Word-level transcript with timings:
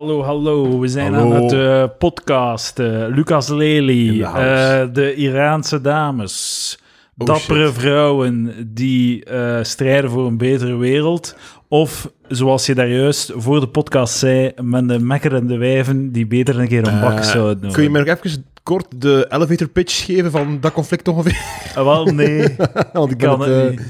Hallo, 0.00 0.22
hallo. 0.22 0.78
We 0.78 0.88
zijn 0.88 1.14
Hallo. 1.14 1.34
aan 1.34 1.42
het 1.42 1.52
eh, 1.52 1.84
podcast. 1.98 2.78
eh, 2.78 3.04
Lucas 3.08 3.48
Lely, 3.48 4.22
eh, 4.22 4.82
de 4.92 5.14
Iraanse 5.14 5.80
dames, 5.80 6.78
Oh, 7.18 7.26
dappere 7.26 7.66
shit. 7.66 7.78
vrouwen 7.78 8.54
die 8.66 9.24
strijden 9.62 10.10
voor 10.10 10.26
een 10.26 10.36
betere 10.38 10.76
wereld. 10.76 11.36
Of, 11.68 12.10
zoals 12.28 12.66
je 12.66 12.74
daar 12.74 12.88
juist 12.88 13.32
voor 13.36 13.60
de 13.60 13.68
podcast 13.68 14.18
zei, 14.18 14.52
met 14.62 14.88
de 14.88 14.98
mekkerende 14.98 15.56
wijven 15.56 16.12
die 16.12 16.26
beter 16.26 16.58
een 16.60 16.68
keer 16.68 16.86
een 16.88 17.00
bak 17.00 17.22
zouden 17.24 17.60
doen. 17.60 17.72
Kun 17.72 17.82
je 17.82 17.90
mij 17.90 18.02
nog 18.04 18.16
even 18.18 18.44
kort 18.62 18.86
de 19.00 19.26
elevator 19.28 19.68
pitch 19.68 20.04
geven 20.04 20.30
van 20.30 20.58
dat 20.60 20.72
conflict 20.72 21.08
ongeveer? 21.08 21.38
Ah, 21.74 21.84
wel, 21.84 22.04
nee, 22.04 22.56
Want 22.92 23.10
ik, 23.10 23.18
kan 23.18 23.40
het 23.40 23.54
het, 23.54 23.70
niet. 23.70 23.82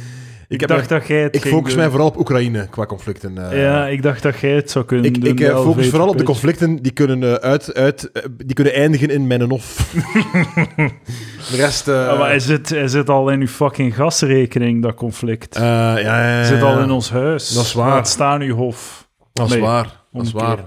Ik, 0.50 0.54
Ik, 0.54 0.60
heb 0.60 0.68
dacht 0.68 0.88
dat 0.88 1.06
jij 1.06 1.22
het 1.22 1.34
ik 1.34 1.42
focus 1.46 1.68
doen. 1.72 1.80
mij 1.80 1.90
vooral 1.90 2.06
op 2.08 2.18
Oekraïne 2.18 2.66
qua 2.70 2.86
conflicten. 2.86 3.50
eh. 3.50 3.62
Ja, 3.62 3.86
ik 3.86 4.02
dacht 4.02 4.22
dat 4.22 4.38
jij 4.38 4.50
het 4.54 4.70
zou 4.70 4.84
kunnen 4.84 5.06
ik, 5.06 5.20
doen. 5.20 5.30
ik 5.30 5.40
eh, 5.40 5.62
focus 5.62 5.88
vooral 5.88 6.08
op 6.08 6.18
de 6.18 6.24
conflicten 6.24 6.76
die 6.82 6.92
kunnen, 6.92 7.22
eh, 7.22 7.34
uit, 7.34 7.74
uit, 7.74 8.10
die 8.44 8.54
kunnen 8.54 8.72
eindigen 8.74 9.08
in 9.10 9.26
mijn 9.26 9.42
hof. 9.50 9.92
de 11.50 11.56
rest... 11.56 11.88
eh, 11.88 12.08
Ah, 12.08 12.18
maar 12.18 12.28
hij 12.28 12.38
zit, 12.40 12.68
hij 12.68 12.88
zit 12.88 13.08
al 13.08 13.28
in 13.30 13.40
uw 13.40 13.46
fucking 13.46 13.94
gasrekening, 13.94 14.82
dat 14.82 14.94
conflict. 14.94 15.56
eh, 15.56 15.62
ja, 15.62 15.96
ja, 15.98 16.02
ja, 16.02 16.12
Hij 16.22 16.44
zit 16.44 16.62
al 16.62 16.78
in 16.80 16.90
ons 16.90 17.10
huis. 17.10 17.48
Dat 17.48 17.64
is 17.64 17.72
waar. 17.72 17.88
Laat 17.88 18.08
staan 18.08 18.40
uw 18.40 18.54
hof. 18.54 19.08
Dat 19.32 19.46
is 19.46 19.52
Nee, 19.52 19.60
waar. 19.62 20.00
Dat 20.12 20.26
is 20.26 20.32
waar. 20.32 20.58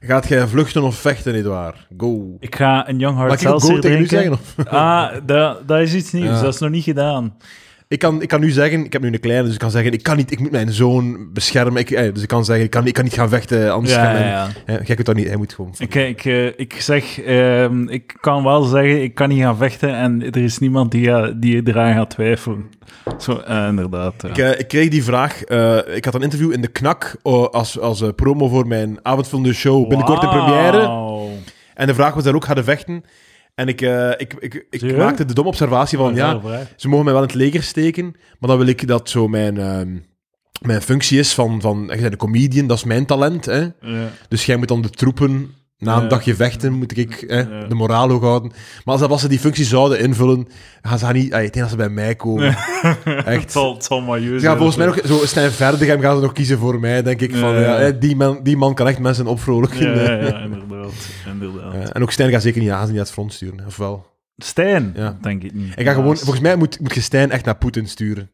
Gaat 0.00 0.28
jij 0.28 0.46
vluchten 0.46 0.82
of 0.82 0.94
vechten, 0.96 1.34
Edouard? 1.34 1.76
Go. 1.96 2.36
Ik 2.38 2.56
ga 2.56 2.88
een 2.88 2.98
Young 2.98 3.16
Mag 3.16 3.26
Heart 3.26 3.40
ik 3.42 3.48
ook 3.48 3.52
go 3.60 3.66
Seltzer 3.66 3.80
tegen 3.82 4.00
u 4.00 4.06
drinken. 4.06 4.38
zeggen? 4.56 4.66
Of? 4.66 4.72
Ah, 4.72 5.12
dat, 5.26 5.68
dat 5.68 5.80
is 5.80 5.94
iets 5.94 6.12
nieuws. 6.12 6.26
Ja. 6.36 6.42
Dat 6.42 6.54
is 6.54 6.60
nog 6.60 6.70
niet 6.70 6.84
gedaan. 6.84 7.36
Ik 7.90 7.98
kan, 7.98 8.22
ik 8.22 8.28
kan 8.28 8.40
nu 8.40 8.50
zeggen, 8.50 8.84
ik 8.84 8.92
heb 8.92 9.02
nu 9.02 9.12
een 9.12 9.20
kleine, 9.20 9.44
dus 9.44 9.52
ik 9.52 9.58
kan 9.58 9.70
zeggen, 9.70 9.92
ik, 9.92 10.02
kan 10.02 10.16
niet, 10.16 10.30
ik 10.30 10.38
moet 10.40 10.50
mijn 10.50 10.72
zoon 10.72 11.32
beschermen. 11.32 11.80
Ik, 11.80 11.90
eh, 11.90 12.12
dus 12.14 12.22
ik 12.22 12.28
kan 12.28 12.44
zeggen, 12.44 12.64
ik 12.64 12.70
kan, 12.70 12.86
ik 12.86 12.92
kan 12.92 13.04
niet 13.04 13.12
gaan 13.12 13.28
vechten, 13.28 13.72
anders 13.72 13.94
Ja, 13.94 14.12
ja, 14.12 14.26
ja. 14.26 14.48
Hè, 14.64 14.72
jij 14.72 14.94
kunt 14.94 15.04
dat 15.04 15.14
niet, 15.16 15.26
hij 15.26 15.36
moet 15.36 15.52
gewoon... 15.54 15.74
Ik, 15.78 15.94
ik, 15.94 16.24
eh, 16.24 16.46
ik 16.46 16.74
zeg, 16.78 17.20
ehm, 17.20 17.88
ik 17.88 18.16
kan 18.20 18.42
wel 18.44 18.62
zeggen, 18.62 19.02
ik 19.02 19.14
kan 19.14 19.28
niet 19.28 19.42
gaan 19.42 19.56
vechten 19.56 19.94
en 19.94 20.22
er 20.32 20.36
is 20.36 20.58
niemand 20.58 20.90
die, 20.90 21.04
ga- 21.06 21.30
die 21.36 21.60
eraan 21.68 21.94
gaat 21.94 22.10
twijfelen. 22.10 22.64
Zo, 23.18 23.38
eh, 23.38 23.66
inderdaad. 23.68 24.14
ja. 24.22 24.28
Ik, 24.28 24.38
eh, 24.38 24.58
ik 24.58 24.68
kreeg 24.68 24.88
die 24.88 25.04
vraag, 25.04 25.42
eh, 25.44 25.78
ik 25.94 26.04
had 26.04 26.14
een 26.14 26.22
interview 26.22 26.52
in 26.52 26.60
de 26.60 26.68
Knak 26.68 27.16
oh, 27.22 27.48
als, 27.48 27.78
als 27.78 28.00
eh, 28.02 28.08
promo 28.16 28.48
voor 28.48 28.66
mijn 28.66 28.98
avondvullende 29.02 29.52
show, 29.54 29.88
binnenkort 29.88 30.22
in 30.22 30.28
première. 30.28 30.88
En 31.74 31.86
de 31.86 31.94
vraag 31.94 32.14
was 32.14 32.24
daar 32.24 32.34
ook, 32.34 32.44
gaan 32.44 32.64
vechten? 32.64 33.04
En 33.60 33.68
ik, 33.68 33.80
eh, 33.80 34.10
ik, 34.10 34.34
ik, 34.38 34.54
ik 34.70 34.80
Serieus? 34.80 34.98
maakte 34.98 35.24
de 35.24 35.34
domme 35.34 35.50
observatie 35.50 35.98
van, 35.98 36.14
ja, 36.14 36.40
ze 36.76 36.88
mogen 36.88 37.04
mij 37.04 37.14
wel 37.14 37.22
in 37.22 37.28
het 37.28 37.36
leger 37.36 37.62
steken, 37.62 38.04
maar 38.38 38.50
dan 38.50 38.58
wil 38.58 38.66
ik 38.66 38.86
dat 38.86 39.10
zo 39.10 39.28
mijn, 39.28 39.58
ehm, 39.58 39.96
mijn 40.60 40.82
functie 40.82 41.18
is 41.18 41.34
van, 41.34 41.60
van, 41.60 41.80
je 41.80 42.00
bent 42.00 42.12
een 42.12 42.16
comedian, 42.16 42.66
dat 42.66 42.76
is 42.76 42.84
mijn 42.84 43.06
talent, 43.06 43.44
hè. 43.44 43.60
Ja. 43.80 44.08
Dus 44.28 44.46
jij 44.46 44.56
moet 44.56 44.68
dan 44.68 44.82
de 44.82 44.90
troepen, 44.90 45.54
na 45.80 45.96
een 45.96 46.02
Ja. 46.02 46.08
dagje 46.08 46.34
vechten, 46.34 46.72
moet 46.72 46.96
ik 46.96 47.24
hè, 47.26 47.38
Ja. 47.38 47.64
de 47.68 47.74
moraal 47.74 48.08
hoog 48.08 48.20
houden. 48.22 48.52
Maar 48.84 48.94
als, 48.98 49.02
als 49.08 49.20
ze 49.20 49.28
die 49.28 49.38
functie 49.38 49.64
zouden 49.64 50.00
invullen, 50.00 50.46
gaan 50.82 50.98
ze 50.98 51.06
niet, 51.06 51.32
ah, 51.34 51.42
ik 51.42 51.52
denk 51.52 51.58
dat 51.64 51.68
ze 51.70 51.76
bij 51.76 51.88
mij 51.88 52.14
komen. 52.14 52.46
Echt. 53.24 53.54
het 53.54 53.84
zal 53.84 54.00
maar 54.00 54.18
juist 54.18 54.42
Ja, 54.44 54.56
volgens 54.56 54.76
mij 54.76 54.86
nog, 54.86 54.98
zo 55.04 55.26
Stijn 55.26 55.50
Verdegem 55.50 56.00
gaan 56.00 56.16
ze 56.16 56.22
nog 56.22 56.32
kiezen 56.32 56.58
voor 56.58 56.80
mij, 56.80 57.02
denk 57.02 57.20
ik. 57.20 57.34
Van, 57.36 57.54
Ja, 57.60 57.90
die, 57.90 58.16
man, 58.16 58.40
die 58.42 58.56
man 58.56 58.74
kan 58.74 58.88
echt 58.88 58.98
mensen 58.98 59.26
opvrolijken. 59.26 59.94
Ja, 59.94 60.02
ja, 60.02 60.12
ja, 60.12 60.38
inderdaad. 60.44 60.92
inderdaad. 61.26 61.90
En 61.92 62.02
ook 62.02 62.10
Stijn 62.12 62.30
gaat 62.30 62.42
zeker 62.42 62.60
niet, 62.60 62.70
gaan 62.70 62.86
ze 62.86 62.92
niet 62.92 63.00
het 63.00 63.10
front 63.10 63.32
sturen, 63.32 63.66
of 63.66 63.76
wel? 63.76 64.06
Stijn? 64.36 64.92
Ja. 64.96 65.18
Denk 65.20 65.42
ik 65.42 65.54
niet. 65.54 65.74
Hij 65.74 65.84
gaat 65.84 65.94
gewoon, 65.94 66.16
volgens 66.16 66.40
mij 66.40 66.56
moet, 66.56 66.80
moet 66.80 66.94
je 66.94 67.00
Stijn 67.00 67.30
echt 67.30 67.44
naar 67.44 67.56
Poetin 67.56 67.88
sturen. 67.88 68.30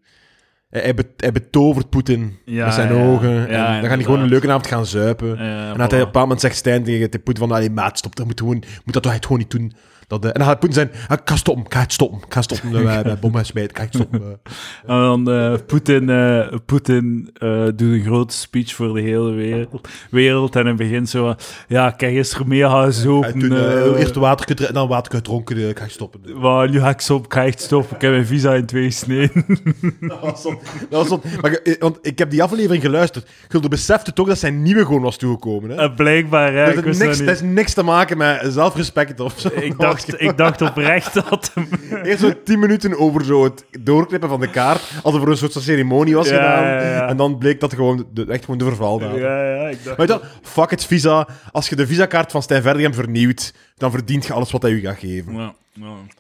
Hij, 0.68 0.80
hij, 0.82 0.94
bet- 0.94 1.06
hij 1.16 1.32
betovert 1.32 1.88
Poetin 1.90 2.38
Ja, 2.44 2.64
met 2.64 2.74
zijn 2.74 2.94
ja. 2.94 3.04
ogen. 3.04 3.30
Ja, 3.30 3.36
en 3.36 3.46
dan 3.46 3.58
hij 3.64 3.74
inderdaad. 3.74 4.02
gewoon 4.04 4.20
een 4.20 4.28
leuke 4.28 4.48
avond 4.48 4.66
gaan 4.66 4.86
zuipen. 4.86 5.38
En 5.38 5.76
dat 5.76 5.76
hij 5.76 5.76
voilà. 5.76 5.82
op 5.84 5.92
een 5.92 5.98
bepaald 5.98 6.14
moment 6.14 6.40
zegt 6.40 6.56
Stijn 6.56 6.84
tegen 6.84 7.10
de 7.10 7.18
Poetin 7.18 7.46
van, 7.48 7.56
allee 7.56 7.70
maat, 7.70 7.98
stop, 7.98 8.16
dat 8.16 8.26
moet, 8.26 8.40
gewoon, 8.40 8.62
moet 8.84 8.94
dat 8.94 9.02
toch 9.02 9.12
echt 9.12 9.22
gewoon 9.26 9.38
niet 9.38 9.50
doen. 9.50 9.72
Dat, 10.08 10.24
eh, 10.24 10.30
en 10.32 10.38
dan 10.38 10.46
gaat 10.48 10.58
Poetin 10.58 10.74
zijn, 10.76 10.90
ah, 11.08 11.18
ik 11.22 11.28
ga 11.28 11.36
stoppen, 11.36 11.64
ik 11.64 11.72
ga 11.74 11.80
het 11.80 11.92
stoppen, 11.92 12.18
ik 12.26 12.32
ga 12.34 12.42
stoppen 12.42 12.76
eh, 12.76 12.84
bij, 12.84 13.02
bij 13.12 13.18
bommen 13.18 13.46
smijten, 13.46 13.70
ik 13.70 13.76
ga 13.76 13.82
het 13.84 13.94
stoppen. 13.94 14.20
eh. 14.22 14.52
En 14.96 14.96
dan 15.24 15.30
eh, 15.30 15.54
Poetin, 15.66 16.10
eh, 16.10 16.46
Poetin 16.66 17.30
eh, 17.34 17.64
doet 17.64 17.80
een 17.80 18.02
grote 18.04 18.34
speech 18.34 18.74
voor 18.74 18.94
de 18.94 19.00
hele 19.00 19.30
wereld. 19.32 19.88
wereld 20.10 20.54
en 20.54 20.60
in 20.60 20.66
het 20.66 20.76
begin 20.76 21.06
zo, 21.06 21.34
ja, 21.68 21.90
kijk 21.90 22.14
eens, 22.16 22.34
ermee 22.34 22.60
gaan 22.62 22.92
doet, 23.04 23.24
eh, 23.52 23.86
eh, 23.86 23.98
eerst 24.00 24.14
water 24.14 24.46
gedronken, 24.46 24.74
dan 24.74 24.88
water 24.88 25.14
gedronken, 25.14 25.56
eh, 25.56 25.68
ik 25.68 25.78
ga 25.78 25.88
stoppen. 25.88 26.20
maar 26.40 26.70
nu 26.70 26.80
ga 26.80 26.88
ik 26.88 27.00
stop, 27.00 27.24
ik 27.24 27.32
ga 27.32 27.44
echt 27.44 27.60
stoppen. 27.60 27.94
Ik 27.96 28.02
heb 28.02 28.10
mijn 28.10 28.26
visa 28.26 28.54
in 28.54 28.66
twee 28.66 28.90
sneden. 28.90 29.44
Dat 30.00 30.20
was 30.20 30.42
zo- 30.42 30.60
dat 30.90 31.08
was 31.08 31.08
zo- 31.08 31.20
maar, 31.40 31.52
eh, 31.52 31.74
want 31.78 31.98
ik 32.02 32.18
heb 32.18 32.30
die 32.30 32.42
aflevering 32.42 32.82
geluisterd. 32.82 33.28
Gulde 33.48 33.68
besefte 33.68 34.12
toch 34.12 34.26
dat 34.28 34.38
zijn 34.38 34.62
nieuwe 34.62 34.84
gewoon 34.84 35.02
was 35.02 35.16
toegekomen. 35.16 35.70
Hè? 35.70 35.76
En 35.76 35.94
blijkbaar, 35.94 36.52
hè, 36.54 36.74
dat, 36.74 36.84
wist 36.84 37.00
niks, 37.00 37.18
dat 37.18 37.26
heeft 37.26 37.42
niks 37.42 37.74
te 37.74 37.82
maken 37.82 38.16
met 38.18 38.40
zelfrespect 38.48 39.20
of 39.20 39.34
zo. 39.40 39.48
Ik 39.54 39.78
dacht, 39.78 39.95
ik 40.04 40.36
dacht 40.36 40.62
oprecht 40.62 41.14
dat. 41.14 41.52
Eerst 42.02 42.20
zo 42.20 42.32
tien 42.44 42.58
minuten 42.58 42.98
over 42.98 43.24
zo 43.24 43.44
het 43.44 43.64
doorknippen 43.80 44.28
van 44.28 44.40
de 44.40 44.50
kaart, 44.50 44.82
alsof 45.02 45.22
er 45.22 45.28
een 45.28 45.36
soort 45.36 45.52
ceremonie 45.52 46.14
was 46.14 46.28
Ja, 46.28 46.34
gedaan. 46.34 46.62
ja. 46.90 47.08
En 47.08 47.16
dan 47.16 47.38
bleek 47.38 47.60
dat 47.60 47.74
gewoon 47.74 48.06
de, 48.14 48.26
echt 48.28 48.44
gewoon 48.44 48.58
de 48.58 48.64
verval 48.64 49.00
Ja, 49.00 49.44
ja, 49.54 49.68
ik 49.68 49.84
dacht... 49.84 49.96
Maar 49.96 50.06
dan, 50.06 50.20
fuck 50.42 50.70
het 50.70 50.84
visa. 50.84 51.28
Als 51.52 51.68
je 51.68 51.76
de 51.76 51.86
visakaart 51.86 52.30
van 52.32 52.42
Stijn 52.42 52.62
Verdegem 52.62 52.94
vernieuwt, 52.94 53.54
dan 53.76 53.90
verdient 53.90 54.26
je 54.26 54.32
alles 54.32 54.50
wat 54.50 54.62
hij 54.62 54.70
u 54.70 54.80
gaat 54.80 54.98
geven. 54.98 55.54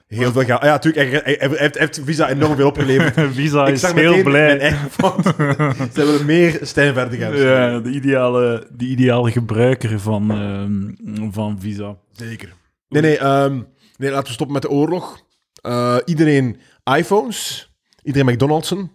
Heel 0.08 0.32
veel 0.32 0.44
geld. 0.44 0.62
Ja, 0.62 0.70
natuurlijk, 0.70 1.24
hij, 1.24 1.36
hij, 1.38 1.48
hij 1.48 1.70
heeft, 1.72 2.00
visa 2.04 2.28
enorm 2.28 2.56
veel 2.56 2.66
opgeleverd. 2.66 3.14
Visa 3.34 3.66
Ik 3.66 3.74
is 3.74 3.92
heel 3.92 4.22
blij. 4.22 4.56
mijn. 4.56 4.74
Ze 5.94 6.04
willen 6.04 6.26
meer 6.26 6.58
Stijn 6.62 6.94
Verdegems. 6.94 7.38
Ja, 7.40 7.78
de 7.78 7.90
ideale, 7.90 8.66
de 8.76 8.84
ideale 8.84 9.30
gebruiker 9.30 10.00
van, 10.00 10.30
ehm, 10.30 11.30
van 11.32 11.56
Visa. 11.60 11.96
Zeker. 12.12 12.52
Nee, 12.88 13.02
nee, 13.02 13.18
ehm, 13.18 13.62
nee, 13.96 14.10
laten 14.10 14.26
we 14.26 14.32
stoppen 14.32 14.52
met 14.52 14.62
de 14.62 14.70
oorlog. 14.70 15.24
Eh, 15.62 15.96
iedereen 16.04 16.60
iPhones, 16.96 17.70
iedereen 18.02 18.32
McDonald'sen. 18.32 18.90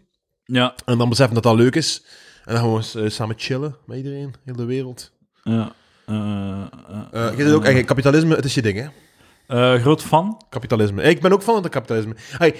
Ja, 0.45 0.75
En 0.85 0.97
dan 0.97 1.09
beseffen 1.09 1.33
dat 1.33 1.43
dat 1.43 1.55
leuk 1.55 1.75
is. 1.75 2.05
En 2.45 2.53
dan 2.53 2.63
gewoon 2.63 2.77
eens, 2.77 2.95
eh, 2.95 3.09
samen 3.09 3.35
chillen 3.37 3.75
met 3.85 3.97
iedereen, 3.97 4.33
heel 4.45 4.55
de 4.55 4.65
wereld. 4.65 5.11
ja. 5.43 5.73
Eh 6.05 6.63
je 7.37 7.53
ook, 7.53 7.61
eigenlijk, 7.61 7.85
kapitalisme, 7.85 8.35
het 8.35 8.45
is 8.45 8.53
je 8.53 8.61
ding, 8.61 8.77
hè? 9.47 9.79
groot 9.79 10.03
fan? 10.03 10.41
Kapitalisme. 10.49 11.01
Ik 11.03 11.21
ben 11.21 11.31
ook 11.31 11.41
van 11.41 11.55
het 11.55 11.69
kapitalisme. 11.69 12.15
Hey, 12.37 12.55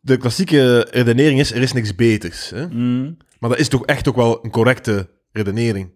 de 0.00 0.16
klassieke 0.16 0.86
redenering 0.90 1.40
is, 1.40 1.52
er 1.52 1.62
is 1.62 1.72
niks 1.72 1.94
beters. 1.94 2.50
Hè? 2.50 2.66
Mm. 2.68 3.16
Maar 3.38 3.50
dat 3.50 3.58
is 3.58 3.68
toch 3.68 3.86
echt 3.86 4.08
ook 4.08 4.16
wel 4.16 4.44
een 4.44 4.50
correcte 4.50 5.08
redenering. 5.32 5.90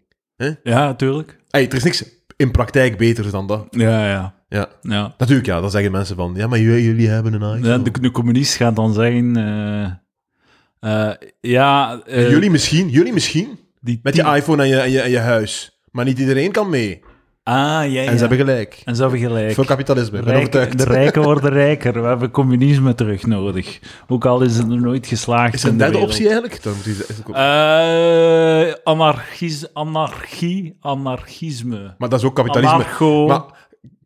Ja, 0.63 0.87
natuurlijk. 0.87 1.39
Hey, 1.51 1.69
er 1.69 1.75
is 1.75 1.83
niks 1.83 2.05
in 2.37 2.51
praktijk 2.51 2.99
beters 2.99 3.31
dan 3.31 3.47
dat. 3.47 3.67
Ja, 3.71 4.09
ja. 4.09 4.35
Ja. 4.49 4.69
ja. 4.83 5.15
Natuurlijk, 5.19 5.47
ja, 5.47 5.61
dan 5.61 5.71
zeggen 5.71 5.93
mensen 5.93 6.17
van, 6.17 6.33
ja, 6.37 6.47
maar 6.47 6.59
jullie, 6.59 6.85
jullie 6.85 7.09
hebben 7.09 7.33
een 7.33 7.57
iPhone. 7.57 7.69
Ja, 7.69 7.79
de, 7.79 8.01
de 8.01 8.11
communist 8.11 8.57
gaat 8.57 8.77
dan 8.77 8.93
zeggen... 8.93 9.37
eh, 9.37 11.09
eh, 11.09 11.15
ja... 11.41 12.01
eh, 12.07 12.31
jullie 12.31 12.51
misschien, 12.51 12.89
jullie 12.89 13.13
misschien, 13.13 13.59
die 13.81 14.01
met 14.03 14.17
je 14.17 14.23
iPhone 14.23 14.63
en 14.63 14.69
je, 14.69 14.77
en 14.77 14.91
je, 14.91 15.01
en 15.01 15.11
je 15.11 15.19
huis. 15.19 15.81
Maar 15.91 16.05
niet 16.05 16.19
iedereen 16.19 16.53
kan 16.53 16.71
mee. 16.71 17.03
Ah, 17.49 17.55
ja, 17.55 17.83
ja. 17.85 18.05
En 18.05 18.13
ze 18.13 18.19
hebben 18.19 18.39
gelijk. 18.39 18.83
En 18.85 18.97
ze 18.97 19.03
hebben 19.03 19.21
gelijk. 19.21 19.53
Veel 19.55 19.65
kapitalisme, 19.65 20.19
ik 20.19 20.25
ben 20.25 20.33
Rijk- 20.33 20.47
overtuigd. 20.47 20.79
de 20.79 20.85
rijken 20.85 21.23
worden 21.23 21.51
rijker. 21.51 22.03
We 22.03 22.09
hebben 22.09 22.31
communisme 22.31 22.95
terug 22.95 23.27
nodig. 23.27 23.79
Ook 24.09 24.25
al 24.25 24.41
is 24.43 24.57
het 24.57 24.71
er 24.71 24.81
nooit 24.81 25.07
geslaagd 25.07 25.55
Is 25.55 25.63
er 25.63 25.69
een 25.69 25.73
de 25.73 25.79
derde 25.79 25.93
wereld. 25.93 26.11
optie 26.13 26.27
eigenlijk? 26.29 26.63
Dan 26.63 26.73
moet 26.75 26.85
je- 26.85 27.33
Eh, 27.33 28.75
anarchis, 28.85 29.75
anarchie, 29.75 30.77
anarchisme. 30.81 31.95
maar 31.99 32.09
dat 32.09 32.19
is 32.21 32.25
ook 32.27 32.35
kapitalisme. 32.35 32.75
Anarcho. 32.75 33.27
Maar 33.27 33.43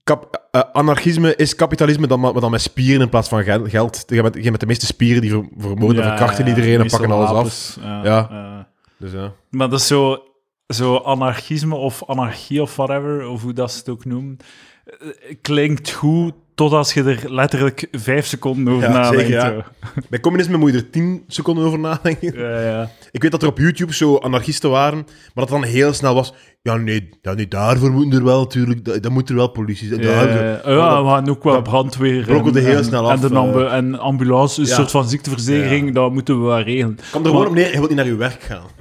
kap- 0.05 0.43
eh, 0.51 0.61
anarchisme 0.73 1.37
is 1.37 1.55
kapitalisme 1.55 2.07
dan, 2.07 2.21
maar 2.21 2.33
dan 2.33 2.51
met 2.51 2.61
spieren 2.61 3.01
in 3.01 3.09
plaats 3.09 3.29
van 3.29 3.43
gel- 3.45 3.67
geld. 3.69 4.05
Je 4.07 4.23
met, 4.23 4.35
je 4.43 4.51
de 4.51 4.67
meeste 4.67 4.87
spieren 4.87 5.21
die 5.23 5.31
ver- 5.31 5.49
vermoorden, 5.59 6.03
Ja, 6.03 6.09
verkrachten 6.09 6.47
iedereen 6.47 6.81
en 6.81 6.87
pakken 6.87 7.11
alles 7.11 7.31
af. 7.31 7.79
Ja. 7.83 8.05
Ja. 8.05 8.29
eh. 8.31 8.59
Dus 8.99 9.13
ja. 9.13 9.33
maar 9.51 9.69
dat 9.71 9.81
is 9.81 9.87
zo, 9.87 10.23
zo 10.71 10.97
anarchisme 10.97 11.75
of 11.75 12.05
anarchie 12.07 12.63
of 12.63 12.77
whatever, 12.77 13.29
of 13.29 13.43
hoe 13.43 13.53
dat 13.53 13.73
ze 13.73 13.79
het 13.79 13.89
ook 13.89 14.05
noemen, 14.05 14.37
eh, 14.85 15.09
klinkt 15.43 15.91
goed 15.91 16.35
tot 16.61 16.73
als 16.73 16.93
je 16.95 17.03
er 17.05 17.33
letterlijk 17.33 17.89
vijf 17.93 18.27
seconden 18.27 18.73
over 18.75 18.89
Ja, 18.89 18.93
nadenkt. 18.93 19.19
zeker, 19.27 19.55
ja. 19.55 19.65
Bij 20.09 20.21
communisme 20.21 20.57
moet 20.57 20.73
je 20.73 20.77
er 20.77 20.91
tien 20.91 21.25
seconden 21.27 21.65
over 21.65 21.79
nadenken. 21.79 22.39
Ja, 22.39 22.61
ja. 22.61 22.91
Ik 23.11 23.23
weet 23.23 23.31
dat 23.31 23.43
er 23.43 23.49
op 23.49 23.59
YouTube 23.59 23.95
zo 23.95 24.17
anarchisten 24.17 24.71
waren, 24.71 24.99
maar 25.35 25.45
dat 25.47 25.49
dan 25.49 25.65
heel 25.65 25.93
snel 25.93 26.15
was. 26.15 26.35
Ja, 26.63 26.77
nee, 26.77 27.09
ja, 27.23 27.33
nee 27.33 27.49
daarvoor 27.49 27.91
moeten 27.91 28.19
er 28.19 28.25
wel 28.25 28.41
natuurlijk. 28.41 28.85
da- 28.85 28.99
Dan 28.99 29.13
moet 29.13 29.29
er 29.29 29.35
wel 29.35 29.49
politie 29.49 29.89
zijn. 29.89 30.01
Ja, 30.01 30.23
ja, 30.23 30.61
ja, 30.65 31.03
we 31.03 31.09
gaan 31.09 31.29
ook 31.31 31.45
wel 31.45 31.53
dat 31.53 31.63
brandweer. 31.63 32.25
brokkelde 32.25 32.61
heel 32.61 32.77
en- 32.77 32.85
snel 32.85 33.11
af, 33.11 33.23
En, 33.23 33.29
de 33.29 33.37
ambu- 33.37 33.65
eh. 33.65 33.73
en 33.77 33.99
ambulance, 33.99 34.61
een 34.61 34.67
Ja. 34.67 34.75
soort 34.75 34.91
van 34.91 35.09
ziekteverzekering, 35.09 35.95
dat 35.95 36.13
moeten 36.13 36.41
we 36.41 36.47
wel 36.47 36.61
regelen. 36.61 36.99
Kom 37.13 37.23
er 37.25 37.31
gewoon 37.31 37.47
op 37.47 37.55
neer, 37.55 37.67
je 37.67 37.73
wilt 37.77 37.89
niet 37.89 37.97
naar 37.97 38.07
je 38.07 38.17
werk 38.17 38.43
gaan. 38.43 38.63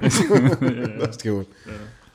dat 0.98 1.08
is 1.08 1.12
het 1.12 1.22
gewoon. 1.22 1.46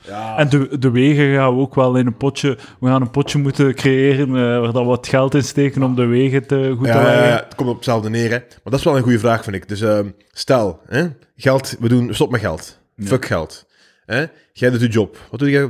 Ja. 0.06 0.36
En 0.38 0.48
de, 0.48 0.78
de 0.78 0.90
wegen 0.90 1.34
gaan 1.34 1.54
we 1.54 1.60
ook 1.60 1.74
wel 1.74 1.96
in 1.96 2.06
een 2.06 2.16
potje... 2.16 2.58
We 2.80 2.86
gaan 2.88 3.00
een 3.02 3.10
potje 3.10 3.38
moeten 3.38 3.74
creëren 3.74 4.28
eh, 4.28 4.34
waar 4.60 4.72
dat 4.72 4.82
we 4.82 4.82
wat 4.84 5.08
geld 5.08 5.34
in 5.34 5.44
steken 5.44 5.82
om 5.82 5.94
de 5.94 6.04
wegen 6.04 6.46
te, 6.46 6.74
goed 6.76 6.86
te 6.86 6.92
Ja, 6.92 7.00
ja, 7.00 7.06
leggen. 7.06 7.28
ja, 7.28 7.34
het 7.44 7.54
komt 7.54 7.68
op 7.68 7.74
hetzelfde 7.76 8.10
neer, 8.10 8.30
hè. 8.30 8.38
Maar 8.38 8.60
dat 8.64 8.74
is 8.78 8.84
wel 8.84 8.96
een 8.96 9.02
goede 9.02 9.18
vraag, 9.18 9.44
vind 9.44 9.56
ik. 9.56 9.68
Dus 9.68 9.80
ehm, 9.80 10.06
stel, 10.32 10.80
hè, 10.88 11.06
geld, 11.36 11.76
we 11.80 11.88
doen, 11.88 12.14
stop 12.14 12.30
met 12.30 12.40
geld. 12.40 12.78
Fuck 12.98 13.24
geld. 13.26 13.66
Hè? 14.06 14.24
Jij 14.52 14.70
doet 14.70 14.80
je 14.80 14.88
job. 14.88 15.16
Wat 15.30 15.40
doe 15.40 15.50
jij? 15.50 15.68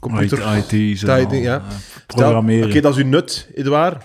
computer. 0.00 0.38
IT. 0.56 1.00
Dat 1.06 1.30
je- 1.30 1.36
ja. 1.40 1.56
eh, 1.56 1.62
Programmeren. 2.06 2.68
Oké, 2.68 2.80
dat 2.80 2.96
is 2.96 3.02
uw 3.02 3.08
nut, 3.08 3.48
Edouard. 3.54 4.02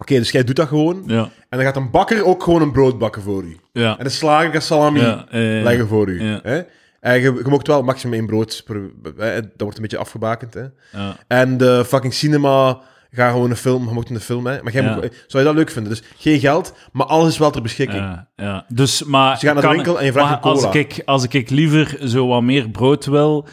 Oké, 0.00 0.14
dus 0.14 0.30
jij 0.30 0.44
doet 0.44 0.56
dat 0.56 0.68
gewoon. 0.68 1.02
Ja, 1.06 1.22
En 1.48 1.58
dan 1.58 1.62
gaat 1.66 1.76
een 1.76 1.90
bakker 1.90 2.24
ook 2.24 2.42
gewoon 2.42 2.62
een 2.62 2.72
brood 2.72 2.98
bakken 2.98 3.22
voor 3.22 3.42
u. 3.44 3.56
ja. 3.72 3.98
En 3.98 4.04
de 4.04 4.10
slager 4.10 4.52
gaat 4.52 4.62
salami 4.62 5.00
ja, 5.00 5.26
eh, 5.30 5.40
leggen 5.62 5.88
voor 5.88 6.08
u. 6.08 6.22
Ja. 6.24 6.40
Hè? 6.42 6.60
En 7.02 7.14
je, 7.20 7.22
je 7.22 7.48
mocht 7.48 7.66
wel 7.66 7.82
maximum 7.82 8.14
één 8.14 8.26
brood 8.26 8.62
per... 8.64 8.80
Hè? 9.16 9.40
Dat 9.40 9.50
wordt 9.56 9.76
een 9.76 9.82
beetje 9.82 9.98
afgebakend. 9.98 10.54
Hè? 10.54 10.64
ja. 10.92 11.16
En 11.26 11.56
de 11.56 11.84
fucking 11.86 12.14
cinema 12.14 12.80
gaat 13.10 13.32
gewoon 13.32 13.50
een 13.50 13.56
film... 13.56 13.88
Je 13.88 13.94
mocht 13.94 14.10
een 14.10 14.20
film, 14.20 14.46
hè. 14.46 14.62
Maar 14.62 14.72
jij 14.72 14.82
Ja. 14.82 14.94
moet, 14.94 15.24
zou 15.26 15.42
je 15.42 15.48
dat 15.48 15.58
leuk 15.58 15.70
vinden? 15.70 15.92
Dus 15.92 16.02
geen 16.16 16.40
geld, 16.40 16.74
maar 16.92 17.06
alles 17.06 17.28
is 17.28 17.38
wel 17.38 17.50
ter 17.50 17.62
beschikking. 17.62 18.02
Ja, 18.02 18.28
ja. 18.36 18.64
Dus, 18.68 19.02
maar 19.04 19.32
Dus 19.32 19.40
je 19.40 19.46
gaat 19.46 19.56
naar 19.56 19.68
de 19.68 19.74
winkel 19.74 19.98
en 19.98 20.04
je 20.04 20.12
vraagt 20.12 20.32
een 20.32 20.40
cola. 20.40 20.66
Als 20.66 20.74
ik, 20.74 21.02
als 21.04 21.26
ik 21.28 21.50
liever 21.50 22.08
zo 22.08 22.26
wat 22.26 22.42
meer 22.42 22.68
brood 22.68 23.06
wil 23.06 23.46
eh, 23.46 23.52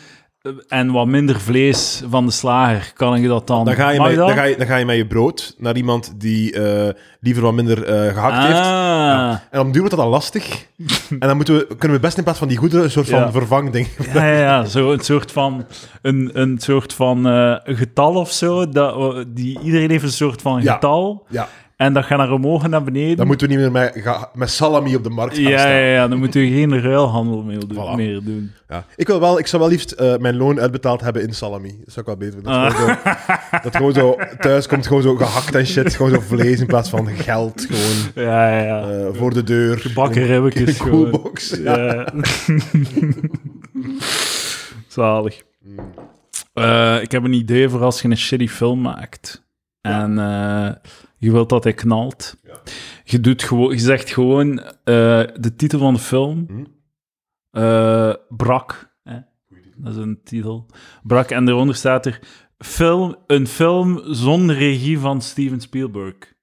en 0.68 0.92
wat 0.92 1.08
minder 1.08 1.40
vlees 1.40 2.04
van 2.10 2.26
de 2.26 2.32
slager, 2.32 2.94
kan 2.94 3.16
ik 3.16 3.28
dat 3.28 3.48
dan? 3.48 3.66
Dan 3.66 3.76
ga, 3.76 3.90
je 3.90 4.02
met, 4.02 4.16
dat? 4.16 4.28
dan, 4.28 4.38
ga 4.38 4.44
je, 4.44 4.58
dan 4.58 4.68
ga 4.68 4.76
je 4.76 4.86
met 4.86 4.96
je 4.96 5.08
brood 5.08 5.56
naar 5.58 5.76
iemand 5.76 6.14
die 6.18 6.54
eh, 6.54 6.94
liever 7.20 7.44
wat 7.44 7.54
minder 7.54 7.84
eh, 7.84 8.14
gehakt 8.14 8.46
heeft. 8.46 8.60
Ah. 8.60 9.30
En 9.30 9.60
op 9.60 9.64
den 9.64 9.72
duur 9.72 9.82
wordt 9.82 9.96
dat 9.96 10.00
dan 10.00 10.10
lastig. 10.10 10.66
en 11.10 11.20
dan 11.20 11.36
moeten 11.36 11.56
we, 11.56 11.76
kunnen 11.76 11.98
we 11.98 12.04
best 12.04 12.18
in 12.18 12.24
plaats 12.24 12.40
van 12.40 12.48
die 12.48 12.58
goederen 12.58 12.84
een 12.86 12.92
soort 12.92 13.10
van 13.10 13.32
vervangding. 13.32 13.88
Ja, 14.14 14.26
ja, 14.26 14.40
ja, 14.40 14.66
zo 14.66 14.92
een 14.92 15.00
soort 15.00 15.32
van, 15.32 15.66
een, 16.02 16.30
een 16.34 16.58
soort 16.60 16.94
van 16.94 17.28
eh, 17.28 17.56
getal 17.64 18.16
of 18.16 18.32
zo. 18.32 18.70
Dat, 18.70 19.26
die, 19.28 19.60
iedereen 19.60 19.90
heeft 19.90 20.04
een 20.04 20.12
soort 20.12 20.42
van 20.42 20.62
getal. 20.62 21.26
Ja, 21.30 21.48
En 21.80 21.94
dat 21.94 22.06
gaat 22.06 22.18
naar 22.18 22.32
omhoog 22.32 22.64
en 22.64 22.70
naar 22.70 22.84
beneden. 22.84 23.18
dan 23.18 23.28
moeten 23.28 23.48
we 23.48 23.54
niet 23.54 23.62
meer 23.64 23.72
met, 23.72 23.92
ga- 23.96 24.30
met 24.34 24.50
salami 24.50 24.96
op 24.96 25.04
de 25.04 25.10
markt 25.10 25.34
gaan 25.36 25.44
ja, 25.44 25.58
staan. 25.58 25.72
ja, 25.72 25.78
ja, 25.78 26.08
dan 26.08 26.18
moeten 26.20 26.42
we 26.42 26.48
geen 26.48 26.82
ruilhandel 26.82 27.42
meer 27.44 27.60
doen. 27.68 27.78
Voilà. 27.78 27.96
Meer 27.96 28.24
doen. 28.24 28.52
Ja. 28.70 28.86
Ik, 28.96 29.08
wil 29.08 29.20
wel, 29.20 29.40
ik 29.40 29.48
zou 29.48 29.62
wel 29.62 29.72
liefst 29.72 29.92
eh, 29.92 30.18
mijn 30.18 30.38
loon 30.38 30.60
uitbetaald 30.60 31.02
hebben 31.02 31.22
in 31.22 31.34
salami. 31.34 31.68
Dat 31.86 31.94
zou 31.94 32.00
ik 32.00 32.06
wel 32.06 32.18
beter 32.18 32.34
vinden. 32.34 32.62
Dat, 32.64 32.74
gewoon 32.74 32.94
zo, 32.94 33.56
dat 33.64 33.76
gewoon 33.76 33.94
zo 33.94 34.16
thuis 34.40 34.68
komt, 34.68 34.88
gewoon 34.88 35.02
zo 35.02 35.16
gehakt 35.16 35.56
en 35.56 35.66
shit. 35.68 35.96
Gewoon 35.96 36.12
zo 36.12 36.20
vlees 36.20 36.60
in 36.60 36.66
plaats 36.68 36.90
van 36.90 37.08
geld. 37.08 37.66
Gewoon 37.70 38.26
Ja, 38.28 38.50
ja, 38.58 38.64
ja. 38.64 38.90
eh, 38.90 39.08
voor 39.14 39.34
de 39.34 39.44
deur. 39.44 39.92
Bakken 39.94 40.22
In 40.22 40.28
ribbekjes 40.28 40.70
een 40.80 40.86
gewoon. 40.86 41.10
koelbox. 41.12 41.58
Ja. 41.64 42.06
Zalig. 44.88 45.42
Eh, 46.54 47.02
ik 47.02 47.12
heb 47.12 47.24
een 47.24 47.34
idee 47.34 47.70
voor 47.70 47.84
als 47.84 48.02
je 48.02 48.08
een 48.10 48.18
shitty 48.18 48.48
film 48.48 48.82
maakt. 48.82 49.44
En 49.82 50.18
je 51.20 51.32
wilt 51.32 51.50
dat 51.50 51.64
hij 51.64 51.74
knalt. 51.74 52.38
Je, 53.04 53.20
doet 53.20 53.44
gewoon, 53.44 53.72
je 53.72 53.80
zegt 53.80 54.10
gewoon 54.10 54.60
eh, 54.60 54.74
de 55.40 55.54
titel 55.56 55.80
van 55.80 55.94
de 55.94 56.00
film. 56.00 56.46
Hm. 56.48 56.66
eh, 57.52 58.14
Brak. 58.30 58.96
Hè? 59.04 59.20
Dat 59.76 59.92
is 59.92 59.98
een 59.98 60.20
titel. 60.24 60.66
Brak. 61.04 61.30
En 61.30 61.46
daaronder 61.46 61.76
staat 61.76 62.06
er... 62.06 62.20
Film, 62.58 63.16
een 63.28 63.48
film 63.48 64.02
zonder 64.04 64.56
regie 64.56 65.00
van 65.00 65.22
Steven 65.22 65.62
Spielberg. 65.62 66.34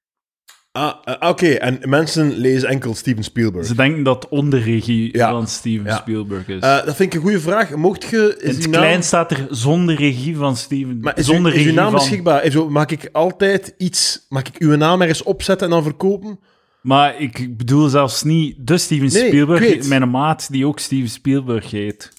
Ah, 0.76 0.94
eh, 1.04 1.28
Oké, 1.28 1.46
en 1.48 1.78
mensen 1.82 2.36
lezen 2.36 2.68
enkel 2.68 2.94
Steven 2.94 3.24
Spielberg. 3.24 3.66
Ze 3.66 3.74
denken 3.74 4.02
dat 4.02 4.22
het 4.22 4.30
onder 4.32 4.60
regie 4.62 5.16
Ja. 5.16 5.30
van 5.30 5.46
Steven 5.48 5.86
Ja. 5.86 5.96
Spielberg 5.96 6.48
is. 6.48 6.60
Eh, 6.60 6.84
dat 6.84 6.96
vind 6.96 7.00
ik 7.00 7.14
een 7.14 7.20
goede 7.20 7.40
vraag. 7.40 7.74
Mocht 7.74 8.04
je... 8.04 8.36
In 8.40 8.48
het 8.48 8.58
naam, 8.60 8.70
klein 8.70 9.02
staat 9.02 9.30
er 9.30 9.46
zonder 9.50 9.94
regie 9.94 10.36
van 10.36 10.56
Steven. 10.56 11.00
maar 11.00 11.18
is, 11.18 11.26
zonder 11.26 11.54
is 11.54 11.66
uw 11.66 11.72
naam 11.72 11.90
van... 11.90 11.98
beschikbaar? 11.98 12.44
Is 12.44 12.54
maak 12.68 12.90
ik 12.90 13.08
altijd 13.12 13.74
iets... 13.78 14.26
Mag 14.28 14.42
ik 14.42 14.54
uw 14.58 14.76
naam 14.76 15.00
ergens 15.00 15.22
opzetten 15.22 15.66
en 15.66 15.72
dan 15.72 15.82
verkopen? 15.82 16.38
Maar 16.80 17.20
ik 17.20 17.56
bedoel 17.56 17.88
zelfs 17.88 18.22
niet 18.22 18.56
de 18.58 18.78
Steven 18.78 19.08
Nee, 19.12 19.26
Spielberg, 19.26 19.88
mijn 19.88 20.10
maat 20.10 20.48
die 20.50 20.66
ook 20.66 20.78
Steven 20.78 21.08
Spielberg 21.08 21.70
heet. 21.70 22.12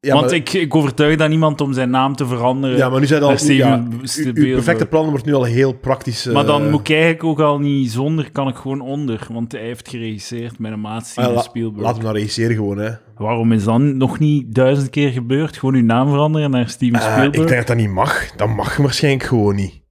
Ja, 0.00 0.12
Want 0.14 0.24
maar, 0.26 0.34
ik, 0.34 0.52
ik 0.52 0.74
overtuig 0.74 1.16
dan 1.16 1.28
niemand 1.30 1.60
om 1.60 1.72
zijn 1.72 1.90
naam 1.90 2.16
te 2.16 2.26
veranderen. 2.26 2.76
ja, 2.76 2.88
maar 2.88 3.00
nu 3.00 3.06
zijn 3.06 3.22
al... 3.22 3.34
ja, 3.44 3.76
uw- 3.90 3.98
uw, 4.00 4.06
Spielberg. 4.06 4.52
perfecte 4.54 4.86
plan 4.86 5.08
wordt 5.10 5.24
nu 5.24 5.34
al 5.34 5.44
heel 5.44 5.72
praktisch... 5.72 6.26
eh, 6.26 6.34
Maar 6.34 6.46
dan 6.46 6.70
moet 6.70 6.80
ik 6.80 6.90
eigenlijk 6.90 7.24
ook 7.24 7.40
al 7.40 7.58
niet 7.58 7.90
zonder, 7.90 8.30
kan 8.32 8.48
ik 8.48 8.54
gewoon 8.56 8.80
onder. 8.80 9.26
Want 9.32 9.52
hij 9.52 9.60
heeft 9.60 9.88
geregisseerd 9.88 10.58
met 10.58 10.72
een 10.72 10.80
maat 10.80 11.06
Steven 11.06 11.36
ah, 11.36 11.42
Spielberg. 11.42 11.84
Laat 11.84 11.94
hem 11.94 12.04
dan 12.04 12.14
regisseren 12.14 12.54
gewoon, 12.56 12.78
hè. 12.78 12.90
Waarom 13.16 13.52
is 13.52 13.64
dat 13.64 13.78
nog 13.80 14.18
niet 14.18 14.54
duizend 14.54 14.90
keer 14.90 15.10
gebeurd? 15.10 15.56
Gewoon 15.56 15.74
uw 15.74 15.84
naam 15.84 16.08
veranderen 16.08 16.50
naar 16.50 16.68
Steven 16.68 16.98
Eh, 17.00 17.04
Spielberg? 17.12 17.42
ik 17.42 17.48
denk 17.48 17.58
dat 17.58 17.66
dat 17.66 17.76
niet 17.76 17.90
mag. 17.94 18.30
Dat 18.36 18.48
mag 18.48 18.76
waarschijnlijk 18.76 19.24
gewoon 19.24 19.54
niet. 19.54 19.82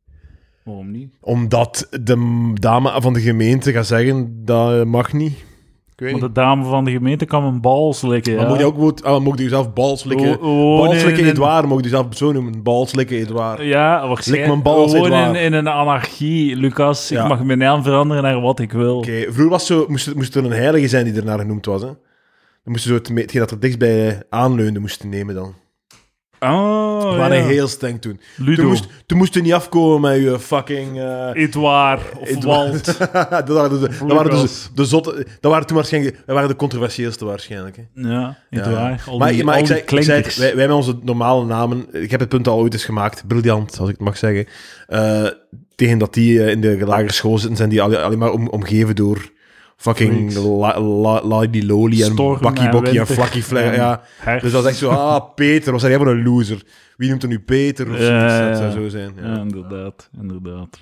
Waarom 0.63 0.91
niet? 0.91 1.17
Omdat 1.21 1.87
de 2.01 2.51
dame 2.53 3.01
van 3.01 3.13
de 3.13 3.21
gemeente 3.21 3.71
gaat 3.71 3.87
zeggen, 3.87 4.41
dat 4.45 4.85
mag 4.85 5.13
niet. 5.13 5.44
Want 5.95 6.19
de 6.21 6.31
dame 6.31 6.63
van 6.63 6.83
de 6.85 6.91
gemeente 6.91 7.25
kan 7.25 7.41
mijn 7.41 7.61
bal 7.61 7.93
slikken. 7.93 8.33
Maar 8.35 8.43
ja. 8.43 8.49
moet 8.49 8.59
je 8.59 8.65
ook 8.65 8.77
moet, 8.77 9.03
ah, 9.03 9.21
mocht 9.23 9.37
je 9.37 9.43
jezelf 9.43 9.73
balslikken? 9.73 10.39
O- 10.39 10.43
o- 10.45 10.77
balslikken 10.77 11.13
nee, 11.13 11.21
nee, 11.21 11.31
Edouard, 11.31 11.65
mocht 11.65 11.83
je 11.83 11.89
jezelf 11.89 12.05
zo 12.09 12.31
noemen. 12.31 12.63
Balslikken 12.63 13.17
Edouard. 13.17 13.61
Ja, 13.61 14.07
waarschijnlijk. 14.07 14.47
mijn 14.47 14.61
bal, 14.61 14.87
Gewoon 14.87 15.11
in, 15.11 15.35
in 15.35 15.53
een 15.53 15.67
anarchie, 15.67 16.55
Lucas. 16.55 17.09
Ja. 17.09 17.21
Ik 17.23 17.27
mag 17.29 17.43
mijn 17.43 17.57
naam 17.59 17.83
veranderen 17.83 18.23
naar 18.23 18.41
wat 18.41 18.59
ik 18.59 18.71
wil. 18.71 18.97
Oké, 18.97 19.21
vroeger 19.21 19.49
was 19.49 19.65
zo, 19.65 19.85
moest, 19.87 20.07
er- 20.07 20.15
moest 20.15 20.35
er 20.35 20.45
een 20.45 20.51
heilige 20.51 20.87
zijn 20.87 21.05
die 21.05 21.13
ernaar 21.13 21.39
genoemd 21.39 21.65
was. 21.65 21.81
Hè? 21.81 21.87
Dan 21.87 21.97
moesten 22.73 22.89
zo 22.89 22.97
het, 22.97 23.07
hetgeen 23.07 23.41
dat 23.41 23.51
er 23.51 23.59
dichtstbij 23.59 24.23
aanleunde 24.29 24.79
moesten 24.79 25.09
nemen 25.09 25.35
dan. 25.35 25.53
Oh, 26.39 27.11
We 27.11 27.17
waren 27.17 27.37
ja. 27.37 27.43
heel 27.43 27.67
streng 27.67 28.01
toen. 28.01 28.19
Ludo. 28.35 28.55
Toen 28.55 28.65
moest, 28.65 28.87
toen 29.05 29.17
moest 29.17 29.33
je 29.33 29.41
niet 29.41 29.53
afkomen 29.53 30.01
met 30.01 30.21
je 30.21 30.39
fucking... 30.39 30.99
eh 30.99 31.29
Edouard 31.33 32.01
of 32.19 32.27
Edouard. 32.29 32.97
Walt. 32.97 32.97
dat 33.47 33.47
waren, 33.47 33.79
de, 33.81 33.87
dat 33.87 34.11
waren 34.11 34.31
dus 34.31 34.69
de 34.75 34.85
zotte... 34.85 35.25
Dat 35.39 35.51
waren 35.51 35.67
toen 35.67 35.75
waarschijnlijk... 35.75 36.15
Dat 36.25 36.35
waren 36.35 36.49
de 36.49 36.55
controversieelste 36.55 37.25
waarschijnlijk. 37.25 37.77
Hè? 37.77 38.09
Ja, 38.09 38.37
Edouard. 38.49 39.17
Maar 39.17 39.31
die, 39.31 39.43
maar 39.43 39.59
ik 39.59 39.65
zei, 39.65 39.79
ik 39.79 39.89
wij, 40.35 40.55
wij 40.55 40.67
met 40.67 40.75
onze 40.75 40.97
normale 41.01 41.45
namen... 41.45 41.85
Ik 41.91 42.11
heb 42.11 42.19
het 42.19 42.29
punt 42.29 42.47
al 42.47 42.57
ooit 42.59 42.73
eens 42.73 42.85
gemaakt. 42.85 43.27
Briljant, 43.27 43.79
als 43.79 43.89
ik 43.89 43.95
het 43.95 44.05
mag 44.05 44.17
zeggen. 44.17 44.45
Eh, 44.87 45.25
tegen 45.75 45.97
dat 45.97 46.13
die 46.13 46.43
eh, 46.43 46.49
in 46.51 46.61
de 46.61 46.77
lagere 46.85 47.13
school 47.13 47.37
zitten, 47.37 47.57
zijn 47.57 47.69
die 47.69 47.81
alle- 47.81 48.01
alleen 48.01 48.19
maar 48.19 48.31
om, 48.31 48.47
omgeven 48.47 48.95
door... 48.95 49.33
Fucking 49.75 50.31
Freaks. 50.31 50.47
la, 50.47 50.79
la, 50.81 51.21
Lady 51.23 51.61
Loli 51.65 52.03
en 52.03 52.15
Bakkie 52.15 52.65
en 52.65 52.71
Bokkie 52.71 52.99
en 52.99 53.07
Flakkie 53.07 53.43
Ja. 53.55 54.01
herfst. 54.17 54.43
Dus 54.43 54.51
dat 54.51 54.63
is 54.63 54.69
echt 54.69 54.77
zo... 54.77 54.89
Ah, 54.89 55.33
Peter. 55.35 55.71
Was 55.71 55.81
hij 55.81 55.91
helemaal 55.91 56.13
een 56.13 56.23
loser? 56.23 56.63
Wie 56.97 57.09
noemt 57.09 57.23
er 57.23 57.29
nu 57.29 57.39
Peter? 57.39 57.91
Of? 57.91 57.99
Ja, 57.99 58.47
dat 58.49 58.57
zou 58.57 58.71
zo 58.71 58.89
zijn. 58.89 59.13
Ja. 59.15 59.27
Ja, 59.27 59.39
inderdaad, 59.39 60.09
inderdaad. 60.21 60.79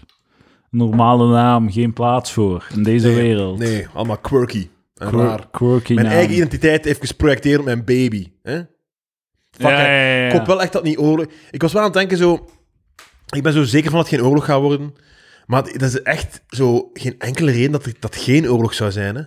Normale 0.70 1.28
naam, 1.28 1.72
geen 1.72 1.94
plaats 1.94 2.32
voor 2.32 2.68
in 2.76 2.84
deze 2.84 3.08
Nee, 3.08 3.16
wereld. 3.16 3.60
Nee, 3.60 3.88
allemaal 3.94 4.18
quirky. 4.18 4.68
En 4.96 5.08
Quir- 5.08 5.24
raar. 5.24 5.48
quirky 5.52 5.94
Mijn 5.94 6.06
naam. 6.08 6.16
eigen 6.16 6.36
identiteit 6.36 6.86
even 6.86 7.08
geprojecteerd 7.08 7.60
op 7.60 7.66
mijn 7.66 7.84
baby. 7.86 8.32
Hè? 8.44 8.56
Fuck, 9.52 9.70
ja. 9.70 10.26
Ik 10.28 10.32
hoop 10.32 10.46
wel 10.46 10.62
echt 10.62 10.74
dat 10.74 10.84
niet 10.84 10.98
oorlog... 10.98 11.26
Ik 11.52 11.62
was 11.62 11.72
wel 11.74 11.82
aan 11.82 11.88
het 11.88 11.98
denken 11.98 12.18
zo... 12.18 12.46
Ik 13.30 13.44
ben 13.44 13.54
zo 13.54 13.64
zeker 13.64 13.90
van 13.90 14.00
dat 14.00 14.10
het 14.10 14.20
geen 14.20 14.28
oorlog 14.30 14.46
gaat 14.46 14.62
worden. 14.62 14.94
Maar 15.46 15.64
dat 15.64 15.82
is 15.82 16.02
echt 16.02 16.42
zo 16.48 16.90
geen 16.94 17.16
enkele 17.20 17.52
reden 17.52 17.72
dat 17.72 17.88
dat 18.00 18.16
geen 18.16 18.52
oorlog 18.52 18.74
zou 18.74 18.92
zijn. 18.92 19.16
Hè? 19.16 19.22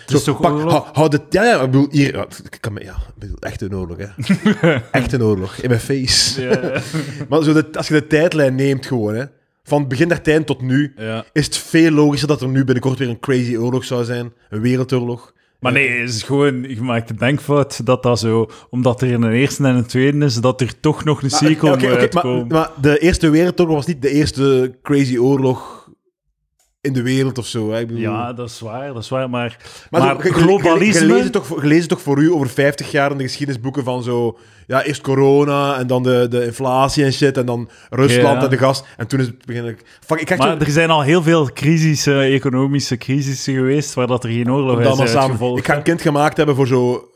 Het 0.00 0.18
is 0.18 0.24
Zo, 0.24 0.32
toch 0.32 0.40
pak, 0.40 0.70
hou, 0.70 0.84
hou 0.92 1.08
de, 1.08 1.20
ja, 1.30 1.44
ja, 1.44 1.60
ik 1.60 1.70
bedoel, 1.70 1.88
hier... 1.90 2.26
Ik 2.50 2.58
kan, 2.60 2.78
ja, 2.80 2.94
ik 2.94 3.18
bedoel, 3.18 3.36
echt 3.38 3.60
een 3.60 3.74
oorlog, 3.74 3.96
hè. 3.98 4.06
echt 5.00 5.12
een 5.12 5.22
oorlog. 5.22 5.56
In 5.56 5.68
mijn 5.68 5.80
face. 5.80 6.42
Ja. 6.42 6.80
Maar 7.28 7.42
zo 7.42 7.52
de, 7.52 7.68
als 7.72 7.88
je 7.88 7.94
de 7.94 8.06
tijdlijn 8.06 8.54
neemt 8.54 8.86
gewoon, 8.86 9.14
hè. 9.14 9.24
Van 9.62 9.78
het 9.78 9.88
begin 9.88 10.08
der 10.08 10.20
tijd 10.22 10.46
tot 10.46 10.62
nu... 10.62 10.94
Is 11.32 11.44
het 11.44 11.56
veel 11.56 11.90
logischer 11.90 12.28
dat 12.28 12.40
er 12.40 12.48
nu 12.48 12.64
binnenkort 12.64 12.98
weer 12.98 13.08
een 13.08 13.20
crazy 13.20 13.56
oorlog 13.56 13.84
zou 13.84 14.04
zijn. 14.04 14.32
Een 14.48 14.60
wereldoorlog. 14.60 15.34
Maar 15.60 15.72
nee, 15.72 16.00
het 16.00 16.08
is 16.08 16.22
gewoon, 16.22 16.62
je 16.62 16.82
maakt 16.82 17.08
de 17.08 17.14
denkfout 17.14 17.86
dat 17.86 18.02
dat 18.02 18.18
zo, 18.18 18.50
omdat 18.70 19.02
er 19.02 19.12
een 19.12 19.32
eerste 19.32 19.64
en 19.64 19.74
een 19.74 19.86
tweede 19.86 20.24
is, 20.24 20.34
dat 20.34 20.60
er 20.60 20.80
toch 20.80 21.04
nog 21.04 21.22
een 21.22 21.30
sequel 21.30 21.72
oké, 21.72 21.82
moet 21.82 21.92
oké, 21.92 22.00
uitkomen. 22.00 22.46
maar, 22.46 22.58
maar 22.58 22.70
de 22.80 22.98
Eerste 22.98 23.30
Wereldoorlog 23.30 23.76
was 23.76 23.86
niet 23.86 24.02
de 24.02 24.10
eerste 24.10 24.74
crazy 24.82 25.16
oorlog 25.16 25.79
in 26.80 26.92
de 26.92 27.02
wereld 27.02 27.38
of 27.38 27.46
zo. 27.46 27.70
Hè? 27.70 27.80
Ik 27.80 27.86
bedoel, 27.86 28.02
ja, 28.02 28.32
dat 28.32 28.48
is 28.48 28.60
waar, 28.60 28.92
dat 28.92 29.02
is 29.02 29.08
waar, 29.08 29.30
maar, 29.30 29.56
maar, 29.90 30.00
maar, 30.00 30.26
zo, 30.26 30.32
globalisme... 30.32 31.18
Het 31.18 31.32
toch, 31.32 31.62
het 31.62 31.88
toch 31.88 32.00
voor 32.00 32.18
u 32.18 32.32
over 32.32 32.48
50 32.48 32.90
jaar 32.90 33.10
in 33.10 33.16
de 33.16 33.22
geschiedenisboeken 33.22 33.84
van 33.84 34.02
zo... 34.02 34.38
Ja, 34.66 34.82
eerst 34.82 35.00
corona 35.00 35.78
en 35.78 35.86
dan 35.86 36.02
de, 36.02 36.26
de 36.30 36.44
inflatie 36.44 37.04
en 37.04 37.12
shit 37.12 37.36
en 37.36 37.46
dan 37.46 37.68
Rusland 37.90 38.38
Ja. 38.38 38.44
en 38.44 38.50
de 38.50 38.58
gas. 38.58 38.84
En 38.96 39.06
toen 39.06 39.20
is 39.20 39.26
het 39.26 39.46
begin 39.46 39.78
Fuck, 40.06 40.20
ik 40.20 40.38
Maar 40.38 40.58
zo... 40.58 40.64
er 40.64 40.70
zijn 40.70 40.90
al 40.90 41.02
heel 41.02 41.22
veel 41.22 41.52
crisissen, 41.52 42.20
economische 42.20 42.96
crisissen 42.96 43.54
geweest, 43.54 43.94
waar 43.94 44.06
dat 44.06 44.24
er 44.24 44.30
geen 44.30 44.52
oorlog 44.52 44.82
dan 44.82 45.02
is 45.02 45.10
samen. 45.10 45.56
Ik 45.56 45.66
ga 45.66 45.76
een 45.76 45.82
kind 45.82 46.02
gemaakt 46.02 46.36
hebben 46.36 46.54
voor 46.54 46.66
zo... 46.66 47.08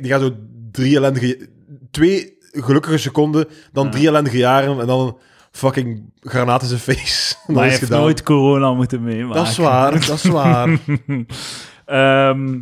Die 0.00 0.10
gaat 0.10 0.20
zo 0.20 0.30
drie 0.70 0.96
ellendige... 0.96 1.48
Twee 1.90 2.36
gelukkige 2.52 2.98
seconden, 2.98 3.48
dan 3.72 3.84
Ja. 3.84 3.90
drie 3.90 4.06
ellendige 4.06 4.36
jaren 4.36 4.80
en 4.80 4.86
dan 4.86 5.18
fucking 5.52 6.12
granaat 6.20 6.62
in 6.62 6.68
zijn 6.68 6.80
face. 6.80 7.34
maar 7.46 7.56
hij 7.56 7.68
heeft 7.68 7.82
gedaan. 7.82 8.00
nooit 8.00 8.22
corona 8.22 8.72
moeten 8.72 9.02
meemaken. 9.02 9.34
Dat 9.34 9.46
is 9.46 9.56
waar, 9.56 10.06
dat 10.06 10.24
is 10.24 10.24
waar. 10.24 10.78
Ehm, 11.86 12.60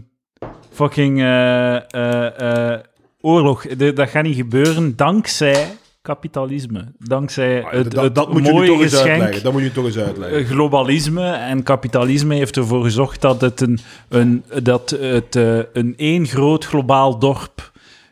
fucking 0.71 1.21
eh, 1.21 1.77
eh, 1.77 2.73
eh, 2.73 2.81
oorlog. 3.21 3.67
De- 3.67 3.93
dat 3.93 4.09
gaat 4.09 4.23
niet 4.23 4.37
gebeuren 4.37 4.97
dankzij 4.97 5.77
kapitalisme. 6.03 6.93
Dankzij 6.99 7.65
het, 7.69 7.91
dat, 7.91 8.05
het 8.05 8.15
dat 8.15 8.33
moet 8.33 8.47
je 8.47 8.53
mooie 8.53 8.67
toch 8.67 8.81
eens 8.81 8.93
geschenk 8.93 9.11
uitleggen. 9.11 9.43
Dat 9.43 9.53
moet 9.53 9.63
je 9.63 9.73
toch 9.73 9.85
eens 9.85 9.99
uitleggen. 9.99 10.45
globalisme 10.45 11.31
en 11.31 11.63
kapitalisme 11.63 12.35
heeft 12.35 12.57
ervoor 12.57 12.83
gezorgd 12.83 13.21
dat 13.21 13.41
het 13.41 13.61
een, 13.61 13.79
een, 14.09 14.45
dat 14.63 14.91
het, 14.91 15.35
een 15.73 15.95
één 15.97 16.27
groot 16.27 16.65
globaal 16.65 17.19
dorp 17.19 17.70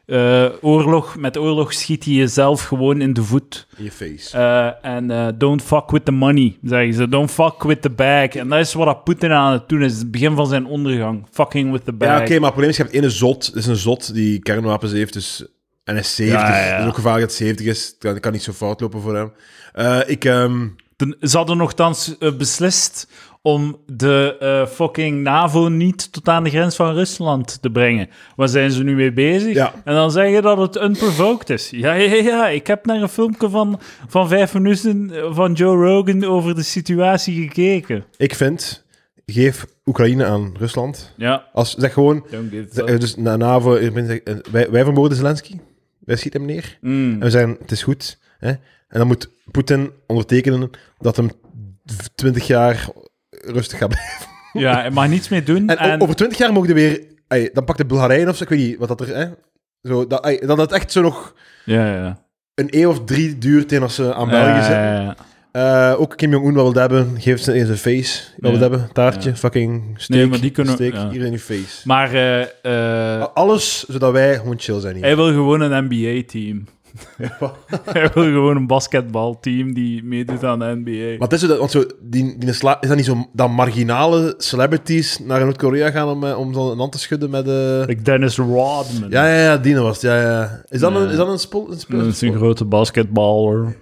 eh, 0.09 0.47
oorlog, 0.61 1.17
met 1.17 1.37
oorlog 1.37 1.73
schiet 1.73 2.05
je 2.05 2.15
jezelf 2.15 2.63
gewoon 2.65 3.01
in 3.01 3.13
de 3.13 3.23
voet. 3.23 3.67
In 3.77 3.85
je 3.85 3.91
face. 3.91 4.37
Eh, 4.37 4.91
en 4.95 5.11
eh, 5.11 5.29
don't 5.35 5.63
fuck 5.63 5.91
with 5.91 6.05
the 6.05 6.11
money, 6.13 6.57
zeggen 6.63 6.95
ze. 6.95 7.09
Don't 7.09 7.31
fuck 7.31 7.63
with 7.63 7.83
the 7.83 7.91
bag. 7.91 8.29
En 8.29 8.49
dat 8.49 8.59
is 8.59 8.75
wat 8.75 9.05
Poetin 9.05 9.33
aan 9.33 9.53
het 9.53 9.69
doen 9.69 9.83
is. 9.83 9.99
Het 9.99 10.11
begin 10.11 10.35
van 10.35 10.47
zijn 10.47 10.67
ondergang. 10.67 11.27
Fucking 11.31 11.73
with 11.73 11.85
the 11.85 11.93
bag. 11.93 12.09
ja, 12.09 12.15
oké, 12.21 12.29
maar 12.33 12.41
het 12.41 12.49
probleem 12.51 12.69
is, 12.71 12.77
je 12.77 12.83
hebt 12.83 12.95
ene 12.95 13.11
zot, 13.11 13.47
dat 13.47 13.57
is 13.57 13.67
een 13.67 13.77
zot 13.77 14.15
die 14.15 14.39
kernwapens 14.39 14.93
heeft, 14.93 15.13
dus... 15.13 15.47
En 15.85 15.95
hij 15.95 16.03
is 16.03 16.15
70, 16.15 16.49
Ja, 16.49 16.55
het 16.55 16.81
is 16.83 16.87
ook 16.89 16.95
gevaarlijk 16.95 17.29
dat 17.29 17.39
hij 17.39 17.47
70 17.47 17.67
is. 17.67 17.87
Het 17.87 17.97
kan, 17.99 18.13
het 18.13 18.21
kan 18.21 18.33
niet 18.33 18.43
zo 18.43 18.53
fout 18.53 18.81
lopen 18.81 19.01
voor 19.01 19.17
hem. 19.17 19.33
Ik, 20.07 20.21
Ten- 20.21 21.17
Ze 21.21 21.37
hadden 21.37 21.57
nogthans 21.57 22.17
beslist 22.19 23.09
om 23.43 23.77
de 23.87 24.37
eh, 24.41 24.67
fucking 24.67 25.23
NAVO 25.23 25.69
niet 25.69 26.13
tot 26.13 26.29
aan 26.29 26.45
de 26.45 26.51
grens 26.51 26.77
van 26.77 26.95
Rusland 26.95 27.63
te 27.63 27.71
brengen. 27.71 28.09
Waar 28.37 28.49
zijn 28.49 28.71
ze 28.71 28.83
nu 28.83 28.95
mee 28.95 29.13
bezig? 29.13 29.55
Ja. 29.55 29.73
En 29.85 29.95
dan 29.95 30.11
zeggen 30.11 30.43
dat 30.43 30.59
het 30.59 30.77
unprovoked 30.77 31.51
is. 31.51 31.71
Ja, 31.71 31.93
ja, 31.93 32.15
ja. 32.15 32.49
Ik 32.49 32.67
heb 32.67 32.87
naar 32.87 33.03
een 33.03 33.09
filmpje 33.09 33.51
van, 33.51 33.81
van 34.09 34.29
vijf 34.29 34.55
minuten 34.55 35.11
eh, 35.11 35.35
van 35.35 35.53
Joe 35.53 35.87
Rogan 35.87 36.25
over 36.25 36.55
de 36.55 36.63
situatie 36.63 37.43
gekeken. 37.43 38.05
ik 38.17 38.35
vind, 38.35 38.85
geef 39.27 39.67
Oekraïne 39.87 40.25
aan 40.25 40.55
Rusland. 40.59 41.13
Ja. 41.17 41.49
Als, 41.53 41.75
zeg 41.75 41.93
gewoon, 41.93 42.27
zeg, 42.71 42.99
dus 42.99 43.17
na 43.17 43.37
NAVO, 43.37 43.75
eh, 43.75 43.91
wij, 44.51 44.71
wij 44.71 44.85
vermoorden 44.85 45.17
Zelensky. 45.17 45.59
Wij 45.99 46.17
schieten 46.17 46.41
hem 46.41 46.51
neer. 46.51 46.79
Mm. 46.81 47.13
En 47.13 47.21
we 47.21 47.31
zeggen, 47.31 47.57
het 47.61 47.71
is 47.71 47.83
goed. 47.83 48.19
Hè? 48.39 48.49
En 48.49 48.99
dan 48.99 49.07
moet 49.07 49.31
Poetin 49.51 49.91
ondertekenen 50.07 50.71
dat 50.99 51.17
hem 51.17 51.31
20 52.15 52.47
jaar 52.47 52.89
rustig 53.49 53.79
gaat 53.79 53.89
blijven. 53.89 54.27
Ja, 54.53 54.81
hij 54.81 54.91
mag 54.91 55.09
niets 55.09 55.29
meer 55.29 55.45
doen. 55.45 55.69
En, 55.69 55.79
En, 55.79 56.01
over 56.01 56.17
20 56.17 56.39
jaar 56.39 56.53
mogen 56.53 56.69
we 56.69 56.75
weer... 56.75 57.01
ey, 57.29 57.51
dan 57.53 57.65
pakt 57.65 57.79
de 57.79 57.87
Bulgarije 57.87 58.29
of 58.29 58.37
zo, 58.37 58.43
ik 58.43 58.49
weet 58.49 58.59
niet 58.59 58.79
wat 58.79 58.89
dat 58.89 59.01
er... 59.01 59.17
Hè? 59.17 59.27
Zo, 59.83 60.07
dat, 60.07 60.25
ey, 60.25 60.43
dat 60.47 60.59
het 60.59 60.73
echt 60.73 60.93
zo 60.93 61.03
nog 61.03 61.35
ja, 61.65 61.95
ja. 61.95 62.19
een 62.55 62.67
eeuw 62.71 62.91
of 62.91 63.05
drie 63.05 63.39
duurt 63.39 63.69
tegen 63.69 63.85
als 63.85 63.95
ze 63.95 64.15
aan 64.15 64.25
Ja, 64.29 64.31
België 64.31 64.49
ja, 64.59 64.63
zitten. 64.63 64.83
ja, 64.83 65.01
ja. 65.01 65.17
Eh, 65.93 66.01
ook 66.01 66.17
Kim 66.17 66.31
Jong-un 66.31 66.55
wat 66.55 66.73
wil 66.73 66.81
hebben, 66.81 67.21
geeft 67.21 67.45
ze 67.45 67.55
in 67.57 67.67
zijn 67.67 67.79
face. 67.79 68.23
Wat 68.37 68.51
wil 68.51 68.53
Ja. 68.53 68.59
hebben, 68.59 68.89
taartje, 68.93 69.37
fucking 69.37 69.83
steek, 69.97 70.17
Nee, 70.17 70.27
maar 70.27 70.41
die 70.41 70.51
kunnen- 70.51 70.75
steek 70.75 70.93
ja. 70.93 71.11
hier 71.11 71.25
in 71.25 71.33
je 71.33 71.39
face. 71.39 71.81
Maar 71.85 72.13
eh, 72.13 72.43
eh, 73.21 73.27
Alles 73.35 73.85
zodat 73.89 74.13
wij 74.13 74.37
gewoon 74.37 74.59
chill 74.59 74.81
zijn 74.81 74.95
hier. 74.95 75.05
hij 75.05 75.17
wil 75.17 75.27
gewoon 75.27 75.61
een 75.61 75.85
NBA-team. 75.89 76.67
Hij 77.85 78.11
wil 78.15 78.23
gewoon 78.23 78.57
een 78.57 78.67
basketbalteam 78.67 79.75
die 79.75 80.05
meedoet 80.05 80.45
aan 80.45 80.59
de 80.59 80.81
NBA. 80.85 81.25
Het 81.25 81.33
is 81.33 81.41
dat, 81.41 81.59
want 81.59 81.71
zo, 81.71 81.85
die, 82.01 82.39
die 82.39 82.53
sla- 82.53 82.81
is 82.81 82.89
dat 82.89 82.97
niet 82.97 83.07
zo 83.07 83.29
dat 83.33 83.51
marginale 83.51 84.35
celebrities 84.39 85.19
naar 85.19 85.41
Noord-Korea 85.41 85.91
gaan 85.91 86.09
om, 86.09 86.25
eh, 86.25 86.39
om 86.39 86.55
zo 86.55 86.71
een 86.73 86.79
hand 86.79 86.93
te 86.93 86.99
schudden 86.99 87.31
met. 87.31 87.47
Like 87.87 88.03
Dennis 88.03 88.37
Rodman. 88.37 89.11
Ja, 89.11 89.27
ja, 89.29 89.43
ja, 89.43 89.57
Dino 89.57 89.83
was 89.83 89.93
het. 89.93 90.03
Ja, 90.03 90.21
ja. 90.21 90.63
Is 90.69 90.81
dat 90.81 90.93
Nee. 90.93 91.03
een, 91.03 91.11
is 91.11 91.17
dat 91.17 91.29
een 91.29 91.39
spul? 91.39 91.71
Een 91.73 91.79
spul- 91.79 91.99
Dat 91.99 92.07
is 92.07 92.21
een 92.21 92.35
grote 92.37 92.65
basketballer. 92.65 93.77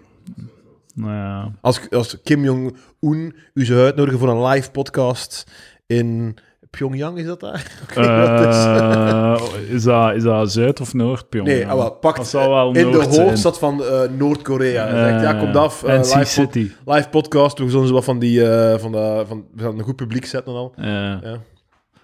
Nou 0.95 1.13
ja. 1.13 1.53
Als, 1.61 1.91
als 1.91 2.19
Kim 2.23 2.45
Jong-un 2.45 3.35
u 3.55 3.65
zou 3.65 3.81
uitnodigen 3.81 4.19
voor 4.19 4.29
een 4.29 4.47
live 4.47 4.71
podcast 4.71 5.51
in 5.87 6.37
Pyongyang, 6.77 7.19
is 7.19 7.25
dat 7.27 7.41
daar? 7.41 7.73
Is. 7.91 7.97
Eh, 7.97 9.41
is, 9.75 9.83
dat, 9.83 10.15
is 10.15 10.23
dat 10.23 10.53
Zuid- 10.53 10.81
of 10.81 10.95
Noord-Pyongyang? 10.95 11.59
Nee, 11.59 11.67
ah, 11.69 11.77
wel, 11.79 11.91
pakt 11.93 12.31
wel 12.33 12.75
in 12.75 12.91
de 12.91 13.07
zijn. 13.11 13.27
hoofdstad 13.27 13.59
van 13.59 13.85
eh, 13.85 14.01
Noord-Korea. 14.19 14.89
Zegt, 14.89 15.23
ja, 15.23 15.33
kom 15.35 15.57
af. 15.57 15.83
eh, 15.83 15.99
live, 15.99 16.19
pod- 16.19 16.27
City. 16.29 16.71
live 16.85 17.09
podcast. 17.09 17.59
We 17.59 17.71
zullen 17.71 17.87
ze 17.87 17.93
wat 17.93 18.05
van 18.05 18.19
die... 18.19 18.41
van 18.79 18.93
de, 18.93 19.25
van, 19.27 19.45
we 19.55 19.63
gaan 19.63 19.79
een 19.79 19.85
goed 19.85 19.97
publiek 19.97 20.27
zetten 20.27 20.53
en 20.53 20.59
al. 20.59 20.73
Ja. 20.77 21.21
Ja. 21.23 21.39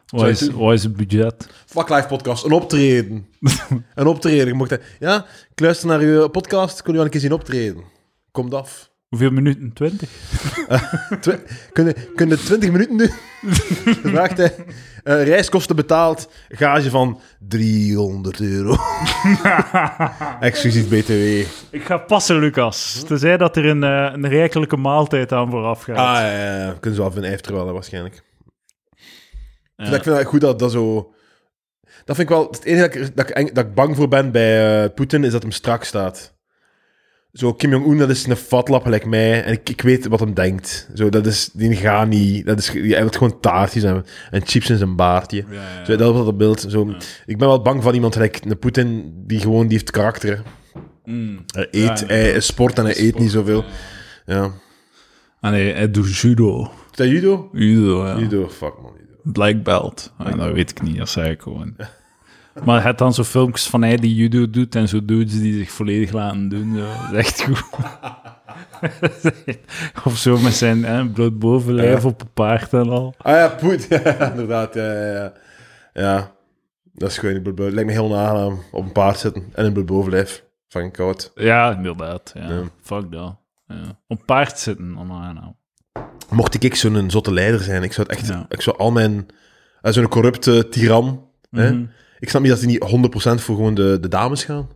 Wat, 0.06 0.28
is, 0.28 0.40
je 0.40 0.56
wat 0.56 0.72
is 0.72 0.82
het 0.82 0.96
budget? 0.96 1.48
Fuck 1.66 1.88
live 1.88 2.06
podcast. 2.06 2.44
Een 2.44 2.52
optreden. 2.52 3.26
een 3.94 4.06
optreden. 4.06 4.46
Je 4.46 4.54
mocht, 4.54 4.78
ja, 4.98 5.24
ik 5.54 5.60
luister 5.60 5.88
naar 5.88 6.00
uw 6.00 6.28
podcast. 6.28 6.82
Kon 6.82 6.92
u 6.92 6.96
wel 6.96 7.04
een 7.04 7.10
keer 7.10 7.20
zien 7.20 7.32
optreden. 7.32 7.82
Komt 8.30 8.54
af. 8.54 8.90
Hoeveel 9.12 9.30
minuten? 9.30 9.72
20? 9.72 10.08
Twi- 11.20 11.38
kunnen, 11.72 11.94
kunnen 12.14 12.38
20 12.38 12.70
minuten 12.70 12.96
doen? 12.96 13.10
Vraagt 14.12 14.36
hij. 14.36 14.54
Eh, 15.04 15.24
reiskosten 15.24 15.76
betaald. 15.76 16.30
Gage 16.48 16.90
van 16.90 17.20
300 17.38 18.40
euro. 18.40 18.76
Exclusief 20.40 20.88
BTW. 20.88 21.12
Ik 21.74 21.84
ga 21.84 21.98
passen, 21.98 22.38
Lucas. 22.38 23.02
Tenzij 23.06 23.36
dat 23.36 23.56
er 23.56 23.64
een, 23.66 23.82
eh, 23.82 24.10
een 24.12 24.28
rijkelijke 24.28 24.76
maaltijd 24.76 25.32
aan 25.32 25.50
vooraf 25.50 25.82
gaat. 25.82 25.96
Ah, 25.96 26.04
ja, 26.04 26.30
ja, 26.38 26.56
ja. 26.64 26.72
Kunnen 26.80 26.94
ze 26.94 27.52
wel 27.52 27.66
hè, 27.66 27.72
waarschijnlijk. 27.72 28.22
Ja. 29.76 29.84
Ik 29.84 30.02
vind 30.02 30.16
het 30.16 30.26
goed 30.26 30.40
dat 30.40 30.58
dat 30.58 30.72
zo... 30.72 31.12
Dat 32.04 32.16
vind 32.16 32.30
ik 32.30 32.34
wel... 32.36 32.46
Het 32.50 32.64
enige 32.64 32.88
dat 32.88 32.94
ik, 33.08 33.16
dat 33.16 33.28
ik, 33.28 33.34
eng- 33.34 33.52
dat 33.54 33.64
ik 33.64 33.74
bang 33.74 33.96
voor 33.96 34.08
ben 34.08 34.30
bij 34.30 34.82
eh, 34.84 34.94
Poetin, 34.94 35.24
is 35.24 35.32
dat 35.32 35.42
hem 35.42 35.50
strak 35.50 35.84
staat. 35.84 36.31
Zo, 37.32 37.54
Kim 37.54 37.70
Jong-un, 37.70 37.98
dat 37.98 38.10
is 38.10 38.26
een 38.26 38.36
fatlap 38.36 38.82
gelijk 38.82 39.06
mij. 39.06 39.44
En 39.44 39.52
ik, 39.52 39.68
ik 39.68 39.80
weet 39.80 40.06
wat 40.06 40.20
hem 40.20 40.34
denkt. 40.34 40.90
Zo, 40.94 41.08
dat 41.08 41.26
is... 41.26 41.50
Die 41.52 41.76
gaat 41.76 42.08
niet... 42.08 42.46
Dat 42.46 42.58
is, 42.58 42.68
hij 42.68 43.00
wil 43.00 43.08
gewoon 43.08 43.40
taartjes 43.40 43.82
en, 43.82 44.04
en 44.30 44.42
chips 44.46 44.70
in 44.70 44.76
zijn 44.76 44.96
baardje. 44.96 45.44
Ja, 45.50 45.54
ja. 45.54 45.84
Zo, 45.84 45.96
dat 45.96 46.14
is 46.14 46.24
dat 46.24 46.36
beeld. 46.36 46.66
Zo, 46.68 46.94
Ik 47.26 47.38
ben 47.38 47.48
wel 47.48 47.62
bang 47.62 47.82
van 47.82 47.94
iemand 47.94 48.14
gelijk 48.14 48.44
een 48.44 48.58
Poetin, 48.58 49.12
die 49.26 49.40
gewoon... 49.40 49.66
Die 49.66 49.78
heeft 49.78 49.90
karakter. 49.90 50.42
Mm. 51.04 51.44
Hij 51.46 51.68
eet, 51.70 52.06
hij 52.06 52.40
sport 52.40 52.78
en 52.78 52.84
hij 52.84 52.98
eet 52.98 53.18
niet 53.18 53.30
zoveel. 53.30 53.64
Ja. 54.26 54.50
Ah 55.40 55.50
nee, 55.50 55.72
hij 55.72 55.90
doet 55.90 56.16
judo. 56.16 56.62
Is 56.62 56.96
dat 56.96 57.08
judo? 57.08 57.48
Judo, 57.52 58.06
ja. 58.06 58.18
Judo, 58.18 58.48
fuck 58.48 58.74
man. 58.82 58.92
Judo. 58.98 59.32
Black 59.32 59.62
belt. 59.62 60.12
Ah, 60.16 60.36
dat 60.36 60.52
weet 60.52 60.70
ik 60.70 60.82
niet, 60.82 60.96
dat 60.96 61.08
zei 61.08 61.30
ik 61.30 61.40
gewoon. 61.40 61.76
Maar 62.64 62.82
had 62.82 62.98
dan 62.98 63.14
zo 63.14 63.22
filmpjes 63.24 63.66
van 63.66 63.82
hij 63.82 63.96
die 63.96 64.14
judo 64.14 64.50
doet 64.50 64.74
en 64.74 64.88
zo 64.88 65.04
dudes 65.04 65.40
die 65.40 65.54
zich 65.58 65.70
volledig 65.70 66.12
laten 66.12 66.48
doen. 66.48 66.76
Zo. 66.76 66.80
Dat 66.84 67.12
is 67.12 67.18
echt 67.18 67.42
goed. 67.44 67.64
of 70.04 70.16
zo 70.16 70.38
met 70.38 70.54
zijn 70.54 70.84
hè, 70.84 71.08
bloot 71.08 71.38
bovenlijf 71.38 72.02
Ja. 72.02 72.08
op 72.08 72.20
een 72.20 72.32
paard 72.34 72.72
en 72.72 72.88
al. 72.90 73.14
Ah 73.18 73.32
ja, 73.36 73.48
poet. 73.48 73.86
Ja, 74.04 74.30
inderdaad. 74.30 74.74
Ja, 74.74 74.92
ja, 74.92 75.12
ja. 75.12 75.32
ja, 75.92 76.32
dat 76.92 77.10
is 77.10 77.18
gewoon 77.18 77.34
een 77.34 77.54
Lijkt 77.74 77.86
me 77.86 77.92
heel 77.92 78.16
aangenaam 78.16 78.62
op 78.72 78.84
een 78.84 78.92
paard 78.92 79.18
zitten 79.18 79.44
en 79.52 79.64
een 79.64 79.84
bovenlijf. 79.86 80.44
Van 80.68 80.90
koud. 80.90 81.32
Ja, 81.34 81.76
inderdaad. 81.76 82.32
Ja. 82.34 82.48
Ja. 82.50 82.62
Fuck 82.82 83.12
dat. 83.12 83.36
Ja. 83.66 83.98
Op 84.08 84.22
paard 84.26 84.58
zitten, 84.58 84.92
nou. 84.92 85.52
Mocht 86.30 86.64
ik 86.64 86.74
zo'n 86.74 87.10
zotte 87.10 87.32
leider 87.32 87.60
zijn, 87.60 87.82
ik 87.82 87.92
zou 87.92 88.06
het 88.06 88.16
echt... 88.18 88.32
Ik 88.48 88.60
zou 88.60 88.78
al 88.78 88.90
mijn... 88.90 89.26
eh, 89.82 89.92
zo'n 89.92 90.08
corrupte 90.08 90.68
tiran... 90.68 91.28
hè? 91.50 91.86
Ik 92.22 92.28
snap 92.28 92.42
niet 92.42 92.50
dat 92.50 92.60
die 92.60 92.68
niet 92.68 93.40
100% 93.40 93.42
voor 93.42 93.56
gewoon 93.56 93.74
de, 93.74 93.98
de 94.00 94.08
dames 94.08 94.44
gaan. 94.44 94.70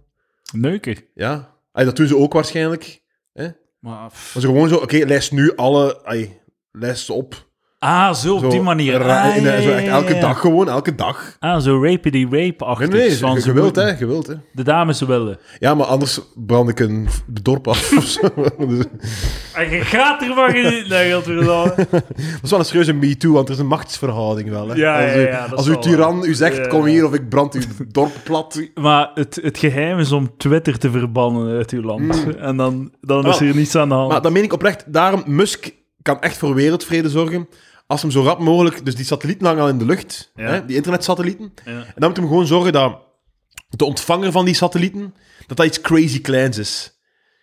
Neuken. 0.53 0.97
Ja. 1.15 1.55
Ay, 1.73 1.85
dat 1.85 1.97
doen 1.97 2.07
ze 2.07 2.17
ook 2.17 2.33
waarschijnlijk. 2.33 3.03
Maar, 3.79 4.09
pff. 4.09 4.35
Maar 4.35 4.43
ze 4.43 4.49
gewoon 4.49 4.69
zo... 4.69 4.77
Oké, 4.77 4.97
lijst 4.97 5.33
nu 5.33 5.57
alle... 5.57 6.05
Ay, 6.05 6.41
lijst 6.73 7.05
ze 7.05 7.13
op. 7.13 7.46
Ah, 7.87 8.15
zo 8.15 8.35
op 8.35 8.51
die 8.51 8.61
manier. 8.61 9.03
Ah, 9.03 9.37
in, 9.37 9.43
ja, 9.43 9.61
zo 9.61 9.71
echt 9.71 9.87
elke 9.87 10.15
ja. 10.15 10.21
dag 10.21 10.41
gewoon, 10.41 10.69
elke 10.69 10.95
dag. 10.95 11.37
Ah, 11.39 11.61
zo 11.61 11.83
rapedy 11.85 12.27
Nee, 12.31 12.47
rape-achtig. 12.47 12.89
nee, 12.89 13.17
van 13.17 13.35
je 13.35 13.41
ze 13.41 13.53
wilt, 13.53 13.77
hè. 13.77 13.99
Je 13.99 14.07
wilt, 14.07 14.27
hè. 14.27 14.35
De 14.53 14.63
dames 14.63 15.01
willen. 15.01 15.39
Ja, 15.59 15.75
maar 15.75 15.87
anders 15.87 16.21
brand 16.35 16.69
ik 16.69 16.81
een 16.81 17.09
dorp 17.43 17.69
af 17.69 17.97
of 17.97 18.05
zo. 18.05 18.21
Dus- 18.69 18.85
En 19.55 19.71
je 19.71 19.81
gaat 19.81 20.23
ervan 20.23 20.51
genieten, 20.51 20.89
nee, 20.89 21.13
godverdomme. 21.13 21.75
Dat 21.91 22.43
is 22.43 22.51
wel 22.51 22.59
een 22.59 22.65
serieuze 22.65 22.93
me-too, 22.93 23.33
want 23.33 23.49
er 23.49 23.55
is 23.55 23.61
een 23.61 23.67
machtsverhouding 23.67 24.51
wel. 24.51 24.69
Hè? 24.69 24.75
Ja, 24.75 25.03
als 25.03 25.13
ja, 25.13 25.17
u, 25.17 25.27
ja, 25.27 25.49
dat 25.49 25.59
als 25.59 25.69
uw 25.69 25.79
tiran 25.79 26.25
u 26.25 26.35
zegt, 26.35 26.67
kom 26.67 26.85
hier 26.85 27.05
of 27.07 27.15
ik 27.15 27.29
brand 27.29 27.55
uw 27.55 27.63
dorp 27.89 28.13
plat. 28.25 28.61
Maar 28.75 29.11
het, 29.15 29.39
het 29.43 29.59
geheim 29.59 29.99
is 29.99 30.13
om 30.13 30.37
Twitter 30.37 30.79
te 30.79 30.91
verbannen 30.91 31.57
uit 31.57 31.71
uw 31.71 31.83
land. 31.83 32.37
En 32.39 32.57
dan, 32.57 32.93
dan 33.01 33.27
is 33.27 33.39
Wel, 33.39 33.49
er 33.49 33.57
niets 33.57 33.75
aan 33.77 33.89
de 33.89 33.95
hand. 33.95 34.11
Maar 34.13 34.23
dat 34.23 34.33
meen 34.33 34.45
ik 34.45 34.53
oprecht. 34.53 34.93
Daarom, 34.93 35.23
Musk 35.27 35.71
kan 36.03 36.21
echt 36.21 36.37
voor 36.37 36.55
wereldvrede 36.55 37.11
zorgen. 37.11 37.49
Als 37.87 38.03
hem 38.03 38.11
zo 38.11 38.23
rap 38.23 38.39
mogelijk... 38.39 38.85
Dus 38.85 38.95
die 38.97 39.05
satellieten 39.05 39.47
hangen 39.47 39.63
al 39.63 39.69
in 39.69 39.79
de 39.79 39.85
lucht. 39.85 40.31
Ja. 40.35 40.45
Hè? 40.51 40.65
Die 40.67 40.77
internetsatellieten. 40.77 41.53
Ja. 41.65 41.71
En 41.73 41.93
dan 41.97 42.09
moet 42.09 42.17
hem 42.17 42.27
gewoon 42.27 42.47
zorgen 42.47 42.73
dat 42.73 42.99
de 43.69 43.85
ontvanger 43.85 44.33
van 44.33 44.45
die 44.45 44.55
satellieten... 44.55 45.15
Dat 45.47 45.57
dat 45.57 45.67
iets 45.67 45.81
crazy 45.81 46.21
kleins 46.21 46.59
is. 46.59 46.95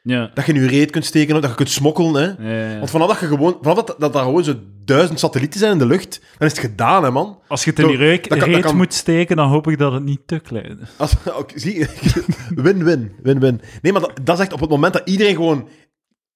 Ja. 0.03 0.31
Dat 0.33 0.45
je 0.45 0.53
in 0.53 0.61
je 0.61 0.67
reet 0.67 0.91
kunt 0.91 1.05
steken, 1.05 1.41
dat 1.41 1.49
je 1.49 1.55
kunt 1.55 1.69
smokkelen. 1.69 2.13
Hè? 2.13 2.49
Ja, 2.49 2.57
ja, 2.65 2.69
ja. 2.71 2.77
Want 2.77 2.89
vanaf 2.89 3.07
dat 3.07 3.19
je 3.19 3.27
gewoon... 3.27 3.57
Vanaf 3.61 3.83
dat, 3.83 3.95
dat 3.99 4.13
daar 4.13 4.23
gewoon 4.23 4.43
zo 4.43 4.53
duizend 4.85 5.19
satellieten 5.19 5.59
zijn 5.59 5.71
in 5.71 5.77
de 5.77 5.85
lucht... 5.85 6.21
Dan 6.37 6.47
is 6.47 6.53
het 6.53 6.61
gedaan, 6.65 7.03
hè, 7.03 7.11
man. 7.11 7.39
Als 7.47 7.63
je 7.63 7.69
het 7.69 7.79
in 7.79 7.87
die 7.87 7.97
reuk, 7.97 8.29
dat 8.29 8.37
kan- 8.37 8.39
dat 8.39 8.47
reet 8.57 8.65
kan- 8.65 8.75
moet 8.77 8.93
steken, 8.93 9.35
dan 9.35 9.49
hoop 9.49 9.67
ik 9.67 9.77
dat 9.77 9.93
het 9.93 10.03
niet 10.03 10.21
te 10.25 10.39
klein 10.39 10.79
is. 10.81 10.87
Als, 10.97 11.13
oké, 11.39 11.59
zie, 11.59 11.87
win-win, 12.55 13.11
win-win. 13.23 13.61
Nee, 13.81 13.91
maar 13.91 14.01
dat, 14.01 14.11
dat 14.23 14.35
is 14.35 14.41
echt 14.43 14.53
op 14.53 14.59
het 14.59 14.69
moment 14.69 14.93
dat 14.93 15.09
iedereen 15.09 15.35
gewoon 15.35 15.67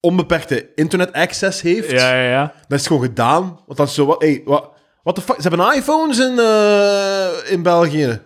onbeperkte 0.00 0.68
internet-access 0.74 1.60
heeft, 1.62 1.90
Ja, 1.90 2.14
ja, 2.14 2.28
ja. 2.30 2.52
dan 2.68 2.78
is 2.78 2.86
gewoon 2.86 3.02
gedaan. 3.02 3.42
Want 3.66 3.78
dan 3.78 3.86
is 3.86 3.94
zo, 3.94 4.06
wat, 4.06 4.22
hey, 4.22 4.42
wat, 4.44 4.70
what 5.02 5.14
the 5.14 5.20
fuck, 5.20 5.40
ze 5.40 5.48
hebben 5.48 5.74
iPhones 5.76 6.18
in, 6.18 6.38
eh, 6.38 7.52
in 7.52 7.62
België. 7.62 8.20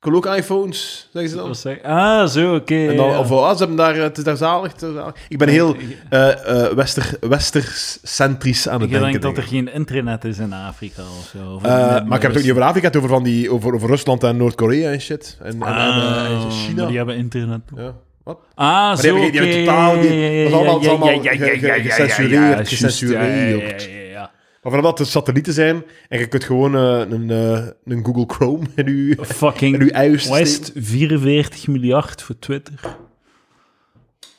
Ik 0.00 0.12
wil 0.12 0.14
ook 0.14 0.26
iPhones, 0.36 1.08
zeggen 1.12 1.30
ze 1.30 1.36
dan. 1.36 1.54
Zeg- 1.54 1.82
Ah, 1.82 2.26
zo, 2.28 2.54
oké. 2.54 2.86
En 2.88 2.96
dan, 2.96 3.08
ja. 3.10 3.18
of 3.18 3.30
ah, 3.32 3.50
ze 3.52 3.58
hebben 3.58 3.76
daar, 3.76 3.94
het 3.94 4.18
is 4.18 4.24
daar 4.24 4.36
zalig, 4.36 4.72
is 4.74 4.80
zalig. 4.80 5.14
Ik 5.28 5.38
ben 5.38 5.48
heel 5.48 5.76
eh 6.10 6.66
wester, 6.72 7.16
westers-centrisch 7.20 8.68
aan 8.68 8.74
het 8.80 8.82
Ik 8.82 8.90
denk 8.90 9.02
denken. 9.02 9.20
dat 9.20 9.30
er 9.30 9.36
denk 9.36 9.46
ik. 9.46 9.52
geen 9.54 9.74
internet 9.74 10.24
is 10.24 10.38
in 10.38 10.52
Afrika 10.52 11.02
of 11.02 11.30
zo. 11.32 11.52
Of 11.54 11.62
maar 11.62 12.04
ik 12.04 12.10
heb 12.10 12.22
het 12.22 12.36
ook 12.36 12.42
niet 12.42 12.50
over 12.50 12.62
Afrika, 12.62 12.86
het 12.86 12.96
over, 12.96 13.08
van 13.08 13.22
die, 13.22 13.50
over, 13.52 13.74
over 13.74 13.88
Rusland 13.88 14.24
en 14.24 14.36
Noord-Korea 14.36 14.90
en 14.90 15.00
shit. 15.00 15.38
En, 15.42 15.46
en, 15.46 15.62
en, 15.62 15.66
en 15.66 16.36
Ah, 16.36 16.50
China. 16.50 16.86
die 16.86 16.96
hebben 16.96 17.16
internet. 17.16 17.60
Ja. 17.76 17.94
Wat? 18.26 18.38
Ah, 18.54 18.96
die 19.00 19.08
zo, 19.10 19.16
die 19.16 19.40
hebben 19.40 19.64
totaal- 19.64 20.00
die- 20.00 20.50
dat 20.50 20.80
is 20.82 20.88
allemaal- 20.88 21.20
gecensureerd, 21.22 22.68
gecensureerd. 22.68 23.88
Maar 24.62 24.74
vanaf 24.74 24.90
dat 24.90 24.98
het 24.98 25.08
satellieten 25.08 25.52
zijn, 25.52 25.84
en 26.08 26.18
je 26.18 26.26
kunt 26.26 26.44
gewoon 26.44 26.74
eh, 26.76 27.10
een, 27.18 27.30
eh, 27.30 27.66
een 27.84 28.04
Google 28.04 28.24
Chrome 28.26 28.66
in 28.74 28.86
je, 28.96 29.16
in 29.16 29.24
Fucking 29.24 29.78
uw 29.80 29.88
het? 29.90 30.72
44 30.74 31.66
miljard 31.66 32.22
voor 32.22 32.38
Twitter. 32.38 32.74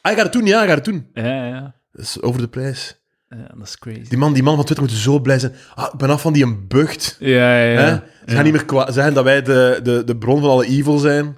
Ah, 0.01 0.11
je 0.11 0.17
gaat 0.17 0.23
het 0.23 0.33
doen, 0.33 0.45
ja, 0.45 0.61
je 0.61 0.67
gaat 0.67 0.75
het 0.75 0.85
doen. 0.85 1.07
Ja, 1.13 1.45
ja. 1.47 1.75
Dat 1.91 2.01
is 2.05 2.21
over 2.21 2.41
de 2.41 2.47
prijs. 2.47 2.99
ja 3.29 3.51
dat 3.57 3.67
is 3.67 3.79
crazy. 3.79 4.09
Die 4.09 4.17
man, 4.17 4.33
die 4.33 4.43
man 4.43 4.55
van 4.55 4.65
Twitter 4.65 4.85
moet 4.87 4.95
zo 4.95 5.19
blij 5.19 5.39
zijn. 5.39 5.53
Ah, 5.75 5.89
ik 5.93 5.99
ben 5.99 6.09
af 6.09 6.21
van 6.21 6.33
die 6.33 6.43
een 6.43 6.67
bucht. 6.67 7.17
Ja, 7.19 7.57
ja, 7.63 7.71
ja. 7.79 8.03
Ze 8.25 8.35
gaan 8.35 8.43
niet 8.43 8.53
meer 8.53 8.85
zeggen 8.91 9.13
dat 9.13 9.23
wij 9.23 9.41
de, 9.41 9.79
de, 9.83 10.03
de 10.03 10.17
bron 10.17 10.41
van 10.41 10.49
alle 10.49 10.65
evil 10.65 10.97
zijn. 10.97 11.37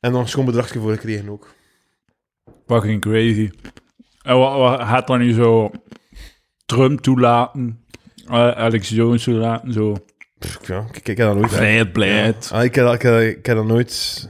En 0.00 0.12
dan 0.12 0.20
een 0.20 0.28
schoon 0.28 0.44
bedragje 0.44 0.80
voor 0.80 0.92
gekregen 0.92 1.28
ook. 1.28 1.54
Fucking 2.72 3.00
crazy. 3.00 3.50
En 4.22 4.38
wat, 4.38 4.56
wat 4.56 4.80
gaat 4.80 5.06
dan 5.06 5.18
nu 5.18 5.32
zo 5.32 5.70
Trump 6.66 7.00
toelaten? 7.00 7.84
eh, 8.26 8.50
Alex 8.50 8.88
Jones 8.88 9.24
toelaten? 9.24 9.72
Zo. 9.72 9.96
Pff, 10.38 10.68
ja, 10.68 10.86
ik, 10.92 11.08
ik 11.08 11.16
heb 11.16 11.26
dat 11.26 11.36
nooit... 11.36 11.52
Vrijheid, 11.52 11.92
blijheid. 11.92 12.50
Ah, 12.52 12.64
ik, 12.64 12.74
heb, 12.74 12.92
ik, 12.92 13.02
heb, 13.02 13.20
ik 13.20 13.46
heb 13.46 13.56
dat 13.56 13.66
nooit... 13.66 14.28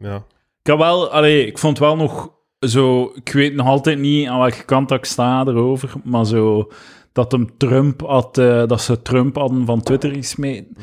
Ja. 0.00 0.16
Ik 0.62 0.66
heb 0.66 0.78
wel, 0.78 1.10
allee, 1.10 1.46
ik 1.46 1.58
vond 1.58 1.78
wel 1.78 1.96
nog 1.96 2.32
zo, 2.60 3.12
ik 3.14 3.32
weet 3.32 3.54
nog 3.54 3.66
altijd 3.66 3.98
niet 3.98 4.28
aan 4.28 4.38
welke 4.38 4.64
kant 4.64 4.88
dat 4.88 4.98
ik 4.98 5.04
sta 5.04 5.44
erover, 5.46 5.92
maar 6.04 6.26
zo 6.26 6.70
dat 7.12 7.32
hem 7.32 7.56
Trump 7.56 8.00
had, 8.00 8.38
eh, 8.38 8.66
dat 8.66 8.80
ze 8.80 9.02
Trump 9.02 9.36
hadden 9.36 9.66
van 9.66 9.82
Twitter 9.82 10.14
gesmeten. 10.14 10.76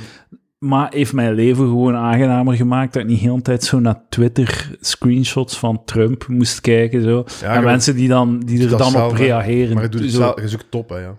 Maar 0.60 0.88
heeft 0.94 1.14
mijn 1.14 1.34
leven 1.34 1.66
gewoon 1.66 1.96
aangenamer 1.96 2.56
gemaakt 2.56 2.94
dat 2.94 3.02
ik 3.02 3.08
niet 3.08 3.20
de 3.20 3.28
hele 3.28 3.42
tijd 3.42 3.64
zo 3.64 3.80
naar 3.80 4.02
Twitter 4.10 4.70
screenshots 4.80 5.58
van 5.60 5.82
Trump 5.86 6.28
moest 6.28 6.62
kijken. 6.62 7.04
Zo. 7.04 7.26
Ja, 7.42 7.54
en 7.56 7.64
mensen 7.64 7.96
die, 7.96 8.08
dan, 8.08 8.40
die 8.40 8.64
er 8.64 8.78
dan 8.78 8.92
zelf, 8.92 9.12
op 9.12 9.18
reageren. 9.18 9.74
Maar 9.74 9.84
je, 9.84 9.90
doet 9.90 10.02
het 10.02 10.12
Zo. 10.12 10.18
zelf, 10.18 10.42
je 10.42 10.48
zoekt 10.48 10.66
top, 10.70 10.90
hè, 10.90 10.98
ja. 10.98 11.18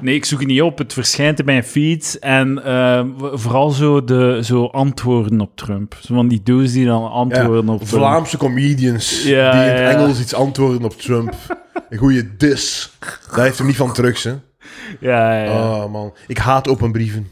Nee, 0.00 0.14
ik 0.14 0.24
zoek 0.24 0.38
het 0.38 0.48
niet 0.48 0.62
op. 0.62 0.78
Het 0.78 0.92
verschijnt 0.92 1.38
in 1.38 1.44
mijn 1.44 1.64
feed. 1.64 2.16
En 2.20 2.64
eh, 2.64 3.04
vooral 3.32 3.70
zo, 3.70 4.04
de, 4.04 4.40
zo 4.42 4.66
antwoorden 4.66 5.40
op 5.40 5.56
Trump. 5.56 5.96
Zo 6.00 6.14
van 6.14 6.28
die 6.28 6.42
doos 6.42 6.72
die 6.72 6.86
dan 6.86 7.10
antwoorden 7.10 7.68
op 7.68 7.82
Trump. 7.82 8.04
Vlaamse 8.04 8.36
comedians 8.36 9.24
Ja, 9.24 9.50
die 9.50 9.60
in 9.60 9.82
het. 9.82 9.94
Engels 9.94 10.20
iets 10.20 10.34
antwoorden 10.34 10.84
op 10.84 10.92
Trump. 10.92 11.34
Een 11.88 11.98
goede 11.98 12.36
dis. 12.36 12.92
Daar 13.34 13.44
heeft 13.44 13.58
hem 13.58 13.66
niet 13.66 13.76
van 13.76 13.92
terug, 13.92 14.22
hè. 14.22 14.34
Ja, 15.00 15.42
ja. 15.42 15.50
Oh, 15.52 15.92
man. 15.92 16.14
Ik 16.26 16.38
haat 16.38 16.68
open 16.68 16.92
brieven. 16.92 17.26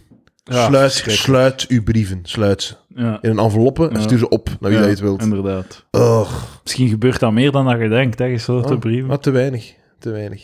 Ja, 0.45 0.89
sluit, 0.89 1.65
uw 1.69 1.83
brieven. 1.83 2.21
Sluit 2.23 2.63
ze. 2.63 2.75
ja. 2.89 3.19
In 3.23 3.31
een 3.31 3.39
enveloppe 3.39 3.89
en 3.89 4.03
stuur 4.03 4.19
ze 4.19 4.29
op 4.29 4.47
naar 4.61 4.71
wie 4.71 4.71
Ja, 4.71 4.77
dat 4.79 4.85
je 4.85 4.91
het 4.91 5.01
wilt. 5.01 5.23
Inderdaad. 5.23 5.85
Ugh. 5.91 6.33
Misschien 6.63 6.89
gebeurt 6.89 7.21
dat 7.21 7.33
meer 7.33 7.51
dan 7.51 7.65
dat 7.67 7.81
je 7.81 7.89
denkt, 7.89 8.19
hè, 8.19 8.29
gesloten 8.31 8.75
Oh, 8.75 8.81
brieven. 8.81 9.07
maar 9.09 9.19
te 9.19 9.31
weinig. 9.31 9.75
Te 9.99 10.11
weinig. 10.11 10.43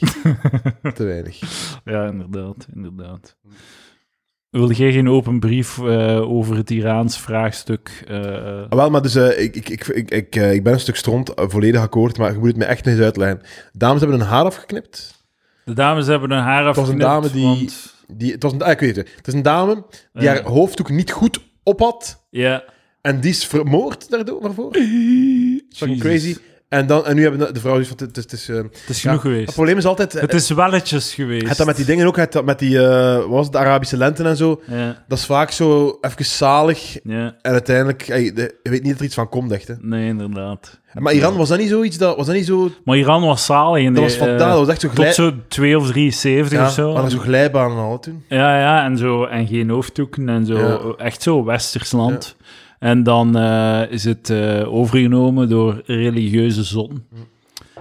te 0.95 1.05
weinig. 1.05 1.39
Ja, 1.85 2.07
inderdaad, 2.07 2.67
inderdaad. 2.75 3.37
Wilde 4.51 4.75
jij 4.75 4.93
geen 4.93 5.09
open 5.09 5.41
brief 5.41 5.79
eh, 5.79 6.31
over 6.31 6.57
het 6.57 6.71
Iraans 6.71 7.19
vraagstuk? 7.21 8.05
eh, 8.09 8.17
Ah, 8.69 8.69
wel, 8.79 8.91
maar 8.91 9.03
dus, 9.03 9.15
eh, 9.15 9.43
ik, 9.45 9.57
ik, 9.57 9.69
ik, 9.69 10.11
ik, 10.11 10.37
ik, 10.37 10.63
ben 10.65 10.73
een 10.73 10.81
stuk 10.81 10.97
stront, 10.97 11.33
volledig 11.35 11.81
akkoord, 11.81 12.19
maar 12.19 12.33
je 12.33 12.39
moet 12.39 12.47
het 12.49 12.57
me 12.57 12.65
echt 12.65 12.85
nog 12.85 12.95
eens 12.95 13.03
uitleggen. 13.05 13.41
Dames 13.73 14.01
hebben 14.01 14.19
hun 14.19 14.29
haar 14.29 14.45
afgeknipt. 14.45 15.25
de 15.65 15.73
dames 15.73 16.07
hebben 16.07 16.31
hun 16.31 16.39
haar 16.43 16.65
was 16.65 16.77
een 16.77 16.83
afgeknipt, 16.83 17.11
dame 17.11 17.31
die- 17.31 17.45
want- 17.45 17.99
Die, 18.13 18.33
het 18.33 18.43
was 18.43 18.53
een, 18.53 18.63
ah, 18.63 18.71
ik 18.71 18.81
weet 18.81 18.97
het. 18.97 19.09
Het 19.17 19.27
is 19.27 19.35
een 19.35 19.43
dame 19.43 19.85
die 20.13 20.29
haar 20.29 20.43
hoofddoek 20.43 20.91
niet 20.91 21.11
goed 21.11 21.41
op 21.63 21.81
had. 21.81 22.27
Ja. 22.31 22.65
En 23.01 23.21
die 23.21 23.31
is 23.31 23.47
vermoord 23.47 24.11
daardoor, 24.11 24.41
daarvoor. 24.41 24.73
Fucking 25.77 26.01
crazy. 26.01 26.37
En, 26.71 26.87
dan, 26.87 27.07
en 27.07 27.15
nu 27.15 27.23
hebben 27.23 27.41
de, 27.47 27.53
de 27.53 27.61
vrouw 27.61 27.73
zoiets 27.73 27.89
van... 27.89 28.07
Het 28.07 28.17
is, 28.17 28.23
het 28.23 28.33
is, 28.33 28.49
eh, 28.49 28.57
Het 28.57 28.89
is 28.89 29.03
ja, 29.03 29.09
genoeg 29.11 29.23
Het 29.23 29.33
geweest. 29.33 29.53
probleem 29.55 29.77
is 29.77 29.85
altijd... 29.85 30.13
Het 30.13 30.35
is 30.35 30.51
welletjes 30.51 31.15
geweest. 31.15 31.49
Het 31.49 31.57
dat 31.57 31.67
met 31.67 31.77
die 31.77 31.85
dingen 31.85 32.07
ook, 32.07 32.17
het 32.17 32.45
met 32.45 32.59
die, 32.59 32.79
eh, 32.87 33.17
wat 33.17 33.29
was 33.29 33.45
het, 33.45 33.53
de 33.53 33.59
Arabische 33.59 33.97
lente 33.97 34.25
en 34.25 34.37
zo. 34.37 34.63
Ja, 34.67 35.05
Dat 35.09 35.19
is 35.19 35.25
vaak 35.27 35.51
zo 35.51 35.99
even 36.01 36.25
zalig. 36.25 36.99
ja. 37.05 37.35
En 37.43 37.53
uiteindelijk, 37.53 38.07
de- 38.07 38.59
je 38.63 38.71
weet 38.71 38.83
niet 38.83 38.91
dat 38.91 38.99
er 38.99 39.05
iets 39.07 39.15
van 39.15 39.29
komt, 39.29 39.53
echt. 39.53 39.69
Hè. 39.69 39.75
Nee, 39.81 40.09
inderdaad. 40.09 40.79
Maar 40.95 41.13
Iran, 41.13 41.37
was 41.37 41.49
dat 41.49 41.59
niet 41.59 41.69
zoiets? 41.69 41.99
Dat, 41.99 42.17
was 42.17 42.27
dat 42.27 42.35
niet 42.35 42.47
zo... 42.47 42.71
Maar 42.85 42.97
Iran 42.97 43.23
was 43.23 43.45
zalig. 43.45 43.83
in 43.85 43.95
Dat 43.95 44.03
was 44.03 44.15
vandaag, 44.15 44.41
eh, 44.41 44.49
dat 44.49 44.59
was 44.59 44.69
echt 44.69 44.81
zo 44.81 44.89
Tot 44.89 45.15
zo 45.15 45.33
2 45.49 45.79
of 45.79 45.87
73 45.91 46.59
ja, 46.59 46.67
of 46.67 46.73
zo. 46.73 46.93
hadden 46.93 47.11
zo 47.11 47.19
glijbanen 47.19 47.77
en 47.77 47.83
al 47.83 47.99
toen. 47.99 48.25
Ja, 48.29 48.59
ja, 48.61 48.85
en, 48.85 48.97
zo, 48.99 49.25
en 49.25 49.47
geen 49.47 49.71
hoofddoeken 49.71 50.29
en 50.29 50.47
zo. 50.47 50.91
Echt 50.99 51.23
zo 51.23 51.45
westers 51.45 51.93
land. 51.93 52.37
En 52.81 53.03
dan 53.03 53.37
eh, 53.39 53.83
is 53.91 54.05
het 54.05 54.31
eh, 54.31 54.73
overgenomen 54.75 55.49
door 55.49 55.83
religieuze 55.87 56.63
zotten. 56.65 57.07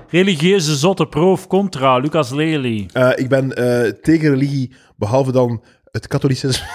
Religieuze 0.09 0.75
zotten, 0.75 1.09
pro 1.09 1.31
of 1.31 1.47
contra, 1.47 1.97
Lucas 1.97 2.29
Lely. 2.29 2.89
Eh, 2.93 3.09
ik 3.15 3.29
ben 3.29 3.53
eh, 3.55 3.91
tegen 3.91 4.29
religie, 4.29 4.71
behalve 4.95 5.31
dan 5.31 5.63
het 5.91 6.07
katholicisme. 6.07 6.65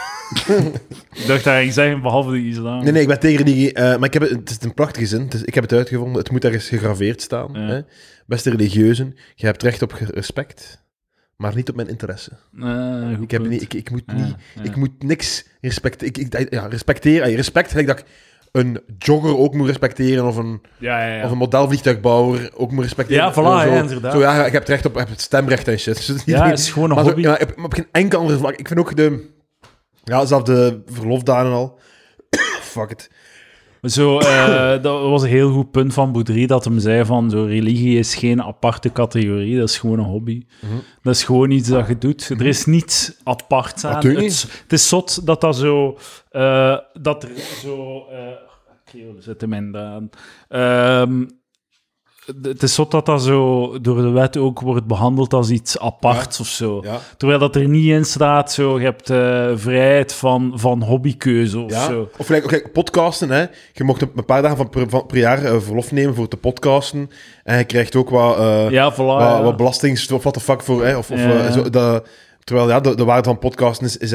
Ik 1.14 1.26
dacht 1.26 1.44
dat 1.44 1.72
zeggen, 1.72 2.02
behalve 2.02 2.30
de 2.30 2.46
islam. 2.48 2.82
Nee, 2.82 2.92
nee, 2.92 3.02
ik 3.02 3.08
ben 3.08 3.20
tegen 3.20 3.44
religie. 3.44 3.72
eh, 3.72 3.82
maar 3.98 4.04
ik 4.04 4.12
heb 4.12 4.22
het, 4.22 4.30
het 4.30 4.50
is 4.50 4.58
een 4.60 4.74
prachtige 4.74 5.06
zin. 5.06 5.20
Het 5.20 5.34
is- 5.34 5.42
ik 5.42 5.54
heb 5.54 5.62
het 5.64 5.72
uitgevonden. 5.72 6.18
Het 6.18 6.30
moet 6.30 6.44
ergens 6.44 6.68
gegraveerd 6.68 7.22
staan. 7.22 7.48
Ja. 7.52 7.58
Hè? 7.60 7.80
Beste 8.26 8.50
religieuzen, 8.50 9.14
je 9.34 9.46
hebt 9.46 9.62
recht 9.62 9.82
op 9.82 9.92
ge- 9.92 10.04
respect, 10.10 10.83
maar 11.36 11.54
niet 11.54 11.68
op 11.68 11.76
mijn 11.76 11.88
interesse. 11.88 12.30
Eh, 12.60 13.08
goed 13.14 13.22
Ik, 13.22 13.30
heb 13.30 13.46
niet, 13.46 13.62
ik, 13.62 13.74
ik, 13.74 13.90
moet 13.90 14.12
niet, 14.12 14.34
ja. 14.54 14.62
ik 14.62 14.76
moet 14.76 15.02
niks 15.02 15.44
respecteren. 15.60 16.14
Ik, 16.14 16.32
ik, 16.34 16.52
ja, 16.52 16.66
respecteren. 16.66 17.34
Respect, 17.34 17.70
gelijk 17.70 17.86
dat 17.86 17.98
ik 17.98 18.04
een 18.52 18.80
jogger 18.98 19.36
ook 19.38 19.54
moet 19.54 19.66
respecteren 19.66 20.24
of 20.26 20.36
een, 20.36 20.60
Ja, 20.78 21.06
ja, 21.06 21.14
ja. 21.16 21.24
of 21.24 21.30
een 21.30 21.36
modelvliegtuigbouwer 21.38 22.50
ook 22.56 22.70
moet 22.72 22.82
respecteren. 22.84 23.24
Ja, 23.24 23.32
voilà, 23.32 23.34
Zo- 23.34 23.74
ja, 23.74 23.80
inderdaad. 23.80 24.12
Zo, 24.12 24.20
ja, 24.20 24.46
ik 24.46 24.52
heb 24.52 24.60
het 24.60 24.70
recht 24.70 24.86
op, 24.86 24.94
het 24.94 25.20
stemrecht 25.20 25.68
en 25.68 25.78
shit. 25.78 25.96
Dus 25.96 26.06
het 26.06 26.16
is 26.16 26.24
niet- 26.24 26.36
Ja, 26.36 26.48
het 26.48 26.58
is 26.58 26.70
gewoon 26.70 26.88
een 26.88 26.94
maar 26.94 27.04
zo- 27.04 27.10
hobby. 27.10 27.22
ja, 27.26 27.38
op, 27.42 27.64
op 27.64 27.74
geen 27.74 27.86
enkel 27.92 28.20
andere 28.20 28.38
vlak. 28.38 28.54
Ik 28.56 28.68
vind 28.68 28.80
ook 28.80 28.96
de... 28.96 29.32
Ja, 30.04 30.24
zelfs 30.26 30.44
de 30.44 30.82
verlofdagen 30.86 31.46
en 31.46 31.52
al. 31.52 31.78
Fuck 32.74 32.90
it. 32.90 33.10
Zo, 33.84 34.18
eh, 34.18 34.68
dat 34.82 35.00
was 35.02 35.22
een 35.22 35.28
heel 35.28 35.52
goed 35.52 35.70
punt 35.70 35.94
van 35.94 36.12
Boudry, 36.12 36.46
dat 36.46 36.64
hem 36.64 36.78
zei 36.78 37.04
van, 37.04 37.30
zo, 37.30 37.44
religie 37.44 37.98
is 37.98 38.14
geen 38.14 38.42
aparte 38.42 38.92
categorie, 38.92 39.58
dat 39.58 39.68
is 39.68 39.78
gewoon 39.78 39.98
een 39.98 40.04
hobby. 40.04 40.42
Mhm. 40.60 40.72
Dat 41.02 41.14
is 41.14 41.24
gewoon 41.24 41.50
iets 41.50 41.68
dat 41.68 41.86
je 41.88 41.98
doet. 41.98 42.28
Er 42.28 42.46
is 42.46 42.64
niets 42.64 43.20
apart 43.24 43.84
aan. 43.84 43.94
Het, 43.96 44.04
is- 44.22 44.42
het 44.62 44.72
is 44.72 44.88
zot 44.88 45.26
dat 45.26 45.40
dat 45.40 45.56
zo... 45.56 45.98
eh, 46.30 46.78
dat 47.00 47.22
er 47.22 47.30
zo... 47.62 48.02
Keel 48.92 49.14
zit 49.18 49.40
hem 49.40 49.52
in 49.52 49.72
de... 49.72 50.08
Ehm, 50.48 51.24
het 52.42 52.62
is 52.62 52.74
zot 52.74 52.90
dat 52.90 53.06
dat 53.06 53.22
zo 53.22 53.70
door 53.80 53.96
de 53.96 54.10
wet 54.10 54.36
ook 54.36 54.60
wordt 54.60 54.86
behandeld 54.86 55.32
als 55.34 55.50
iets 55.50 55.78
aparts 55.78 56.40
of 56.40 56.46
zo. 56.46 56.80
Ja. 56.82 56.98
Terwijl 57.16 57.38
dat 57.38 57.56
er 57.56 57.68
niet 57.68 57.88
in 57.88 58.04
staat, 58.04 58.52
zo, 58.52 58.78
je 58.78 58.84
hebt 58.84 59.10
eh, 59.10 59.50
vrijheid 59.54 60.12
van, 60.12 60.52
van 60.54 60.82
hobbykeuze 60.82 61.58
of 61.58 61.70
Ja. 61.70 61.86
zo. 61.86 62.08
Of 62.16 62.26
gelijk, 62.26 62.46
kijk, 62.46 62.72
podcasten, 62.72 63.30
hè. 63.30 63.44
Je 63.72 63.84
mocht 63.84 64.02
een 64.02 64.24
paar 64.26 64.42
dagen 64.42 64.56
van 64.56 64.68
per, 64.68 64.88
van 64.88 65.06
per 65.06 65.18
jaar 65.18 65.44
eh, 65.44 65.60
verlof 65.60 65.92
nemen 65.92 66.14
voor 66.14 66.28
te 66.28 66.36
podcasten. 66.36 67.10
En 67.44 67.58
je 67.58 67.64
krijgt 67.64 67.96
ook 67.96 68.10
wat, 68.10 68.36
voilà. 68.36 68.72
wat, 69.42 69.60
wat. 69.60 70.12
Of 70.12 70.22
what 70.22 70.34
the 70.34 70.40
fuck 70.40 70.62
voor... 70.62 70.84
Hè, 70.84 70.96
of, 70.96 71.10
of, 71.10 71.20
zo, 71.52 71.70
dat, 71.70 72.06
terwijl 72.44 72.68
ja, 72.68 72.80
de, 72.80 72.94
de 72.96 73.04
waarde 73.04 73.28
van 73.28 73.38
podcasten 73.38 73.86
is, 73.86 73.96
is 73.96 74.12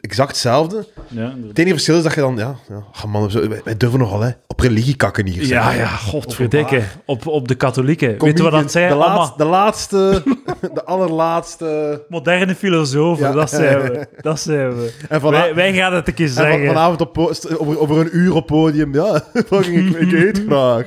exact 0.00 0.28
hetzelfde. 0.30 0.86
Ja. 1.08 1.34
Het 1.48 1.58
enige 1.58 1.72
verschil 1.74 1.96
is 1.96 2.02
dat 2.02 2.14
je 2.14 2.20
dan... 2.20 2.36
Ja, 2.36 2.54
ja 2.68 3.06
man, 3.08 3.30
zo- 3.30 3.48
wij, 3.48 3.60
wij 3.64 3.76
durven 3.76 3.98
nogal 3.98 4.20
hè, 4.20 4.30
op 4.46 4.60
religie 4.60 4.96
kakken 4.96 5.26
hier. 5.26 5.44
zeg. 5.44 5.48
Ja, 5.48 5.72
ja, 5.72 5.86
godverdikke. 5.86 6.82
Op, 7.04 7.26
op 7.26 7.48
de 7.48 7.54
katholieken. 7.54 8.18
Weet 8.18 8.36
je 8.38 8.42
wat 8.42 8.52
dat 8.52 8.70
zijn? 8.70 8.88
De, 8.88 8.94
Allemaal 8.94 9.16
laatste, 9.16 9.36
de 9.42 9.44
laatste... 9.48 10.22
de 10.74 10.84
allerlaatste... 10.84 12.04
moderne 12.08 12.54
filosofen, 12.54 13.26
Ja. 13.26 13.32
dat 13.32 13.50
zijn 13.50 13.80
we. 13.82 14.08
Dat 14.22 14.40
zijn 14.40 14.76
we. 14.76 14.92
En 15.08 15.30
Wij, 15.30 15.54
wij 15.54 15.72
gaan 15.72 15.92
het 15.94 16.08
een 16.08 16.14
keer 16.14 16.28
van- 16.30 16.44
zeggen. 16.44 16.66
vanavond 16.66 17.00
op, 17.00 17.18
over, 17.18 17.78
over 17.78 17.98
een 18.00 18.08
uur 18.12 18.34
op 18.34 18.46
podium. 18.46 18.94
Ja, 18.94 19.22
fucking, 19.46 19.96
ik, 19.96 20.00
ik 20.00 20.12
eet 20.12 20.42
graag. 20.48 20.84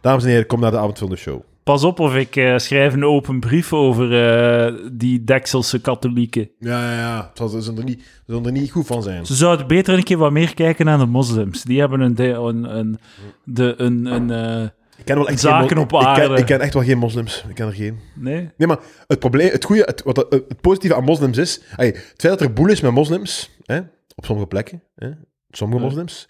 Dames 0.00 0.22
en 0.24 0.28
heren, 0.30 0.46
kom 0.46 0.60
naar 0.60 0.70
de 0.70 0.78
avond 0.78 0.98
van 0.98 1.08
de 1.10 1.16
show. 1.16 1.40
Pas 1.62 1.84
op 1.84 1.98
of 2.00 2.14
ik 2.14 2.36
eh, 2.36 2.58
schrijf 2.58 2.92
een 2.92 3.04
open 3.04 3.40
brief 3.40 3.72
over 3.72 4.24
eh, 4.24 4.74
die 4.92 5.24
Dekselse 5.24 5.80
katholieken. 5.80 6.50
Ja, 6.58 6.92
ja, 6.92 6.98
ja. 6.98 7.48
Ze 7.48 7.60
zullen 7.60 7.78
er 7.78 7.84
niet, 7.84 8.02
zullen 8.26 8.46
er 8.46 8.52
niet 8.52 8.70
goed 8.70 8.86
van 8.86 9.02
zijn. 9.02 9.26
Ze 9.26 9.34
zouden 9.34 9.66
beter 9.66 9.94
een 9.94 10.02
keer 10.02 10.16
wat 10.16 10.32
meer 10.32 10.54
kijken 10.54 10.84
naar 10.84 10.98
de 10.98 11.06
moslims. 11.06 11.62
Die 11.62 11.80
hebben 11.80 12.00
een, 12.00 12.20
een, 12.20 12.76
een, 12.76 12.98
de, 13.44 13.74
een, 13.76 14.06
een 14.06 14.30
eh, 14.30 14.62
Ik 14.98 15.04
ken 15.04 15.16
wel 15.16 15.28
echt 15.28 15.40
Zaken 15.40 15.68
geen 15.68 15.78
op 15.78 15.92
ik 15.92 15.98
ken, 15.98 16.06
aarde. 16.06 16.36
ik 16.36 16.46
ken 16.46 16.60
echt 16.60 16.74
wel 16.74 16.82
geen 16.82 16.98
moslims. 16.98 17.44
Ik 17.48 17.54
ken 17.54 17.66
er 17.66 17.72
geen. 17.72 17.98
nee? 18.14 18.50
Nee, 18.56 18.68
maar 18.68 18.78
het 19.06 19.18
probleem, 19.18 19.50
het 19.50 19.64
goede, 19.64 19.82
het, 19.82 20.02
wat, 20.02 20.16
het 20.30 20.60
positieve 20.60 20.96
aan 20.96 21.04
moslims 21.04 21.38
is, 21.38 21.60
ey, 21.76 21.86
het 21.86 22.14
feit 22.16 22.38
dat 22.38 22.40
er 22.40 22.52
boel 22.52 22.68
is 22.68 22.80
met 22.80 22.92
moslims, 22.92 23.50
hè, 23.64 23.78
op 24.14 24.24
sommige 24.24 24.48
plekken, 24.48 24.82
hè, 24.94 25.10
sommige 25.50 25.94
Ja. 25.94 26.26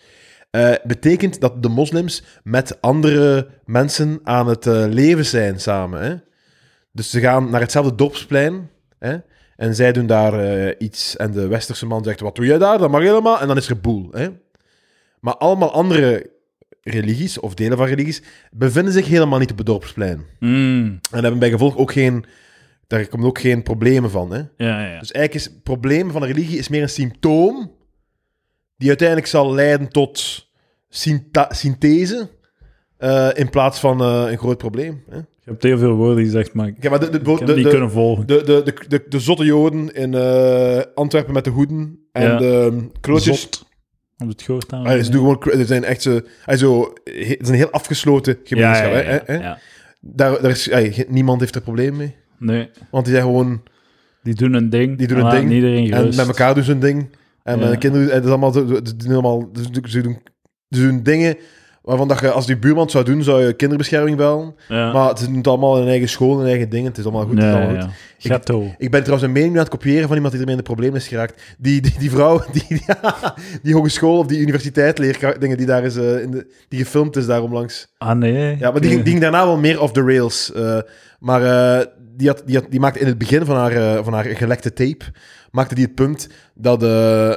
Eh, 0.50 0.72
betekent 0.84 1.40
dat 1.40 1.62
de 1.62 1.68
moslims 1.68 2.22
met 2.42 2.80
andere 2.80 3.48
mensen 3.64 4.20
aan 4.22 4.48
het 4.48 4.66
eh, 4.66 4.84
leven 4.88 5.26
zijn 5.26 5.60
samen. 5.60 6.02
Hè? 6.02 6.14
Dus 6.92 7.10
ze 7.10 7.20
gaan 7.20 7.50
naar 7.50 7.60
hetzelfde 7.60 7.94
dorpsplein 7.94 8.70
hè? 8.98 9.16
en 9.56 9.74
zij 9.74 9.92
doen 9.92 10.06
daar 10.06 10.40
eh, 10.40 10.74
iets 10.78 11.16
en 11.16 11.30
de 11.30 11.46
westerse 11.46 11.86
man 11.86 12.04
zegt, 12.04 12.20
wat 12.20 12.36
doe 12.36 12.46
jij 12.46 12.58
daar? 12.58 12.78
Dat 12.78 12.90
mag 12.90 13.00
helemaal. 13.00 13.40
En 13.40 13.46
dan 13.46 13.56
is 13.56 13.68
er 13.68 13.80
boel. 13.80 14.08
Hè? 14.12 14.28
Maar 15.20 15.36
allemaal 15.36 15.72
andere 15.72 16.30
religies, 16.82 17.38
of 17.38 17.54
delen 17.54 17.76
van 17.76 17.86
religies, 17.86 18.22
bevinden 18.50 18.92
zich 18.92 19.06
helemaal 19.06 19.38
niet 19.38 19.50
op 19.50 19.58
het 19.58 19.66
dorpsplein. 19.66 20.24
Mm. 20.38 21.00
En 21.10 21.22
hebben 21.22 21.38
bij 21.38 21.50
gevolg 21.50 21.76
ook 21.76 21.92
geen... 21.92 22.24
Daar 22.86 23.06
komen 23.06 23.26
ook 23.26 23.40
geen 23.40 23.62
problemen 23.62 24.10
van, 24.10 24.32
hè? 24.32 24.38
Ja, 24.38 24.80
ja. 24.82 24.98
Dus 24.98 25.12
eigenlijk 25.12 25.34
is 25.34 25.44
het 25.44 25.62
probleem 25.62 26.10
van 26.10 26.22
een 26.22 26.28
religie 26.28 26.58
is 26.58 26.68
meer 26.68 26.82
een 26.82 26.88
symptoom 26.88 27.78
die 28.80 28.88
uiteindelijk 28.88 29.26
zal 29.28 29.54
leiden 29.54 29.88
tot 29.88 30.46
synthese 31.50 32.28
eh, 32.96 33.28
in 33.34 33.50
plaats 33.50 33.80
van 33.80 34.00
eh, 34.00 34.30
een 34.30 34.38
groot 34.38 34.58
probleem. 34.58 35.02
Hè? 35.10 35.16
Je 35.16 35.50
hebt 35.56 35.62
heel 35.62 35.78
veel 35.78 35.94
woorden 35.94 36.24
gezegd, 36.24 36.52
maar 36.52 36.66
ik 36.66 36.82
Ja, 36.82 36.90
maar 36.90 37.00
de, 37.00 37.10
de, 37.10 37.44
de, 37.44 37.54
de, 37.54 37.68
kunnen 37.68 37.90
volgen. 37.90 38.26
de, 38.26 38.42
de, 38.44 38.74
de, 38.88 39.04
de, 39.08 39.20
zotte 39.20 39.44
joden 39.44 39.94
in 39.94 40.14
eh, 40.14 40.80
Antwerpen 40.94 41.32
met 41.32 41.44
de 41.44 41.50
hoeden 41.50 41.98
en 42.12 42.22
Ja. 42.22 42.38
de 42.38 42.86
klootjes... 43.00 43.40
Zot. 43.40 43.68
Het 44.16 44.42
gehoord 44.42 44.72
aan? 44.72 44.86
Ah, 44.86 45.02
ze 45.02 45.10
doen 45.10 45.40
gewoon... 45.40 45.66
zijn 45.66 45.84
echt 45.84 46.02
zo... 46.02 46.16
ah, 46.44 46.58
het 47.04 47.40
is 47.40 47.48
een 47.48 47.54
heel 47.54 47.70
afgesloten 47.70 48.38
gemeenschap. 48.44 48.92
ja, 48.92 49.22
hè? 49.24 49.38
Daar, 50.00 50.42
daar 50.42 50.50
is, 50.50 50.70
ah, 50.70 50.98
niemand 51.08 51.40
heeft 51.40 51.54
er 51.54 51.60
probleem 51.60 51.96
mee. 51.96 52.14
Nee, 52.38 52.70
Want 52.90 53.04
die 53.04 53.14
zijn 53.14 53.26
gewoon... 53.26 53.62
die 54.22 54.34
doen 54.34 54.52
een 54.52 54.70
ding. 54.70 54.98
Die 54.98 55.06
doen 55.06 55.18
een 55.18 55.30
ding, 55.30 55.50
Iedereen 55.50 55.92
En 55.92 56.04
met 56.04 56.26
elkaar 56.26 56.54
doen 56.54 56.64
ze 56.64 56.70
hun 56.70 56.80
ding. 56.80 57.08
En 57.52 57.58
de 57.70 57.76
kinderen... 57.78 58.08
Het 58.14 58.24
is 58.24 58.30
allemaal... 58.30 58.52
Ze 58.52 58.96
doen 58.96 59.12
allemaal... 59.12 59.48
Ze 59.88 60.00
doen, 60.00 60.18
ze 60.70 60.80
doen, 60.80 61.02
dingen 61.02 61.36
waarvan 61.82 62.08
dat 62.08 62.20
je, 62.20 62.30
als 62.30 62.46
die 62.46 62.58
buurman 62.58 62.82
het 62.82 62.90
zou 62.92 63.04
doen, 63.04 63.22
zou 63.22 63.44
je 63.44 63.52
kinderbescherming 63.52 64.16
bellen. 64.16 64.54
Maar 64.92 65.18
ze 65.18 65.24
doen 65.26 65.36
het 65.36 65.46
allemaal 65.46 65.74
in 65.74 65.80
hun 65.80 65.90
eigen 65.90 66.08
school, 66.08 66.32
in 66.32 66.38
hun 66.38 66.46
eigen 66.48 66.68
dingen. 66.68 66.86
Het 66.88 66.98
is 66.98 67.04
allemaal 67.04 67.24
goed. 67.24 67.34
het 67.36 67.44
is 67.44 67.50
allemaal 67.54 67.82
goed. 67.82 67.90
Ik 68.78 68.90
ben 68.90 69.00
trouwens 69.00 69.22
een 69.28 69.32
mening 69.34 69.52
aan 69.52 69.58
het 69.60 69.68
kopiëren 69.68 70.06
van 70.06 70.14
iemand 70.16 70.32
die 70.32 70.40
ermee 70.40 70.56
in 70.56 70.62
de 70.64 70.70
probleem 70.72 70.94
is 70.94 71.08
geraakt. 71.08 71.42
Die, 71.58 71.80
die, 71.80 71.94
die 71.98 72.10
vrouw, 72.10 72.42
die, 72.68 72.82
die 73.62 73.74
hogeschool 73.74 74.18
of 74.18 74.26
die 74.26 74.40
universiteit 74.40 74.98
leerdingen 74.98 75.56
die 75.56 75.66
daar 75.66 75.84
is, 75.84 75.96
eh, 75.96 76.22
in 76.22 76.30
de, 76.30 76.46
die 76.68 76.78
gefilmd 76.84 77.16
is 77.16 77.26
daar 77.26 77.42
onlangs. 77.42 77.92
Ah, 77.98 78.16
nee. 78.16 78.56
Ja, 78.58 78.70
maar 78.70 78.80
die, 78.80 78.90
ging- 78.90 79.02
die 79.02 79.10
ging 79.10 79.22
daarna 79.22 79.44
wel 79.44 79.58
meer 79.58 79.80
off 79.80 79.92
the 79.92 80.02
rails. 80.02 80.52
eh, 80.52 80.78
maar 81.18 81.42
eh, 81.42 81.86
die, 82.16 82.28
had, 82.28 82.42
die, 82.46 82.56
had, 82.56 82.66
die 82.70 82.80
maakte 82.80 83.00
in 83.00 83.06
het 83.06 83.18
begin 83.18 83.44
van 83.44 83.56
haar, 83.56 84.04
van 84.04 84.12
haar 84.12 84.24
gelekte 84.24 84.72
tape, 84.72 85.04
maakte 85.50 85.74
die 85.74 85.84
het 85.84 85.94
punt 85.94 86.28
dat, 86.54 86.82
eh, 86.82 87.34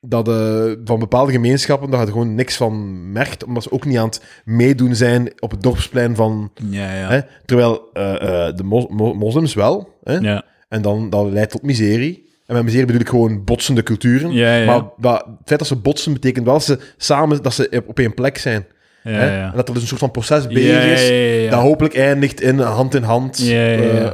dat 0.00 0.28
eh, 0.28 0.72
van 0.84 0.98
bepaalde 0.98 1.32
gemeenschappen 1.32 1.90
dat 1.90 2.00
het 2.00 2.08
gewoon 2.08 2.34
niks 2.34 2.56
van 2.56 3.12
merkt, 3.12 3.44
omdat 3.44 3.62
ze 3.62 3.70
ook 3.72 3.84
niet 3.84 3.98
aan 3.98 4.06
het 4.06 4.22
meedoen 4.44 4.94
zijn 4.94 5.32
op 5.38 5.50
het 5.50 5.62
dorpsplein 5.62 6.16
van... 6.16 6.50
Ja, 6.70 6.94
ja. 6.94 7.08
Hè, 7.08 7.20
terwijl 7.44 7.90
eh, 7.92 8.46
eh, 8.48 8.56
de 8.56 8.62
mos- 8.64 8.86
mo- 8.88 9.14
moslims 9.14 9.54
wel, 9.54 9.88
hè, 10.02 10.16
Ja, 10.16 10.44
en 10.68 10.82
dan 10.82 11.10
dat 11.10 11.30
leidt 11.32 11.50
tot 11.50 11.62
miserie. 11.62 12.22
En 12.46 12.54
met 12.54 12.64
miserie 12.64 12.86
bedoel 12.86 13.00
ik 13.00 13.08
gewoon 13.08 13.44
botsende 13.44 13.82
culturen. 13.82 14.32
ja, 14.32 14.54
ja. 14.56 14.64
Maar 14.66 14.82
dat, 14.96 15.24
het 15.26 15.36
feit 15.44 15.58
dat 15.58 15.68
ze 15.68 15.76
botsen 15.76 16.12
betekent 16.12 16.44
wel 16.44 16.54
dat 16.54 16.64
ze 16.64 16.78
samen 16.96 17.42
dat 17.42 17.54
ze 17.54 17.82
op 17.86 17.98
één 17.98 18.14
plek 18.14 18.38
zijn. 18.38 18.66
Ja, 19.04 19.10
Hè? 19.10 19.36
ja. 19.38 19.50
En 19.50 19.56
dat 19.56 19.68
er 19.68 19.74
dus 19.74 19.82
een 19.82 19.88
soort 19.88 20.00
van 20.00 20.10
proces 20.10 20.46
bezig 20.46 20.84
is, 20.84 21.50
dat 21.50 21.60
hopelijk 21.60 21.94
eindigt 21.96 22.40
in 22.40 22.58
hand 22.58 22.94
in 22.94 23.02
hand 23.02 23.38
eh, 23.38 24.06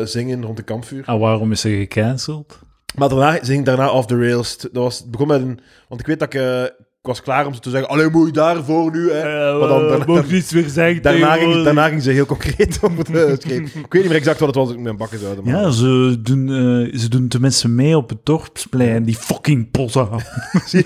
eh, 0.00 0.06
zingen 0.06 0.42
rond 0.44 0.56
de 0.56 0.62
kampvuur. 0.62 1.02
En 1.06 1.18
waarom 1.18 1.52
is 1.52 1.60
ze 1.60 1.68
gecanceld? 1.68 2.58
Maar 2.94 3.08
daarna, 3.08 3.30
ging 3.42 3.64
daarna 3.64 3.90
off 3.90 4.06
the 4.06 4.18
rails. 4.18 4.56
Dat 4.56 4.70
was, 4.72 4.98
het 4.98 5.10
begon 5.10 5.26
met 5.26 5.40
een... 5.40 5.60
Want 5.88 6.00
ik 6.00 6.06
weet 6.06 6.18
dat 6.18 6.34
ik... 6.34 6.40
eh, 6.40 6.62
ik 7.04 7.10
was 7.10 7.22
klaar 7.22 7.46
om 7.46 7.54
ze 7.54 7.60
te 7.60 7.70
zeggen, 7.70 7.88
allee, 7.88 8.08
moet 8.10 8.26
je 8.26 8.32
daarvoor 8.32 8.90
nu, 8.92 9.10
hè. 9.12 9.22
Maar 9.58 9.68
dan- 9.68 9.88
daarna- 9.88 10.04
mocht 10.06 10.30
niets 10.30 10.52
meer 10.52 10.68
zeggen 10.68 11.02
Daarna 11.02 11.32
ging, 11.36 11.64
daarna 11.64 11.88
ging 11.88 12.02
ze 12.02 12.10
heel 12.10 12.26
concreet 12.26 12.78
over 12.82 13.12
de 13.12 13.36
schreef. 13.40 13.60
Ik 13.74 13.92
weet 13.92 13.92
niet 14.02 14.04
meer 14.08 14.14
exact 14.14 14.38
wat 14.38 14.48
het 14.48 14.56
was, 14.56 14.70
ik 14.70 14.78
mijn 14.78 14.96
bakken 14.96 15.18
zouden. 15.18 15.44
Maar... 15.44 15.60
Ja, 15.60 15.70
ze 15.70 16.16
doen, 16.22 16.48
eh, 16.48 16.98
ze 16.98 17.08
doen 17.08 17.28
tenminste 17.28 17.68
mee 17.68 17.96
op 17.96 18.08
het 18.08 18.18
dorpsplein, 18.22 19.04
die 19.04 19.14
fucking 19.16 19.70
potten. 19.70 20.08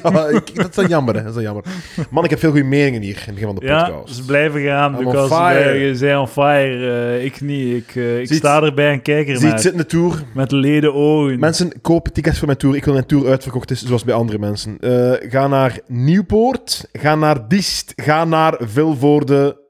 Ja, 0.02 0.26
ik- 0.26 0.54
dat 0.54 0.68
is 0.68 0.74
dan 0.74 0.86
jammer, 0.88 1.14
hè. 1.14 1.20
Dat 1.20 1.28
is 1.28 1.34
dan 1.34 1.42
jammer. 1.42 1.64
Man, 2.10 2.24
ik 2.24 2.30
heb 2.30 2.38
veel 2.38 2.50
goede 2.50 2.64
meningen 2.66 3.02
hier 3.02 3.10
in 3.14 3.16
het 3.24 3.34
begin 3.34 3.46
van 3.46 3.54
de 3.54 3.66
Ja, 3.66 3.88
podcast. 3.88 4.14
ze 4.16 4.24
blijven 4.24 4.60
gaan, 4.62 4.98
Lucas. 4.98 5.28
fire. 5.28 5.72
Je 5.78 5.96
zijn 5.96 6.18
on 6.18 6.28
fire. 6.28 6.90
eh, 7.16 7.24
ik 7.24 7.40
niet. 7.40 7.74
Ik, 7.74 7.96
eh, 7.96 8.20
ik 8.20 8.26
Ziet- 8.26 8.36
sta 8.36 8.62
erbij 8.62 8.90
en 8.92 9.02
kijk 9.02 9.26
Ziet 9.28 9.36
ernaar. 9.42 9.58
zitten 9.60 9.80
de 9.80 9.86
tour. 9.86 10.22
Met 10.34 10.52
leden 10.52 10.94
ogen. 10.94 11.38
Mensen, 11.38 11.80
kopen 11.80 12.12
tickets 12.12 12.36
voor 12.38 12.46
mijn 12.46 12.58
tour. 12.58 12.76
Ik 12.76 12.84
wil 12.84 12.94
mijn 12.94 13.06
tour 13.06 13.28
uitverkocht 13.28 13.70
is, 13.70 13.84
zoals 13.84 14.04
bij 14.04 14.14
andere 14.14 14.38
mensen. 14.38 14.76
Eh, 14.80 15.30
ga 15.30 15.46
naar 15.46 15.78
Nieuwpoort. 16.12 16.88
Ga 16.92 17.14
naar 17.14 17.48
Diest. 17.48 17.92
Ga 17.96 18.24
naar 18.24 18.56
Vilvoorde. 18.60 19.60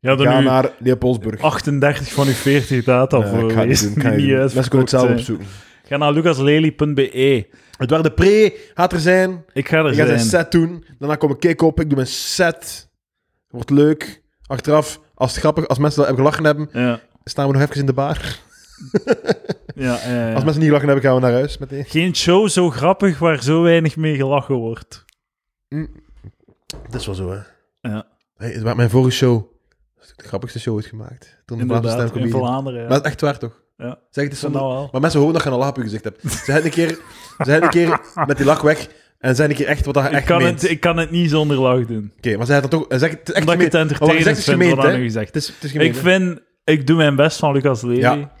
ja, 0.00 0.14
dan 0.14 0.26
Ga 0.26 0.38
nu 0.38 0.44
naar 0.44 0.70
Leopoldsburg. 0.78 1.40
38 1.40 2.12
van 2.12 2.26
uw 2.26 2.32
40 2.32 2.84
data 2.84 3.16
Eh, 3.20 3.30
voor 3.30 3.50
ik 3.50 3.56
ga 3.56 3.60
doen. 3.60 4.16
niet. 4.16 4.28
Mensen 4.36 4.62
kunnen 4.62 4.78
het 4.80 4.90
zelf 4.90 5.10
opzoeken. 5.10 5.46
zijn. 5.46 5.58
Ga 5.86 5.96
naar 5.96 6.12
lucaslely.be. 6.12 7.46
Het 7.78 7.90
waar 7.90 8.02
de 8.02 8.10
pre 8.12 8.58
gaat 8.74 8.92
er 8.92 9.00
zijn. 9.00 9.44
Ik 9.52 9.68
ga 9.68 9.78
er 9.78 9.90
Ik 9.90 9.96
ga 9.98 10.06
zijn 10.06 10.18
zijn. 10.18 10.30
set 10.30 10.50
doen. 10.52 10.84
Daarna 10.98 11.16
kom 11.16 11.30
ik 11.30 11.40
kick 11.40 11.62
op. 11.62 11.80
Ik 11.80 11.86
doe 11.86 11.94
mijn 11.96 12.08
set. 12.08 12.88
Wordt 13.48 13.70
leuk. 13.70 14.22
Achteraf, 14.46 15.00
als 15.14 15.30
het 15.30 15.40
grappig, 15.40 15.68
als 15.68 15.78
mensen 15.78 15.98
dat 15.98 16.06
hebben 16.06 16.24
gelachen 16.24 16.44
hebben, 16.44 16.68
Ja, 16.82 17.00
staan 17.24 17.46
we 17.46 17.52
nog 17.52 17.62
even 17.62 17.76
in 17.80 17.86
de 17.86 17.92
bar. 17.92 18.18
ja, 19.74 19.98
ja, 20.06 20.28
ja. 20.28 20.34
Als 20.34 20.44
mensen 20.44 20.60
niet 20.62 20.68
gelachen 20.70 20.88
hebben, 20.88 21.04
gaan 21.04 21.14
we 21.14 21.20
naar 21.20 21.32
huis 21.32 21.58
meteen. 21.58 21.84
Geen 21.84 22.14
show 22.16 22.48
zo 22.48 22.70
grappig 22.70 23.18
waar 23.18 23.42
zo 23.42 23.62
weinig 23.62 23.96
mee 23.96 24.16
gelachen 24.16 24.54
wordt. 24.54 25.04
Dat 26.90 27.00
is 27.00 27.06
wel 27.06 27.14
zo, 27.14 27.30
hè. 27.30 27.38
Ja, 27.90 28.06
Hey, 28.36 28.50
het 28.52 28.62
was 28.62 28.74
mijn 28.74 28.90
vorige 28.90 29.10
show. 29.16 29.42
Dat 29.94 30.04
is 30.04 30.12
de 30.16 30.24
grappigste 30.28 30.60
show 30.60 30.74
ooit 30.74 30.86
gemaakt. 30.86 31.38
Toen 31.44 31.58
de 31.58 31.64
Vlaamse 31.66 32.18
In. 32.20 32.30
Vlaanderen. 32.30 32.82
Ja. 32.82 32.88
Maar 32.88 33.00
echt 33.00 33.20
waar, 33.20 33.38
toch? 33.38 33.62
Ja. 33.76 33.98
Zeg 34.10 34.24
het 34.24 34.32
eens 34.32 34.42
nou 34.42 34.52
wel? 34.52 34.88
Maar 34.92 35.00
mensen 35.00 35.18
horen 35.20 35.34
dat 35.34 35.44
je 35.44 35.50
een 35.50 35.56
lach 35.56 35.68
op 35.68 35.76
je 35.76 35.82
gezicht 35.82 36.04
hebt. 36.04 36.22
Ze 36.32 36.52
hebben 36.52 36.64
een 36.64 36.70
keer, 36.76 36.88
ze 37.44 37.50
hebben 37.50 37.62
een 37.62 37.68
keer 37.70 38.00
met 38.26 38.36
die 38.36 38.46
lach 38.46 38.60
weg 38.60 38.88
en 39.18 39.34
zijn 39.36 39.50
een 39.50 39.56
keer 39.56 39.66
echt 39.66 39.84
wat 39.84 39.94
dat 39.94 40.02
je 40.02 40.08
Ik 40.08 40.16
echt 40.16 40.26
kan, 40.26 40.42
meent. 40.42 40.62
het, 40.62 40.70
ik 40.70 40.80
kan 40.80 40.96
het 40.96 41.10
niet 41.10 41.30
zonder 41.30 41.56
lach 41.60 41.86
doen. 41.86 42.12
Oké, 42.16 42.36
maar 42.36 42.46
zij 42.46 42.60
had 42.60 42.70
dat 42.70 42.80
toch... 42.88 42.98
Zeg, 43.00 43.10
het 43.10 43.28
is 43.28 43.34
echt 43.34 43.40
Omdat 43.48 43.54
ik 43.60 43.72
het 43.72 43.74
gemeend. 43.74 43.98
Wat 43.98 44.08
je 44.08 44.14
entertainend 44.14 44.38
is 44.38 44.44
vind, 44.44 44.60
gemeend, 44.60 44.76
wat 44.76 44.94
gezegd. 44.94 45.26
Het 45.26 45.36
is, 45.36 45.46
het 45.46 45.64
is 45.64 45.70
gemeend, 45.70 45.96
Ik 45.96 46.02
hè? 46.02 46.10
vind, 46.10 46.40
ik 46.64 46.86
doe 46.86 46.96
mijn 46.96 47.16
best 47.16 47.38
van 47.38 47.52
Lucas 47.52 47.82
Lely. 47.82 47.98
Ja. 47.98 48.32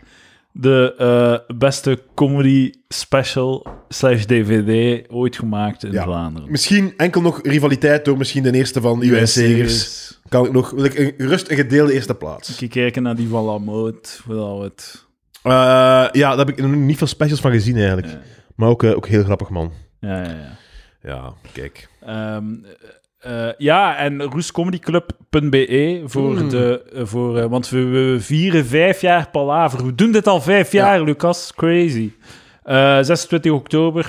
De 0.56 0.94
eh, 0.98 1.56
beste 1.56 2.02
comedy 2.14 2.72
special 2.88 3.66
slash 3.88 4.24
DVD 4.24 5.04
ooit 5.10 5.36
gemaakt 5.36 5.84
in 5.84 5.92
Ja. 5.92 6.02
Vlaanderen. 6.02 6.50
Misschien 6.50 6.94
enkel 6.96 7.20
nog 7.20 7.40
rivaliteit 7.42 8.04
door 8.04 8.16
misschien 8.16 8.42
de 8.42 8.52
eerste 8.52 8.80
van 8.80 9.02
Iwan 9.02 9.26
Segers. 9.26 10.18
Kan 10.28 10.46
ik 10.46 10.52
nog... 10.52 10.70
Wil 10.70 10.84
ik 10.84 10.98
een, 10.98 11.14
rust 11.16 11.50
een 11.50 11.56
gedeelde 11.56 11.92
eerste 11.92 12.14
plaats. 12.14 12.60
Ik 12.60 12.70
kijken 12.70 13.02
naar 13.02 13.14
die 13.16 13.28
van 13.28 13.44
Lamoot, 13.44 14.20
we 14.26 14.34
het... 14.34 15.06
Eh, 15.42 15.52
ja, 15.52 16.10
daar 16.12 16.38
heb 16.38 16.48
ik 16.48 16.56
nog 16.58 16.74
niet 16.74 16.98
veel 16.98 17.06
specials 17.06 17.40
van 17.40 17.50
gezien 17.52 17.76
eigenlijk. 17.76 18.06
Ja, 18.06 18.20
Maar 18.56 18.68
ook, 18.68 18.82
eh, 18.82 18.96
ook 18.96 19.06
heel 19.06 19.24
grappig, 19.24 19.48
man. 19.48 19.72
ja, 20.00 20.22
ja. 20.22 20.28
ja. 20.30 20.56
Ja, 21.02 21.34
kijk. 21.52 21.88
Ehm, 22.00 22.54
eh, 23.24 23.48
ja, 23.58 23.96
en 23.96 24.22
roescomedyclub.be 24.22 26.02
voor 26.06 26.36
Hmm. 26.36 26.48
de... 26.48 26.82
eh, 26.94 27.02
voor, 27.04 27.38
eh, 27.38 27.44
want 27.46 27.68
we, 27.68 27.84
we 27.84 28.16
vieren 28.20 28.66
vijf 28.66 29.00
jaar 29.00 29.28
Palaver. 29.30 29.86
We 29.86 29.94
doen 29.94 30.12
dit 30.12 30.26
al 30.26 30.40
vijf 30.40 30.72
jaar, 30.72 31.02
Lucas. 31.02 31.52
Crazy. 31.56 32.10
Eh 32.62 32.98
26 33.00 33.52
oktober 33.52 34.04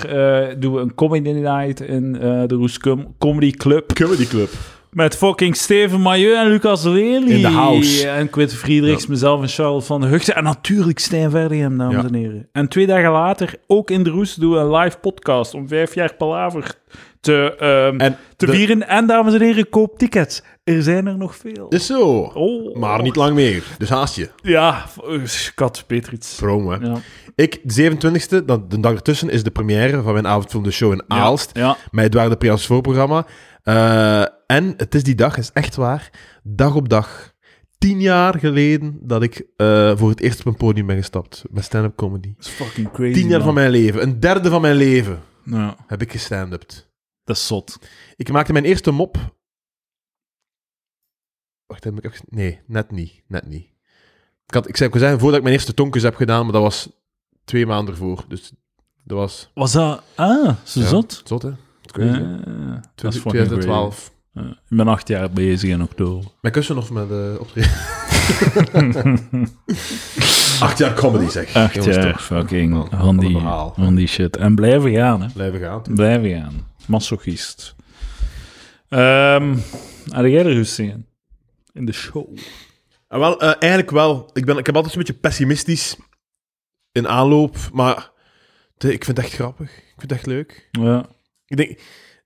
doen 0.59 0.73
we 0.73 0.79
een 0.81 0.95
comedy 0.95 1.29
night 1.29 1.79
in 1.81 2.11
de 2.47 2.55
Roes 2.55 2.77
Com- 2.79 3.15
Comedy 3.19 3.51
Club. 3.51 3.93
Comedy 3.93 4.25
Club. 4.25 4.49
Met 4.91 5.15
fucking 5.17 5.55
Steven 5.55 6.01
Mailleu 6.01 6.35
en 6.35 6.47
Lucas 6.47 6.83
Lely. 6.83 7.31
In 7.31 7.41
de 7.41 7.47
house. 7.47 8.09
En 8.09 8.29
Quint 8.29 8.53
Friedrichs, 8.53 9.07
mezelf 9.07 9.41
en 9.41 9.47
Charles 9.47 9.85
van 9.85 10.01
de 10.01 10.07
Hugten. 10.07 10.35
En 10.35 10.43
natuurlijk 10.43 10.99
Stijn 10.99 11.29
Verdiem, 11.31 11.77
dames 11.77 11.95
Ja. 11.95 12.03
en 12.07 12.13
heren. 12.13 12.47
En 12.51 12.67
twee 12.67 12.87
dagen 12.87 13.11
later, 13.11 13.53
ook 13.67 13.91
in 13.91 14.03
de 14.03 14.09
Roes, 14.09 14.35
doen 14.35 14.51
we 14.51 14.57
een 14.57 14.71
live 14.75 14.97
podcast 14.97 15.53
om 15.53 15.67
vijf 15.67 15.95
jaar 15.95 16.13
Palaver 16.13 16.75
te, 17.25 17.55
ehm, 17.59 17.99
En 17.99 18.17
te 18.35 18.45
de- 18.45 18.51
vieren. 18.51 18.87
En 18.87 19.07
dames 19.07 19.33
en 19.33 19.41
heren, 19.41 19.69
koop 19.69 19.97
tickets. 19.97 20.41
Er 20.63 20.83
zijn 20.83 21.07
er 21.07 21.17
nog 21.17 21.35
veel. 21.35 21.67
is 21.69 21.85
zo. 21.85 22.19
Oh. 22.33 22.75
Maar 22.75 23.01
niet 23.01 23.15
lang 23.15 23.35
meer. 23.35 23.63
Dus 23.77 23.89
haast 23.89 24.15
je. 24.15 24.29
Ja, 24.41 24.85
ik 25.09 25.51
had 25.55 25.83
Petrits. 25.87 26.35
Promo, 26.35 26.71
hè. 26.71 26.77
Ja. 26.87 26.95
Ik, 27.35 27.59
de 27.63 27.73
27e, 27.73 28.45
dan, 28.45 28.65
de 28.69 28.79
dag 28.79 28.93
ertussen, 28.93 29.29
is 29.29 29.43
de 29.43 29.51
première 29.51 30.01
van 30.01 30.13
mijn 30.13 30.27
avondfilm 30.27 30.63
De 30.63 30.71
Show 30.71 30.91
in 30.91 31.03
Aalst. 31.07 31.49
Ja. 31.53 31.77
Met 31.91 32.05
Edouard 32.05 32.31
de 32.31 32.37
Pre 32.37 32.51
als 32.51 32.65
voorprogramma. 32.65 33.25
Eh, 33.63 34.21
en 34.47 34.73
het 34.77 34.95
is 34.95 35.03
die 35.03 35.15
dag, 35.15 35.37
is 35.37 35.49
echt 35.53 35.75
waar, 35.75 36.09
dag 36.43 36.75
op 36.75 36.89
dag. 36.89 37.33
Tien 37.77 37.99
jaar 38.01 38.39
geleden 38.39 38.97
dat 39.01 39.23
ik 39.23 39.45
eh, 39.57 39.91
voor 39.95 40.09
het 40.09 40.21
eerst 40.21 40.39
op 40.39 40.45
een 40.45 40.55
podium 40.57 40.85
ben 40.85 40.95
gestapt. 40.97 41.43
Met 41.51 41.63
stand-up 41.63 41.95
comedy. 41.95 42.33
Dat 42.37 42.45
is 42.45 42.51
fucking 42.51 42.91
crazy, 42.91 43.13
Tien 43.13 43.27
jaar 43.27 43.37
man. 43.37 43.41
van 43.45 43.53
mijn 43.53 43.69
leven. 43.69 44.01
Een 44.01 44.19
derde 44.19 44.49
van 44.49 44.61
mijn 44.61 44.75
leven 44.75 45.19
Ja, 45.43 45.75
heb 45.87 46.01
ik 46.01 46.11
gestand-upt. 46.11 46.84
Dat 47.25 47.35
is 47.35 47.47
zot. 47.47 47.79
Ik 48.15 48.31
maakte 48.31 48.51
mijn 48.53 48.65
eerste 48.65 48.91
mop... 48.91 49.33
Wacht, 51.65 51.83
heb 51.83 51.97
ik 51.97 52.05
even... 52.05 52.25
Nee, 52.29 52.59
net 52.67 52.91
niet. 52.91 53.21
Net 53.27 53.47
niet. 53.47 53.67
Ik, 54.47 54.53
had, 54.53 54.67
ik 54.67 54.77
zou 54.77 54.89
ik 54.89 54.99
zeggen, 54.99 55.19
voordat 55.19 55.37
ik 55.37 55.43
mijn 55.43 55.55
eerste 55.55 55.73
tonkjes 55.73 56.03
heb 56.03 56.15
gedaan, 56.15 56.43
maar 56.43 56.53
dat 56.53 56.61
was 56.61 56.89
twee 57.45 57.65
maanden 57.65 57.93
ervoor. 57.93 58.25
Dus 58.27 58.53
dat 59.03 59.17
was... 59.17 59.51
Was 59.53 59.71
dat... 59.71 60.03
Ah, 60.15 60.55
zo 60.63 60.79
Ja. 60.79 60.87
zot. 60.87 61.21
Zot, 61.23 61.41
hè? 61.41 61.51
Crazy. 61.85 62.19
Dat 62.95 63.13
is 63.13 63.19
fucking 63.19 63.45
2012. 63.45 63.95
crazy. 63.95 64.09
Eh, 64.33 64.43
ik 64.69 64.77
ben 64.77 64.87
acht 64.87 65.07
jaar 65.07 65.31
bezig 65.31 65.69
in 65.69 65.81
oktober. 65.81 66.31
Met 66.41 66.51
kussen 66.51 66.77
of 66.77 66.91
met 66.91 67.09
uh, 67.09 67.39
optreden? 67.39 67.71
Acht 70.59 70.77
jaar 70.77 70.93
comedy, 70.93 71.29
zeg. 71.29 71.53
Acht 71.55 71.73
Jongens, 71.73 71.95
jaar 71.95 72.11
toch. 72.11 72.23
fucking 72.23 72.87
van 72.91 73.17
die, 73.17 73.39
van 73.75 73.95
die 73.95 74.07
shit. 74.07 74.37
En 74.37 74.55
blijven 74.55 74.93
gaan, 74.93 75.21
hè. 75.21 75.27
Blijven 75.33 75.59
gaan. 75.59 75.81
Blijven 75.81 76.29
gaan. 76.41 76.53
Masochist. 76.87 77.75
Ehm 78.89 79.57
had 80.09 80.25
jij 80.25 80.37
er 80.45 80.53
rustig 80.53 80.85
in? 80.89 81.05
In 81.73 81.85
de 81.85 81.91
show? 81.91 82.37
Ah, 83.07 83.19
wel, 83.19 83.39
eh, 83.41 83.47
eigenlijk 83.59 83.91
wel. 83.91 84.29
Ik, 84.33 84.45
ben, 84.45 84.57
ik 84.57 84.65
heb 84.65 84.75
altijd 84.75 84.93
een 84.93 84.99
beetje 84.99 85.19
pessimistisch 85.19 85.97
in 86.91 87.07
aanloop, 87.07 87.57
maar 87.73 88.11
de- 88.77 88.93
ik 88.93 89.05
vind 89.05 89.17
het 89.17 89.25
echt 89.25 89.35
grappig. 89.35 89.69
Ik 89.77 89.93
vind 89.97 90.01
het 90.01 90.11
echt 90.11 90.25
leuk. 90.25 90.69
Ja. 90.71 91.05
Ik 91.45 91.57
denk, 91.57 91.79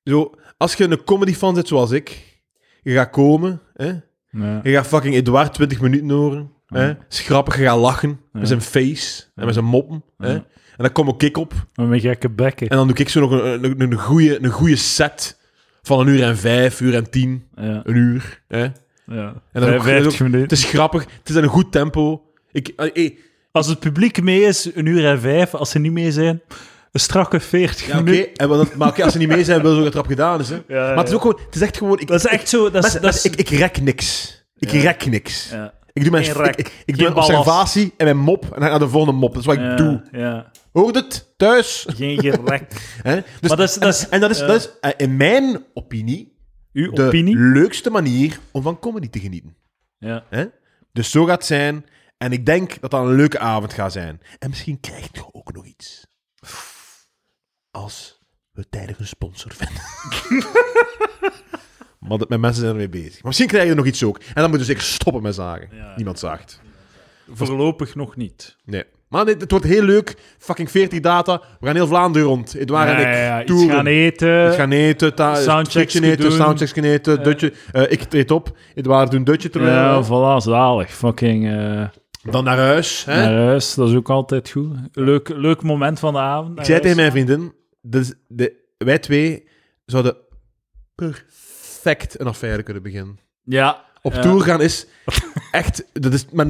zo, 0.03 0.31
als 0.57 0.73
je 0.73 0.83
een 0.83 1.03
comedy 1.03 1.33
fan 1.33 1.53
bent 1.53 1.67
zoals 1.67 1.91
ik, 1.91 2.39
je 2.81 2.93
gaat 2.93 3.09
komen, 3.09 3.61
hè? 3.73 3.87
ja. 4.31 4.59
je 4.63 4.71
gaat 4.71 4.87
fucking 4.87 5.15
Edouard 5.15 5.53
20 5.53 5.81
minuten 5.81 6.09
horen, 6.09 6.51
hè? 6.67 6.85
Ja. 6.87 6.97
is 7.09 7.19
grappig, 7.19 7.57
je 7.57 7.63
gaat 7.63 7.79
lachen 7.79 8.19
met 8.31 8.47
zijn 8.47 8.61
face 8.61 9.23
en 9.35 9.45
met 9.45 9.53
zijn 9.53 9.65
moppen. 9.65 10.03
Hè? 10.17 10.39
En 10.79 10.85
dan 10.85 10.91
kom 10.91 11.07
ook 11.07 11.23
ik 11.23 11.37
op 11.37 11.53
met 11.75 12.01
gekke 12.01 12.29
bekken. 12.29 12.67
en 12.69 12.77
dan 12.77 12.87
doe 12.87 12.97
ik 12.97 13.09
zo 13.09 13.19
nog 13.19 13.31
een, 13.31 13.63
een, 13.63 13.81
een, 13.81 13.93
goede, 13.93 14.43
een 14.43 14.49
goede 14.51 14.75
set 14.75 15.37
van 15.81 15.99
een 15.99 16.07
uur 16.07 16.23
en 16.23 16.37
vijf, 16.37 16.81
uur 16.81 16.95
en 16.95 17.09
tien, 17.09 17.43
Ja. 17.55 17.81
een 17.83 17.95
uur. 17.95 18.41
Hè? 18.47 18.61
ja. 19.05 19.33
En 19.51 19.61
dan 19.61 19.73
ook- 19.73 19.83
50 19.83 20.19
minuten. 20.19 20.41
Het 20.41 20.51
is 20.51 20.63
grappig, 20.63 21.05
het 21.19 21.29
is 21.29 21.35
een 21.35 21.47
goed 21.47 21.71
tempo. 21.71 22.21
Ik, 22.51 22.67
eh, 22.67 22.89
hey, 22.93 23.17
Als 23.51 23.67
het 23.67 23.79
publiek 23.79 24.21
mee 24.21 24.41
is, 24.41 24.69
een 24.75 24.85
uur 24.85 25.05
en 25.05 25.19
vijf. 25.19 25.53
Als 25.55 25.69
ze 25.69 25.79
niet 25.79 25.91
mee 25.91 26.11
zijn, 26.11 26.41
een 26.91 26.99
strakke 26.99 27.39
40 27.39 27.87
Ja, 27.87 27.93
oké. 27.99 28.03
minuten. 28.03 28.33
En 28.35 28.49
wat 28.49 28.57
dat- 28.57 28.75
Maar 28.75 28.87
oké, 28.87 29.03
als 29.03 29.11
ze 29.11 29.17
niet 29.17 29.27
mee 29.27 29.43
zijn, 29.43 29.61
wil 29.61 29.71
ze 29.71 29.77
ook 29.77 29.83
dat 29.83 29.93
rap 29.93 30.05
gedaan 30.07 30.39
is. 30.39 30.49
Hè. 30.49 30.55
Ja, 30.67 30.87
Maar 30.87 30.97
het 30.97 31.07
is 31.07 31.13
ook 31.13 31.21
gewoon... 31.21 31.39
Het 31.45 31.55
is 31.55 31.61
echt 31.61 31.77
gewoon... 31.77 31.99
Ik, 31.99 32.07
Dat 32.07 32.19
is 32.19 32.25
echt 32.25 32.49
zo... 32.49 32.69
Dat 32.71 32.85
is, 32.85 32.93
dat 32.93 33.13
is, 33.13 33.25
ik, 33.25 33.35
ik 33.35 33.49
rek 33.49 33.81
niks. 33.81 34.37
Ik 34.57 34.71
rek 34.71 35.05
niks. 35.05 35.49
ja. 35.51 35.73
Ik 35.99 36.03
doe 36.03 36.11
mijn, 36.11 36.23
Geen 36.23 36.35
ik, 36.35 36.41
rek. 36.45 36.55
ik, 36.57 36.67
ik 36.67 36.95
Geen 36.95 36.95
doe 37.05 37.07
ballast. 37.13 37.29
observatie 37.29 37.93
en 37.97 38.05
mijn 38.05 38.17
mop 38.17 38.43
en 38.43 38.59
dan 38.59 38.69
naar 38.69 38.79
de 38.79 38.89
volgende 38.89 39.19
mop. 39.19 39.29
Dat 39.33 39.39
is 39.39 39.45
wat 39.45 39.55
ik 39.57 39.77
doe. 39.77 40.03
Ja. 40.11 40.51
Hoort 40.71 40.95
het? 40.95 41.33
Thuis? 41.37 41.85
Geen 41.89 42.19
gerek. 42.19 42.71
Hè? 43.03 43.15
Dus, 43.39 43.49
Maar 43.49 43.57
dat 43.57 43.69
is- 43.69 43.75
dat 43.75 43.93
is- 43.93 44.09
en, 44.09 44.19
dat 44.19 44.29
is, 44.29 44.39
ja. 44.39 44.45
dat 44.45 44.55
is 44.55 44.69
eh, 44.81 44.91
in 44.97 45.17
mijn 45.17 45.63
opinie 45.73 46.37
Uw 46.73 46.91
de 46.91 47.05
opinie? 47.05 47.35
leukste 47.37 47.89
manier 47.89 48.39
om 48.51 48.61
van 48.61 48.79
comedy 48.79 49.09
te 49.09 49.19
genieten. 49.19 49.55
Ja. 49.97 50.23
Hè? 50.29 50.45
Dus 50.93 51.11
zo 51.11 51.25
gaat 51.25 51.35
het 51.37 51.45
zijn. 51.45 51.85
En 52.17 52.31
ik 52.31 52.45
denk 52.45 52.81
dat 52.81 52.91
dat 52.91 53.01
een 53.05 53.15
leuke 53.15 53.39
avond 53.39 53.73
gaat 53.73 53.91
zijn. 53.91 54.21
En 54.39 54.49
misschien 54.49 54.79
krijg 54.79 55.07
je 55.11 55.23
ook 55.31 55.53
nog 55.53 55.65
iets. 55.65 56.07
Als 57.71 58.19
we 58.51 58.69
tijdig 58.69 58.99
een 58.99 59.07
sponsor 59.07 59.51
vinden. 59.55 59.83
maar 61.99 62.17
dat, 62.17 62.29
mijn 62.29 62.41
mensen 62.41 62.61
zijn 62.61 62.73
ermee 62.73 62.89
bezig. 62.89 63.13
Maar 63.13 63.21
misschien 63.23 63.47
krijg 63.47 63.63
je 63.63 63.69
er 63.69 63.75
nog 63.75 63.85
iets 63.85 64.03
ook. 64.03 64.17
En 64.17 64.23
dan 64.33 64.49
moeten 64.49 64.59
we 64.59 64.65
zeker 64.73 64.83
stoppen 64.83 65.21
met 65.21 65.35
zagen. 65.35 65.69
Ja. 65.71 65.93
Niemand 65.95 66.19
zaagt. 66.19 66.61
Voorlopig 67.31 67.95
nog 67.95 68.15
niet. 68.15 68.57
Nee. 68.65 68.83
Maar 69.07 69.25
nee, 69.25 69.35
het 69.35 69.51
wordt 69.51 69.65
heel 69.65 69.83
leuk. 69.83 70.15
Fucking 70.37 70.71
40 70.71 70.99
data. 70.99 71.41
We 71.59 71.65
gaan 71.65 71.75
heel 71.75 71.87
Vlaanderen 71.87 72.27
rond. 72.27 72.53
Edouard 72.53 72.89
en 72.89 72.97
ik. 72.97 73.03
Ja, 73.03 73.11
ja. 73.11 73.43
Iets 73.43 73.65
gaan 73.65 73.85
eten. 73.85 74.47
Iets 74.47 74.55
gaan 74.55 74.71
eten, 74.71 75.15
ta- 75.15 75.35
soundchecks 75.35 75.93
eten, 75.93 76.17
doen. 76.19 76.31
soundchecks 76.31 76.71
gaan 76.71 76.83
eten, 76.83 77.23
dutje. 77.23 77.53
Eh, 77.71 77.91
ik 77.91 78.03
treed 78.03 78.31
op, 78.31 78.57
Edouard 78.75 79.11
doet 79.11 79.19
een 79.19 79.25
dutje 79.25 79.49
terwijl. 79.49 79.73
Ja, 79.75 80.03
voilà, 80.03 80.43
zalig. 80.43 80.91
Fucking 80.91 81.47
eh, 81.49 81.83
Dan 82.31 82.43
naar 82.43 82.57
huis. 82.57 83.05
Hè? 83.05 83.15
naar 83.21 83.45
huis, 83.45 83.73
dat 83.73 83.89
is 83.89 83.95
ook 83.95 84.09
altijd 84.09 84.49
goed. 84.49 84.75
Leuk, 84.93 85.29
leuk 85.29 85.61
moment 85.63 85.99
van 85.99 86.13
de 86.13 86.19
avond. 86.19 86.59
Ik 86.59 86.65
zei 86.65 86.67
huis 86.67 86.81
tegen 86.81 86.97
mijn 86.97 87.11
vriendin, 87.11 87.53
dus 87.81 88.13
de, 88.27 88.53
wij 88.77 88.99
twee 88.99 89.47
zouden 89.85 90.15
perfect 91.81 92.19
een 92.19 92.27
affaire 92.27 92.63
kunnen 92.63 92.83
beginnen. 92.83 93.19
Ja. 93.43 93.83
Op 94.01 94.13
ja. 94.13 94.21
tour 94.21 94.41
gaan 94.41 94.61
is 94.61 94.85
echt, 95.51 95.85
dat 95.93 96.13
is, 96.13 96.25
maar 96.31 96.45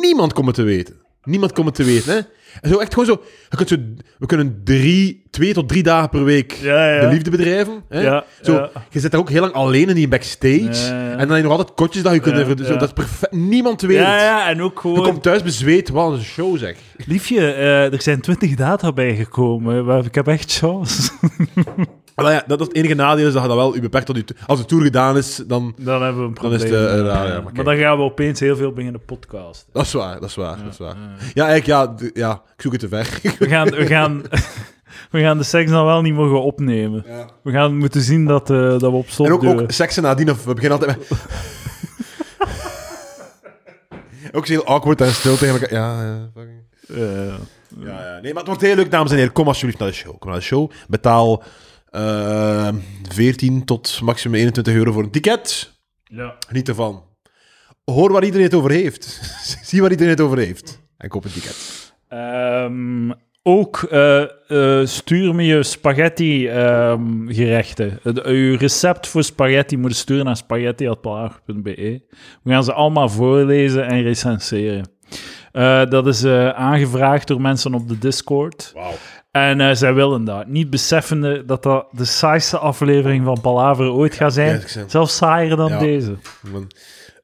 niemand 0.00 0.32
komt 0.32 0.46
het 0.46 0.54
te 0.54 0.62
weten. 0.62 1.06
Niemand 1.22 1.52
komt 1.52 1.66
het 1.66 1.74
te 1.74 1.84
weten, 1.84 2.12
hè. 2.12 2.20
En 2.60 2.70
zo 2.70 2.78
echt 2.78 2.94
gewoon 2.94 3.08
zo, 3.08 3.22
je 3.48 3.56
kunt 3.56 3.68
zo, 3.68 3.76
we 4.18 4.26
kunnen 4.26 4.60
drie, 4.64 5.26
twee 5.30 5.52
tot 5.52 5.68
drie 5.68 5.82
dagen 5.82 6.08
per 6.08 6.24
week 6.24 6.52
Ja, 6.52 6.94
ja. 6.94 7.00
de 7.00 7.08
liefde 7.08 7.30
bedrijven. 7.30 7.82
Hè? 7.88 8.00
Ja, 8.00 8.24
Zo. 8.42 8.68
Je 8.90 9.00
zit 9.00 9.10
daar 9.10 9.20
ook 9.20 9.30
heel 9.30 9.40
lang 9.40 9.52
alleen 9.52 9.88
in 9.88 9.94
die 9.94 10.08
backstage. 10.08 10.94
En 10.94 11.18
dan 11.18 11.28
heb 11.28 11.36
je 11.36 11.42
nog 11.42 11.50
altijd 11.50 11.74
kotjes 11.74 12.02
dat 12.02 12.12
je 12.12 12.20
kunt 12.20 12.38
even... 12.38 12.58
Zo. 12.64 12.72
Dat 12.72 12.82
is 12.82 12.92
perfect. 12.92 13.32
Niemand 13.32 13.80
weet 13.80 13.96
Ja, 13.96 14.22
ja, 14.22 14.48
en 14.48 14.62
ook 14.62 14.74
Je 14.74 14.80
gewoon... 14.80 15.02
komt 15.02 15.22
thuis 15.22 15.42
bezweet, 15.42 15.88
wat 15.88 16.12
een 16.12 16.20
show 16.22 16.58
zeg. 16.58 16.76
Liefje, 17.06 17.52
eh, 17.52 17.92
er 17.92 18.02
zijn 18.02 18.20
20 18.20 18.54
data 18.54 18.92
bijgekomen. 18.92 19.84
maar 19.84 20.04
Ik 20.04 20.14
heb 20.14 20.26
echt 20.28 20.52
chance. 20.52 21.10
Maar 22.22 22.32
ja, 22.32 22.42
dat 22.46 22.60
is 22.60 22.66
het 22.66 22.76
enige 22.76 22.94
nadeel, 22.94 23.26
is 23.26 23.32
dat 23.32 23.42
je 23.42 23.48
dat 23.48 23.56
wel 23.56 23.74
je 23.74 23.80
beperkt 23.80 24.06
tot 24.06 24.16
je... 24.16 24.24
Als 24.46 24.58
de 24.58 24.64
tour 24.64 24.84
gedaan 24.84 25.16
is, 25.16 25.36
dan... 25.46 25.74
Dan 25.76 26.02
hebben 26.02 26.22
we 26.22 26.28
een 26.28 26.34
Dan 26.42 26.52
is 26.52 26.58
probleem. 26.62 26.82
het, 26.82 26.90
eh, 26.90 26.96
Ja, 26.98 27.02
raar, 27.04 27.26
ja, 27.26 27.32
ja. 27.32 27.40
maar 27.54 27.64
dan 27.64 27.76
gaan 27.76 27.96
we 27.96 28.02
opeens 28.02 28.40
heel 28.40 28.56
veel 28.56 28.72
beginnen 28.72 29.00
podcasten. 29.04 29.68
Dat 29.72 29.84
is 29.84 29.92
waar, 29.92 30.20
dat 30.20 30.28
is 30.28 30.34
waar, 30.34 30.56
dat 30.64 30.72
is 30.72 30.78
waar. 30.78 30.96
Ja, 30.96 31.26
Ja, 31.34 31.46
eigenlijk, 31.48 32.00
ja, 32.00 32.08
ja, 32.14 32.32
ik 32.56 32.62
zoek 32.62 32.72
het 32.72 32.80
te 32.80 32.88
ver. 32.88 33.18
We 33.38 33.48
gaan, 33.48 33.68
we, 33.70 33.86
gaan, 33.86 34.22
we 35.10 35.20
gaan 35.20 35.38
de 35.38 35.44
seks 35.44 35.70
dan 35.70 35.84
wel 35.84 36.02
niet 36.02 36.14
mogen 36.14 36.42
opnemen. 36.42 37.04
Ja. 37.06 37.26
We 37.42 37.50
gaan 37.52 37.76
moeten 37.76 38.00
zien 38.00 38.24
dat, 38.24 38.50
eh, 38.50 38.56
dat 38.56 38.80
we 38.80 38.88
op 38.90 39.08
slot 39.08 39.26
En 39.28 39.32
ook, 39.32 39.40
duwen. 39.40 39.62
ook 39.62 39.70
seksen 39.72 40.02
nadien, 40.02 40.30
of 40.30 40.44
we 40.44 40.54
beginnen 40.54 40.78
altijd 40.78 40.98
met... 40.98 41.18
ook 44.32 44.46
heel 44.46 44.64
awkward 44.64 45.00
en 45.00 45.12
stil 45.12 45.36
tegen 45.36 45.60
elkaar. 45.60 45.72
Ja, 45.72 46.02
ja, 46.02 46.30
fucking... 46.34 46.60
Eh, 46.88 47.34
Ja, 47.84 47.90
ja. 48.14 48.20
Nee, 48.20 48.32
maar 48.32 48.42
het 48.42 48.46
wordt 48.46 48.60
heel 48.62 48.74
leuk, 48.74 48.90
dames 48.90 49.10
en 49.10 49.16
heren. 49.16 49.32
Kom 49.32 49.46
alsjeblieft 49.46 49.78
naar 49.78 49.88
de 49.88 49.94
show. 49.94 50.18
Kom 50.18 50.30
naar 50.30 50.38
de 50.38 50.44
show. 50.44 50.70
Betaal 50.88 51.42
eh 51.90 52.68
14 53.08 53.64
tot 53.64 54.00
maximum 54.02 54.34
21 54.38 54.74
euro 54.74 54.92
voor 54.92 55.02
een 55.02 55.10
ticket. 55.10 55.72
ja. 56.04 56.34
Geniet 56.48 56.68
ervan. 56.68 57.02
Hoor 57.84 58.12
waar 58.12 58.24
iedereen 58.24 58.46
het 58.46 58.54
over 58.54 58.70
heeft. 58.70 59.04
Zie 59.68 59.80
waar 59.80 59.90
iedereen 59.90 60.12
het 60.12 60.20
over 60.20 60.38
heeft. 60.38 60.80
En 60.98 61.08
koop 61.08 61.24
een 61.24 61.32
ticket. 61.32 61.56
Ehm, 62.08 63.10
ook 63.42 63.82
eh, 63.82 64.22
eh, 64.80 64.86
stuur 64.86 65.34
me 65.34 65.42
je 65.44 65.62
spaghetti 65.62 66.48
ehm, 66.48 67.26
gerechten. 67.28 67.98
Het- 68.02 68.22
uw 68.24 68.56
recept 68.56 69.06
voor 69.08 69.22
spaghetti 69.22 69.76
moet 69.76 69.90
je 69.90 69.96
sturen 69.96 70.24
naar 70.24 70.36
spaghetti.palaar.be. 70.36 72.02
We 72.42 72.50
gaan 72.50 72.64
ze 72.64 72.72
allemaal 72.72 73.08
voorlezen 73.08 73.86
en 73.86 74.02
recenseren. 74.02 74.90
Eh, 75.52 75.84
dat 75.86 76.06
is 76.06 76.22
eh, 76.22 76.48
aangevraagd 76.48 77.26
door 77.28 77.40
mensen 77.40 77.74
op 77.74 77.88
de 77.88 77.98
Discord. 77.98 78.70
Wauw. 78.74 78.92
En 79.30 79.60
eh, 79.60 79.74
zij 79.74 79.94
willen 79.94 80.24
dat. 80.24 80.46
Niet 80.46 80.70
beseffende 80.70 81.44
dat 81.44 81.62
dat 81.62 81.86
de 81.90 82.04
saaiste 82.04 82.58
aflevering 82.58 83.24
van 83.24 83.40
Palaver 83.40 83.90
ooit 83.92 84.14
gaat 84.14 84.32
zijn. 84.32 84.62
Zelfs 84.86 85.16
saaier 85.16 85.56
dan 85.56 85.68
Ja. 85.68 85.78
deze. 85.78 86.14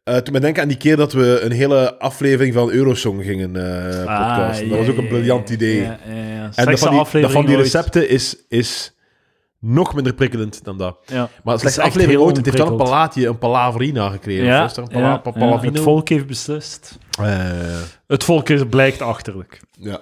Uh, 0.05 0.17
toen 0.17 0.33
me 0.35 0.41
denken 0.41 0.63
aan 0.63 0.69
die 0.69 0.77
keer 0.77 0.97
dat 0.97 1.13
we 1.13 1.41
een 1.41 1.53
hele 1.53 1.99
aflevering 1.99 2.55
van 2.55 2.71
Eurosong 2.71 3.23
gingen 3.25 3.57
eh 3.57 3.99
podcasten. 3.99 4.69
dat 4.69 4.79
was 4.79 4.89
ook 4.89 4.97
een 4.97 5.09
briljant 5.09 5.51
idee. 5.51 5.81
Ja, 5.81 5.99
ja, 6.09 6.15
ja. 6.15 6.51
en 6.55 6.67
dat 6.67 6.79
van 6.79 6.91
die, 7.13 7.21
dat 7.23 7.31
van 7.33 7.47
die 7.47 7.55
ooit. 7.57 7.65
recepten 7.65 8.09
is, 8.09 8.37
is 8.49 8.95
nog 9.59 9.95
minder 9.95 10.15
prikkelend 10.15 10.65
dan 10.65 10.79
dat. 10.79 10.99
Ja. 11.07 11.29
Maar 11.45 11.55
echt 11.61 11.79
aflevering 11.79 12.21
ooit, 12.21 12.37
het 12.37 12.45
heeft 12.47 12.59
wel 12.59 12.67
een 12.67 12.77
palaatje, 12.77 13.27
een 13.29 13.39
palaverina 13.39 14.09
gekregen. 14.11 14.45
Ja, 14.45 14.65
Of 14.65 14.77
een 14.77 14.89
pala- 14.89 15.23
ja, 15.35 15.61
het 15.61 15.81
volk 15.81 16.09
heeft 16.09 16.27
beslist. 16.27 16.99
Eh, 17.21 17.27
Het 18.07 18.25
volk 18.25 18.49
is, 18.49 18.63
blijkt 18.71 19.03
achterlijk. 19.03 19.61
ja. 19.79 20.01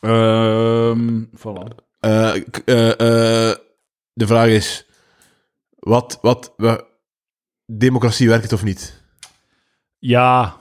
Ehm 0.00 1.24
voilà. 1.36 1.66
Eh, 2.00 2.34
eh, 2.64 2.90
eh, 2.90 3.56
de 4.12 4.26
vraag 4.26 4.48
is: 4.48 4.86
wat, 5.78 6.18
wat, 6.22 6.54
wa- 6.56 6.84
democratie 7.66 8.28
werkt 8.28 8.42
het 8.42 8.52
of 8.52 8.64
niet? 8.64 9.02
Ja, 9.98 10.56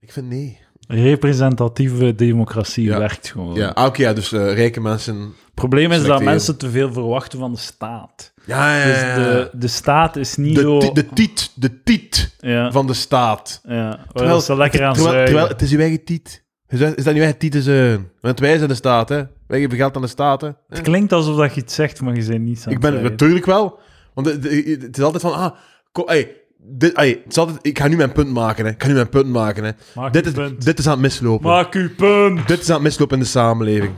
Ik 0.00 0.12
vind 0.12 0.28
nee. 0.28 0.58
representatieve 0.86 2.14
democratie 2.14 2.84
Ja. 2.84 2.98
werkt 2.98 3.28
gewoon. 3.30 3.54
Ja, 3.54 3.68
ah, 3.68 3.86
oké, 3.86 4.02
ja, 4.02 4.12
dus 4.12 4.30
rijke 4.30 4.80
mensen. 4.80 5.16
Het 5.20 5.54
probleem 5.54 5.92
is 5.92 6.04
dat 6.04 6.22
mensen 6.22 6.58
te 6.58 6.70
veel 6.70 6.92
verwachten 6.92 7.38
van 7.38 7.52
de 7.52 7.58
staat. 7.58 8.32
Ja, 8.46 8.78
ja, 8.78 8.84
Dus 8.86 9.00
ja, 9.00 9.08
ja. 9.08 9.16
de, 9.16 9.50
de 9.52 9.66
staat 9.68 10.16
is 10.16 10.36
niet 10.36 10.54
de, 10.54 10.60
zo... 10.60 10.92
de 10.92 11.06
tiet, 11.08 11.52
de 11.54 11.82
tiet 11.82 12.34
ja, 12.38 12.72
van 12.72 12.86
de 12.86 12.94
staat. 12.94 13.60
ja, 13.62 14.06
waar 14.12 14.40
ze 14.40 14.56
lekker 14.56 14.84
aan 14.84 14.94
terwijl, 14.94 15.24
terwijl 15.24 15.48
het 15.48 15.62
is 15.62 15.72
uw 15.72 15.78
eigen 15.80 16.04
tiet. 16.04 16.43
Is 16.74 16.80
dat, 16.80 16.96
is 16.98 17.04
dat 17.04 17.14
uw 17.14 17.20
eigen 17.20 17.38
tiet 17.38 17.52
te 17.52 17.62
zijn? 17.62 18.10
Want 18.20 18.40
wij 18.40 18.56
zijn 18.56 18.68
de 18.68 18.74
staat, 18.74 19.08
hè? 19.08 19.22
Wij 19.46 19.60
geven 19.60 19.76
geld 19.76 19.96
aan 19.96 20.02
de 20.02 20.08
staat, 20.08 20.40
hè? 20.40 20.48
Het 20.68 20.80
klinkt 20.80 21.12
alsof 21.12 21.36
dat 21.36 21.54
je 21.54 21.60
iets 21.60 21.74
zegt, 21.74 22.00
maar 22.00 22.14
je 22.16 22.24
bent 22.26 22.40
niets 22.42 22.66
aan 22.66 22.72
Ik 22.72 22.72
het 22.72 22.80
ben 22.80 22.92
zeggen. 22.92 23.10
natuurlijk 23.10 23.46
wel. 23.46 23.78
Want 24.14 24.26
het, 24.26 24.44
het- 24.44 24.82
het 24.82 24.96
is 24.98 25.02
altijd 25.04 25.22
van, 25.22 25.32
ah, 25.34 25.54
kom, 25.92 26.06
hey, 26.06 26.36
dit, 26.58 26.96
het 26.96 27.18
is 27.28 27.38
altijd, 27.38 27.58
ik 27.62 27.78
ga 27.78 27.88
nu 27.88 27.96
mijn 27.96 28.12
punt 28.12 28.28
maken, 28.30 28.64
hè. 28.64 28.70
Ik 28.70 28.82
ga 28.82 28.88
nu 28.88 28.94
mijn 28.94 29.08
punt 29.08 29.26
maken, 29.26 29.64
hè. 29.64 29.70
Maak 29.94 30.12
Dit 30.12 30.26
is, 30.26 30.32
punt. 30.32 30.64
dit 30.64 30.78
is 30.78 30.86
aan 30.86 30.92
het 30.92 31.00
mislopen. 31.00 31.50
Maak 31.50 31.74
uw 31.74 31.94
punt! 31.96 32.48
Dit 32.48 32.60
is 32.60 32.68
aan 32.68 32.74
het 32.74 32.82
mislopen 32.84 33.16
in 33.16 33.22
de 33.22 33.28
samenleving. 33.28 33.92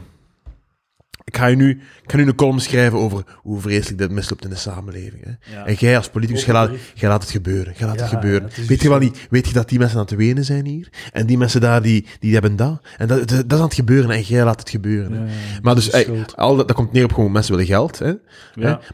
Ik 1.28 1.36
ga, 1.36 1.46
je 1.46 1.56
nu, 1.56 1.70
ik 2.02 2.10
ga 2.10 2.16
nu 2.16 2.26
een 2.26 2.34
column 2.34 2.60
schrijven 2.60 2.98
over 2.98 3.22
hoe 3.36 3.60
vreselijk 3.60 3.98
dit 3.98 4.10
misloopt 4.10 4.44
in 4.44 4.50
de 4.50 4.56
samenleving. 4.56 5.24
Hè. 5.24 5.52
Ja. 5.56 5.66
En 5.66 5.74
jij 5.74 5.96
als 5.96 6.08
politicus, 6.08 6.44
jij 6.44 6.54
laat, 6.54 6.70
jij 6.94 7.08
laat 7.08 7.22
het 7.22 7.30
gebeuren. 7.30 7.74
Jij 7.76 7.86
laat 7.86 7.96
Ja, 7.96 8.02
het 8.02 8.10
gebeuren. 8.12 8.50
ja, 8.54 8.62
weet, 8.66 8.82
je 8.82 8.88
wel 8.88 8.98
niet, 8.98 9.26
weet 9.30 9.46
je 9.46 9.52
dat 9.52 9.68
die 9.68 9.78
mensen 9.78 9.98
aan 9.98 10.04
het 10.04 10.14
wenen 10.14 10.44
zijn 10.44 10.66
hier? 10.66 10.88
En 11.12 11.26
die 11.26 11.38
mensen 11.38 11.60
daar, 11.60 11.82
die, 11.82 12.06
die 12.20 12.32
hebben 12.32 12.56
dat? 12.56 12.80
En 12.96 13.08
dat, 13.08 13.18
dat, 13.18 13.28
dat 13.28 13.52
is 13.52 13.58
aan 13.58 13.64
het 13.64 13.74
gebeuren 13.74 14.10
en 14.10 14.20
jij 14.20 14.44
laat 14.44 14.60
het 14.60 14.70
gebeuren. 14.70 15.12
hè. 15.12 15.18
Maar 15.62 15.74
dat 15.74 15.84
dus, 15.84 15.90
ey, 15.90 16.24
al 16.34 16.56
dat, 16.56 16.66
dat 16.68 16.76
komt 16.76 16.92
neer 16.92 17.04
op 17.04 17.12
gewoon 17.12 17.32
mensen 17.32 17.52
willen 17.52 17.66
geld. 17.66 17.98
Hè? 17.98 18.12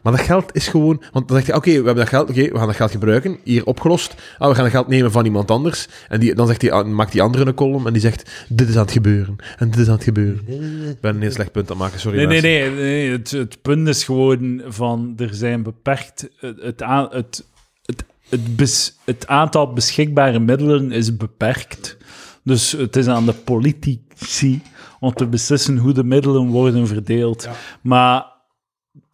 Maar 0.03 0.13
dat 0.13 0.21
geld 0.21 0.55
is 0.55 0.67
gewoon... 0.67 1.03
Want 1.11 1.27
dan 1.27 1.37
zeg 1.37 1.45
je, 1.45 1.55
oké, 1.55 1.69
we 1.69 1.75
hebben 1.75 1.95
dat 1.95 2.07
geld, 2.09 2.29
oké, 2.29 2.41
we 2.41 2.57
gaan 2.57 2.67
dat 2.67 2.75
geld 2.75 2.91
gebruiken. 2.91 3.37
Hier 3.43 3.65
opgelost. 3.65 4.15
Ah, 4.37 4.47
we 4.49 4.55
gaan 4.55 4.63
dat 4.63 4.73
geld 4.73 4.87
nemen 4.87 5.11
van 5.11 5.25
iemand 5.25 5.51
anders. 5.51 5.87
En 6.09 6.19
die, 6.19 6.35
dan 6.35 6.47
zegt 6.47 6.59
die, 6.59 6.71
ah, 6.73 6.87
maakt 6.87 7.11
die 7.11 7.21
andere 7.21 7.45
een 7.45 7.53
column 7.53 7.87
en 7.87 7.93
die 7.93 8.01
zegt, 8.01 8.31
dit 8.49 8.69
is 8.69 8.75
aan 8.75 8.81
het 8.81 8.91
gebeuren. 8.91 9.35
En 9.57 9.69
dit 9.69 9.79
is 9.79 9.87
aan 9.87 9.93
het 9.93 10.03
gebeuren. 10.03 10.41
Ik 10.89 10.99
ben 10.99 11.15
een 11.15 11.21
heel 11.21 11.31
slecht 11.31 11.51
punt 11.51 11.65
aan 11.65 11.75
het 11.75 11.83
maken, 11.85 11.99
sorry 11.99 12.17
Nee, 12.22 12.22
nee, 12.27 12.41
nee. 12.41 12.69
nee. 12.69 13.11
Het, 13.11 13.31
het 13.31 13.61
punt 13.61 13.87
is 13.87 14.03
gewoon 14.03 14.61
van 14.67 15.13
er 15.17 15.33
zijn 15.33 15.63
beperkt. 15.63 16.29
Het, 16.37 16.59
het, 16.61 16.79
het, 17.11 17.45
het, 17.85 18.03
het, 18.29 18.55
bes- 18.55 18.97
het 19.03 19.27
aantal 19.27 19.73
beschikbare 19.73 20.39
middelen 20.39 20.91
is 20.91 21.17
beperkt. 21.17 21.97
Dus 22.43 22.71
het 22.71 22.95
is 22.95 23.07
aan 23.07 23.25
de 23.25 23.33
politici 23.33 24.61
om 24.99 25.13
te 25.13 25.27
beslissen 25.27 25.77
hoe 25.77 25.93
de 25.93 26.03
middelen 26.03 26.47
worden 26.47 26.87
verdeeld. 26.87 27.49
Maar 27.81 28.31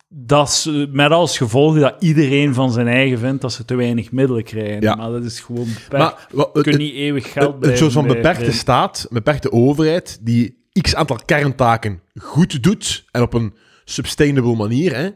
dat 0.08 0.48
is 0.48 0.70
met 0.92 1.12
als 1.12 1.38
gevolg 1.38 1.80
dat 1.80 1.96
iedereen 2.00 2.54
van 2.54 2.72
zijn 2.72 2.88
eigen 2.88 3.20
vindt 3.20 3.42
dat 3.42 3.54
ze 3.54 3.66
te 3.66 3.76
weinig 3.76 4.12
middelen 4.12 4.44
krijgen. 4.44 4.82
Ja. 4.82 4.96
Maar 4.96 5.12
dat 5.12 5.24
is 5.24 5.40
gewoon 5.40 5.66
beperkt. 5.66 5.92
Maar 5.92 6.28
wat- 6.32 6.50
je 6.54 6.62
kunt 6.62 6.78
niet 6.78 6.94
eeuwig 6.94 7.32
geld 7.32 7.54
een 7.54 7.60
blijven 7.60 7.80
soort 7.80 7.92
van 7.92 8.08
beperkte 8.08 8.52
staat, 8.52 9.00
een 9.02 9.14
beperkte 9.16 9.52
overheid, 9.52 10.20
die 10.22 10.59
x 10.82 10.96
aantal 10.96 11.20
kerntaken 11.26 12.02
goed 12.16 12.64
doet 12.64 13.06
en 13.12 13.22
op 13.22 13.34
een 13.34 13.54
sustainable 13.84 14.56
manier, 14.56 14.96
hè, 14.96 15.10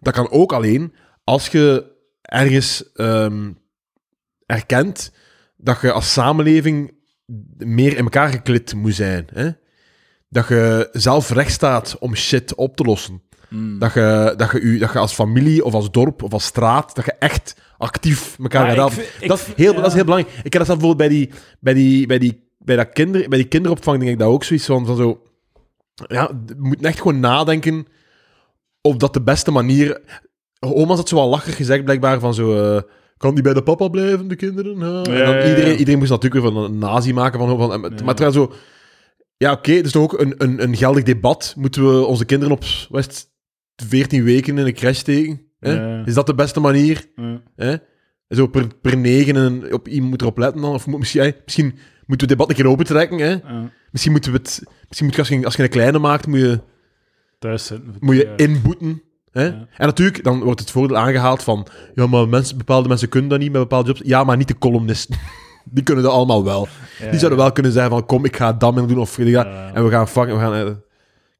dat 0.00 0.14
kan 0.14 0.30
ook 0.30 0.52
alleen 0.52 0.94
als 1.24 1.48
je 1.48 1.94
ergens 2.22 2.92
ehm, 2.92 3.52
erkent 4.46 5.12
dat 5.56 5.80
je 5.80 5.92
als 5.92 6.12
samenleving 6.12 6.94
meer 7.56 7.96
in 7.96 8.04
elkaar 8.04 8.28
geklit 8.28 8.74
moet 8.74 8.94
zijn. 8.94 9.26
Hè? 9.32 9.50
Dat 10.28 10.48
je 10.48 10.88
zelf 10.92 11.30
recht 11.30 11.52
staat 11.52 11.98
om 11.98 12.14
shit 12.14 12.54
op 12.54 12.76
te 12.76 12.82
lossen. 12.82 13.22
Mm. 13.48 13.78
Dat, 13.78 13.92
je, 13.94 14.34
dat, 14.36 14.50
je, 14.52 14.60
u- 14.60 14.78
dat 14.78 14.92
je 14.92 14.98
als 14.98 15.12
familie 15.12 15.64
of 15.64 15.74
als 15.74 15.90
dorp 15.90 16.22
of 16.22 16.32
als 16.32 16.44
straat, 16.44 16.94
dat 16.94 17.04
je 17.04 17.12
echt 17.12 17.56
actief 17.78 18.38
elkaar 18.38 18.66
gaat 18.66 18.76
helpen. 18.76 19.28
Dat, 19.28 19.38
is 19.38 19.54
heel, 19.56 19.72
ja. 19.72 19.78
dat 19.78 19.86
is 19.86 19.94
heel 19.94 20.04
belangrijk. 20.04 20.36
Ik 20.42 20.52
heb 20.52 20.66
dat 20.66 20.78
bijvoorbeeld 20.78 20.96
bij 20.96 21.08
die, 21.08 21.30
bij 21.60 21.74
die, 21.74 22.06
bij 22.06 22.18
die, 22.18 22.45
bij 22.66 22.76
dat 22.76 22.92
kinder, 22.92 23.28
bij 23.28 23.38
die 23.38 23.48
kinderopvang, 23.48 23.98
denk 23.98 24.10
ik 24.10 24.18
dat 24.18 24.28
ook 24.28 24.44
zoiets 24.44 24.66
van, 24.66 24.86
van 24.86 24.96
zo... 24.96 25.22
Ja, 26.06 26.30
we 26.46 26.54
moeten 26.58 26.86
echt 26.86 26.98
gewoon 26.98 27.20
nadenken 27.20 27.86
of 28.80 28.96
dat 28.96 29.12
de 29.12 29.22
beste 29.22 29.50
manier... 29.50 30.00
Oma 30.60 30.94
had 30.94 31.08
zo 31.08 31.16
wel 31.16 31.28
lacherig 31.28 31.56
gezegd, 31.56 31.84
blijkbaar, 31.84 32.20
van 32.20 32.34
zo... 32.34 32.76
eh, 32.76 32.82
kan 33.16 33.34
die 33.34 33.42
bij 33.42 33.54
de 33.54 33.62
papa 33.62 33.88
blijven, 33.88 34.28
de 34.28 34.36
kinderen? 34.36 34.78
Ja. 34.78 35.02
en 35.02 35.02
dan 35.02 35.14
ja, 35.14 35.36
ja. 35.36 35.48
iedereen, 35.48 35.76
iedereen 35.76 35.98
moest 35.98 36.10
natuurlijk 36.10 36.42
weer 36.42 36.52
van 36.52 36.64
een 36.64 36.78
nazi 36.78 37.12
maken. 37.12 37.38
Van, 37.38 37.58
van, 37.58 37.70
Ja. 37.70 38.04
Maar 38.04 38.14
terwijl 38.14 38.32
zo... 38.32 38.52
Ja, 39.36 39.52
oké, 39.52 39.72
het 39.72 39.86
is 39.86 39.92
toch 39.92 40.02
ook 40.02 40.20
een, 40.20 40.34
een, 40.38 40.62
een 40.62 40.76
geldig 40.76 41.02
debat. 41.02 41.54
Moeten 41.56 41.98
we 41.98 42.04
onze 42.04 42.24
kinderen 42.24 42.54
op 42.54 42.64
het, 42.90 43.28
14 43.76 44.24
weken 44.24 44.58
in 44.58 44.66
een 44.66 44.74
crash 44.74 44.98
steken? 44.98 45.40
Hè? 45.58 46.04
Is 46.04 46.14
dat 46.14 46.26
de 46.26 46.34
beste 46.34 46.60
manier? 46.60 47.06
Hè? 47.56 47.76
Zo 48.28 48.46
per, 48.46 48.66
per 48.80 48.96
negen 48.96 49.36
en 49.36 49.72
op 49.72 49.88
iemand 49.88 50.10
moet 50.10 50.20
erop 50.20 50.38
letten 50.38 50.60
dan. 50.60 50.74
Of 50.74 50.86
moet, 50.86 50.98
misschien, 50.98 51.34
misschien 51.44 51.78
moeten 52.06 52.26
we 52.26 52.32
het 52.32 52.38
debat 52.42 52.48
een 52.48 52.54
keer 52.54 52.68
opentrekken. 52.68 53.18
Hè? 53.18 53.30
Ja. 53.30 53.70
Misschien 53.90 54.12
moeten 54.12 54.32
we 54.32 54.38
het... 54.38 54.62
Misschien 54.88 55.06
moet 55.06 55.14
je, 55.14 55.20
als, 55.20 55.28
je, 55.28 55.44
als 55.44 55.56
je 55.56 55.62
een 55.62 55.68
kleine 55.68 55.98
maakt, 55.98 56.26
moet 56.26 56.38
je, 56.38 56.60
Thuis 57.38 57.66
zitten. 57.66 57.96
moet 58.00 58.16
je 58.16 58.32
inboeten. 58.36 59.02
Hè? 59.30 59.44
Ja. 59.44 59.66
En 59.76 59.86
natuurlijk, 59.86 60.24
dan 60.24 60.42
wordt 60.42 60.60
het 60.60 60.70
voordeel 60.70 60.96
aangehaald 60.96 61.42
van... 61.42 61.66
Ja, 61.94 62.06
maar 62.06 62.28
mensen, 62.28 62.58
bepaalde 62.58 62.88
mensen 62.88 63.08
kunnen 63.08 63.30
dat 63.30 63.38
niet 63.38 63.52
met 63.52 63.60
bepaalde 63.60 63.86
jobs. 63.86 64.00
Ja, 64.04 64.24
maar 64.24 64.36
niet 64.36 64.48
de 64.48 64.58
columnisten. 64.58 65.16
Die 65.70 65.82
kunnen 65.82 66.04
dat 66.04 66.12
allemaal 66.12 66.44
wel. 66.44 66.68
Ja. 66.98 67.10
Die 67.10 67.18
zouden 67.18 67.38
wel 67.38 67.52
kunnen 67.52 67.72
zeggen 67.72 67.90
van... 67.90 68.06
Kom, 68.06 68.24
ik 68.24 68.36
ga 68.36 68.52
dat 68.52 68.74
mee 68.74 68.86
doen. 68.86 68.98
Of, 68.98 69.16
ja, 69.16 69.24
Ja. 69.24 69.72
En 69.74 69.84
we 69.84 69.90
gaan 69.90 70.08
fucking... 70.08 70.36
We 70.38 70.42
gaan, 70.44 70.54
eh, 70.54 70.66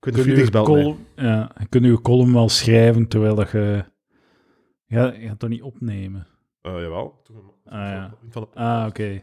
ik 0.01 0.15
weet 0.15 0.27
niet 0.27 0.55
of 0.55 0.65
column, 0.65 1.07
ja, 1.17 1.51
je 1.59 1.67
kunt 1.69 1.85
je 1.85 2.01
column 2.01 2.33
wel 2.33 2.49
schrijven 2.49 3.09
terwijl 3.09 3.35
dat 3.35 3.51
je... 3.51 3.85
Ja, 4.87 5.05
je 5.05 5.21
gaat 5.21 5.29
het 5.31 5.39
toch 5.39 5.51
niet 5.51 5.63
opnemen? 5.63 6.27
Eh, 6.63 6.73
jawel. 6.73 7.23
Ah, 7.65 7.73
ja. 7.73 8.15
Ah, 8.55 8.87
oké. 8.89 9.23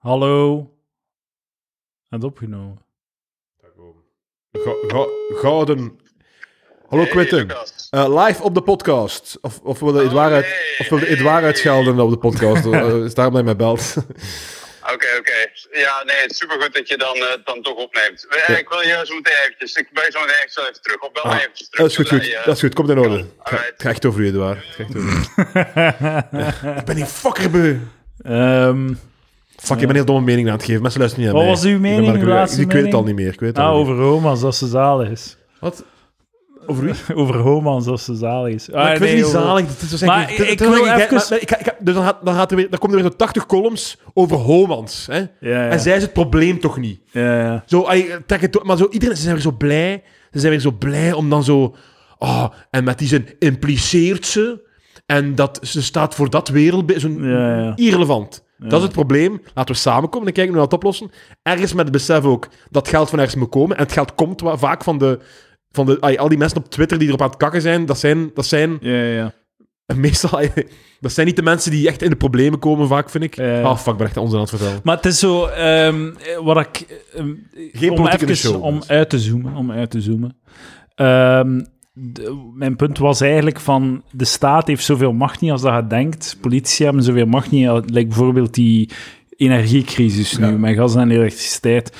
Hallo? 0.00 0.70
Het 2.08 2.24
opgenomen. 2.24 2.78
Gouden. 5.40 5.98
Hallo 6.88 7.04
Quinten. 7.04 7.48
Eh, 7.90 8.24
live 8.26 8.42
op 8.42 8.54
de 8.54 8.62
podcast. 8.62 9.38
Of, 9.40 9.60
of 9.60 9.78
wilde 9.80 10.02
Edouard, 10.02 10.32
uit, 10.32 10.46
of 10.78 10.88
wilde 10.88 11.06
Edouard 11.08 11.44
uitschelden 11.44 11.98
op 12.00 12.10
de 12.10 12.18
podcast? 12.18 12.64
Eh, 12.72 13.04
is 13.04 13.14
daarom 13.14 13.34
dat 13.34 13.44
hij 13.44 13.54
mij 13.54 13.56
belt. 13.56 13.94
Oké, 14.94 15.06
oké. 15.18 15.38
Ja, 15.78 16.02
nee, 16.04 16.16
het 16.16 16.30
is 16.30 16.36
supergoed 16.36 16.74
dat 16.74 16.88
je 16.88 16.96
dan, 16.98 17.16
eh, 17.16 17.44
dan 17.44 17.62
toch 17.62 17.74
opneemt. 17.76 18.26
Ja. 18.46 18.56
Ik 18.56 18.68
wil 18.68 18.80
je 18.80 19.02
zo 19.04 19.14
meteen 19.14 19.32
eventjes, 19.44 19.74
ik 19.74 19.88
ben 19.92 20.12
zo 20.12 20.20
meteen 20.20 20.34
echt 20.42 20.52
zo 20.52 20.60
even 20.60 20.82
terug. 20.82 21.00
Of 21.02 21.12
bel 21.12 21.22
Ah, 21.22 21.30
mij 21.30 21.40
eventjes 21.40 21.68
terug. 21.68 21.80
dat 21.82 21.90
is 21.90 21.96
goed, 21.96 22.08
goed. 22.18 22.26
je- 22.30 22.42
Dat 22.44 22.54
is 22.54 22.60
goed. 22.60 22.74
Komt 22.74 22.88
in 22.90 22.98
orde. 22.98 23.16
Het 23.16 23.26
gaat- 23.42 23.82
echt 23.82 24.04
over 24.04 24.20
u, 24.20 24.26
Edouard. 24.26 24.58
Het 24.66 24.74
gaat 24.76 24.86
echt 24.86 24.96
over. 24.96 26.76
Ik 26.78 26.84
ben 26.84 26.96
niet 26.96 27.06
fucker 27.06 27.50
beu. 27.50 27.76
Ehm, 28.22 28.94
Fuck, 29.60 29.80
ik 29.80 29.86
ben 29.86 29.96
heel 29.96 30.04
domme 30.04 30.22
mening 30.24 30.48
aan 30.48 30.54
het 30.54 30.64
geven. 30.64 30.82
Mensen 30.82 31.00
luisteren 31.00 31.26
niet 31.26 31.34
Wat 31.34 31.44
naar 31.44 31.52
mij. 31.54 31.62
was 31.62 31.72
uw 31.72 31.80
mening, 31.80 32.14
uw 32.14 32.20
ik- 32.20 32.28
laatste 32.28 32.60
Ik 32.60 32.66
weet 32.66 32.74
het 32.74 32.82
mening? 32.82 32.94
al 32.94 33.04
niet 33.04 33.14
meer. 33.14 33.32
Ik 33.32 33.40
weet 33.40 33.48
het 33.48 33.58
ah, 33.58 33.70
al 33.70 33.78
niet 33.78 33.86
over 33.88 34.02
Homans, 34.04 34.40
dat 34.40 34.56
ze 34.56 34.66
zalig 34.66 35.08
is. 35.10 35.36
Wat? 35.60 35.84
Over 36.66 36.84
wie? 36.84 36.94
over 37.22 37.36
Homans, 37.36 37.84
dat 37.84 38.00
ze 38.00 38.14
zalig 38.14 38.54
is. 38.54 38.68
Maar 38.70 38.86
Ah, 38.88 38.92
ik 38.94 39.00
nee, 39.00 39.08
het 39.08 39.16
niet 39.16 39.26
over- 39.26 39.40
zalig. 39.40 39.66
Het 39.66 39.82
is 39.82 39.88
dus 39.90 40.00
Maar 40.02 40.16
eigenlijk- 40.16 40.46
ik- 40.46 40.52
ik 40.52 40.58
het- 40.58 40.68
wil 40.68 40.76
het- 40.76 41.00
even- 41.00 41.14
maar- 41.14 41.40
ik 41.42 41.48
ga- 41.50 41.58
ik 41.58 41.66
ga- 41.66 41.74
Dus 41.80 41.94
dan 41.94 42.04
gaat, 42.04 42.24
dan 42.24 42.34
gaat 42.34 42.50
er 42.50 42.56
weer, 42.56 42.70
dan 42.70 42.78
komen 42.78 42.96
er 42.96 43.02
weer 43.02 43.10
zo 43.12 43.16
80 43.16 43.46
columns 43.46 43.98
over 44.14 44.36
Homans. 44.36 45.06
Hè? 45.10 45.18
Ja, 45.18 45.26
ja. 45.40 45.68
En 45.68 45.80
zij 45.80 45.96
is 45.96 46.02
het 46.02 46.12
probleem 46.12 46.60
toch 46.60 46.78
niet. 46.78 47.00
ja, 47.10 47.40
ja. 47.42 47.62
Zo, 47.66 47.82
ay, 47.82 48.06
trek 48.26 48.40
het 48.40 48.52
door. 48.52 48.66
Maar 48.66 48.76
zo, 48.76 48.88
iedereen, 48.90 49.16
ze 49.16 49.22
zijn 49.22 49.34
weer 49.34 49.42
zo 49.42 49.52
blij. 49.52 50.02
Ze 50.32 50.38
zijn 50.38 50.52
weer 50.52 50.60
zo 50.60 50.70
blij 50.72 51.12
om 51.12 51.30
dan 51.30 51.44
zo... 51.44 51.74
Oh, 52.18 52.46
en 52.70 52.84
met 52.84 52.98
die 52.98 53.08
zin 53.08 53.26
impliceert 53.38 54.26
ze. 54.26 54.68
En 55.06 55.34
dat 55.34 55.58
ze 55.62 55.82
staat 55.82 56.14
voor 56.14 56.30
dat 56.30 56.48
wereldbeeld. 56.48 57.00
Zo'n 57.00 57.22
Ja, 57.22 57.58
ja. 57.62 57.72
irrelevant. 57.76 58.44
Dat 58.68 58.78
is 58.78 58.82
het 58.82 58.92
probleem. 58.92 59.42
Laten 59.54 59.74
we 59.74 59.80
samenkomen 59.80 60.26
en 60.28 60.32
kijken 60.34 60.52
hoe 60.54 60.62
we 60.62 60.68
dat 60.68 60.78
oplossen. 60.78 61.10
Ergens 61.42 61.72
met 61.72 61.84
het 61.84 61.92
besef 61.92 62.24
ook 62.24 62.48
dat 62.70 62.88
geld 62.88 63.08
van 63.10 63.18
ergens 63.18 63.36
moet 63.36 63.48
komen. 63.48 63.76
En 63.76 63.82
het 63.82 63.92
geld 63.92 64.14
komt 64.14 64.42
vaak 64.44 64.84
van 64.84 64.98
de... 64.98 65.18
Van 65.72 65.86
de 65.86 66.00
ay, 66.00 66.16
al 66.18 66.28
die 66.28 66.38
mensen 66.38 66.58
op 66.58 66.70
Twitter 66.70 66.98
die 66.98 67.08
erop 67.08 67.22
aan 67.22 67.28
het 67.28 67.36
kakken 67.36 67.60
zijn, 67.62 67.86
dat 67.86 67.98
zijn, 67.98 68.30
dat 68.34 68.46
zijn 68.46 68.78
ja, 68.80 69.02
ja. 69.02 69.34
meestal... 69.96 70.40
dat 71.00 71.12
zijn 71.12 71.26
niet 71.26 71.36
de 71.36 71.42
mensen 71.42 71.70
die 71.70 71.88
echt 71.88 72.02
in 72.02 72.10
de 72.10 72.16
problemen 72.16 72.58
komen, 72.58 72.88
vaak, 72.88 73.10
vind 73.10 73.24
ik. 73.24 73.38
Ah, 73.38 73.76
fuck, 73.76 73.92
ik 73.92 73.98
ben 73.98 74.06
echt 74.06 74.16
onzin 74.16 74.34
aan 74.34 74.40
het 74.40 74.50
vertellen. 74.50 74.80
Maar 74.82 74.96
het 74.96 75.06
is 75.06 75.18
zo, 75.18 75.46
ehm, 75.46 76.10
wat 76.42 76.56
ik... 76.56 77.00
ehm, 77.14 77.34
Geen 77.72 77.90
om 77.90 78.06
even 78.06 78.36
show. 78.36 78.62
om 78.64 78.82
uit 78.86 79.10
te 79.10 79.18
zoomen, 79.18 79.54
om 79.54 79.70
uit 79.70 79.90
te 79.90 80.00
zoomen. 80.00 80.36
Ehm, 80.94 81.60
de- 82.00 82.50
mijn 82.54 82.76
punt 82.76 82.98
was 82.98 83.20
eigenlijk 83.20 83.60
van, 83.60 84.02
de 84.10 84.24
staat 84.24 84.66
heeft 84.66 84.84
zoveel 84.84 85.12
macht 85.12 85.40
niet 85.40 85.50
als 85.50 85.62
dat 85.62 85.74
je 85.74 85.86
denkt. 85.86 86.36
Politici 86.40 86.84
hebben 86.84 87.02
zoveel 87.02 87.26
macht 87.26 87.50
niet, 87.50 87.68
als- 87.68 87.82
like 87.86 88.06
bijvoorbeeld 88.08 88.54
die 88.54 88.88
energiecrisis 89.36 90.36
nu, 90.38 90.46
Ja. 90.46 90.50
met 90.52 90.74
gas 90.76 90.94
en 90.94 91.10
elektriciteit. 91.10 91.96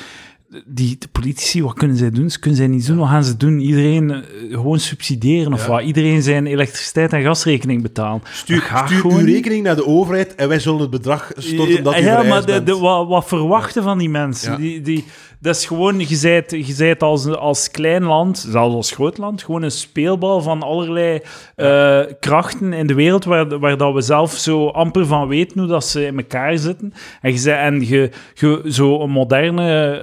Die 0.67 0.97
de 0.99 1.09
politici, 1.13 1.63
wat 1.63 1.75
kunnen 1.75 1.97
zij 1.97 2.11
doen? 2.11 2.31
Ze 2.31 2.39
kunnen 2.39 2.59
zij 2.59 2.69
niet 2.69 2.87
doen. 2.87 2.97
Wat 2.97 3.09
gaan 3.09 3.25
ze 3.25 3.37
doen? 3.37 3.61
Iedereen 3.61 4.11
eh, 4.11 4.21
gewoon 4.51 4.79
subsidiëren 4.81 5.53
of 5.53 5.63
Ja. 5.67 5.71
wat? 5.71 5.83
Iedereen 5.83 6.23
zijn 6.23 6.47
elektriciteit 6.47 7.13
en 7.13 7.23
gasrekening 7.23 7.83
betalen. 7.83 8.23
Stuur, 8.33 8.83
stuur 8.87 9.05
uw 9.05 9.25
rekening 9.25 9.63
naar 9.65 9.77
de 9.77 9.87
overheid 9.87 10.35
en 10.35 10.49
wij 10.49 10.59
zullen 10.59 10.81
het 10.81 10.91
bedrag 10.91 11.33
storten 11.37 11.83
dat 11.85 11.99
u 11.99 12.05
ja, 12.05 12.23
maar 12.23 12.41
de, 12.41 12.47
bent. 12.47 12.67
de, 12.67 12.77
wat, 12.77 13.09
wat 13.09 13.27
verwachten 13.29 13.83
van 13.83 13.99
die 13.99 14.09
mensen? 14.09 14.51
Ja. 14.53 14.57
Die, 14.59 14.81
die, 14.81 15.05
dat 15.41 15.57
is 15.57 15.67
gewoon, 15.67 15.99
je 15.99 16.17
zijt, 16.17 16.51
je 16.51 16.73
zijt 16.73 17.03
als, 17.03 17.27
als 17.27 17.71
klein 17.71 18.03
land, 18.03 18.39
zelfs 18.49 18.75
als 18.75 18.91
groot 18.91 19.19
land, 19.19 19.43
gewoon 19.43 19.63
een 19.63 19.71
speelbal 19.71 20.41
van 20.43 20.63
allerlei 20.63 21.21
eh, 21.57 22.01
krachten 22.21 22.73
in 22.73 22.87
de 22.87 22.95
wereld 22.95 23.25
waar, 23.25 23.59
waar 23.59 23.77
dat 23.77 23.95
we 23.95 24.01
zelf 24.01 24.33
zo 24.33 24.69
amper 24.69 25.07
van 25.07 25.29
weten 25.29 25.59
hoe 25.59 25.69
dat 25.69 25.85
ze 25.85 26.07
in 26.07 26.17
elkaar 26.17 26.59
zitten. 26.59 26.93
En 27.21 27.33
je, 27.43 27.51
en 27.51 27.87
je, 27.87 28.11
je, 28.35 28.63
zo 28.69 29.01
een 29.01 29.11
moderne 29.11 30.01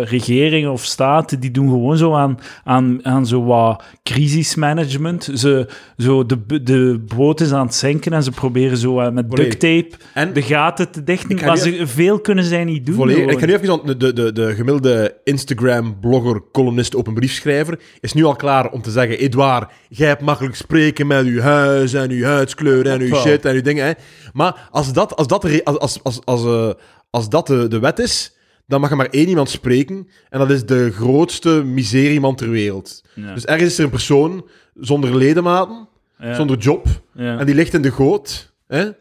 eh, 0.00 0.08
regering 0.10 0.68
of 0.68 0.84
staat, 0.84 1.40
die 1.40 1.50
doen 1.50 1.68
gewoon 1.68 1.96
zo 1.96 2.14
aan, 2.14 2.38
aan, 2.64 2.98
aan 3.02 3.26
zo 3.26 3.44
wat 3.44 3.82
crisismanagement. 4.02 5.30
Ze, 5.34 5.66
zo 5.96 6.26
de, 6.26 6.62
de 6.62 7.04
boot 7.16 7.40
is 7.40 7.52
aan 7.52 7.66
het 7.66 7.74
zinken 7.74 8.12
en 8.12 8.22
ze 8.22 8.30
proberen 8.30 8.76
zo 8.76 9.00
eh, 9.00 9.10
met 9.12 9.30
duct 9.30 9.60
tape 9.60 9.90
En 10.14 10.32
de 10.32 10.42
gaten 10.42 10.90
te 10.90 11.02
dichten, 11.04 11.46
maar 11.46 11.56
ze, 11.56 11.86
veel 11.86 12.20
kunnen 12.20 12.44
zij 12.44 12.64
niet 12.64 12.86
doen. 12.86 12.94
volledig, 12.94 13.30
ik 13.30 13.38
ga 13.38 13.46
nu 13.46 13.54
even 13.54 13.70
aan- 13.70 13.80
de, 13.84 13.96
de, 13.96 14.12
de, 14.12 14.32
de 14.32 14.54
gemiddelde 14.54 15.14
Instagram-blogger, 15.24 16.42
columnist, 16.52 16.96
openbriefschrijver 16.96 17.78
is 18.00 18.12
nu 18.12 18.24
al 18.24 18.36
klaar 18.36 18.70
om 18.70 18.82
te 18.82 18.90
zeggen, 18.90 19.18
Edouard, 19.18 19.70
jij 19.88 20.08
hebt 20.08 20.22
makkelijk 20.22 20.54
spreken 20.56 21.06
met 21.06 21.24
uw 21.26 21.40
huis 21.40 21.92
en 21.92 22.10
uw 22.10 22.24
huidskleur 22.24 22.86
en 22.86 23.00
uw 23.00 23.14
shit 23.14 23.44
en 23.44 23.54
uw 23.54 23.62
dingen. 23.62 23.86
Hè. 23.86 23.92
Maar 24.32 24.68
als 24.70 24.92
dat, 24.92 25.16
als 25.16 25.26
dat, 25.26 25.64
als, 25.64 25.78
als, 25.78 26.00
als, 26.02 26.20
als, 26.24 26.44
eh, 26.44 26.70
als 27.10 27.28
dat 27.28 27.46
de, 27.46 27.68
de 27.68 27.78
wet 27.78 27.98
is, 27.98 28.35
dan 28.66 28.80
mag 28.80 28.90
er 28.90 28.96
maar 28.96 29.10
één 29.10 29.28
iemand 29.28 29.50
spreken. 29.50 30.08
En 30.28 30.38
dat 30.38 30.50
is 30.50 30.66
de 30.66 30.92
grootste 30.92 31.50
miseriemand 31.64 32.38
ter 32.38 32.50
wereld. 32.50 33.02
Ja. 33.14 33.34
Dus 33.34 33.44
ergens 33.44 33.70
is 33.70 33.78
er 33.78 33.84
een 33.84 33.90
persoon 33.90 34.46
zonder 34.74 35.16
ledematen, 35.16 35.88
ja. 36.18 36.34
zonder 36.34 36.58
job. 36.58 36.86
ja. 37.14 37.38
En 37.38 37.46
die 37.46 37.54
ligt 37.54 37.74
in 37.74 37.82
de 37.82 37.90
goot. 37.90 38.52
Hè? 38.66 38.78
Hij 38.78 38.94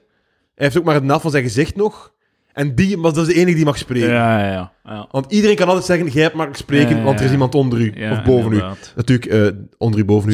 heeft 0.55 0.78
ook 0.78 0.84
maar 0.84 0.93
het 0.93 1.03
naf 1.03 1.22
van 1.22 1.32
zijn 1.32 1.43
gezicht 1.43 1.76
nog. 1.76 2.13
En 2.53 2.76
die, 2.76 2.97
maar 2.97 3.13
dat 3.13 3.28
is 3.28 3.34
de 3.34 3.39
enige 3.39 3.55
die 3.55 3.66
mag 3.66 3.78
spreken. 3.78 4.09
ja, 4.09 4.39
ja, 4.39 4.51
ja, 4.51 4.72
ja. 4.86 5.07
Want 5.11 5.32
iedereen 5.32 5.55
kan 5.55 5.68
altijd 5.68 5.86
zeggen, 5.86 6.07
jij 6.07 6.24
hebt 6.24 6.36
maar 6.36 6.49
spreken, 6.51 7.03
want 7.03 7.20
er 7.20 7.26
is 7.26 7.32
iemand 7.32 7.55
onder 7.55 7.80
u. 7.80 7.93
Of 8.11 8.24
boven 8.24 8.51
u. 8.51 8.61
Natuurlijk, 8.95 9.26
eh, 9.26 9.47
onder 9.78 9.99
u, 9.99 10.05
boven 10.05 10.30
u. 10.30 10.34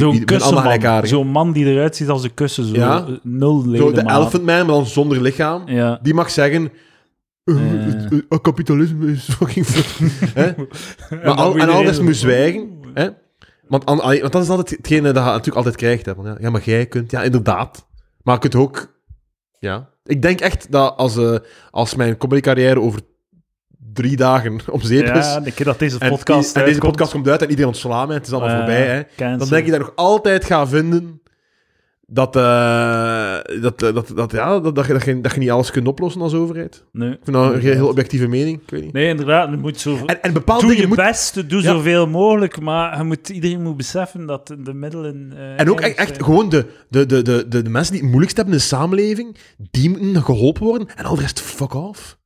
Zo'n 1.07 1.27
man 1.27 1.51
die 1.51 1.65
eruit 1.65 1.95
ziet 1.95 2.09
als 2.09 2.23
een 2.23 2.33
kussen. 2.33 2.65
Zo, 2.65 2.73
eh, 2.73 3.03
Nul 3.23 3.65
leden. 3.65 3.77
Zo 3.77 3.91
de 3.91 4.01
Elephant 4.01 4.43
Man, 4.43 4.45
maar 4.45 4.65
dan 4.65 4.85
zonder 4.85 5.21
lichaam. 5.21 5.65
Die 6.01 6.13
mag 6.13 6.31
zeggen... 6.31 6.71
kapitalisme 8.41 9.11
is 9.11 9.23
fucking 9.29 9.65
fuck. 9.65 10.09
Hè? 10.39 10.53
Maar 11.23 11.33
al, 11.35 11.57
en 11.57 11.93
zo- 11.93 12.03
moet 12.03 12.15
zwijgen. 12.15 12.79
Hè? 12.93 13.09
Want, 13.67 13.85
an- 13.85 13.99
allee, 14.01 14.21
want 14.21 14.33
dat 14.33 14.43
is 14.43 14.49
altijd 14.49 14.69
hetgene 14.69 15.11
dat 15.11 15.23
je 15.23 15.29
natuurlijk 15.29 15.55
altijd 15.55 15.75
krijgt. 15.75 16.05
Hè? 16.05 16.13
Ja, 16.39 16.49
maar 16.49 16.61
jij 16.63 16.85
kunt... 16.85 17.11
Ja, 17.11 17.23
inderdaad. 17.23 17.87
Maar 18.23 18.33
je 18.33 18.39
kunt 18.39 18.55
ook... 18.55 18.99
Ja. 19.59 19.89
Ik 20.03 20.21
denk 20.21 20.39
echt 20.39 20.71
dat 20.71 20.97
als, 20.97 21.17
eh, 21.17 21.35
als 21.71 21.95
mijn 21.95 22.17
comedycarrière 22.17 22.79
over 22.79 23.01
drie 23.93 24.15
dagen 24.17 24.59
om 24.71 24.81
zeep 24.81 25.05
is... 25.05 25.25
Ja, 25.25 25.39
de 25.39 25.51
keer 25.51 25.65
dat 25.65 25.79
deze 25.79 25.99
En, 25.99 26.09
podcast 26.09 26.55
en 26.55 26.61
deze 26.61 26.71
uitkomt, 26.71 26.91
podcast 26.91 27.11
komt 27.11 27.27
uit 27.29 27.41
en 27.41 27.49
iedereen 27.49 27.71
ontslaan 27.71 28.07
mij, 28.07 28.15
het 28.15 28.27
is 28.27 28.31
allemaal 28.33 28.49
eh, 28.49 28.57
voorbij, 28.57 28.85
hè. 28.87 29.03
cancel. 29.15 29.37
Dan 29.37 29.47
denk 29.47 29.65
ik 29.65 29.71
dat 29.71 29.79
ik 29.79 29.85
nog 29.85 29.95
altijd 29.95 30.45
ga 30.45 30.67
vinden 30.67 31.20
dat, 32.13 32.35
eh, 32.35 33.37
dat, 33.61 33.79
dat, 33.79 34.11
dat, 34.15 34.31
ja, 34.31 34.59
dat, 34.59 34.75
dat, 34.75 34.85
je, 34.85 34.93
dat, 34.93 35.03
je, 35.05 35.21
dat 35.21 35.33
je 35.33 35.39
niet 35.39 35.49
alles 35.49 35.71
kunt 35.71 35.87
oplossen 35.87 36.21
als 36.21 36.33
overheid. 36.33 36.85
Nee. 36.91 37.09
Ik 37.11 37.19
vind 37.23 37.35
dat 37.35 37.53
een 37.53 37.59
heel 37.59 37.87
objectieve 37.87 38.27
mening, 38.27 38.61
ik 38.61 38.69
weet 38.69 38.83
niet. 38.83 38.93
Nee, 38.93 39.07
inderdaad. 39.07 39.49
Je 39.49 39.57
moet 39.57 39.79
zo... 39.79 39.97
En, 40.05 40.21
en 40.21 40.33
bepaalde 40.33 40.61
doe 40.61 40.69
je 40.71 40.75
dingen 40.81 40.89
moet... 40.95 41.05
best, 41.05 41.49
doe 41.49 41.61
Ja. 41.61 41.71
zoveel 41.71 42.07
mogelijk, 42.07 42.59
maar 42.61 42.97
je 42.97 43.03
moet, 43.03 43.29
iedereen 43.29 43.61
moet 43.61 43.77
beseffen 43.77 44.25
dat 44.25 44.47
de 44.59 44.73
middelen... 44.73 45.33
eh, 45.35 45.59
En 45.59 45.69
ook 45.69 45.81
echt, 45.81 46.23
gewoon 46.23 46.49
de, 46.49 46.65
de, 46.89 47.05
de, 47.05 47.21
de, 47.21 47.45
de, 47.47 47.61
de 47.61 47.69
mensen 47.69 47.91
die 47.91 48.01
het 48.01 48.09
moeilijkst 48.09 48.35
hebben 48.37 48.53
in 48.55 48.59
de 48.61 48.65
samenleving, 48.65 49.35
die 49.71 49.89
moeten 49.89 50.23
geholpen 50.23 50.63
worden. 50.63 50.87
En 50.95 51.05
al 51.05 51.15
de 51.15 51.21
rest, 51.21 51.41
fuck 51.41 51.73
off. 51.73 52.19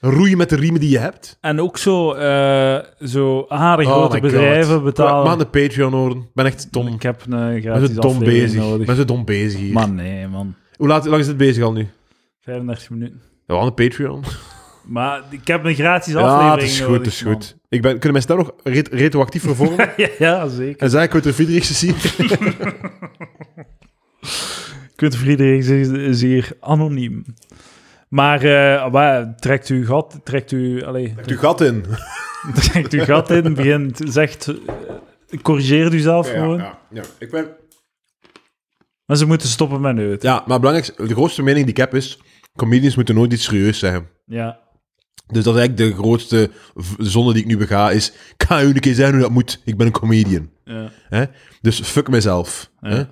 Roeien 0.00 0.36
met 0.36 0.48
de 0.48 0.56
riemen 0.56 0.80
die 0.80 0.90
je 0.90 0.98
hebt. 0.98 1.38
En 1.40 1.60
ook 1.60 1.78
zo, 1.78 2.12
eh 2.12 2.78
zo 3.04 3.38
Oh 3.38 3.72
grote 3.78 4.20
bedrijven 4.20 4.84
betalen... 4.84 5.24
Maar 5.26 5.38
de 5.38 5.46
Patreon 5.46 5.92
horen. 5.92 6.16
Ik 6.16 6.30
ben 6.34 6.46
echt 6.46 6.72
dom. 6.72 6.86
Ik 6.86 7.02
heb 7.02 7.22
een 7.28 7.30
ben 7.30 7.60
gratis 7.62 7.94
zo 7.94 8.00
dom 8.00 8.18
bezig. 8.18 8.52
Ik 8.62 8.68
nodig. 8.68 8.86
ben 8.86 8.96
zo 8.96 9.04
dom 9.04 9.24
bezig 9.24 9.60
hier. 9.60 9.72
Maar 9.72 9.88
nee, 9.90 10.26
man. 10.28 10.54
Hoe, 10.76 10.88
laat, 10.88 11.06
lang 11.06 11.20
is 11.20 11.26
het 11.26 11.36
bezig 11.36 11.64
al 11.64 11.72
nu? 11.72 11.88
35 12.40 12.90
minuten. 12.90 13.20
Ja, 13.46 13.56
aan 13.58 13.66
de 13.66 13.72
Patreon. 13.72 14.24
Maar 14.84 15.22
ik 15.30 15.46
heb 15.46 15.64
een 15.64 15.74
gratis 15.74 16.14
aflevering 16.14 16.48
Ja, 16.48 16.54
het 16.54 16.62
is 16.62 16.80
nodig, 16.80 16.96
goed, 16.96 17.04
het 17.04 17.14
is 17.14 17.22
man. 17.22 17.32
goed. 17.32 17.56
Ik 17.68 17.82
ben, 17.82 17.92
kunnen 17.98 18.12
mensen 18.12 18.36
daar 18.36 18.44
nog 18.44 18.52
ret- 18.62 18.88
retroactief 18.92 19.42
vervolgen? 19.42 19.90
ja, 19.96 20.08
ja, 20.18 20.48
zeker. 20.48 20.82
en 20.82 20.90
zeg 20.90 21.04
ik 21.04 21.14
uit 21.14 21.22
de 21.22 21.32
Friedrichse 21.34 21.74
zien? 21.74 21.94
Kunt 24.96 25.16
Friedrich 25.16 25.68
is, 25.68 25.88
is 25.88 26.20
hier 26.20 26.50
anoniem. 26.60 27.24
Maar 28.08 28.40
waar, 28.90 29.36
trekt 29.36 29.68
u 29.68 29.86
gat, 29.86 30.20
trekt 30.24 30.52
u, 30.52 30.84
allee, 30.84 31.12
Trekt 31.14 31.30
uw 31.30 31.38
gat 31.38 31.60
in. 31.60 31.84
trekt 32.54 32.92
u 32.92 32.98
gat 33.00 33.30
in, 33.30 33.54
begint, 33.54 34.00
zegt, 34.04 34.48
eh, 34.48 35.40
corrigeert 35.42 35.92
u 35.92 35.98
zelf 35.98 36.30
gewoon. 36.30 36.58
ja, 36.58 36.78
ja. 36.90 37.02
Ik 37.18 37.30
ben... 37.30 37.56
Maar 39.06 39.16
ze 39.16 39.26
moeten 39.26 39.48
stoppen 39.48 39.80
met 39.80 39.94
neut. 39.94 40.22
ja, 40.22 40.44
maar 40.46 40.60
belangrijk, 40.60 40.96
de 40.96 41.14
grootste 41.14 41.42
mening 41.42 41.64
die 41.64 41.74
ik 41.74 41.80
heb 41.80 41.94
is, 41.94 42.18
comedians 42.56 42.94
moeten 42.96 43.14
nooit 43.14 43.32
iets 43.32 43.44
serieus 43.44 43.78
zeggen. 43.78 44.08
Ja. 44.26 44.58
Dus 45.26 45.44
dat 45.44 45.54
is 45.54 45.60
eigenlijk 45.60 45.76
de 45.76 46.02
grootste 46.02 46.50
zonde 46.98 47.32
die 47.32 47.42
ik 47.42 47.48
nu 47.48 47.56
bega, 47.56 47.90
is, 47.90 48.12
ik 48.36 48.44
ga 48.48 48.62
u 48.62 48.66
een 48.66 48.80
keer 48.80 48.94
zeggen 48.94 49.14
hoe 49.14 49.22
dat 49.22 49.32
moet. 49.32 49.60
Ik 49.64 49.76
ben 49.76 49.86
een 49.86 49.92
comedian. 49.92 50.50
ja, 50.64 50.90
Hè? 51.08 51.24
Dus 51.60 51.80
fuck 51.80 52.08
mezelf. 52.08 52.70
ja, 52.80 52.88
Hè? 52.88 53.04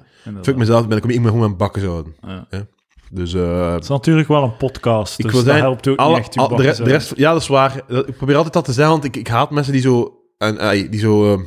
Fuck 0.42 0.56
mezelf, 0.56 0.82
ik 0.82 0.88
ben 0.88 0.96
een 0.96 1.02
comedian, 1.02 1.24
ik 1.24 1.30
moet 1.30 1.30
gewoon 1.30 1.40
mijn 1.46 1.56
bakken 1.56 1.82
zouden. 1.82 2.14
Ja. 2.50 2.66
Dus... 3.10 3.34
eh 3.34 3.72
Het 3.72 3.82
is 3.82 3.88
natuurlijk 3.88 4.28
wel 4.28 4.42
een 4.42 4.56
podcast, 4.56 5.18
Ik 5.18 5.24
dus 5.24 5.34
wil 5.34 5.44
dat 5.44 5.54
helpt 5.54 5.88
ook 5.88 5.98
alle- 5.98 6.16
niet 6.16 6.18
echt 6.26 6.36
al- 6.36 6.48
de, 6.56 6.62
rest, 6.84 7.12
ja, 7.16 7.32
dat 7.32 7.40
is 7.40 7.48
waar. 7.48 7.76
Ik 7.88 8.16
probeer 8.16 8.34
altijd 8.36 8.54
dat 8.54 8.64
te 8.64 8.72
zeggen, 8.72 8.92
want 8.92 9.04
ik, 9.04 9.16
ik 9.16 9.28
haat 9.28 9.50
mensen 9.50 9.72
die 9.72 9.82
zo... 9.82 10.20
En, 10.38 10.58
eh, 10.58 10.90
die 10.90 11.00
zo 11.00 11.32
eh, 11.34 11.40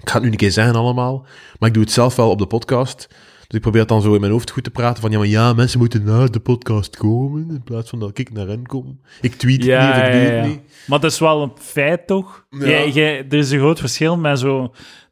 ik 0.00 0.08
ga 0.10 0.14
het 0.14 0.22
nu 0.22 0.30
een 0.30 0.36
keer 0.36 0.50
zeggen 0.50 0.74
allemaal, 0.74 1.26
maar 1.58 1.68
ik 1.68 1.74
doe 1.74 1.82
het 1.84 1.92
zelf 1.92 2.16
wel 2.16 2.30
op 2.30 2.38
de 2.38 2.46
podcast. 2.46 3.06
Dus 3.46 3.56
ik 3.56 3.60
probeer 3.60 3.80
het 3.80 3.88
dan 3.88 4.02
zo 4.02 4.14
in 4.14 4.20
mijn 4.20 4.32
hoofd 4.32 4.50
goed 4.50 4.64
te 4.64 4.70
praten 4.70 5.02
van, 5.02 5.10
ja, 5.10 5.18
maar 5.18 5.26
ja, 5.26 5.52
mensen 5.52 5.78
moeten 5.78 6.04
naar 6.04 6.30
de 6.30 6.40
podcast 6.40 6.96
komen, 6.96 7.46
in 7.50 7.62
plaats 7.64 7.90
van 7.90 7.98
dat 8.00 8.18
ik 8.18 8.32
naar 8.32 8.46
hen 8.46 8.66
kom. 8.66 9.00
Ik 9.20 9.34
tweet 9.34 9.56
het 9.56 9.64
Ja, 9.66 9.86
niet 9.86 9.96
of 9.96 10.06
ik 10.06 10.12
doe 10.12 10.20
ja, 10.20 10.26
het 10.28 10.44
ja. 10.44 10.50
niet. 10.50 10.60
Maar 10.86 11.00
dat 11.00 11.10
is 11.12 11.18
wel 11.18 11.42
een 11.42 11.52
feit, 11.58 12.06
toch? 12.06 12.46
Ja. 12.50 12.66
Jij- 12.66 12.90
jij- 12.90 13.18
er 13.28 13.38
is 13.38 13.50
een 13.50 13.58
groot 13.58 13.80
verschil 13.80 14.16
met 14.16 14.40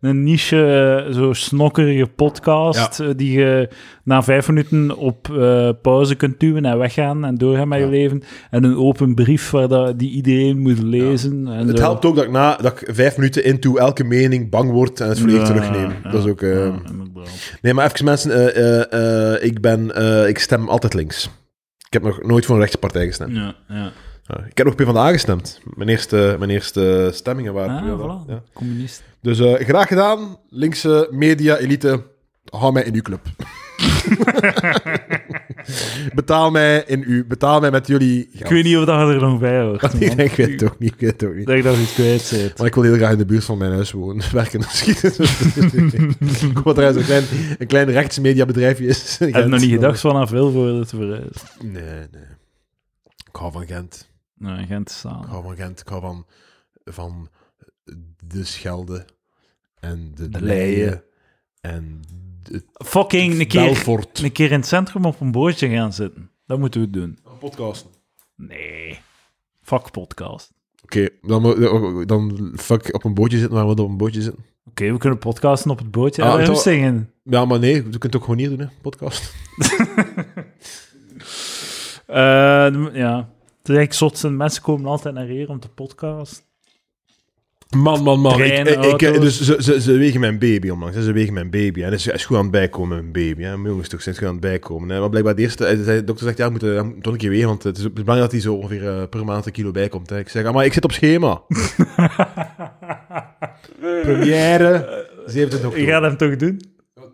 zo'n 0.02 0.22
niche, 0.22 0.56
eh, 1.06 1.14
zo 1.14 1.32
snokkerige 1.32 2.06
podcast, 2.06 3.00
eh, 3.00 3.08
die 3.16 3.38
je 3.38 3.68
na 4.04 4.22
vijf 4.22 4.48
minuten 4.48 4.96
op 4.96 5.28
eh, 5.38 5.68
pauze 5.82 6.14
kunt 6.14 6.40
duwen 6.40 6.64
en 6.64 6.78
weggaan 6.78 7.24
en 7.24 7.34
doorgaan 7.34 7.68
met 7.68 7.78
je 7.78 7.86
leven. 7.88 8.22
En 8.50 8.64
een 8.64 8.76
open 8.76 9.14
brief 9.14 9.50
waar 9.50 9.68
dat, 9.68 9.98
die 9.98 10.10
iedereen 10.10 10.58
moet 10.58 10.82
lezen. 10.82 11.46
En 11.48 11.66
Het 11.68 11.76
zo. 11.78 11.82
helpt 11.84 12.04
ook 12.04 12.14
dat 12.14 12.24
ik, 12.24 12.30
na, 12.30 12.56
dat 12.56 12.80
ik 12.80 12.88
vijf 12.94 13.16
minuten 13.16 13.44
into 13.44 13.76
elke 13.76 14.04
mening 14.04 14.50
bang 14.50 14.70
word 14.70 15.00
en 15.00 15.08
het 15.08 15.18
volledig 15.18 15.46
terugneem. 15.46 15.92
dat 16.02 16.24
is 16.24 16.30
ook... 16.30 16.42
eh, 16.42 16.50
inderdaad. 16.64 17.58
Nee, 17.62 17.74
maar 17.74 17.84
even 17.92 18.04
mensen, 18.04 19.44
ik, 19.44 19.60
ben, 19.60 19.88
ik 20.28 20.38
stem 20.38 20.68
altijd 20.68 20.94
links. 20.94 21.30
Ik 21.86 21.92
heb 21.92 22.02
nog 22.02 22.22
nooit 22.22 22.44
voor 22.44 22.54
een 22.54 22.60
rechtspartij 22.60 23.06
gestemd. 23.06 23.34
Ja, 23.36 23.54
ja. 23.68 23.90
Ja, 24.22 24.44
ik 24.48 24.58
heb 24.58 24.66
nog 24.66 24.74
PvdA 24.74 25.10
gestemd. 25.10 25.60
Mijn 25.74 25.88
eerste, 25.88 26.36
mijn 26.38 26.50
eerste 26.50 27.10
stemmingen 27.12 27.52
waren 27.52 27.76
Ah, 27.76 28.00
voilà. 28.00 28.30
Ja. 28.30 28.42
Communist. 28.52 29.02
Dus 29.20 29.38
eh, 29.38 29.54
graag 29.54 29.88
gedaan, 29.88 30.36
linkse 30.48 31.08
media-elite. 31.10 32.04
Hou 32.44 32.72
mij 32.72 32.82
in 32.82 32.94
uw 32.94 33.02
club. 33.02 33.20
betaal, 36.14 36.50
mij 36.50 36.84
in 36.86 37.04
uw, 37.06 37.26
betaal 37.26 37.60
mij 37.60 37.70
met 37.70 37.86
jullie 37.86 38.28
geld. 38.30 38.44
Ik 38.44 38.50
weet 38.50 38.64
niet 38.64 38.76
of 38.76 38.84
dat 38.84 39.08
er 39.08 39.20
nog 39.20 39.38
bij 39.38 39.60
hoort. 39.62 39.82
man. 40.00 40.18
ik 40.18 40.32
weet 40.32 40.60
het 40.60 40.64
ook 40.64 40.78
niet, 40.78 40.92
ik 40.92 41.00
weet 41.00 41.12
het 41.12 41.24
ook 41.24 41.34
niet. 41.34 41.40
Ik 41.40 41.46
denk 41.46 41.64
dat 41.64 41.74
je 41.74 41.80
het 41.80 41.92
kwijt 41.92 42.30
bent. 42.30 42.58
Maar 42.58 42.66
ik 42.66 42.74
wil 42.74 42.82
heel 42.82 42.94
graag 42.94 43.12
in 43.12 43.18
de 43.18 43.24
buurt 43.24 43.44
van 43.44 43.58
mijn 43.58 43.72
huis 43.72 43.92
wonen, 43.92 44.24
werken 44.32 44.60
en 44.60 44.66
schieten. 44.68 45.12
ik 46.50 46.56
hoop 46.56 46.76
dat 46.76 46.78
er 46.78 46.96
een 46.96 47.04
klein, 47.04 47.24
een 47.58 47.66
klein 47.66 47.90
rechtsmediabedrijfje 47.90 48.86
is. 48.86 49.18
Ik 49.20 49.26
heb 49.26 49.34
Gent. 49.34 49.48
nog 49.48 49.60
niet 49.60 49.70
gedacht 49.70 50.00
van 50.00 50.14
naar 50.14 50.28
Vilvoorde 50.28 50.86
te 50.86 50.96
verhuizen. 50.96 51.30
Nee, 51.62 51.82
nee. 51.82 52.26
Ik 53.28 53.36
hou 53.38 53.52
van 53.52 53.66
Gent. 53.66 54.10
Nee, 54.42 54.66
Gent 54.66 54.90
Ik 54.90 54.96
staan. 54.96 55.24
hou 55.24 55.42
van 55.42 55.56
Gent. 55.56 55.80
Ik 55.80 55.88
hou 55.88 56.00
van, 56.00 56.26
van 56.84 57.28
de 58.24 58.44
Schelde 58.44 59.04
en 59.80 60.12
de, 60.14 60.28
De 60.28 60.40
Leien 60.42 61.02
en 61.60 62.00
de 62.42 62.64
Fucking 62.72 63.40
een 63.40 63.46
keer, 63.46 63.64
Belfort. 63.64 64.18
een 64.22 64.32
keer 64.32 64.50
in 64.50 64.58
het 64.58 64.66
centrum 64.66 65.04
op 65.04 65.20
een 65.20 65.32
bootje 65.32 65.68
gaan 65.68 65.92
zitten. 65.92 66.30
Dat 66.46 66.58
moeten 66.58 66.80
we 66.80 66.90
doen. 66.90 67.18
Podcast. 67.38 67.86
Nee. 68.36 69.00
Fuck 69.62 69.90
podcast. 69.90 70.52
Oké, 70.82 71.08
dan, 71.22 71.42
mo- 71.42 72.04
dan 72.04 72.52
fuck 72.56 72.94
op 72.94 73.04
een 73.04 73.14
bootje 73.14 73.38
zitten, 73.38 73.56
maar 73.56 73.64
we 73.74 73.82
op 73.82 73.88
een 73.88 73.96
bootje 73.96 74.22
zitten. 74.22 74.44
Oké, 74.64 74.92
we 74.92 74.98
kunnen 74.98 75.18
podcasten 75.18 75.70
op 75.70 75.78
het 75.78 75.90
bootje. 75.90 76.22
Ah, 76.22 76.40
en 76.40 76.44
toch- 76.46 76.60
zingen. 76.60 77.12
Ja, 77.22 77.44
maar 77.44 77.58
nee, 77.58 77.74
je 77.74 77.82
kunt 77.82 78.02
het 78.02 78.16
ook 78.16 78.22
gewoon 78.22 78.38
hier 78.38 78.48
doen, 78.48 78.58
hè, 78.60 78.66
podcast. 78.80 79.32
Eh, 82.06 82.94
ja. 82.94 83.28
Het 83.62 83.90
is 83.90 83.96
zot 83.98 84.22
mensen 84.30 84.62
komen 84.62 84.86
altijd 84.86 85.14
naar 85.14 85.26
hier 85.26 85.48
om 85.48 85.60
te 85.60 85.68
podcasten. 85.68 86.44
Man, 87.76 88.02
man, 88.02 88.20
man. 88.20 88.32
Trein, 88.32 88.66
ik, 88.66 88.84
ik, 88.84 88.84
ik- 88.84 89.02
auto's. 89.02 89.20
dus 89.20 89.40
ze, 89.40 89.56
ze, 89.62 89.80
ze 89.80 89.92
wegen 89.92 90.20
mijn 90.20 90.38
baby 90.38 90.68
onlangs. 90.68 90.96
Ze 90.96 91.12
wegen 91.12 91.32
mijn 91.32 91.50
baby. 91.50 91.82
En 91.82 91.92
is, 91.92 92.06
is 92.06 92.24
goed 92.24 92.36
aan 92.36 92.42
het 92.42 92.50
bijkomen, 92.52 92.88
mijn 92.88 93.12
baby. 93.12 93.42
Hè. 93.42 93.56
Mijn 93.56 93.68
jongens 93.70 93.88
toch 93.88 94.02
zijn 94.02 94.16
goed 94.16 94.26
aan 94.26 94.32
het 94.32 94.40
bijkomen. 94.40 94.88
Hè. 94.88 95.00
Maar 95.00 95.08
blijkbaar 95.08 95.34
de 95.34 95.42
eerste... 95.42 95.82
De 95.84 96.04
dokter 96.04 96.26
zegt, 96.26 96.38
ja, 96.38 96.44
we 96.44 96.50
moeten, 96.50 96.98
toch 97.02 97.12
een 97.12 97.18
keer 97.18 97.30
wegen. 97.30 97.48
Want 97.48 97.62
het 97.62 97.78
is 97.78 97.82
belangrijk 97.92 98.20
dat 98.20 98.32
hij 98.32 98.40
zo 98.40 98.54
ongeveer 98.54 98.88
eh, 98.88 99.08
per 99.08 99.24
maand 99.24 99.46
een 99.46 99.52
kilo 99.52 99.70
bijkomt. 99.70 100.10
Hè. 100.10 100.18
Ik 100.18 100.28
zeg, 100.28 100.44
ah, 100.44 100.54
maar 100.54 100.64
ik 100.64 100.72
zit 100.72 100.84
op 100.84 100.92
schema. 100.92 101.40
Première. 104.02 105.06
27 105.26 105.60
Je 105.60 105.66
oktober. 105.66 105.88
gaat 105.92 106.02
hem 106.02 106.16
toch 106.16 106.36
doen? 106.36 106.60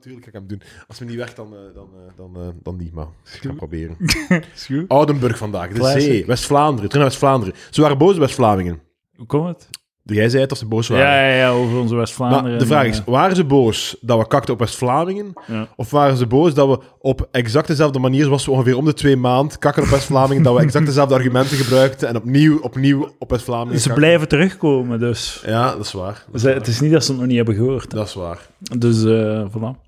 Natuurlijk 0.09 0.37
ga 0.37 0.39
ik 0.43 0.49
hem 0.49 0.59
doen. 0.59 0.85
Als 0.89 0.99
het 0.99 1.09
niet 1.09 1.17
werkt, 1.17 1.37
dan, 1.37 1.53
eh, 1.53 1.59
dan, 1.75 1.89
eh, 1.95 2.13
dan, 2.17 2.43
eh, 2.43 2.49
dan 2.63 2.77
niet. 2.77 2.93
Maar 2.95 3.07
ik 3.35 3.41
ga 3.41 3.49
het 3.49 3.57
proberen. 3.57 3.97
Goed. 4.67 4.89
Oudenburg 4.89 5.39
vandaag. 5.39 5.69
De 5.69 5.75
Classic. 5.75 6.01
zee. 6.01 6.27
West-Vlaanderen. 6.27 6.79
Terug 6.91 6.95
naar 6.95 7.05
West-Vlaanderen. 7.05 7.55
Ze 7.71 7.81
waren 7.81 7.99
boos, 7.99 8.17
West-Vlamingen. 8.19 8.81
Hoe 9.17 9.27
komt 9.27 9.47
het? 9.49 9.69
Jij 10.17 10.29
zei 10.29 10.43
het 10.43 10.53
of 10.53 10.59
ze 10.59 10.67
boos 10.67 10.89
waren. 10.89 11.07
Ja, 11.07 11.27
ja, 11.29 11.35
ja, 11.37 11.51
over 11.51 11.79
onze 11.79 11.95
West-Vlaanderen. 11.95 12.51
Maar 12.51 12.59
de 12.59 12.67
vraag 12.67 12.87
is, 12.87 13.03
waren 13.07 13.37
ze 13.37 13.45
boos 13.45 13.97
dat 14.01 14.19
we 14.19 14.27
kakten 14.27 14.53
op 14.53 14.59
West-Vlamingen? 14.61 15.33
ja. 15.47 15.69
Of 15.77 15.91
waren 15.91 16.17
ze 16.17 16.27
boos 16.27 16.55
dat 16.55 16.69
we 16.69 16.85
op 16.99 17.29
exact 17.31 17.67
dezelfde 17.67 17.99
manier, 17.99 18.25
zoals 18.25 18.45
we 18.45 18.51
ongeveer 18.51 18.77
om 18.77 18.85
de 18.85 18.95
twee 18.95 19.17
maand 19.17 19.59
kakken 19.59 19.83
op 19.83 19.89
West-Vlamingen, 19.89 20.43
dat 20.43 20.55
we 20.57 20.61
exact 20.63 20.87
dezelfde 20.87 21.15
argumenten 21.15 21.57
gebruikten 21.57 22.09
en 22.09 22.17
opnieuw, 22.17 22.59
opnieuw 22.59 23.15
op 23.19 23.31
West-Vlamingen 23.31 23.81
Ze 23.81 23.87
kakten? 23.87 24.03
blijven 24.05 24.29
terugkomen, 24.29 24.99
dus. 24.99 25.43
Ja, 25.47 25.71
dat 25.77 25.85
is 25.85 25.93
waar. 25.93 26.25
Dat 26.27 26.35
is, 26.35 26.41
Ze- 26.41 26.49
Het 26.51 26.67
is 26.67 26.81
niet 26.81 26.93
dat 26.93 27.05
ze 27.05 27.11
het 27.11 27.19
nog 27.21 27.29
niet 27.29 27.37
hebben 27.37 27.55
gehoord. 27.55 27.91
dat 27.91 28.07
is 28.07 28.15
waar. 28.15 28.47
Dus, 28.79 29.05
eh 29.05 29.47
voilà. 29.51 29.87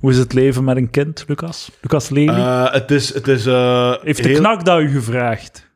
Hoe 0.00 0.10
is 0.10 0.16
het 0.18 0.32
leven 0.32 0.64
met 0.64 0.76
een 0.76 0.90
kind, 0.90 1.24
Lucas? 1.26 1.70
Lucas 1.80 2.08
Lely? 2.08 2.28
Eh, 2.28 2.72
het 2.72 2.90
is... 2.90 3.14
Het 3.14 3.28
is 3.28 3.46
eh, 3.46 3.94
Heeft 4.02 4.22
de 4.22 4.32
knak 4.32 4.64
dat 4.64 4.80
u 4.80 4.88
gevraagd? 4.88 5.68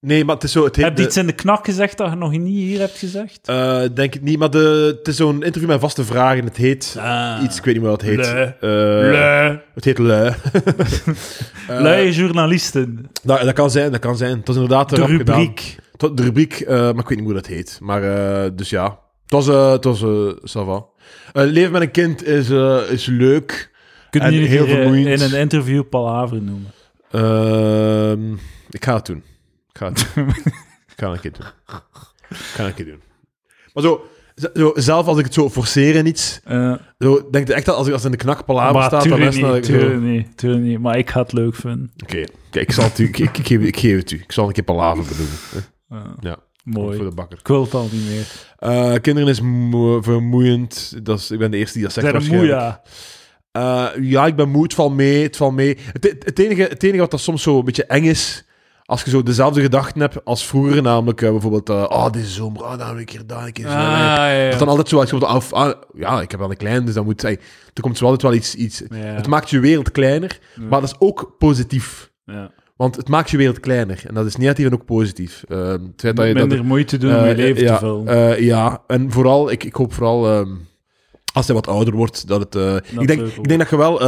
Nee, 0.00 0.24
maar 0.24 0.34
het 0.34 0.44
is 0.44 0.52
zo... 0.52 0.64
Het 0.64 0.76
Heb 0.76 0.88
je 0.88 0.94
de- 0.94 1.02
iets 1.02 1.16
in 1.16 1.26
de 1.26 1.32
knak 1.32 1.64
gezegd 1.64 1.96
dat 1.98 2.10
je 2.10 2.16
nog 2.16 2.30
niet 2.30 2.42
hier 2.46 2.78
hebt 2.78 2.98
gezegd? 2.98 3.38
Eh, 3.48 3.82
denk 3.94 4.14
ik 4.14 4.22
niet, 4.22 4.38
maar 4.38 4.50
de, 4.50 4.94
het 4.98 5.08
is 5.08 5.16
zo'n 5.16 5.42
interview 5.42 5.70
met 5.70 5.80
vaste 5.80 6.04
vragen. 6.04 6.44
Het 6.44 6.56
heet 6.56 6.96
Ah. 6.98 7.42
iets, 7.42 7.58
ik 7.58 7.64
weet 7.64 7.74
niet 7.74 7.82
meer 7.82 7.92
wat 7.92 8.00
het 8.02 8.10
heet. 8.10 8.32
Lui. 8.60 9.10
Lui. 9.12 9.58
Het 9.74 9.84
heet 9.84 9.98
Lui. 9.98 10.32
Luie 11.68 12.12
journalisten. 12.20 13.06
dat, 13.22 13.40
dat 13.40 13.52
kan 13.52 13.70
zijn, 13.70 13.90
dat 13.90 14.00
kan 14.00 14.16
zijn. 14.16 14.36
Het 14.38 14.46
was 14.46 14.56
inderdaad 14.56 14.88
De 14.88 14.96
gedaan. 14.96 15.16
rubriek. 15.16 15.76
Het- 15.96 16.16
De 16.16 16.22
rubriek, 16.22 16.64
maar 16.68 16.88
ik 16.98 17.08
weet 17.08 17.18
niet 17.18 17.24
hoe 17.24 17.34
dat 17.34 17.46
heet. 17.46 17.78
Maar 17.82 18.00
dus 18.56 18.70
ja, 18.70 18.98
het 19.32 19.44
was, 19.44 19.48
eh 19.48 19.70
het 19.70 19.84
was 19.84 20.02
eh 20.02 20.32
ça 20.36 20.66
va. 20.66 20.84
Eh, 21.32 21.44
leven 21.50 21.72
met 21.72 21.82
een 21.82 21.90
kind 21.90 22.26
is, 22.26 22.50
eh, 22.50 22.80
is 22.90 23.06
leuk. 23.06 23.70
Kun 24.10 24.20
En 24.20 24.32
je 24.32 24.40
niet 24.40 24.48
heel 24.48 24.64
hier, 24.64 24.74
eh, 24.74 24.80
vermoeiend. 24.80 25.20
in 25.20 25.32
een 25.32 25.40
interview 25.40 25.88
palaver 25.88 26.42
noemen? 26.42 26.70
Ehm, 27.10 28.32
ik 28.70 28.84
ga 28.84 28.94
het 28.94 29.06
doen. 29.06 29.22
Ik 29.72 29.78
ga 29.78 29.86
het 29.88 30.06
doen. 30.14 30.28
ik 30.92 30.94
ga 30.96 31.10
het 31.10 31.14
een 31.14 31.20
keer 31.20 31.32
doen. 31.32 31.46
Ik 32.28 32.36
ga 32.36 32.64
het 32.64 32.66
een 32.66 32.74
keer 32.74 32.84
doen. 32.92 33.00
Maar 33.74 33.82
zo, 33.82 34.04
z- 34.34 34.46
zo, 34.54 34.72
zelf 34.74 35.06
als 35.06 35.18
ik 35.18 35.24
het 35.24 35.34
zo 35.34 35.50
forceer 35.50 35.94
in 35.94 36.06
iets, 36.06 36.40
Eh, 36.44 36.74
zo, 36.98 37.28
denk 37.30 37.48
ik 37.48 37.54
echt 37.54 37.66
dat 37.66 37.76
als 37.76 37.86
ik 37.86 37.92
als 37.92 38.02
het 38.02 38.12
in 38.12 38.18
de 38.18 38.24
knak 38.24 38.44
palaver 38.44 38.74
maar 38.74 38.82
staat, 38.82 39.02
dan 39.04 39.12
tuurlijk 39.12 39.34
is 39.34 39.40
dat 39.40 39.54
niet, 39.54 39.58
ik 39.68 39.74
zo... 39.74 39.78
tuurlijk 39.80 40.00
niet, 40.02 40.36
tuurlijk 40.36 40.62
niet. 40.62 40.78
Maar 40.78 40.98
ik 40.98 41.10
ga 41.10 41.20
het 41.22 41.32
leuk 41.32 41.54
vinden. 41.54 41.92
Oké, 42.02 42.24
Kijk, 42.50 42.68
ik, 42.68 42.72
zal 42.72 42.84
het 42.84 42.98
u, 42.98 43.04
ik, 43.04 43.18
ik, 43.18 43.38
ik, 43.38 43.46
geef, 43.46 43.60
ik 43.60 43.76
geef 43.78 43.96
het 43.96 44.10
u. 44.10 44.16
Ik 44.16 44.32
zal 44.32 44.46
een 44.46 44.52
keer 44.52 44.64
palaver. 44.64 45.04
Eh, 45.88 45.98
Ja, 46.20 46.36
mooi. 46.64 46.96
Voor 46.96 47.04
de 47.08 47.14
bakker. 47.14 47.38
Ik 47.38 47.46
wil 47.48 47.62
het 47.62 47.74
al 47.74 47.88
niet 47.92 48.08
meer. 48.08 48.26
Eh, 48.58 48.94
kinderen 49.00 49.28
is 49.28 49.40
moe- 49.40 50.02
vermoeiend. 50.02 50.94
Dat 51.06 51.18
is, 51.18 51.30
ik 51.30 51.38
ben 51.38 51.50
de 51.50 51.56
eerste 51.56 51.74
die 51.78 51.82
dat 51.82 51.92
zegt 51.92 52.06
Zijn 52.06 52.18
waarschijnlijk. 52.18 52.52
moeia? 52.52 52.82
Eh, 53.52 53.88
ja, 54.10 54.26
ik 54.26 54.36
ben 54.36 54.48
moe. 54.48 54.62
Het 54.62 54.74
valt 54.74 54.94
mee. 54.94 55.22
Het 55.22 55.36
valt 55.36 55.52
mee. 55.54 55.78
Het, 55.92 56.14
het, 56.18 56.38
enige, 56.38 56.62
het 56.62 56.82
enige 56.82 56.98
wat 57.00 57.10
dat 57.10 57.20
soms 57.20 57.42
zo 57.42 57.58
een 57.58 57.64
beetje 57.64 57.84
eng 57.86 58.04
is, 58.04 58.44
als 58.84 59.02
je 59.02 59.10
zo 59.10 59.22
dezelfde 59.22 59.60
gedachten 59.60 60.00
hebt 60.00 60.24
als 60.24 60.46
vroeger, 60.46 60.82
namelijk 60.82 61.22
eh, 61.22 61.30
bijvoorbeeld, 61.30 61.68
eh, 61.68 61.84
oh, 61.88 62.10
deze 62.10 62.28
zomer, 62.30 62.62
oh, 62.62 62.78
dan 62.78 62.96
een 62.98 63.04
keer 63.04 63.26
daar, 63.26 63.46
een 63.46 63.52
keer 63.52 63.64
zo. 63.68 63.70
Ah, 63.70 63.78
ja, 63.78 64.30
ja. 64.32 64.50
Dat 64.50 64.58
dan 64.58 64.68
altijd 64.68 64.88
zo, 64.88 65.00
als 65.00 65.10
je 65.10 65.26
af, 65.26 65.52
ah, 65.52 65.72
ja, 65.94 66.20
ik 66.20 66.30
heb 66.30 66.40
wel 66.40 66.50
een 66.50 66.56
klein, 66.56 66.84
dus 66.84 66.94
dan 66.94 67.04
moet, 67.04 67.22
hey, 67.22 67.38
er 67.74 67.82
komt 67.82 67.98
zo 67.98 68.04
altijd 68.04 68.22
wel 68.22 68.34
iets, 68.34 68.54
iets. 68.54 68.82
Ja. 68.88 68.96
Het 68.96 69.26
maakt 69.26 69.50
je 69.50 69.60
wereld 69.60 69.90
kleiner, 69.92 70.38
Ja. 70.54 70.62
maar 70.62 70.80
dat 70.80 70.90
is 70.90 70.96
ook 70.98 71.34
positief. 71.38 72.10
Ja. 72.24 72.50
Want 72.76 72.96
het 72.96 73.08
maakt 73.08 73.30
je 73.30 73.36
wereld 73.36 73.60
kleiner. 73.60 74.02
En 74.06 74.14
dat 74.14 74.26
is 74.26 74.36
negatief 74.36 74.66
en 74.66 74.72
ook 74.72 74.84
positief. 74.84 75.44
Eh, 75.48 75.58
het 75.72 75.80
feit 75.96 76.16
dat 76.16 76.26
je 76.26 76.34
dat, 76.34 76.48
Minder 76.48 76.64
moeite 76.66 76.98
doen 76.98 77.10
om 77.14 77.22
eh, 77.22 77.28
je 77.28 77.36
leven 77.36 77.62
ja, 77.62 77.72
te 77.72 77.78
vullen. 77.84 78.06
eh, 78.06 78.40
ja, 78.40 78.82
en 78.86 79.10
vooral, 79.10 79.50
ik, 79.50 79.64
ik 79.64 79.74
hoop 79.74 79.92
vooral, 79.92 80.26
ehm, 80.28 80.48
als 81.32 81.46
hij 81.46 81.54
wat 81.54 81.66
ouder 81.68 81.94
wordt, 81.94 82.28
dat 82.28 82.40
het... 82.40 82.54
eh, 82.54 83.00
ik, 83.00 83.06
denk, 83.06 83.20
ik 83.26 83.48
denk 83.48 83.60
dat 83.60 83.70
je 83.70 83.76
wel, 83.76 84.00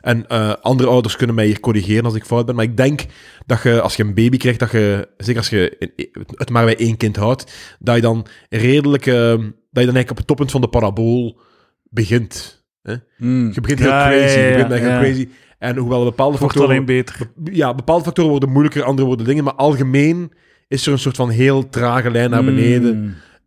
en 0.00 0.26
andere 0.60 0.88
ouders 0.88 1.16
kunnen 1.16 1.36
mij 1.36 1.46
hier 1.46 1.60
corrigeren 1.60 2.04
als 2.04 2.14
ik 2.14 2.24
fout 2.24 2.46
ben, 2.46 2.54
maar 2.54 2.64
ik 2.64 2.76
denk 2.76 3.04
dat 3.46 3.62
je, 3.62 3.80
als 3.80 3.96
je 3.96 4.02
een 4.02 4.14
baby 4.14 4.36
krijgt, 4.36 4.58
dat 4.58 4.70
je, 4.70 5.08
zeker 5.16 5.40
als 5.40 5.50
je 5.50 5.90
het 6.34 6.50
maar 6.50 6.64
bij 6.64 6.76
één 6.76 6.96
kind 6.96 7.16
houdt, 7.16 7.76
dat 7.78 7.94
je 7.94 8.00
dan 8.00 8.26
redelijk, 8.48 9.06
ehm, 9.06 9.40
dat 9.70 9.84
je 9.84 9.90
dan 9.90 9.94
eigenlijk 9.94 10.10
op 10.10 10.16
het 10.16 10.26
toppunt 10.26 10.50
van 10.50 10.60
de 10.60 10.68
parabool 10.68 11.40
begint. 11.82 12.64
Hè? 12.82 12.94
Mm. 13.18 13.50
Je 13.54 13.60
begint 13.60 13.78
heel 13.78 13.88
Ja, 13.88 14.08
crazy, 14.08 14.38
ja, 14.38 14.44
ja, 14.46 14.56
je 14.58 14.66
begint 14.66 14.88
heel 14.88 14.98
crazy. 14.98 15.28
En 15.58 15.76
hoewel 15.76 16.04
bepaalde 16.04 16.38
factoren 16.38 16.68
alleen 16.68 16.84
beter. 16.84 17.30
ja, 17.44 17.74
bepaalde 17.74 18.04
factoren 18.04 18.30
worden 18.30 18.48
moeilijker, 18.50 18.82
andere 18.82 19.06
worden 19.06 19.26
dingen, 19.26 19.44
maar 19.44 19.54
algemeen 19.54 20.32
is 20.68 20.86
er 20.86 20.92
een 20.92 20.98
soort 20.98 21.16
van 21.16 21.28
heel 21.30 21.68
trage 21.68 22.10
lijn 22.10 22.30
naar 22.30 22.44
beneden, 22.44 22.96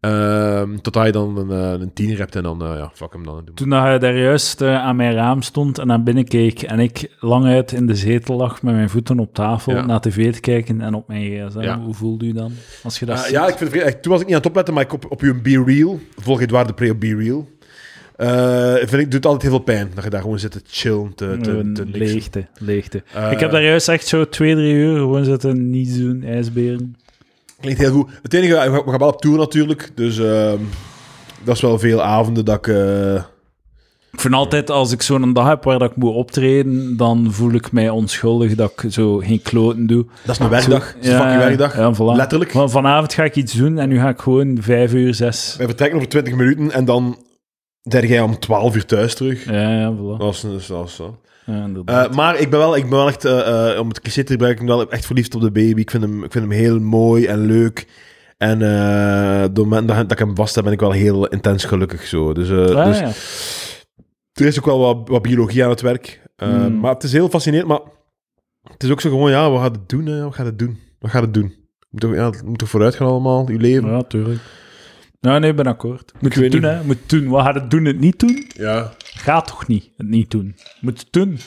Mm. 0.02 0.82
totdat 0.82 1.06
je 1.06 1.12
dan 1.12 1.38
een, 1.38 1.50
eh, 1.52 1.82
een 1.82 1.94
tiener 1.94 2.18
hebt 2.18 2.36
en 2.36 2.44
dan, 2.44 2.64
eh, 2.64 2.74
ja, 2.78 2.92
fuck 2.94 3.14
hem 3.14 3.24
dan. 3.24 3.44
Toen 3.54 3.72
hij 3.72 4.00
daar 4.00 4.18
juist 4.18 4.62
eh, 4.62 4.76
aan 4.76 4.96
mijn 4.96 5.14
raam 5.14 5.42
stond 5.42 5.78
en 5.78 5.88
naar 5.88 6.04
binnen 6.04 6.26
keek 6.26 6.62
en 6.62 6.80
ik 6.80 7.16
lang 7.20 7.46
uit 7.46 7.72
in 7.72 7.86
de 7.88 7.96
zetel 7.96 8.36
lag 8.36 8.62
met 8.62 8.74
mijn 8.74 8.90
voeten 8.90 9.20
op 9.20 9.34
tafel 9.34 9.74
Ja. 9.76 9.86
naar 9.86 10.00
tv 10.02 10.34
te 10.34 10.40
kijken 10.40 10.82
en 10.82 10.94
op 10.94 11.08
mijn 11.08 11.22
gsm, 11.50 11.62
Ja. 11.62 11.80
hoe 11.80 11.94
voelde 11.94 12.26
u 12.26 12.32
dan? 12.34 12.52
Als 12.84 13.00
je 13.00 13.06
dat 13.06 13.30
ja, 13.30 13.48
ik 13.48 13.58
vind 13.58 13.74
het. 13.74 14.02
Toen 14.02 14.12
was 14.12 14.22
ik 14.22 14.28
niet 14.28 14.36
aan 14.36 14.42
het 14.42 14.50
opletten, 14.50 14.74
maar 14.74 14.84
ik 14.84 14.94
op, 14.94 15.06
op 15.12 15.22
je 15.22 15.34
Be 15.42 15.64
Real, 15.66 16.00
volg 16.18 16.42
Edouard 16.42 16.68
de 16.68 16.74
Pre 16.74 16.92
op 16.92 17.00
Be 17.00 17.16
Real, 17.16 17.48
eh, 18.20 18.74
vind 18.76 18.94
ik, 18.94 19.04
doet 19.04 19.14
het 19.14 19.26
altijd 19.26 19.42
heel 19.42 19.52
veel 19.52 19.60
pijn, 19.76 19.92
dat 19.96 20.04
je 20.04 20.10
daar 20.10 20.22
gewoon 20.22 20.40
zit 20.40 20.52
te 20.52 20.62
chillen, 20.68 21.12
te, 21.16 21.38
te, 21.42 21.72
te 21.74 21.86
leegte, 21.92 22.46
leegte. 22.58 23.04
Eh, 23.14 23.32
ik 23.32 23.40
heb 23.40 23.52
daar 23.52 23.64
juist 23.64 23.88
echt 23.90 24.08
zo 24.08 24.30
twee, 24.30 24.56
drie 24.56 24.74
uur 24.74 24.98
gewoon 24.98 25.26
zitten 25.26 25.70
niets 25.70 25.98
doen, 25.98 26.24
ijsberen. 26.24 26.96
Klinkt 27.62 27.80
heel 27.80 27.92
goed. 27.92 28.10
Het 28.22 28.34
enige, 28.34 28.54
we 28.86 28.90
gaan 28.90 29.00
wel 29.00 29.08
op 29.08 29.22
tour 29.22 29.38
natuurlijk, 29.38 29.90
dus 29.96 30.20
ehm, 30.20 30.58
dat 31.44 31.56
is 31.56 31.62
wel 31.62 31.80
veel 31.80 32.02
avonden 32.04 32.46
dat 32.46 32.58
ik... 32.58 32.68
eh, 32.68 33.14
Ik 34.12 34.20
vind 34.20 34.34
altijd, 34.34 34.70
als 34.70 34.92
ik 34.92 35.02
zo'n 35.02 35.34
dag 35.34 35.48
heb 35.48 35.64
waar 35.64 35.80
dat 35.80 35.90
ik 35.92 35.96
moet 35.98 36.14
optreden, 36.14 36.98
dan 36.98 37.28
voel 37.32 37.52
ik 37.54 37.72
mij 37.72 37.90
onschuldig 37.90 38.56
dat 38.56 38.72
ik 38.76 38.92
zo 38.92 39.18
geen 39.18 39.42
kloten 39.42 39.88
doe. 39.88 40.06
dat 40.26 40.36
is 40.36 40.42
een 40.42 40.50
werkdag, 40.50 40.94
dat 40.94 41.04
is 41.04 41.10
een 41.10 41.18
fucking 41.18 41.38
werkdag. 41.38 41.76
Ja, 41.78 41.94
voilà. 41.96 42.16
Letterlijk. 42.18 42.52
Want 42.52 42.72
vanavond 42.72 43.14
ga 43.14 43.24
ik 43.24 43.36
iets 43.36 43.54
doen 43.54 43.78
en 43.80 43.90
nu 43.90 44.00
ga 44.00 44.10
ik 44.10 44.20
gewoon 44.20 44.58
vijf 44.62 44.94
uur, 44.94 45.14
zes... 45.14 45.56
Wij 45.58 45.66
vertrekken 45.68 45.98
over 45.98 46.10
20 46.10 46.36
minuten 46.36 46.72
en 46.72 46.86
dan 46.86 47.18
ben 47.90 48.08
jij 48.08 48.22
om 48.22 48.40
12 48.40 48.76
uur 48.76 48.86
thuis 48.86 49.16
terug. 49.16 49.46
Ja, 49.46 49.80
ja, 49.80 49.94
voilà. 49.94 50.18
Dat 50.18 50.34
is, 50.34 50.68
dat 50.68 50.90
zo. 50.90 51.20
Ja. 51.46 51.70
Eh, 51.86 52.12
maar 52.12 52.40
ik 52.40 52.50
ben 52.50 52.60
wel, 52.60 52.76
ik 52.76 52.82
ben 52.82 52.98
wel 52.98 53.08
echt, 53.08 53.26
eh, 53.26 53.72
eh, 53.72 53.80
om 53.80 53.88
het 53.88 54.02
cliché 54.02 54.24
te 54.24 54.32
gebruiken, 54.32 54.62
ik 54.62 54.68
ben 54.68 54.78
wel 54.78 54.92
echt 54.92 55.06
verliefd 55.06 55.36
op 55.36 55.42
de 55.42 55.52
baby. 55.52 55.82
Ik 55.82 55.92
vind 55.92 56.04
hem, 56.04 56.24
ik 56.24 56.32
vind 56.32 56.44
hem 56.44 56.54
heel 56.54 56.80
mooi 56.80 57.26
en 57.26 57.46
leuk. 57.46 57.88
En 58.38 58.56
op 59.44 59.56
het 59.56 59.58
moment 59.58 59.88
dat, 59.88 59.98
dat 59.98 60.12
ik 60.12 60.20
hem 60.20 60.36
vast 60.36 60.56
heb, 60.56 60.64
ben 60.64 60.74
ik 60.74 60.80
wel 60.80 60.92
heel 60.92 61.28
intens 61.28 61.64
gelukkig. 61.64 62.06
Zo. 62.06 62.34
Dus, 62.34 62.50
Ah, 62.52 62.86
dus 62.86 63.00
ja. 63.00 63.12
er 64.34 64.46
is 64.46 64.60
ook 64.60 64.66
wel 64.66 64.80
wat, 64.80 65.10
wat 65.10 65.22
biologie 65.22 65.64
aan 65.64 65.70
het 65.70 65.82
werk. 65.82 66.22
Hmm. 66.36 66.80
Maar 66.80 66.94
het 66.94 67.04
is 67.04 67.12
heel 67.12 67.30
fascinerend. 67.30 67.70
Maar 67.70 67.80
het 68.72 68.84
is 68.84 68.90
ook 68.90 69.02
zo 69.02 69.10
gewoon, 69.10 69.32
ja, 69.32 69.50
wat 69.50 69.62
gaat 69.62 69.76
het 69.76 69.90
doen? 69.90 70.06
Hè? 70.06 70.24
Wat 70.24 70.34
gaat 70.34 70.46
het 70.46 70.60
doen? 70.60 70.80
Wat 71.00 71.12
gaat 71.12 71.22
het 71.22 71.34
doen? 71.34 71.54
Moet 71.90 72.02
toch, 72.02 72.14
ja, 72.14 72.30
het 72.30 72.44
moet 72.46 72.58
toch 72.58 72.70
vooruit 72.70 72.96
gaan 72.96 73.08
allemaal, 73.08 73.52
je 73.52 73.58
leven? 73.58 73.90
Ja, 73.90 74.02
tuurlijk. 74.02 74.40
Ja, 75.20 75.38
nee, 75.40 75.50
ik 75.50 75.56
ben 75.56 75.66
akkoord. 75.68 76.12
Moet 76.20 76.36
het 76.36 76.52
doen, 76.52 76.62
niet. 76.62 76.70
hè. 76.70 76.84
Moet 76.84 76.98
het 77.00 77.10
doen. 77.10 77.28
Wat 77.28 77.44
gaat 77.46 77.56
het 77.56 77.72
doen, 77.72 77.86
het 77.86 78.00
niet 78.00 78.20
doen? 78.20 78.46
Ja. 78.58 78.94
Gaat 79.00 79.48
toch 79.48 79.68
niet, 79.68 79.90
het 79.98 80.08
niet 80.08 80.32
doen. 80.32 80.56
Moet 80.82 81.00
het 81.00 81.08
doen. 81.12 81.38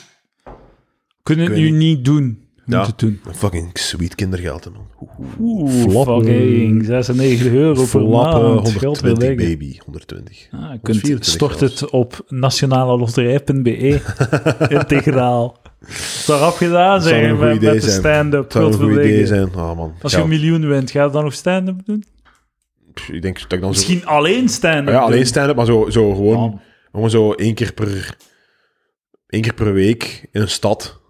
Kunnen 1.23 1.45
het 1.45 1.55
nu 1.55 1.69
niet 1.69 2.05
doen. 2.05 2.41
Moet 2.65 2.85
het 2.87 2.99
doen. 2.99 3.19
Fucking 3.31 3.69
sweet 3.73 4.15
kindergeld, 4.15 4.69
man. 4.73 4.87
Oeh, 5.39 5.71
Flappen. 5.71 6.25
fucking 6.25 6.85
96 6.85 7.47
euro 7.47 7.73
per 7.73 7.87
Flappen, 7.87 8.11
maand. 8.11 8.33
120 8.33 8.81
Geldbeleggen. 8.81 9.35
baby, 9.35 9.77
120. 9.85 10.47
Ah, 10.51 10.59
je 10.59 10.79
kunt 10.81 11.01
124 11.01 11.25
stort 11.33 11.57
zelfs. 11.59 11.79
het 11.79 11.89
op 11.89 12.25
nationaleloterij.be. 12.27 14.01
Integraal. 14.79 15.61
Zou 16.25 16.53
gedaan 16.53 17.01
zou 17.01 17.13
zijn 17.13 17.29
een 17.29 17.37
met, 17.39 17.61
met 17.61 17.73
de 17.73 17.79
zijn. 17.79 17.99
stand-up. 17.99 18.43
Het 18.43 18.51
zou 18.53 18.65
een 18.65 18.73
goed 18.73 18.91
idee 18.91 19.25
zijn. 19.25 19.55
Oh, 19.55 19.77
man. 19.77 19.93
Als 20.01 20.11
je 20.13 20.21
een 20.21 20.29
miljoen 20.29 20.67
wint, 20.67 20.91
ga 20.91 21.03
je 21.03 21.09
dan 21.11 21.23
nog 21.23 21.33
stand-up 21.33 21.85
doen? 21.85 22.03
Ik 23.11 23.21
denk 23.21 23.41
dat 23.41 23.51
ik 23.51 23.61
dan 23.61 23.73
zo... 23.75 23.79
Misschien 23.79 24.05
alleen 24.05 24.49
stand-up 24.49 24.93
ja, 24.93 24.99
alleen 24.99 25.25
stand-up, 25.25 25.55
maar 25.55 25.65
zo, 25.65 25.89
zo 25.89 26.13
gewoon, 26.13 26.61
gewoon 26.91 27.09
zo 27.09 27.31
één 27.33 27.53
keer 27.53 27.73
per... 27.73 28.15
één 29.27 29.41
keer 29.41 29.53
per 29.53 29.73
week 29.73 30.27
in 30.31 30.41
een 30.41 30.49
stad 30.49 31.01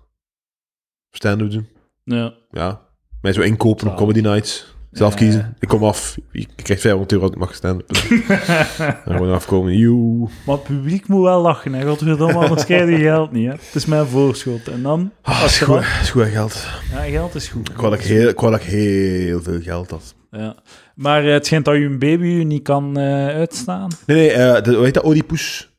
stand-up 1.12 1.52
doen. 1.52 1.68
Ja. 2.04 2.34
Ja. 2.52 2.82
Mij 3.22 3.34
zo 3.34 3.42
inkopen 3.42 3.88
op 3.88 3.96
comedy 3.96 4.20
nights. 4.22 4.72
Zelf 4.92 5.12
Ja. 5.14 5.18
kiezen. 5.20 5.56
Ik 5.60 5.68
kom 5.68 5.84
af. 5.84 6.18
Je 6.32 6.46
krijgt 6.56 6.82
500 6.82 7.12
euro 7.12 7.24
als 7.26 7.34
ik 7.34 7.40
mag 7.40 7.56
stand-up. 7.56 7.90
En 9.06 9.14
gewoon 9.16 9.34
afkomen. 9.34 9.78
Joe. 9.78 10.30
Maar 10.46 10.56
het 10.56 10.64
publiek 10.64 11.08
moet 11.08 11.22
wel 11.24 11.42
lachen, 11.42 11.74
hè. 11.74 11.88
Godverdomme, 11.88 12.34
anders 12.34 12.66
krijg 12.66 12.90
je 12.90 12.98
geld 12.98 13.32
niet, 13.32 13.46
hè. 13.46 13.52
Het 13.52 13.76
is 13.76 13.86
mijn 13.86 14.06
voorschot. 14.06 14.68
En 14.68 14.82
dan, 14.82 15.12
Ah, 15.22 15.42
is 15.46 15.58
goed, 15.60 15.68
dan... 15.68 15.84
is 16.02 16.10
goed 16.10 16.24
geld. 16.26 16.68
Ja, 16.92 17.00
geld 17.02 17.36
is 17.36 17.48
goed. 17.48 17.70
Ik 17.70 17.76
wou 17.78 17.90
dat 17.90 18.00
ik 18.00 18.06
heel, 18.06 18.28
ik 18.30 18.40
dat 18.40 18.56
ik 18.56 18.62
heel 18.62 19.42
veel 19.42 19.62
geld 19.62 19.90
had. 19.90 20.16
Ja. 20.34 20.56
Maar 20.96 21.26
eh, 21.26 21.32
het 21.32 21.46
schijnt 21.46 21.66
dat 21.66 21.76
je 21.76 21.82
een 21.86 22.00
baby 22.00 22.44
niet 22.44 22.64
kan 22.64 22.98
eh, 22.98 23.28
uitstaan. 23.28 23.90
Nee, 24.06 24.36
nee, 24.38 24.62
de, 24.62 24.74
hoe 24.74 24.84
heet 24.84 24.94
dat? 24.94 25.06
Oedipus? 25.06 25.70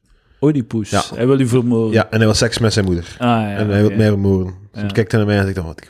Oedipus. 0.41 0.91
Ja. 0.91 1.03
Hij 1.15 1.27
wil 1.27 1.41
u 1.41 1.47
vermoorden. 1.47 1.93
Ja, 1.93 2.03
en 2.05 2.17
hij 2.17 2.27
wil 2.27 2.35
seks 2.35 2.59
met 2.59 2.73
zijn 2.73 2.85
moeder. 2.85 3.17
Ah, 3.19 3.29
ja, 3.29 3.57
en 3.57 3.69
hij 3.71 3.81
wil 3.87 3.97
mij 3.97 4.09
vermoorden. 4.09 4.55
Dus 4.73 4.83
Ja. 4.83 4.89
kijkt 4.89 5.11
hij 5.13 5.21
naar 5.21 5.29
mij 5.29 5.39
en 5.39 5.43
zegt 5.45 5.57
dan, 5.57 5.65
wat. 5.67 5.83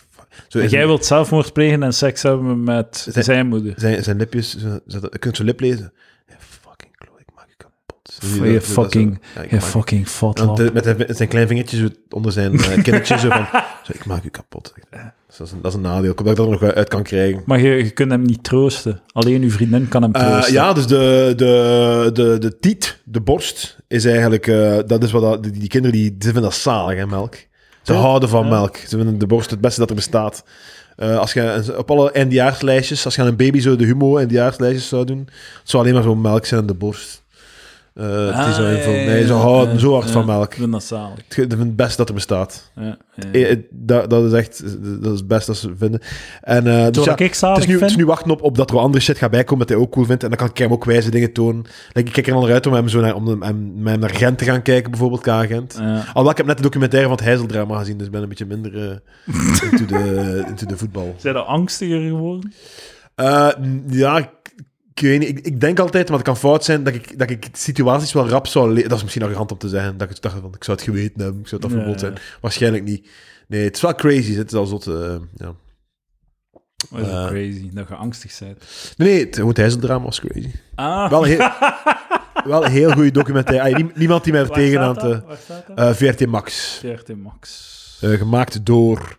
Zo 0.48 0.58
En 0.58 0.68
jij 0.68 0.80
een- 0.80 0.86
wilt 0.86 1.04
zelfmoord 1.06 1.52
plegen 1.52 1.82
en 1.82 1.92
seks 1.94 2.22
hebben 2.22 2.64
met 2.64 3.06
Zijn- 3.10 3.24
zijn 3.24 3.46
moeder. 3.46 3.72
zijn, 3.76 4.02
zijn 4.02 4.16
lipjes, 4.16 4.56
je 4.86 5.18
kunt 5.18 5.36
zijn 5.36 5.48
lip 5.48 5.60
lezen. 5.60 5.92
Ja, 6.28 6.34
fucking 6.38 6.96
kloot, 6.96 7.20
ik 7.20 7.26
maak 7.34 7.46
je 7.48 7.54
Je 8.32 8.52
dat 8.52 8.62
fucking- 8.62 9.18
Je 9.34 9.46
je- 9.50 9.60
fucking 9.60 10.08
fat 10.08 10.72
met, 10.72 11.04
zijn 11.08 11.28
klein 11.28 11.46
vingertje 11.48 11.92
onder 12.10 12.32
zijn 12.32 12.54
uh, 12.54 12.60
kindertje 12.82 13.18
zo 13.18 13.28
van, 13.28 13.46
zo, 13.82 13.92
ik 13.92 14.04
maak 14.06 14.24
u 14.24 14.28
kapot. 14.28 14.72
Dus 15.26 15.36
dat, 15.36 15.46
is 15.46 15.52
een, 15.52 15.58
dat 15.62 15.70
is 15.70 15.76
een 15.76 15.82
nadeel. 15.84 16.10
Ik 16.10 16.18
hoop 16.18 16.26
dat 16.26 16.30
ik 16.30 16.36
dat 16.36 16.60
er 16.60 16.66
nog 16.66 16.74
uit 16.74 16.88
kan 16.88 17.02
krijgen. 17.02 17.42
Maar 17.46 17.60
je, 17.60 17.68
je 17.84 17.90
kunt 17.90 18.10
hem 18.10 18.22
niet 18.22 18.44
troosten. 18.44 19.00
Alleen 19.12 19.42
uw 19.42 19.50
vriendin 19.50 19.88
kan 19.88 20.02
hem 20.02 20.12
Eh, 20.12 20.30
troosten. 20.30 20.52
ja, 20.54 20.72
dus 20.72 20.86
de, 20.86 21.32
de, 21.36 22.10
de, 22.12 22.38
de 22.38 22.58
tiet, 22.58 22.98
de 23.04 23.20
borst, 23.20 23.76
is 23.88 24.04
eigenlijk... 24.04 24.46
eh, 24.46 24.78
dat 24.86 25.02
is 25.02 25.10
wat 25.12 25.22
dat, 25.22 25.42
die, 25.42 25.52
die 25.52 25.68
kinderen 25.68 25.96
die, 25.98 26.10
die 26.10 26.22
vinden 26.22 26.42
dat 26.42 26.54
zalig, 26.54 26.98
hè, 26.98 27.06
melk. 27.06 27.34
Ze 27.82 27.92
Ja? 27.92 27.98
houden 27.98 28.28
van 28.28 28.44
Ja. 28.44 28.50
melk. 28.50 28.76
Ze 28.76 28.96
vinden 28.96 29.18
de 29.18 29.26
borst 29.26 29.50
het 29.50 29.60
beste 29.60 29.80
dat 29.80 29.88
er 29.88 29.94
bestaat. 29.96 30.44
Eh, 30.96 31.18
als 31.18 31.32
je 31.32 31.74
op 31.76 31.90
alle 31.90 32.10
eindejaarslijstjes, 32.12 33.04
als 33.04 33.14
je 33.14 33.20
aan 33.22 33.26
een 33.26 33.36
baby 33.36 33.60
zo 33.60 33.76
de 33.76 33.84
humo 33.84 34.16
eindejaarslijstjes 34.18 34.88
zou 34.88 35.04
doen, 35.04 35.18
het 35.60 35.70
zou 35.70 35.82
alleen 35.82 35.94
maar 35.94 36.02
zo'n 36.02 36.20
melk 36.20 36.46
zijn 36.46 36.60
aan 36.60 36.66
de 36.66 36.74
borst. 36.74 37.22
Eh, 37.94 38.04
zo 38.54 38.64
Ah, 38.64 38.72
invullen. 38.72 39.00
ja, 39.00 39.06
Nee, 39.06 39.20
ja, 39.20 39.26
zo 39.26 39.62
ja, 39.66 39.78
zo 39.78 39.92
hard 39.92 40.06
ja. 40.06 40.12
van 40.12 40.26
melk. 40.26 40.52
Ik 40.52 40.58
vind 40.58 40.72
dat 40.72 40.84
zalig. 40.84 41.18
Ik 41.18 41.32
vind 41.34 41.52
het 41.52 41.76
best 41.76 41.96
dat 41.96 42.08
er 42.08 42.14
bestaat. 42.14 42.70
Ja. 42.74 42.96
Eh, 43.32 43.56
Dat, 43.70 44.10
dat 44.10 44.24
is 44.24 44.32
echt 44.32 44.62
dat 45.02 45.12
is 45.12 45.18
het 45.18 45.28
beste 45.28 45.50
dat 45.50 45.60
ze 45.60 45.72
vinden. 45.76 46.00
En, 46.40 46.66
eh, 46.66 46.90
dus 46.90 47.06
ik 47.06 47.18
het, 47.18 47.30
is 47.58 47.66
nu, 47.66 47.80
het 47.80 47.96
is 47.96 48.02
wachten 48.02 48.30
op, 48.30 48.42
op 48.42 48.56
dat 48.56 48.70
er 48.70 48.78
andere 48.78 49.02
shit 49.04 49.18
gaat 49.18 49.30
bijkomen 49.30 49.66
dat 49.66 49.76
hij 49.76 49.86
ook 49.86 49.92
cool 49.92 50.06
vindt. 50.06 50.22
En 50.22 50.28
dan 50.28 50.38
kan 50.38 50.48
ik 50.48 50.58
hem 50.58 50.72
ook 50.72 50.84
wijze 50.84 51.10
dingen 51.10 51.32
tonen. 51.32 51.64
Like, 51.92 52.08
ik 52.08 52.12
kijk 52.14 52.26
er 52.26 52.34
al 52.34 52.40
naar 52.42 52.52
uit 52.52 52.66
om 52.66 52.72
hem, 52.72 52.88
zo 52.88 53.00
naar, 53.00 53.14
om 53.14 53.42
hem, 53.42 53.82
naar 53.82 54.10
Gent 54.10 54.38
te 54.38 54.44
gaan 54.44 54.62
kijken, 54.62 54.90
bijvoorbeeld, 54.90 55.20
K-Gent. 55.22 55.74
Alhoewel, 55.78 56.30
ik 56.30 56.36
heb 56.36 56.46
net 56.46 56.56
de 56.56 56.62
documentaire 56.62 57.08
van 57.08 57.16
het 57.16 57.26
Heizeldrama 57.26 57.78
gezien, 57.78 57.96
dus 57.96 58.06
ik 58.06 58.12
ben 58.12 58.22
een 58.22 58.28
beetje 58.28 58.46
minder 58.46 59.02
into, 59.70 59.84
de, 59.86 60.44
into 60.48 60.66
de 60.66 60.76
voetbal. 60.76 61.14
Zijn 61.18 61.34
er 61.34 61.40
angstiger 61.42 62.00
geworden? 62.00 62.52
Ja, 63.86 64.30
ik, 64.94 65.00
ik 65.02 65.08
weet 65.08 65.18
niet. 65.18 65.28
Ik, 65.28 65.38
ik 65.46 65.60
denk 65.60 65.78
altijd, 65.78 66.08
maar 66.08 66.16
het 66.18 66.26
kan 66.26 66.36
fout 66.36 66.64
zijn, 66.64 66.84
dat 66.84 66.94
ik, 66.94 67.18
dat 67.18 67.30
ik 67.30 67.48
situaties 67.52 68.12
wel 68.12 68.28
rap 68.28 68.46
zou 68.46 68.82
Dat 68.82 68.92
is 68.96 69.02
misschien 69.02 69.22
arrogant 69.22 69.52
om 69.52 69.58
te 69.58 69.68
zeggen. 69.68 69.96
Dat 69.96 70.10
ik 70.10 70.22
dacht 70.22 70.36
van, 70.40 70.54
ik 70.54 70.64
zou 70.64 70.76
het 70.76 70.86
geweten 70.86 71.20
hebben, 71.22 71.40
ik 71.40 71.48
zou 71.48 71.62
het 71.62 71.70
afgevoeld 71.72 72.00
Ja, 72.00 72.06
zijn. 72.06 72.18
Waarschijnlijk 72.40 72.84
niet. 72.84 73.08
Nee, 73.48 73.64
het 73.64 73.76
is 73.76 73.82
wel 73.82 73.94
crazy. 73.94 74.34
Het 74.34 74.52
is 74.52 74.58
al 74.58 74.66
zot, 74.66 74.86
eh, 74.86 75.16
ja. 75.36 75.54
Dat 76.90 77.00
is 77.00 77.06
Eh. 77.08 77.26
crazy, 77.26 77.70
dat 77.72 77.88
je 77.88 77.94
angstig 77.94 78.38
bent. 78.38 78.64
Nee, 78.96 79.08
nee, 79.12 79.24
het, 79.24 79.36
het 79.36 79.56
Heizeldrama 79.56 80.04
was 80.04 80.20
crazy. 80.20 80.50
Ah, 80.74 81.10
Wel 81.10 81.22
heel, 81.22 81.38
wel 82.52 82.64
een 82.64 82.70
heel 82.70 82.90
goede 82.90 83.10
documentaire. 83.10 83.76
Nie- 83.82 83.90
niemand 83.94 84.24
die 84.24 84.32
mij 84.32 84.42
er 84.42 84.48
tegen 84.50 84.80
aan 84.80 84.94
te... 84.98 85.22
Dat? 85.48 85.78
eh, 85.78 85.92
VRT 85.92 86.26
Max. 86.26 86.76
14 86.80 87.20
Max. 87.20 87.72
Gemaakt 88.00 88.66
door... 88.66 89.18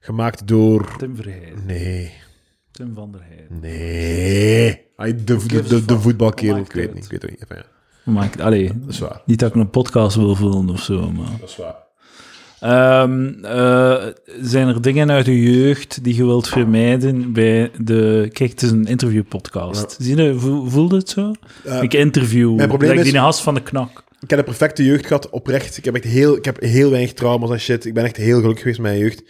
Gemaakt 0.00 0.46
door... 0.46 0.96
Tim 0.96 1.16
Verheyen. 1.16 1.66
Nee. 1.66 2.12
Tim 2.72 2.94
van 2.94 3.12
der 3.12 3.20
Heijden. 3.28 3.60
Nee. 3.60 4.88
De, 5.24 5.46
de, 5.46 5.84
de, 5.84 6.00
voetbalkerel, 6.00 6.54
Maakt 6.56 6.68
ik 6.68 6.74
weet 6.74 6.86
uit. 6.86 6.94
niet. 6.94 7.04
Ik 7.04 7.10
weet 7.10 7.22
het 7.22 7.30
niet. 7.30 7.38
Ja, 8.38 8.44
allee, 8.44 8.66
dat 8.74 8.88
is 8.88 8.98
waar. 8.98 9.22
niet 9.26 9.38
dat 9.38 9.48
ik 9.48 9.54
een 9.54 9.70
podcast 9.70 10.16
wil 10.16 10.34
vullen 10.34 10.68
of 10.68 10.82
zo, 10.82 11.10
maar... 11.10 11.30
Dat 11.40 11.48
is 11.48 11.56
waar. 11.56 11.74
Ehm, 12.60 13.44
eh, 13.44 14.06
zijn 14.40 14.68
er 14.68 14.82
dingen 14.82 15.10
uit 15.10 15.26
je 15.26 15.42
jeugd 15.42 16.04
die 16.04 16.14
je 16.16 16.24
wilt 16.24 16.48
vermijden 16.48 17.32
bij 17.32 17.70
de... 17.78 18.28
Kijk, 18.32 18.50
het 18.50 18.62
is 18.62 18.70
een 18.70 18.84
interviewpodcast. 18.86 19.96
Zie 20.00 20.16
je, 20.16 20.38
voel, 20.38 20.66
voelde 20.70 20.96
het 20.96 21.08
zo? 21.08 21.32
Eh, 21.64 21.82
ik 21.82 21.94
interview. 21.94 22.54
mijn 22.56 22.68
probleem 22.68 22.90
like 22.90 23.02
is- 23.04 23.10
die 23.10 23.20
gast 23.20 23.40
van 23.40 23.54
de 23.54 23.62
knak. 23.62 24.04
Ik 24.20 24.30
heb 24.30 24.38
een 24.38 24.44
perfecte 24.44 24.84
jeugd 24.84 25.06
gehad, 25.06 25.30
oprecht. 25.30 25.76
Ik 25.76 25.84
heb 25.84 25.94
echt 25.94 26.04
heel, 26.04 26.36
ik 26.36 26.44
heb 26.44 26.60
heel 26.60 26.90
weinig 26.90 27.12
trauma's 27.12 27.50
en 27.50 27.60
shit. 27.60 27.84
Ik 27.84 27.94
ben 27.94 28.04
echt 28.04 28.16
heel 28.16 28.38
gelukkig 28.40 28.58
geweest 28.62 28.80
met 28.80 28.90
mijn 28.90 29.02
jeugd. 29.02 29.22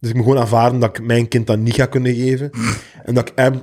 Dus 0.00 0.10
ik 0.10 0.16
moet 0.16 0.24
gewoon 0.24 0.40
aanvaarden 0.40 0.80
dat 0.80 0.98
ik 0.98 1.04
mijn 1.04 1.28
kind 1.28 1.46
dat 1.46 1.58
niet 1.58 1.74
ga 1.74 1.86
kunnen 1.86 2.14
geven. 2.14 2.50
En 3.04 3.14
dat 3.14 3.28
ik 3.28 3.32
hem 3.36 3.62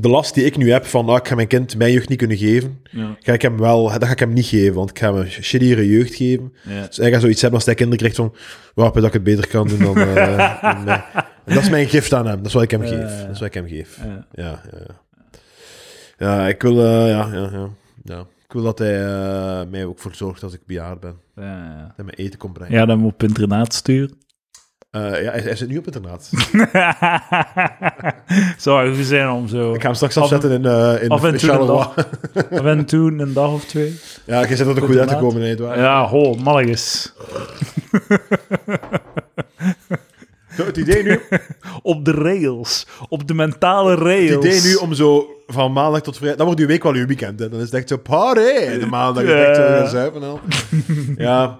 de 0.00 0.08
last 0.08 0.34
die 0.34 0.44
ik 0.44 0.56
nu 0.56 0.70
heb 0.72 0.84
van, 0.86 1.08
ah, 1.08 1.16
ik 1.16 1.28
ga 1.28 1.34
mijn 1.34 1.46
kind 1.48 1.76
mijn 1.76 1.92
jeugd 1.92 2.08
niet 2.08 2.18
kunnen 2.18 2.36
geven, 2.36 2.80
Ja. 2.90 3.16
ga 3.20 3.32
ik 3.32 3.42
hem 3.42 3.58
wel, 3.58 3.82
dat 3.90 4.04
ga 4.04 4.10
ik 4.10 4.18
hem 4.18 4.32
niet 4.32 4.46
geven, 4.46 4.74
want 4.74 4.90
ik 4.90 4.98
ga 4.98 5.12
hem 5.14 5.22
een 5.22 5.30
shittiere 5.30 5.88
jeugd 5.88 6.14
geven. 6.14 6.52
Ja. 6.62 6.86
Dus 6.86 6.96
hij 6.96 7.10
gaat 7.10 7.20
zoiets 7.20 7.40
hebben 7.40 7.58
als 7.58 7.66
hij 7.66 7.74
kinderen 7.76 7.98
krijgt 8.00 8.16
van, 8.16 8.34
wauw, 8.74 8.90
dat 8.90 9.04
ik 9.04 9.12
het 9.12 9.22
beter 9.22 9.48
kan 9.48 9.68
doen 9.68 9.78
dan, 9.78 9.96
eh, 9.98 10.62
dan 10.74 10.84
mij. 10.84 11.04
En 11.44 11.54
dat 11.54 11.62
is 11.62 11.70
mijn 11.70 11.88
gift 11.88 12.12
aan 12.12 12.26
hem. 12.26 12.36
Dat 12.36 12.46
is 12.46 12.52
wat 12.52 12.62
ik 12.62 12.70
hem 12.70 12.80
geef. 12.82 13.20
Dat 13.20 13.30
is 13.30 13.38
wat 13.38 13.48
ik 13.48 13.54
hem 13.54 13.68
geef. 13.68 14.00
Ja. 14.04 14.26
Ja, 14.32 14.62
ja, 16.18 16.48
ik 16.48 16.62
wil, 16.62 16.78
eh, 16.84 17.08
ja, 17.08 17.28
ja, 17.32 17.48
ja, 17.52 17.68
ja. 18.04 18.18
Ik 18.46 18.52
wil 18.52 18.62
dat 18.62 18.78
hij 18.78 19.04
eh, 19.04 19.60
mij 19.70 19.84
ook 19.84 19.98
voor 19.98 20.14
zorgt 20.14 20.42
als 20.42 20.52
ik 20.54 20.60
bejaard 20.66 21.00
ben. 21.00 21.16
Dat 21.34 21.96
hij 21.96 22.04
me 22.04 22.12
eten 22.12 22.38
komt 22.38 22.52
brengen. 22.52 22.72
ja, 22.72 22.86
dan 22.86 22.98
moet 22.98 23.12
op 23.12 23.22
internaat 23.22 23.74
sturen. 23.74 24.18
Eh, 24.90 25.22
ja, 25.22 25.30
hij, 25.30 25.40
hij 25.40 25.56
zit 25.56 25.68
nu 25.68 25.78
op 25.78 25.86
internaat. 25.86 26.30
Zou 28.58 28.94
goed 28.96 29.06
zijn 29.06 29.28
om 29.30 29.48
zo 29.48 29.74
ik 29.74 29.80
ga 29.80 29.86
hem 29.86 29.94
straks 29.94 30.16
afzetten 30.16 30.50
in, 30.50 30.64
eh 30.64 31.02
in 31.02 31.08
af 31.08 31.24
en 31.24 31.36
toe 31.36 31.50
een 31.50 31.56
Charleroi. 31.56 31.86
af 32.60 32.64
en 32.64 32.84
toe 32.84 33.10
een 33.12 33.32
dag 33.32 33.52
of 33.52 33.64
twee. 33.64 34.00
Ja, 34.24 34.40
je 34.46 34.56
zit 34.56 34.66
er 34.66 34.82
goed 34.82 34.96
uit 34.96 35.08
te 35.08 35.16
komen, 35.16 35.40
nee, 35.40 35.56
waar. 35.56 35.78
Ja, 35.78 36.06
ho. 36.06 36.36
Zo, 40.56 40.64
Het 40.64 40.76
idee 40.76 41.02
nu, 41.02 41.20
Op 41.82 42.04
de 42.04 42.10
rails. 42.10 42.86
Op 43.08 43.28
de 43.28 43.34
mentale 43.34 43.94
rails. 43.94 44.30
het 44.30 44.44
idee 44.44 44.60
nu 44.60 44.74
om 44.74 44.94
zo 44.94 45.26
van 45.46 45.72
maandag 45.72 46.00
tot 46.00 46.16
vrijdag... 46.16 46.36
Dan 46.36 46.46
wordt 46.46 46.60
uw 46.60 46.66
week 46.66 46.82
wel 46.82 46.92
uw 46.92 47.06
weekend, 47.06 47.38
hè. 47.38 47.48
Dan 47.48 47.58
is 47.58 47.64
het 47.64 47.74
echt 47.74 47.88
zo 47.88 47.96
party. 47.96 48.78
De 48.78 48.86
maandag 48.90 49.22
is 49.22 49.30
echt 49.30 49.56
zo 49.56 49.62
gaan 49.62 49.88
zuipen. 49.88 50.40
Ja, 51.16 51.58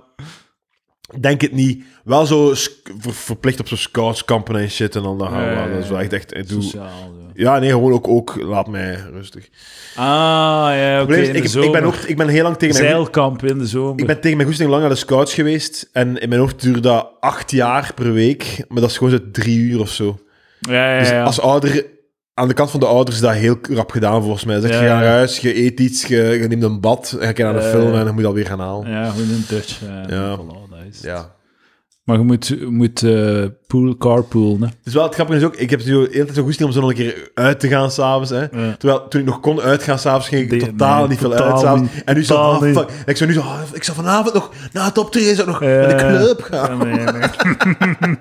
denk 1.20 1.40
het 1.40 1.52
niet. 1.52 1.84
Wel 2.06 2.26
zo 2.26 2.52
ver- 2.98 3.12
verplicht 3.14 3.60
op 3.60 3.68
zo'n 3.68 3.76
scoutskampen 3.78 4.56
en 4.56 4.70
shit 4.70 4.96
en 4.96 5.02
dan 5.02 5.18
dan 5.18 5.28
gaan 5.28 5.38
we 5.44 5.50
Ja, 5.54 5.64
ja, 5.66 5.68
Dat 5.72 5.82
is 5.82 5.88
wel 5.88 5.98
ja. 5.98 6.04
echt, 6.04 6.12
echt 6.12 6.36
ik 6.36 6.48
doe... 6.48 6.62
Sociaal. 6.62 7.14
Ja, 7.34 7.58
nee, 7.58 7.70
gewoon 7.70 7.92
ook, 7.92 8.08
ook 8.08 8.34
laat 8.42 8.66
mij 8.68 8.98
rustig. 9.12 9.48
Ah, 9.96 10.04
ja, 10.74 11.02
oké. 11.02 11.16
In 11.16 11.32
de 11.42 11.60
ik, 11.60 11.72
ben 11.72 11.84
ook, 11.84 11.94
ik 11.94 12.16
ben 12.16 12.28
heel 12.28 12.42
lang 12.42 12.56
tegen 12.56 12.76
mijn... 12.80 12.88
Zeilkamp 12.90 13.44
in 13.44 13.58
de 13.58 13.66
zomer. 13.66 14.00
Ik 14.00 14.06
ben 14.06 14.20
tegen 14.20 14.36
mijn 14.36 14.48
goesting 14.48 14.70
lang 14.70 14.80
naar 14.82 14.90
de 14.90 14.96
scouts 14.96 15.34
geweest. 15.34 15.88
En 15.92 16.18
in 16.20 16.28
mijn 16.28 16.40
hoofd 16.40 16.60
duurde 16.62 16.80
dat 16.80 17.10
acht 17.20 17.50
jaar 17.50 17.90
per 17.94 18.12
week. 18.12 18.64
Maar 18.68 18.80
dat 18.80 18.90
is 18.90 18.96
gewoon 18.96 19.12
zo 19.12 19.18
drie 19.32 19.58
uur 19.58 19.80
of 19.80 19.90
zo. 19.90 20.18
Ja, 20.60 20.92
ja, 20.92 20.98
Dus 20.98 21.08
ja. 21.08 21.22
als 21.22 21.40
ouder... 21.40 21.86
Aan 22.34 22.48
de 22.48 22.54
kant 22.54 22.70
van 22.70 22.80
de 22.80 22.86
ouders 22.86 23.16
is 23.16 23.22
dat 23.22 23.32
heel 23.34 23.58
rap 23.70 23.90
gedaan, 23.90 24.22
volgens 24.22 24.44
mij. 24.44 24.60
Zeg, 24.60 24.70
Ja, 24.70 24.80
je 24.82 24.86
gaat 24.88 24.96
naar 24.96 25.04
ja. 25.04 25.10
huis, 25.10 25.38
je 25.38 25.56
eet 25.64 25.80
iets, 25.80 26.04
je, 26.06 26.16
je 26.40 26.46
neemt 26.48 26.62
een 26.62 26.80
bad, 26.80 27.16
en 27.20 27.26
je 27.26 27.32
kijkt 27.32 27.52
naar 27.52 27.62
Ja, 27.62 27.70
film 27.70 27.92
ja. 27.92 27.98
en 27.98 28.04
dan 28.04 28.12
moet 28.12 28.22
je 28.22 28.28
alweer 28.28 28.46
gaan 28.46 28.60
halen. 28.60 28.90
Ja, 28.90 29.10
gewoon 29.10 29.28
een 29.28 29.44
Dutch. 29.48 29.82
eh, 29.82 29.88
Ja. 30.08 30.36
voilà, 30.38 30.70
dat 30.70 30.78
is 30.90 30.96
het. 30.96 31.04
Ja. 31.04 31.34
Maar 32.06 32.18
je 32.18 32.24
moet, 32.24 32.70
moet 32.70 33.02
eh, 33.02 33.44
pool, 33.66 33.96
carpool, 33.96 34.56
hè. 34.60 34.66
Dus 34.82 34.94
wel, 34.94 35.02
het 35.04 35.14
grappige 35.14 35.38
is 35.38 35.44
ook, 35.44 35.56
ik 35.56 35.70
heb 35.70 35.80
zo 35.80 35.86
de 36.02 36.08
hele 36.10 36.24
tijd 36.24 36.36
zo 36.36 36.42
goesting 36.42 36.68
om 36.68 36.74
zo 36.74 36.80
nog 36.80 36.90
een 36.90 36.96
keer 36.96 37.30
uit 37.34 37.60
te 37.60 37.68
gaan 37.68 37.90
s'avonds. 37.90 38.30
hè. 38.30 38.40
Ja. 38.40 38.76
Terwijl 38.78 39.08
toen 39.08 39.20
ik 39.20 39.26
nog 39.26 39.40
kon 39.40 39.60
uitgaan 39.60 39.98
s'avonds, 39.98 40.28
ging 40.28 40.42
ik 40.42 40.50
Die- 40.50 40.60
totaal 40.70 40.98
nee, 41.00 41.08
niet 41.08 41.18
veel 41.18 41.30
totaal 41.30 41.50
uit 41.52 41.60
s'avonds. 41.60 41.94
niet. 41.94 42.04
En 42.04 42.14
nu 42.14 42.24
zo, 42.24 42.34
Totaal 42.34 42.52
ah, 42.54 42.62
niet. 42.62 42.76
fuck. 42.78 42.88
Ik 43.06 43.16
zou 43.16 43.30
nu 43.30 43.36
zo, 43.36 43.42
ah, 43.42 43.60
ik 43.72 43.84
zou 43.84 43.96
vanavond 43.96 44.34
nog, 44.34 44.50
na 44.72 44.84
het 44.84 44.98
optreden, 44.98 45.36
zou 45.36 45.48
ik 45.50 45.52
nog 45.52 45.60
naar 45.62 45.88
de 45.88 45.94
club 46.18 46.42
gaan. 46.42 46.78
Ja, 46.78 46.84
nee, 46.84 47.04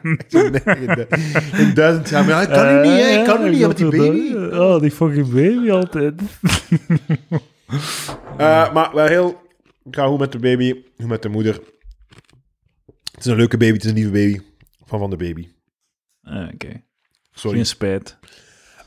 nee. 0.03 0.15
Zo, 0.27 0.49
nee, 0.49 0.77
in 0.77 0.88
du- 0.95 1.07
in 1.57 1.73
duizend 1.73 2.09
jaar. 2.09 2.25
Maar 2.25 2.33
ja, 2.33 2.41
ik 2.41 2.49
kan 2.53 2.67
nu 2.75 2.81
niet, 2.89 3.01
hè. 3.01 3.07
Ik 3.19 3.23
kan 3.25 3.43
nu 3.43 3.49
niet, 3.49 3.67
met 3.67 3.77
die 3.77 3.89
baby. 3.89 4.55
Oh, 4.55 4.79
die 4.81 4.91
fucking 4.91 5.29
baby 5.33 5.71
altijd. 5.71 6.13
Eh, 8.38 8.73
maar 8.73 8.89
wel 8.93 9.05
heel... 9.05 9.41
Ik 9.86 9.95
ga 9.95 10.07
hoe 10.07 10.17
met 10.17 10.31
de 10.31 10.39
baby, 10.39 10.73
hoe 10.97 11.07
met 11.07 11.21
de 11.21 11.29
moeder. 11.29 11.59
Het 13.16 13.26
is 13.26 13.32
een 13.32 13.38
leuke 13.38 13.57
baby, 13.57 13.74
het 13.74 13.84
is 13.84 13.89
een 13.89 13.95
lieve 13.95 14.11
baby. 14.11 14.39
Van 14.86 14.99
Van 14.99 15.09
de 15.09 15.16
Baby. 15.16 15.47
Ah, 16.24 16.47
Oké. 16.53 16.82
Sorry. 17.34 17.57
Geen 17.57 17.66
spijt. 17.66 18.18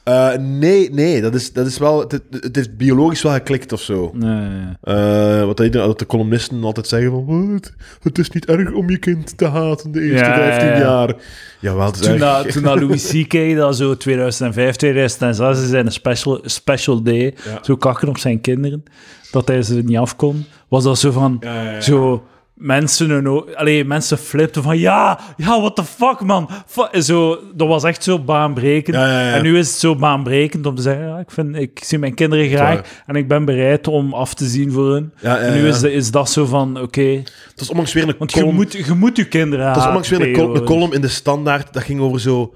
Eh, 0.05 0.35
nee, 0.37 0.91
nee, 0.93 1.20
dat 1.20 1.35
is, 1.35 1.53
dat 1.53 1.66
is 1.66 1.79
wel... 1.79 2.01
Het, 2.01 2.12
het 2.31 2.57
heeft 2.57 2.76
biologisch 2.76 3.22
wel 3.22 3.33
geklikt 3.33 3.72
of 3.72 3.81
zo. 3.81 4.11
Nee, 4.14 4.49
nee. 4.49 4.72
Eh, 4.81 5.45
wat 5.45 5.57
dat, 5.57 5.72
dat 5.72 5.99
de 5.99 6.07
columnisten 6.07 6.62
altijd 6.64 6.87
zeggen 6.87 7.11
van... 7.11 7.51
"Wat? 7.53 7.72
Het 8.03 8.18
is 8.18 8.31
niet 8.31 8.47
erg 8.47 8.72
om 8.72 8.91
je 8.91 8.99
kind 8.99 9.39
te 9.39 9.45
haten 9.47 9.93
de 9.93 10.01
eerste 10.01 10.24
Ja, 10.29 10.35
15 10.35 10.66
ja, 10.68 10.72
ja. 10.74 10.79
jaar. 10.81 11.14
Jawel, 11.61 11.87
het 11.87 11.95
is 11.95 12.01
Toen, 12.01 12.11
erg. 12.11 12.20
dat, 12.20 12.53
toen 12.53 12.62
dat 12.62 12.81
Louis 12.81 13.11
C.K. 13.11 13.57
dat 13.57 13.76
zo 13.76 13.97
2005, 13.97 14.76
2006 14.76 15.64
is 15.64 15.70
een 15.70 15.93
special, 15.93 16.41
special 16.45 17.03
day, 17.03 17.35
Ja. 17.45 17.59
zo 17.62 17.76
kakken 17.76 18.09
op 18.09 18.18
zijn 18.18 18.41
kinderen, 18.41 18.83
dat 19.31 19.49
hij 19.49 19.62
ze 19.62 19.74
niet 19.74 19.97
af 19.99 20.16
kon, 20.16 20.45
was 20.68 20.85
dat 20.85 20.99
zo 20.99 21.11
van, 21.11 21.37
Ja, 21.41 21.62
ja, 21.62 21.70
ja. 21.72 21.81
zo 21.81 22.26
mensen, 22.59 23.11
hun 23.11 23.28
o- 23.28 23.46
allee, 23.54 23.84
mensen 23.84 24.18
flipten 24.18 24.62
van, 24.62 24.78
ja, 24.78 25.18
ja, 25.36 25.61
what 25.61 25.76
the 25.76 25.84
fuck, 25.84 26.20
man. 26.20 26.48
Fu- 26.66 27.00
zo, 27.00 27.38
dat 27.54 27.68
was 27.68 27.84
echt 27.84 28.02
zo 28.02 28.18
baanbrekend. 28.18 28.96
Ja, 28.96 29.06
ja, 29.06 29.20
ja. 29.28 29.34
En 29.34 29.42
nu 29.42 29.59
is 29.59 29.68
het 29.68 29.78
zo 29.78 29.96
baanbrekend 29.96 30.66
om 30.66 30.74
te 30.74 30.82
zeggen, 30.82 31.06
ja, 31.06 31.18
ik, 31.18 31.30
vind, 31.30 31.56
ik 31.56 31.80
zie 31.84 31.98
mijn 31.98 32.14
kinderen 32.14 32.48
graag 32.48 32.80
en 33.06 33.16
ik 33.16 33.28
ben 33.28 33.44
bereid 33.44 33.86
om 33.88 34.14
af 34.14 34.34
te 34.34 34.44
zien 34.46 34.72
voor 34.72 34.92
hun. 34.92 35.12
En 35.22 35.52
nu 35.52 35.68
is, 35.68 35.82
is 35.82 36.11
dat 36.11 36.30
zo 36.30 36.44
van, 36.46 36.80
oké, 36.80 37.00
Het 37.02 37.32
was 37.56 37.68
onlangs 37.70 37.92
weer 37.92 38.09
een 38.09 38.14
want 38.18 38.32
je 38.32 38.38
column... 38.38 38.56
moet, 38.56 38.72
je 38.72 38.94
moet 38.94 39.16
je 39.16 39.24
kinderen 39.28 39.66
Het 39.66 39.76
was 39.76 39.86
onlangs 39.86 40.09
weer 40.09 40.20
een, 40.20 40.24
col- 40.32 40.42
een 40.42 40.46
tegenwoordig. 40.52 40.76
column 40.76 40.92
in 40.94 41.00
de 41.00 41.09
Standaard. 41.09 41.72
Dat 41.72 41.82
ging 41.82 42.00
over 42.00 42.20
zo... 42.20 42.54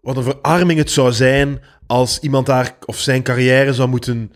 Wat 0.00 0.16
een 0.16 0.22
verarming 0.22 0.78
het 0.78 0.90
zou 0.90 1.12
zijn 1.12 1.60
als 1.86 2.18
iemand 2.20 2.46
daar 2.46 2.76
of 2.84 2.96
zijn 2.98 3.22
carrière 3.22 3.72
zou 3.74 3.88
moeten 3.88 4.32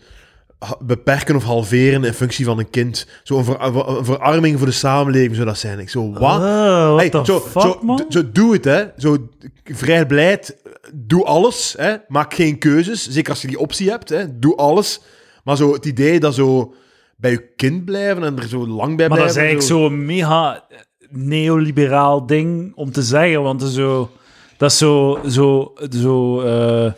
beperken 0.79 1.35
of 1.35 1.43
halveren 1.43 2.03
in 2.03 2.13
functie 2.13 2.45
van 2.45 2.59
een 2.59 2.69
kind. 2.69 3.07
Zo 3.23 3.37
een, 3.37 3.43
ver- 3.43 3.61
een 3.61 4.05
verarming 4.05 4.57
voor 4.57 4.67
de 4.67 4.73
samenleving 4.73 5.35
zou 5.35 5.47
dat 5.47 5.57
zijn. 5.57 5.79
Ik 5.79 5.89
zo, 5.89 6.11
wat? 6.11 6.19
What 6.19 6.99
Hey, 6.99 7.25
zo, 7.25 7.39
fuck, 7.39 7.61
zo, 7.61 7.79
man? 7.81 8.05
zo 8.09 8.31
doe 8.31 8.53
het, 8.53 8.65
hè. 8.65 8.83
Zo 8.97 9.17
vrij 9.63 10.07
beleid. 10.07 10.57
Doe 10.93 11.23
alles, 11.25 11.75
hè. 11.77 11.95
Maak 12.07 12.33
geen 12.33 12.57
keuzes. 12.57 13.09
Zeker 13.09 13.31
als 13.31 13.41
je 13.41 13.47
die 13.47 13.59
optie 13.59 13.89
hebt, 13.89 14.09
hè. 14.09 14.39
Doe 14.39 14.55
alles. 14.55 15.01
Maar 15.43 15.57
zo 15.57 15.73
het 15.73 15.85
idee 15.85 16.19
dat 16.19 16.33
zo 16.35 16.73
bij 17.17 17.31
je 17.31 17.53
kind 17.55 17.85
blijven 17.85 18.23
en 18.23 18.37
er 18.37 18.47
zo 18.47 18.67
lang 18.67 18.97
bij 18.97 19.07
Maar 19.07 19.17
dat 19.19 19.33
blijven... 19.33 19.57
is 19.57 19.61
eigenlijk 19.61 19.67
zo'n 19.91 20.05
mega 20.05 20.63
neoliberaal 21.09 22.25
ding 22.25 22.71
om 22.75 22.91
te 22.91 23.01
zeggen, 23.01 23.41
want 23.41 23.61
zo, 23.63 24.09
dat 24.57 24.71
is 24.71 24.77
zo, 24.77 25.19
zo, 25.27 25.73
zo 25.89 26.41
eh, 26.41 26.91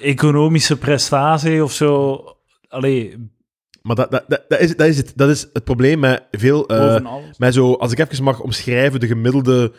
economische 0.00 0.78
prestatie 0.78 1.64
of 1.64 1.72
zo. 1.72 2.24
Allee, 2.68 3.30
Maar 3.82 3.96
dat, 3.96 4.10
dat, 4.10 4.24
dat, 4.48 4.60
is, 4.60 4.76
dat, 4.76 4.86
is 4.86 4.96
het, 4.96 5.12
dat 5.16 5.28
is 5.28 5.46
het 5.52 5.64
probleem 5.64 5.98
met 5.98 6.22
veel... 6.30 6.68
eh, 6.68 7.04
alles. 7.04 7.38
met 7.38 7.54
zo, 7.54 7.72
als 7.72 7.92
ik 7.92 7.98
even 7.98 8.24
mag 8.24 8.40
omschrijven, 8.40 9.00
de 9.00 9.06
gemiddelde 9.06 9.72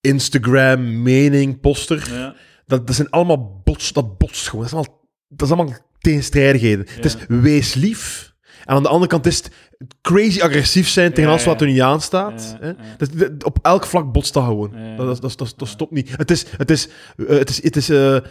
Instagram-mening, 0.00 1.60
poster... 1.60 2.08
Ja. 2.12 2.34
Dat, 2.66 2.86
dat 2.86 2.96
zijn 2.96 3.10
allemaal 3.10 3.60
bots, 3.64 3.92
dat 3.92 4.18
botst 4.18 4.48
gewoon. 4.48 4.64
Dat 4.64 4.72
is 4.72 4.78
allemaal, 4.78 5.08
dat 5.28 5.48
is 5.48 5.54
allemaal 5.54 5.76
tegenstrijdigheden. 5.98 6.86
Het 6.90 7.04
is 7.04 7.16
wees 7.28 7.74
lief 7.74 8.29
En 8.64 8.74
aan 8.76 8.82
de 8.82 8.88
andere 8.88 9.06
kant 9.10 9.26
is 9.26 9.36
het 9.36 9.50
crazy 10.02 10.40
agressief 10.42 10.88
zijn 10.88 11.12
tegen 11.12 11.30
alles 11.30 11.44
wat 11.44 11.60
er 11.60 11.66
niet. 11.66 11.76
Dat, 12.98 13.10
dat- 13.14 13.44
op 13.44 13.58
elk 13.62 13.86
vlak 13.86 14.12
botst 14.12 14.34
dat 14.34 14.44
gewoon. 14.44 14.70
Dat, 14.96 15.20
dat, 15.22 15.38
dat, 15.38 15.54
dat, 15.56 15.68
stopt 15.68 15.92
niet. 15.92 16.10
Het 16.16 16.30
is, 16.30 16.44
het 16.56 16.70
is, 16.70 16.88
eh, 17.16 17.26
het 17.28 17.48
is, 17.50 17.62
het 17.62 17.76
is 17.76 17.88
eh, 17.88 18.16
eh, 18.16 18.22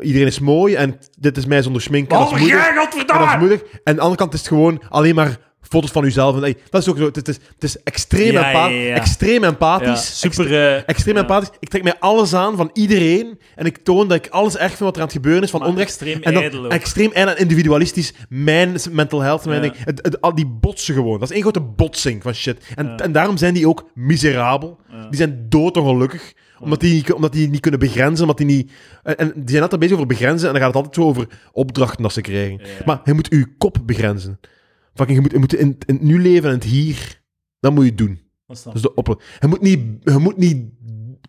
iedereen 0.00 0.26
is 0.26 0.38
mooi 0.38 0.74
en 0.74 0.98
dit 1.18 1.36
is 1.36 1.46
mij 1.46 1.62
zonder 1.62 1.82
schmink. 1.82 2.10
en 2.10 2.18
dat 2.18 2.32
is 2.32 2.38
moeilijk. 2.38 2.62
En 3.10 3.18
dat 3.18 3.28
is 3.28 3.36
moeilijk. 3.38 3.62
En 3.72 3.80
aan 3.84 3.94
de 3.94 4.00
andere 4.00 4.16
kant 4.20 4.32
is 4.32 4.38
het 4.38 4.48
gewoon 4.48 4.82
alleen 4.88 5.14
maar 5.14 5.38
foto's 5.70 5.90
van 5.90 6.04
uzelf. 6.04 6.36
En, 6.36 6.44
ey, 6.44 6.56
dat 6.70 6.80
is 6.82 6.88
ook 6.88 6.96
zo. 6.96 7.04
Het 7.04 7.28
is, 7.28 7.38
het 7.54 7.64
is 7.64 7.82
extreem, 7.82 8.32
Ja, 8.32 8.46
empa- 8.46 8.66
ja, 8.68 8.80
ja. 8.80 8.94
extreem 8.94 9.44
empathisch. 9.44 10.18
super... 10.20 10.76
Extreem 10.86 11.16
empathisch. 11.16 11.50
Ik 11.60 11.68
trek 11.68 11.82
mij 11.82 11.94
alles 11.98 12.34
aan 12.34 12.56
van 12.56 12.70
iedereen. 12.72 13.38
En 13.54 13.66
ik 13.66 13.76
toon 13.78 14.08
dat 14.08 14.24
ik 14.24 14.32
alles 14.32 14.56
erg 14.56 14.68
vind 14.68 14.78
wat 14.80 14.94
er 14.94 15.00
aan 15.00 15.06
het 15.06 15.16
gebeuren 15.16 15.42
is. 15.42 15.50
Van 15.50 15.60
Maar 15.60 15.68
onrecht. 15.68 15.88
extreem 15.88 16.22
en 16.22 16.50
dan, 16.52 16.70
extreem 16.70 17.10
en 17.12 17.38
individualistisch. 17.38 18.12
Mijn 18.28 18.76
mental 18.90 19.20
health. 19.20 19.44
Mijn 19.44 19.62
ding. 19.62 19.74
Het, 19.84 19.98
het- 20.02 20.20
al 20.20 20.34
die 20.34 20.46
botsen 20.46 20.94
gewoon. 20.94 21.18
Dat 21.18 21.28
is 21.28 21.34
één 21.34 21.42
grote 21.42 21.60
botsing 21.60 22.22
van 22.22 22.34
shit. 22.34 22.64
En, 22.74 22.96
en 22.96 23.12
daarom 23.12 23.36
zijn 23.36 23.54
die 23.54 23.68
ook 23.68 23.90
miserabel. 23.94 24.78
Die 25.08 25.18
zijn 25.18 25.46
doodongelukkig. 25.48 26.32
Omdat 26.60 26.80
die, 26.80 27.14
omdat 27.14 27.32
die 27.32 27.48
niet 27.48 27.60
kunnen 27.60 27.80
begrenzen. 27.80 28.20
Omdat 28.22 28.36
die 28.36 28.46
niet... 28.46 28.72
En, 29.02 29.16
en 29.16 29.32
die 29.36 29.48
zijn 29.50 29.62
altijd 29.62 29.80
bezig 29.80 29.94
over 29.96 30.08
begrenzen. 30.08 30.46
En 30.46 30.52
dan 30.54 30.62
gaat 30.62 30.74
het 30.74 30.76
altijd 30.84 30.94
zo 30.94 31.02
over 31.08 31.26
opdrachten 31.52 32.02
dat 32.02 32.12
ze 32.12 32.20
krijgen. 32.20 32.58
Ja. 32.62 32.66
Maar 32.86 33.00
je 33.04 33.12
moet 33.14 33.28
je 33.30 33.46
kop 33.58 33.76
begrenzen. 33.86 34.40
Fucking, 34.94 35.16
je 35.16 35.22
moet, 35.22 35.32
je 35.32 35.38
moet 35.38 35.54
in, 35.54 35.78
in 35.86 35.94
het 35.94 36.02
nu 36.02 36.20
leven 36.22 36.48
en 36.48 36.54
het 36.54 36.64
hier. 36.64 37.22
Dat 37.60 37.72
moet 37.72 37.84
je 37.84 37.94
doen. 37.94 38.20
Wat 38.46 38.56
is 38.56 38.62
dat? 38.62 38.74
Is 38.74 38.82
de 38.82 38.94
oplo- 38.94 39.20
je, 39.40 39.46
moet 39.46 39.60
niet, 39.60 39.80
je 40.04 40.18
moet 40.18 40.36
niet 40.36 40.70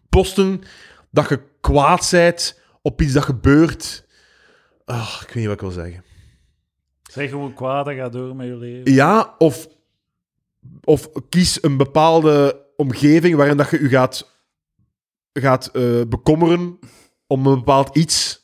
posten 0.10 0.62
dat 1.12 1.30
je 1.30 1.42
kwaad 1.62 2.08
bent 2.12 2.60
op 2.82 3.02
iets 3.02 3.14
dat 3.14 3.24
gebeurt. 3.24 4.08
Ah, 4.86 5.18
ik 5.22 5.26
weet 5.28 5.36
niet 5.36 5.46
wat 5.46 5.54
ik 5.54 5.62
wil 5.62 5.72
zeggen. 5.72 6.04
Zeg 7.12 7.30
gewoon 7.30 7.54
kwaad 7.54 7.88
en 7.88 7.96
ga 7.96 8.10
door 8.10 8.36
met 8.36 8.48
je 8.48 8.56
leven. 8.56 8.94
Ja, 8.94 9.36
of, 9.38 9.68
of 10.84 11.10
kies 11.30 11.64
een 11.64 11.78
bepaalde 11.78 12.66
omgeving 12.76 13.36
waarin 13.36 13.58
dat 13.58 13.70
je 13.70 13.82
je 13.82 13.90
gaat, 13.90 14.40
gaat 15.34 15.68
eh, 15.68 16.02
bekommeren 16.08 16.80
om 17.28 17.48
een 17.48 17.56
bepaald 17.56 17.96
iets. 17.98 18.41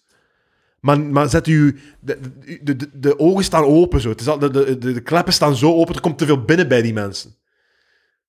Maar, 0.80 1.00
maar 1.00 1.30
zet 1.30 1.48
u... 1.48 1.80
De, 2.00 2.20
de, 2.64 2.76
de, 2.76 2.90
de 2.94 3.20
ogen 3.20 3.44
staan 3.44 3.64
open, 3.64 4.02
zo. 4.02 4.10
Het 4.10 4.22
is 4.22 4.28
al, 4.28 4.40
de, 4.40 4.50
de, 4.52 4.78
de, 4.78 4.94
de 4.94 5.02
kleppen 5.02 5.34
staan 5.34 5.56
zo 5.56 5.74
open, 5.74 5.96
er 5.96 6.02
komt 6.02 6.18
te 6.18 6.26
veel 6.26 6.42
binnen 6.42 6.68
bij 6.68 6.82
die 6.82 6.94
mensen. 6.94 7.36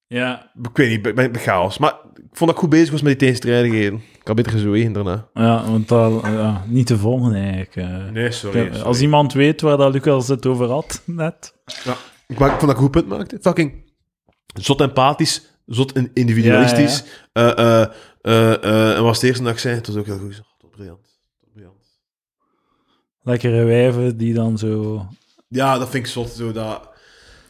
Ja, 0.07 0.51
Ik 0.63 0.77
weet 0.77 0.89
niet, 0.91 1.03
bij, 1.03 1.31
bij 1.31 1.41
chaos. 1.43 1.79
Maar 1.79 1.91
ik 2.15 2.23
vond 2.37 2.39
dat 2.39 2.51
ik 2.51 2.57
goed 2.57 2.69
bezig 2.71 2.91
was 2.91 3.03
met 3.03 3.11
die 3.11 3.21
tegenstrijdigheden. 3.21 3.95
Ik 4.21 4.27
had 4.27 4.37
beter 4.37 4.53
gezwegen 4.53 4.93
daarna. 4.93 5.29
ja 5.35 5.71
want 5.71 5.89
dat, 5.89 6.21
ja, 6.23 6.65
niet 6.67 6.87
te 6.87 6.99
volgen 6.99 7.35
eigenlijk. 7.35 7.77
eh. 7.77 8.05
Nee, 8.11 8.31
sorry. 8.31 8.73
Ja, 8.73 8.79
Als 8.83 9.01
iemand 9.01 9.33
weet 9.33 9.61
waar 9.61 9.77
dat 9.77 9.93
Lucas 9.93 10.29
het 10.29 10.47
over 10.47 10.69
had, 10.71 11.03
net. 11.07 11.55
Ik, 12.27 12.39
maak- 12.39 12.53
ik 12.53 12.59
vond 12.59 12.61
dat 12.61 12.71
ik 12.71 12.77
een 12.77 12.77
goed 12.77 12.91
punt 12.91 13.07
maakte. 13.09 13.39
Fucking 13.41 13.93
zot 14.61 14.81
empathisch, 14.81 15.47
zot 15.67 15.97
in- 15.97 16.11
individualistisch. 16.15 17.05
Eh, 17.33 17.59
eh, 17.59 17.87
eh, 18.23 18.63
eh, 18.65 18.97
en 18.97 19.03
was 19.03 19.17
het 19.17 19.27
eerste 19.27 19.43
dat 19.43 19.53
ik 19.53 19.59
zei, 19.59 19.75
het 19.75 19.87
was 19.87 19.97
ook 19.97 20.07
heel 20.07 20.19
goed. 20.19 20.43
Briljant. 20.71 21.08
Lekkere 23.29 23.65
wijven 23.65 24.17
die 24.17 24.35
dan 24.35 24.59
zo... 24.59 25.07
Ja, 25.49 25.79
dat 25.79 25.89
vind 25.91 26.07
ik 26.07 26.13
zot. 26.13 26.31
Zo 26.31 26.53
dat, 26.53 26.89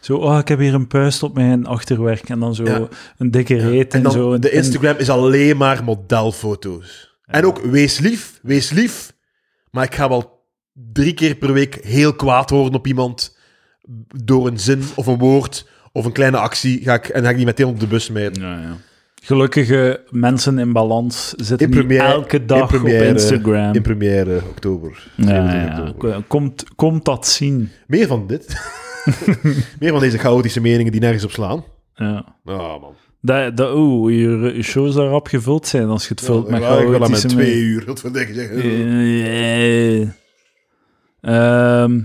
Zo, 0.00 0.16
oh, 0.16 0.38
ik 0.38 0.48
heb 0.48 0.58
hier 0.58 0.74
een 0.74 0.86
puist 0.86 1.22
op 1.22 1.34
mijn 1.34 1.66
achterwerk. 1.66 2.28
En 2.28 2.40
dan 2.40 2.54
zo 2.54 2.64
Ja. 2.64 2.88
een 3.18 3.30
dikke 3.30 3.56
reet 3.56 3.92
en 3.92 3.96
en, 3.98 4.02
dan, 4.02 4.12
zo. 4.12 4.38
de 4.38 4.50
en- 4.50 4.56
Instagram 4.56 4.96
is 4.96 5.10
alleen 5.10 5.56
maar 5.56 5.84
modelfoto's. 5.84 7.16
En 7.24 7.44
ook, 7.46 7.58
wees 7.60 7.98
lief, 7.98 8.38
wees 8.42 8.70
lief. 8.70 9.12
Maar 9.70 9.84
ik 9.84 9.94
ga 9.94 10.08
wel 10.08 10.42
drie 10.72 11.14
keer 11.14 11.34
per 11.34 11.52
week 11.52 11.78
heel 11.84 12.14
kwaad 12.14 12.50
worden 12.50 12.74
op 12.74 12.86
iemand 12.86 13.36
door 14.24 14.46
een 14.46 14.58
zin 14.60 14.82
of 14.94 15.06
een 15.06 15.18
woord 15.18 15.66
of 15.92 16.04
een 16.04 16.12
kleine 16.12 16.36
actie. 16.38 16.82
Ga 16.82 16.94
ik, 16.94 17.08
en 17.08 17.22
ga 17.22 17.30
ik 17.30 17.36
die 17.36 17.44
meteen 17.44 17.66
op 17.66 17.80
de 17.80 17.86
bus 17.86 18.04
smijten. 18.04 18.42
Ja, 18.42 18.60
ja. 18.60 18.76
Gelukkige 19.28 20.00
mensen 20.10 20.58
in 20.58 20.72
balans 20.72 21.28
zitten 21.36 21.58
In 21.58 21.76
niet 21.76 21.86
première- 21.86 22.12
elke 22.12 22.44
dag 22.44 22.60
in 22.72 22.80
première- 22.80 23.08
op 23.08 23.14
Instagram. 23.14 23.74
In 23.74 23.82
première 23.82 24.40
oktober. 24.48 25.10
ja, 25.14 25.24
27 25.24 25.76
ja. 25.76 25.88
oktober. 25.90 26.22
Komt, 26.28 26.64
komt 26.76 27.04
dat 27.04 27.26
zien. 27.26 27.70
Meer 27.86 28.06
van 28.06 28.26
dit. 28.26 28.46
Meer 29.80 29.90
van 29.90 30.00
deze 30.00 30.18
chaotische 30.18 30.60
meningen 30.60 30.92
die 30.92 31.00
nergens 31.00 31.24
op 31.24 31.30
slaan. 31.30 31.64
Ja. 31.94 32.24
Oh, 32.44 32.80
man. 32.80 32.94
Dat, 33.20 33.56
dat, 33.56 33.74
oeh, 33.74 34.12
je, 34.12 34.52
je 34.56 34.62
shows 34.62 34.94
daarop 34.94 35.26
gevuld 35.26 35.66
zijn 35.66 35.88
als 35.88 36.02
je 36.02 36.08
het 36.08 36.20
vult 36.20 36.48
met 36.48 36.62
Ja, 36.62 36.78
ik 36.78 36.88
wil 36.88 36.90
dat 36.98 37.00
met 37.00 37.08
chaotische 37.08 37.36
twee 37.36 37.54
uur. 37.54 37.82
Wat 37.86 38.00
wil 38.02 38.16
ik 38.16 38.30
zeggen? 38.34 38.62
Eh, 38.62 40.00
ehm, 41.20 42.02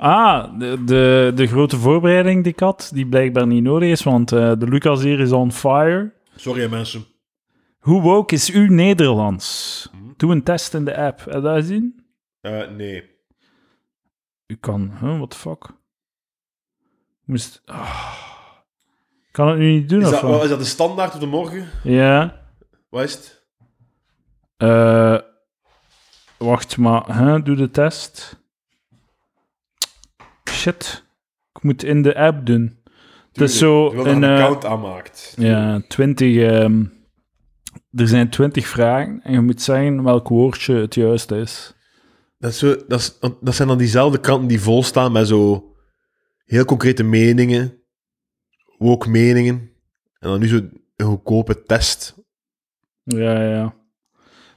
ah, 0.00 0.58
de, 0.58 0.84
de, 0.84 1.32
de 1.34 1.46
grote 1.46 1.76
voorbereiding 1.76 2.42
die 2.44 2.52
ik 2.52 2.60
had, 2.60 2.90
die 2.94 3.06
blijkbaar 3.06 3.46
niet 3.46 3.62
nodig 3.62 3.88
is, 3.88 4.02
want 4.02 4.32
eh, 4.32 4.52
de 4.58 4.68
Lucas 4.68 5.02
hier 5.02 5.20
is 5.20 5.32
on 5.32 5.52
fire. 5.52 6.12
Sorry, 6.36 6.70
mensen. 6.70 7.04
Hoe 7.78 8.02
woke 8.02 8.34
is 8.34 8.50
uw 8.50 8.66
Nederlands? 8.70 9.90
Doe 10.16 10.32
een 10.32 10.42
test 10.42 10.74
in 10.74 10.84
de 10.84 10.96
app. 10.96 11.24
Heb 11.24 11.34
je 11.34 11.40
dat 11.40 11.54
gezien? 11.56 12.04
Eh, 12.40 12.68
nee. 12.68 13.10
U 14.46 14.56
kan, 14.60 14.90
huh, 15.00 15.16
what 15.16 15.30
the 15.30 15.36
fuck? 15.36 15.66
Moest, 17.24 17.62
ah. 17.64 18.12
Kan 19.30 19.48
het 19.48 19.58
nu 19.58 19.72
niet 19.72 19.88
doen, 19.88 20.00
Is 20.00 20.06
of 20.06 20.12
dat, 20.12 20.22
wat? 20.22 20.42
is 20.42 20.48
dat 20.48 20.58
de 20.58 20.64
standaard 20.64 21.14
op 21.14 21.20
de 21.20 21.26
morgen? 21.26 21.68
Ja. 21.82 22.40
Wat 22.88 23.02
is 23.02 23.12
het? 23.12 23.44
Eh, 24.56 25.18
wacht, 26.38 26.76
maar 26.76 27.16
hè, 27.16 27.42
doe 27.42 27.56
de 27.56 27.70
test. 27.70 28.39
Shit. 30.60 31.04
Ik 31.54 31.62
moet 31.62 31.84
in 31.84 32.02
de 32.02 32.16
app 32.16 32.46
doen. 32.46 32.78
Het 33.32 33.40
is 33.40 33.58
zo 33.58 33.84
Je 33.84 33.94
wil 33.94 34.04
dat 34.04 34.14
een, 34.14 34.22
een 34.22 34.36
eh, 34.36 34.44
account 34.44 34.64
aanmaakt. 34.64 35.34
Ja, 35.36 35.82
20. 35.88 36.36
ehm, 36.36 36.84
er 37.92 38.08
zijn 38.08 38.30
20 38.30 38.66
vragen 38.66 39.20
en 39.22 39.32
je 39.32 39.40
moet 39.40 39.62
zeggen 39.62 40.02
welk 40.02 40.28
woordje 40.28 40.74
het 40.74 40.94
juiste 40.94 41.36
is. 41.36 41.74
Dat, 42.38 42.50
is 42.50 42.58
zo, 42.58 42.76
dat, 42.88 43.00
is, 43.00 43.18
dat 43.40 43.54
zijn 43.54 43.68
dan 43.68 43.78
diezelfde 43.78 44.20
kranten 44.20 44.48
die 44.48 44.60
volstaan 44.60 45.12
met 45.12 45.28
zo 45.28 45.72
heel 46.44 46.64
concrete 46.64 47.02
meningen. 47.02 47.82
Ook 48.78 49.06
meningen. 49.06 49.70
En 50.18 50.28
dan 50.28 50.40
nu 50.40 50.46
zo 50.48 50.60
een 50.96 51.06
goedkope 51.06 51.62
test. 51.62 52.14
Ja, 53.02 53.42
ja. 53.42 53.74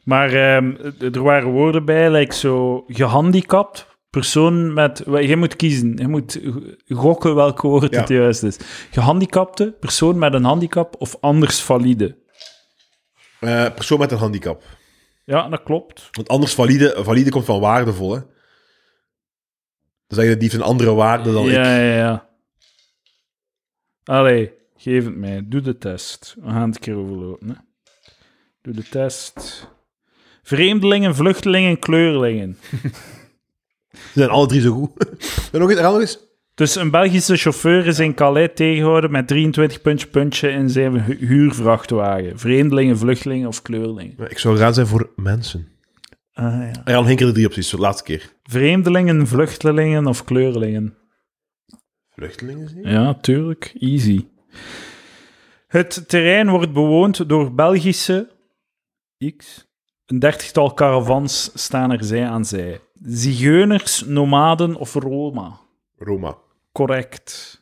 Maar 0.04 0.34
ehm, 0.34 0.94
er 1.00 1.24
waren 1.24 1.50
woorden 1.52 1.86
bij, 1.86 2.12
like 2.12 2.34
zo 2.34 2.84
gehandicapt. 2.88 3.92
Persoon 4.14 4.74
met... 4.74 5.04
Je 5.06 5.36
moet 5.36 5.56
kiezen. 5.56 5.98
Je 5.98 6.08
moet 6.08 6.40
gokken 6.88 7.36
welk 7.36 7.62
woord 7.62 7.94
Ja. 7.94 8.00
het 8.00 8.10
juist 8.10 8.44
is. 8.44 8.58
Gehandicapte, 8.92 9.76
persoon 9.80 10.18
met 10.20 10.34
een 10.34 10.44
handicap 10.44 10.96
of 10.98 11.18
anders 11.20 11.62
valide. 11.62 12.18
Eh, 13.40 13.74
persoon 13.74 14.00
met 14.00 14.12
een 14.12 14.18
handicap. 14.18 14.64
Ja, 15.26 15.50
dat 15.50 15.64
klopt. 15.64 16.08
Want 16.12 16.28
anders 16.28 16.54
valide, 16.54 16.96
valide 17.00 17.30
komt 17.30 17.46
van 17.46 17.60
waardevol, 17.60 18.14
hè. 18.14 18.20
Dan 20.08 20.18
zeg 20.20 20.26
je, 20.26 20.32
die 20.32 20.42
heeft 20.42 20.54
een 20.54 20.68
andere 20.68 20.94
waarde 20.94 21.34
dan 21.34 21.46
ik. 21.46 21.52
Ja, 21.52 21.78
ja, 21.78 21.96
ja. 21.96 22.30
Allee, 24.04 24.52
geef 24.78 25.06
het 25.06 25.16
mij. 25.16 25.42
Doe 25.46 25.62
de 25.62 25.78
test. 25.78 26.36
We 26.42 26.50
gaan 26.50 26.66
het 26.68 26.76
een 26.76 26.82
keer 26.82 26.96
overlopen. 26.96 27.48
Hè. 27.48 27.56
Doe 28.62 28.74
de 28.74 28.90
test. 28.90 29.68
Vreemdelingen, 30.44 31.16
vluchtelingen, 31.16 31.80
kleurlingen. 31.80 32.58
Ze 33.94 34.00
zijn 34.14 34.30
alle 34.30 34.48
drie 34.48 34.62
zo 34.62 34.74
goed. 34.74 34.92
en 35.52 35.60
nog 35.60 35.70
herhaal 35.70 35.92
nog 35.92 36.02
eens. 36.02 36.20
Dus 36.56 36.76
een 36.76 36.92
Belgische 36.92 37.36
chauffeur 37.36 37.88
is 37.88 38.00
in 38.00 38.14
Calais 38.14 38.50
tegengehouden 38.56 39.12
met 39.12 39.28
23 39.28 39.82
puntje 39.82 40.08
puntje 40.08 40.50
in 40.50 40.70
zijn 40.70 41.02
hu- 41.02 41.28
huurvrachtwagen. 41.28 42.40
Vreemdelingen, 42.40 42.98
vluchtelingen 42.98 43.48
of 43.48 43.62
kleurlingen. 43.62 44.16
Ik 44.30 44.40
zou 44.40 44.58
raad 44.58 44.76
zijn 44.76 44.88
voor 44.88 45.12
mensen. 45.16 45.68
Ah, 46.34 46.44
ja. 46.46 46.72
Er 46.86 46.94
gaan 46.94 47.06
geen 47.06 47.16
keer 47.16 47.26
de 47.28 47.34
drie 47.34 47.46
opties, 47.46 47.70
de 47.70 47.78
laatste 47.78 48.04
keer. 48.04 48.32
Vreemdelingen, 48.44 49.28
vluchtelingen 49.28 50.08
of 50.08 50.24
kleurlingen. 50.24 50.98
Vluchtelingen, 52.10 52.70
zie 52.70 52.82
je? 52.82 52.90
Ja, 52.90 53.14
tuurlijk. 53.14 53.74
Easy. 53.80 54.26
Het 55.68 56.04
terrein 56.10 56.50
wordt 56.50 56.74
bewoond 56.74 57.30
door 57.30 57.54
Belgische 57.54 58.30
X. 59.38 59.63
Een 60.06 60.20
dertigtal 60.20 60.74
caravans 60.74 61.52
staan 61.54 61.92
er 61.92 62.04
zij 62.04 62.28
aan 62.28 62.46
zij. 62.46 62.82
Zigeuners, 63.04 64.04
nomaden 64.06 64.76
of 64.76 64.94
Roma. 64.94 65.60
Roma. 65.98 66.38
Correct. 66.72 67.62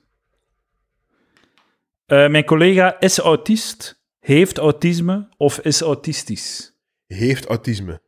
Eh, 2.06 2.28
mijn 2.28 2.46
collega 2.46 3.00
is 3.00 3.18
autist, 3.18 4.02
heeft 4.20 4.58
autisme 4.58 5.30
of 5.38 5.60
is 5.60 5.82
autistisch. 5.82 6.76
Heeft 7.08 7.46
autisme. 7.46 8.02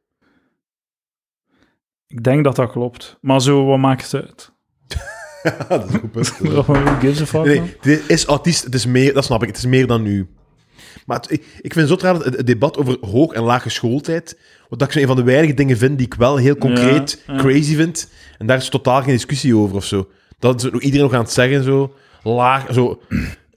Ik 2.08 2.24
denk 2.24 2.44
dat 2.44 2.56
dat 2.56 2.72
klopt. 2.72 3.18
Maar 3.22 3.42
zo, 3.42 3.66
wat 3.66 3.78
maakt 3.78 4.12
het 4.12 4.22
uit? 4.22 4.52
dat 5.70 5.90
is 5.90 5.96
goed 5.96 6.12
punt. 6.12 6.38
Who 6.66 7.00
gives 7.00 7.22
a 7.22 7.26
fuck, 7.26 7.46
Nee, 7.82 8.02
is 8.08 8.26
autist, 8.26 8.64
het 8.64 8.74
is 8.74 8.86
meer, 8.86 9.14
dat 9.14 9.24
snap 9.24 9.42
ik, 9.42 9.48
het 9.48 9.58
is 9.58 9.66
meer 9.66 9.88
dan 9.88 10.02
nu. 10.02 10.33
Maar 11.06 11.18
het- 11.18 11.32
ik, 11.32 11.43
ik 11.62 11.74
vind 11.74 11.89
het 11.89 11.99
zo 11.99 12.06
raar 12.08 12.16
het, 12.16 12.38
het 12.38 12.47
debat 12.47 12.78
over 12.78 12.97
hoog- 13.01 13.34
en 13.34 13.43
lage 13.43 13.70
schooltijd, 13.70 14.38
wat 14.70 14.80
dat 14.80 14.88
ik 14.88 14.93
zo 14.93 14.99
een 14.99 15.08
van 15.08 15.16
de 15.16 15.24
weinige 15.24 15.54
dingen 15.54 15.78
vind 15.78 15.97
die 15.97 16.06
ik 16.08 16.14
wel 16.14 16.36
heel 16.38 16.56
concreet 16.58 17.24
Ja, 17.28 17.34
ja. 17.34 17.39
crazy 17.39 17.76
vind, 17.76 18.10
en 18.38 18.47
daar 18.47 18.58
is 18.58 18.70
totaal 18.70 19.01
geen 19.01 19.14
discussie 19.14 19.56
over 19.58 19.76
of 19.76 19.86
zo. 19.86 20.10
Dat 20.39 20.64
is 20.64 20.70
iedereen 20.72 21.06
nog 21.06 21.14
aan 21.14 21.20
het 21.24 21.32
zeggen, 21.32 21.64
zo, 21.64 21.93
laag, 22.24 22.74
zo... 22.74 23.01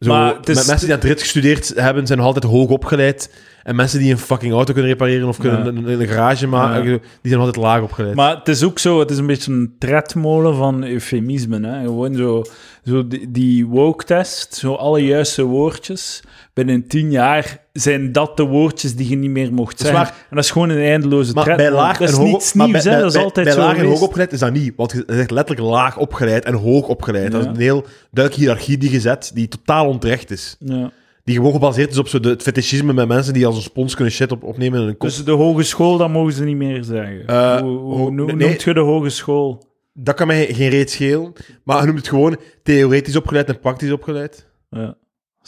Zo, 0.01 0.11
Maar 0.13 0.37
is- 0.43 0.57
mensen 0.67 0.79
die 0.87 0.89
aan 0.95 1.01
het 1.01 1.09
rit 1.09 1.21
gestudeerd 1.21 1.73
hebben, 1.77 2.07
zijn 2.07 2.19
nog 2.19 2.27
altijd 2.27 2.45
hoog 2.45 2.69
opgeleid. 2.71 3.35
En 3.67 3.77
mensen 3.77 3.99
die 3.99 4.11
een 4.11 4.19
fucking 4.19 4.53
auto 4.53 4.73
kunnen 4.73 4.91
repareren 4.91 5.29
of 5.29 5.39
kunnen 5.39 5.67
een, 5.67 6.01
een 6.01 6.07
garage 6.07 6.47
maken, 6.47 6.85
die 6.85 7.01
zijn 7.23 7.39
altijd 7.39 7.57
laag 7.65 7.83
opgeleid. 7.83 8.15
Maar 8.15 8.37
het 8.37 8.49
is 8.49 8.63
ook 8.63 8.79
zo, 8.79 8.99
het 8.99 9.11
is 9.11 9.19
een 9.19 9.27
beetje 9.27 9.53
een 9.53 9.75
tredmolen 9.79 10.57
van 10.57 10.85
eufemismen. 10.85 11.65
Hè? 11.65 11.81
Gewoon 11.85 12.15
zo, 12.15 12.45
zo 12.85 13.07
die, 13.07 13.31
die 13.31 13.67
woke-test, 13.67 14.55
zo 14.55 14.75
alle 14.75 15.05
juiste 15.05 15.43
woordjes. 15.43 16.23
Binnen 16.55 16.87
tien 16.87 17.11
jaar 17.11 17.61
zijn 17.73 18.13
dat 18.13 18.37
de 18.37 18.43
woordjes 18.43 18.95
die 18.97 19.09
je 19.09 19.17
niet 19.17 19.31
meer 19.31 19.53
mocht 19.53 19.79
zeggen. 19.79 19.99
waar. 19.99 20.09
En 20.31 20.37
dat 20.37 20.45
is 20.45 20.51
gewoon 20.51 20.69
een 20.69 20.85
eindeloze 20.85 21.33
Maar 21.33 21.57
bij 21.57 21.71
laag 21.71 21.99
Dat 21.99 22.09
is 22.09 22.15
en 22.15 22.21
hoog, 22.21 22.31
niets 22.33 22.53
nieuws, 22.53 22.71
bij, 22.83 22.93
hè? 22.93 22.99
Dat 22.99 23.07
is 23.09 23.13
bij- 23.15 23.23
altijd 23.25 23.47
bij 23.47 23.55
zo 23.55 23.61
laag 23.61 23.77
en 23.77 23.85
hoog 23.85 24.01
opgeleid 24.03 24.33
is 24.33 24.39
dat 24.39 24.53
niet. 24.53 24.73
Want 24.77 24.93
je 24.93 25.05
zegt 25.07 25.31
letterlijk 25.31 25.69
laag 25.69 25.99
opgeleid 25.99 26.45
en 26.45 26.55
hoog 26.55 26.87
opgeleid. 26.87 27.33
Dat 27.33 27.41
is 27.41 27.47
een 27.47 27.57
heel 27.57 27.85
duidelijke 28.11 28.45
hiërarchie 28.45 28.79
die 28.79 28.91
gezet, 28.91 29.31
die 29.35 29.49
totaal 29.49 29.87
onterecht 29.89 30.31
is. 30.31 30.57
Ja. 30.59 30.91
Die 31.27 31.35
gewoon 31.37 31.53
gebaseerd 31.53 31.91
is 31.91 31.99
op 31.99 32.09
zo 32.09 32.21
de, 32.21 32.29
het 32.29 32.43
fetischisme 32.43 32.93
met 32.93 33.09
mensen 33.09 33.33
die 33.33 33.47
als 33.47 33.57
een 33.57 33.63
spons 33.63 33.95
kunnen 33.95 34.13
shit 34.13 34.33
op, 34.33 34.43
opnemen 34.43 34.81
in 34.81 34.87
een 34.89 34.97
kop. 34.97 35.09
Dus 35.09 35.25
de 35.25 35.31
hogeschool, 35.31 35.97
dat 35.97 36.09
mogen 36.11 36.33
ze 36.33 36.45
niet 36.45 36.57
meer 36.57 36.85
zeggen. 36.85 37.27
Eh, 37.27 37.61
hoe 37.61 37.79
hoe 37.79 37.97
ho- 37.97 38.11
noem- 38.11 38.27
nee. 38.37 38.49
noemt 38.49 38.63
je 38.63 38.75
de 38.75 38.81
hogeschool? 38.81 39.75
Dat 39.93 40.15
kan 40.15 40.27
mij 40.27 40.55
geen 40.55 40.69
reet 40.69 40.91
schelen. 40.91 41.33
Maar 41.65 41.81
je 41.81 41.87
noemt 41.87 41.99
het 41.99 42.09
gewoon 42.09 42.37
theoretisch 42.63 43.17
opgeleid 43.17 43.49
en 43.49 43.61
praktisch 43.61 43.93
opgeleid. 43.93 44.47
Ja. 44.71 44.87
Dat 44.87 44.97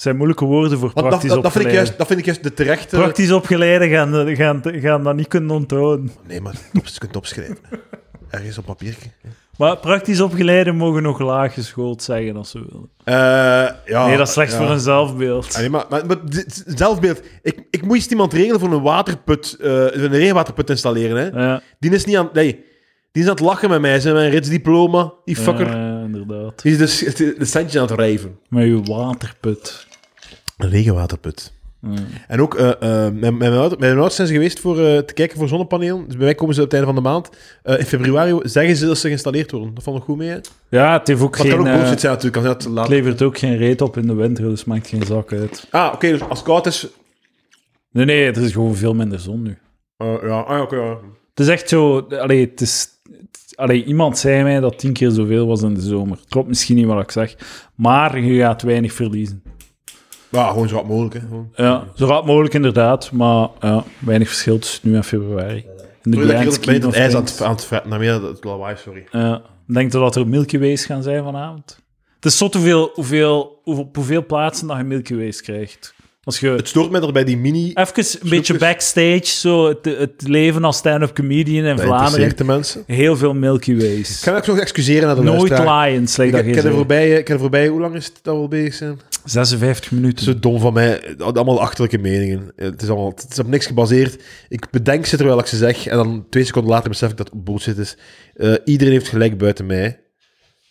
zijn 0.06 0.16
moeilijke 0.16 0.44
woorden 0.44 0.78
voor 0.78 0.90
Want 0.94 1.08
praktisch 1.08 1.30
dat, 1.30 1.42
dat, 1.42 1.52
vind 1.52 1.64
ik 1.64 1.70
opgeleide. 1.70 1.76
juist, 1.76 1.98
dat 1.98 2.06
vind 2.06 2.18
ik 2.18 2.24
juist 2.24 2.42
de 2.42 2.54
terechte... 2.54 2.96
Praktisch 2.96 3.32
opgeleiden 3.32 3.88
gaan, 3.88 4.36
gaan, 4.36 4.62
gaan 4.80 5.04
dat 5.04 5.16
niet 5.16 5.28
kunnen 5.28 5.50
onthouden. 5.50 6.10
Nee, 6.28 6.40
maar 6.40 6.54
je 6.72 6.80
kunt 6.98 7.16
opschrijven. 7.16 7.56
Ergens 8.30 8.58
op 8.58 8.64
papiertje. 8.64 9.08
Maar 9.58 9.76
praktisch 9.76 10.20
opgeleiden 10.20 10.76
mogen 10.76 11.02
nog 11.02 11.18
laag 11.18 11.54
geschoold 11.54 12.02
zeggen 12.02 12.36
als 12.36 12.50
ze 12.50 12.58
willen. 12.58 12.90
Eh, 13.04 13.14
ja, 13.86 14.06
nee, 14.06 14.16
dat 14.16 14.26
is 14.26 14.32
slecht 14.32 14.52
ja. 14.52 14.58
voor 14.58 14.70
een 14.70 14.80
zelfbeeld. 14.80 15.56
Nee, 15.56 15.70
maar, 15.70 15.84
maar, 15.88 16.06
maar 16.06 16.26
dit- 16.26 16.62
zelfbeeld. 16.66 17.20
Ik, 17.42 17.62
ik 17.70 17.82
moest 17.82 18.10
iemand 18.10 18.32
regelen 18.32 18.60
voor 18.60 18.72
een 18.72 18.82
waterput, 18.82 19.56
eh, 19.60 19.70
een 19.70 20.08
regenwaterput 20.08 20.70
installeren. 20.70 21.16
Hè. 21.16 21.44
Ja, 21.44 21.62
Die 21.78 21.90
is 21.90 22.04
niet 22.04 22.16
aan, 22.16 22.30
nee, 22.32 22.64
die 23.12 23.22
is 23.22 23.28
aan 23.28 23.34
het 23.34 23.44
lachen 23.44 23.70
met 23.70 23.80
mij. 23.80 24.00
Zijn 24.00 24.14
mijn 24.14 24.30
ritsdiploma, 24.30 25.12
die 25.24 25.36
fucker. 25.36 25.66
ja, 25.76 26.00
inderdaad. 26.04 26.62
Die 26.62 26.72
is 26.72 26.78
dus 26.78 27.14
de 27.16 27.44
centje 27.44 27.80
aan 27.80 27.86
het 27.86 27.98
rijven. 27.98 28.38
Met 28.48 28.64
je 28.64 28.82
waterput. 28.82 29.86
Een 30.56 30.70
regenwaterput. 30.70 31.52
Ja. 31.80 31.90
En 32.28 32.40
ook, 32.40 32.54
eh, 32.54 32.68
eh, 33.06 33.12
mijn, 33.12 33.36
mijn, 33.36 33.52
ouders, 33.52 34.14
zijn 34.14 34.28
ze 34.28 34.34
geweest 34.34 34.60
voor, 34.60 34.78
eh, 34.84 34.98
te 34.98 35.14
kijken 35.14 35.38
voor 35.38 35.48
zonnepanelen. 35.48 36.04
Dus 36.06 36.16
bij 36.16 36.24
mij 36.24 36.34
komen 36.34 36.54
ze 36.54 36.60
op 36.62 36.70
het 36.70 36.74
einde 36.78 36.92
van 36.92 37.02
de 37.02 37.08
maand. 37.08 37.28
In 37.78 37.84
februari 37.86 38.38
zeggen 38.42 38.76
ze 38.76 38.86
dat 38.86 38.98
ze 38.98 39.06
geïnstalleerd 39.06 39.50
worden. 39.50 39.74
Dat 39.74 39.82
vond 39.82 39.98
ik 39.98 40.02
goed 40.04 40.16
mee. 40.16 40.28
Hè? 40.28 40.38
Ja, 40.68 40.98
het 40.98 41.06
heeft 41.08 41.20
ook 41.22 41.36
Wat 41.36 41.46
kan 41.46 41.56
geen... 41.56 41.58
ook 41.68 41.76
bullshit 41.78 42.00
zijn 42.00 42.12
natuurlijk. 42.12 42.36
Als 42.36 42.44
dat 42.54 42.62
het 42.62 42.72
laat... 42.72 42.88
levert 42.88 43.22
ook 43.22 43.38
geen 43.38 43.56
reet 43.56 43.80
op 43.80 43.96
in 43.96 44.06
de 44.06 44.14
winter, 44.14 44.44
dus 44.44 44.64
maakt 44.64 44.88
geen 44.88 45.02
zak 45.02 45.32
uit. 45.32 45.66
Ah, 45.70 45.90
oké. 45.94 46.08
dus 46.10 46.20
als 46.20 46.38
het 46.38 46.46
koud 46.48 46.66
is... 46.66 46.86
Nee, 47.90 48.04
nee, 48.04 48.24
er 48.24 48.42
is 48.42 48.52
gewoon 48.52 48.74
veel 48.74 48.94
minder 48.94 49.18
zon 49.20 49.42
nu. 49.42 49.58
eh, 49.96 50.14
ja, 50.22 50.40
ah, 50.40 50.60
oké. 50.62 50.76
ja. 50.76 50.90
Het 51.34 51.46
is 51.46 51.48
echt 51.48 51.68
zo... 51.68 51.98
Allee, 52.00 52.46
het 52.50 52.60
is... 52.60 52.88
het- 53.10 53.52
Allee, 53.54 53.84
iemand 53.84 54.18
zei 54.18 54.42
mij 54.42 54.60
dat 54.60 54.78
tien 54.78 54.92
keer 54.92 55.10
zoveel 55.10 55.46
was 55.46 55.62
in 55.62 55.74
de 55.74 55.80
zomer. 55.80 56.18
Klopt 56.28 56.48
misschien 56.48 56.76
niet 56.76 56.86
wat 56.86 57.02
ik 57.02 57.10
zeg. 57.10 57.36
Maar 57.74 58.20
je 58.20 58.40
gaat 58.40 58.62
weinig 58.62 58.92
verliezen. 58.92 59.42
Ja, 60.30 60.48
gewoon 60.48 60.68
zo 60.68 60.74
wat 60.74 60.86
mogelijk. 60.86 61.14
Hè. 61.14 61.20
Gewoon. 61.20 61.52
Ja, 61.56 61.84
zo 61.94 62.06
rap 62.06 62.26
mogelijk 62.26 62.54
inderdaad. 62.54 63.12
Maar 63.12 63.48
ja, 63.60 63.84
weinig 63.98 64.28
verschil 64.28 64.58
tussen 64.58 64.88
nu 64.88 64.96
en 64.96 65.04
februari. 65.04 65.56
In 66.02 66.10
de 66.10 66.16
Sorry 66.16 66.26
dat 66.44 66.54
ik 66.56 66.64
heel 66.64 66.80
het 66.80 66.94
ijs 66.94 67.14
aan 67.14 67.22
het, 67.24 67.42
aan 67.42 67.54
het. 67.54 67.84
Nou, 67.84 68.00
meer 68.00 68.22
het 68.22 68.44
lawaai, 68.44 68.76
sorry. 68.84 69.04
Ja. 69.12 69.42
Denk 69.66 69.92
je 69.92 69.98
dat 69.98 70.16
er 70.16 70.26
Milky 70.28 70.58
Ways 70.58 70.84
gaan 70.84 71.02
zijn 71.02 71.24
vanavond? 71.24 71.78
Het 72.14 72.24
is 72.24 72.38
zot 72.38 72.54
hoeveel, 72.54 72.90
hoeveel, 72.94 73.60
hoe- 73.64 73.78
op 73.78 73.96
hoeveel 73.96 74.26
plaatsen 74.26 74.66
dat 74.66 74.76
je 74.76 74.82
Milky 74.84 75.14
Ways 75.16 75.40
krijgt. 75.42 75.94
Als 76.24 76.40
je 76.40 76.48
Het 76.48 76.68
stoort 76.68 76.90
mij 76.90 77.00
er 77.00 77.12
bij 77.12 77.24
die 77.24 77.36
mini... 77.36 77.72
even 77.74 78.04
een 78.22 78.28
beetje 78.28 78.58
backstage, 78.58 79.24
zo 79.24 79.68
het, 79.68 79.84
het 79.84 80.22
leven 80.26 80.64
als 80.64 80.76
stand-up 80.76 81.14
comedian 81.14 81.64
in 81.64 81.76
Dat 81.76 81.84
Vlaanderen, 81.84 82.36
de 82.36 82.44
mensen. 82.44 82.82
heel 82.86 83.16
veel 83.16 83.34
Milky 83.34 83.76
Ways. 83.76 84.16
Ik 84.16 84.24
kan 84.24 84.36
ik 84.36 84.46
nog 84.46 84.58
excuseren 84.58 85.06
naar 85.06 85.16
de 85.16 85.22
Nooit 85.22 85.38
luisteraar. 85.48 85.90
Lions, 85.90 86.18
Ik, 86.18 86.34
ik, 86.34 86.54
de 86.54 86.60
zei. 86.60 86.74
voorbije, 86.74 87.18
ik 87.18 87.24
ken 87.24 87.34
de 87.34 87.40
voorbije... 87.40 87.68
Hoe 87.68 87.80
lang 87.80 87.94
is 87.94 88.04
het 88.06 88.18
dat 88.22 88.34
we 88.34 88.40
al 88.40 88.48
bezig 88.48 88.74
zijn? 88.74 89.00
56 89.30 89.90
minuten. 89.90 90.24
Zo 90.24 90.38
dom 90.38 90.60
van 90.60 90.72
mij. 90.72 91.14
Allemaal 91.18 91.60
achterlijke 91.60 91.98
meningen. 91.98 92.52
Het 92.56 92.82
is, 92.82 92.88
allemaal, 92.88 93.08
het 93.14 93.26
is 93.30 93.38
op 93.38 93.46
niks 93.46 93.66
gebaseerd. 93.66 94.22
Ik 94.48 94.70
bedenk 94.70 95.06
ze 95.06 95.16
terwijl 95.16 95.38
ik 95.38 95.46
ze 95.46 95.56
zeg. 95.56 95.86
En 95.86 95.96
dan 95.96 96.26
twee 96.30 96.44
seconden 96.44 96.70
later 96.70 96.88
besef 96.88 97.10
ik 97.10 97.16
dat 97.16 97.30
het 97.32 97.44
bullshit 97.44 97.78
is. 97.78 97.96
Eh, 98.34 98.52
iedereen 98.64 98.92
heeft 98.92 99.08
gelijk 99.08 99.38
buiten 99.38 99.66
mij. 99.66 100.00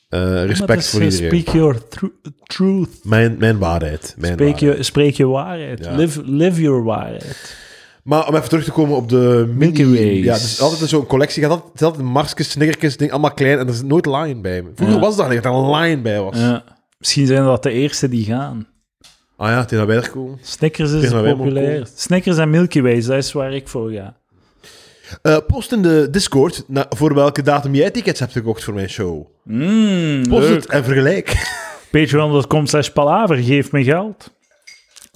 Eh, 0.09 0.45
respect 0.45 0.79
is, 0.79 0.89
voor 0.89 1.01
iedereen. 1.03 1.39
Speak 1.41 1.55
your 1.55 1.87
tru- 1.87 2.11
truth. 2.43 2.89
Mijn, 3.03 3.35
mijn 3.39 3.57
waarheid. 3.57 4.15
Mijn 4.17 4.33
Spreek 4.33 4.51
waarheid. 4.59 4.77
je, 4.77 4.83
spreek 4.83 5.13
je 5.15 5.27
waarheid. 5.27 5.83
Ja. 5.85 5.95
Live, 5.95 6.21
live 6.25 6.61
your 6.61 6.83
waarheid. 6.83 7.55
Maar 8.03 8.27
om 8.27 8.35
even 8.35 8.49
terug 8.49 8.63
te 8.63 8.71
komen 8.71 8.95
op 8.95 9.09
de 9.09 9.53
Milky. 9.55 9.85
Ways. 9.85 10.23
Ja, 10.23 10.33
het 10.33 10.41
is 10.41 10.61
altijd 10.61 10.89
zo'n 10.89 11.05
collectie. 11.05 11.41
Gaat 11.41 11.51
altijd, 11.51 11.71
het 11.71 11.81
is 11.81 11.87
altijd 11.87 12.05
marsjes, 12.05 12.49
snickertjes, 12.49 12.97
ding, 12.97 13.11
allemaal 13.11 13.33
klein. 13.33 13.59
En 13.59 13.67
er 13.67 13.73
is 13.73 13.81
nooit 13.83 14.05
lion 14.05 14.41
bij 14.41 14.61
me. 14.61 14.69
Vroeger 14.75 14.95
Ja. 14.95 15.01
was 15.01 15.15
dat 15.15 15.29
niet, 15.29 15.43
dat 15.43 15.53
er 15.53 15.59
een 15.59 15.69
lion 15.81 16.01
bij 16.01 16.21
was. 16.21 16.37
Ja. 16.37 16.63
Misschien 16.97 17.27
zijn 17.27 17.43
dat 17.43 17.63
de 17.63 17.71
eerste 17.71 18.09
die 18.09 18.25
gaan. 18.25 18.67
Ah 19.35 19.49
ja, 19.49 19.61
tegen 19.65 19.77
dat 19.77 19.87
wij 19.95 20.03
er 20.03 20.09
komen. 20.09 20.37
Snickers 20.41 20.91
is 20.91 21.09
populair. 21.11 21.87
Snickers 21.95 22.37
en 22.37 22.49
Milky 22.49 22.81
Ways, 22.81 23.05
dat 23.05 23.17
is 23.17 23.31
waar 23.31 23.53
ik 23.53 23.67
voor 23.67 23.91
ga. 23.91 24.17
Eh, 25.21 25.37
post 25.47 25.71
in 25.71 25.81
de 25.81 26.07
Discord 26.11 26.63
na- 26.67 26.85
voor 26.89 27.13
welke 27.13 27.41
datum 27.41 27.75
jij 27.75 27.91
tickets 27.91 28.19
hebt 28.19 28.31
gekocht 28.31 28.63
voor 28.63 28.73
mijn 28.73 28.89
show. 28.89 29.25
Mm, 29.43 30.23
Post 30.29 30.47
leuk. 30.49 30.55
het 30.61 30.65
en 30.69 30.83
vergelijk. 30.83 31.55
Patreon.com 31.91 32.65
slash 32.65 32.89
palaver, 32.89 33.35
geef 33.37 33.71
me 33.71 33.83
geld. 33.83 34.31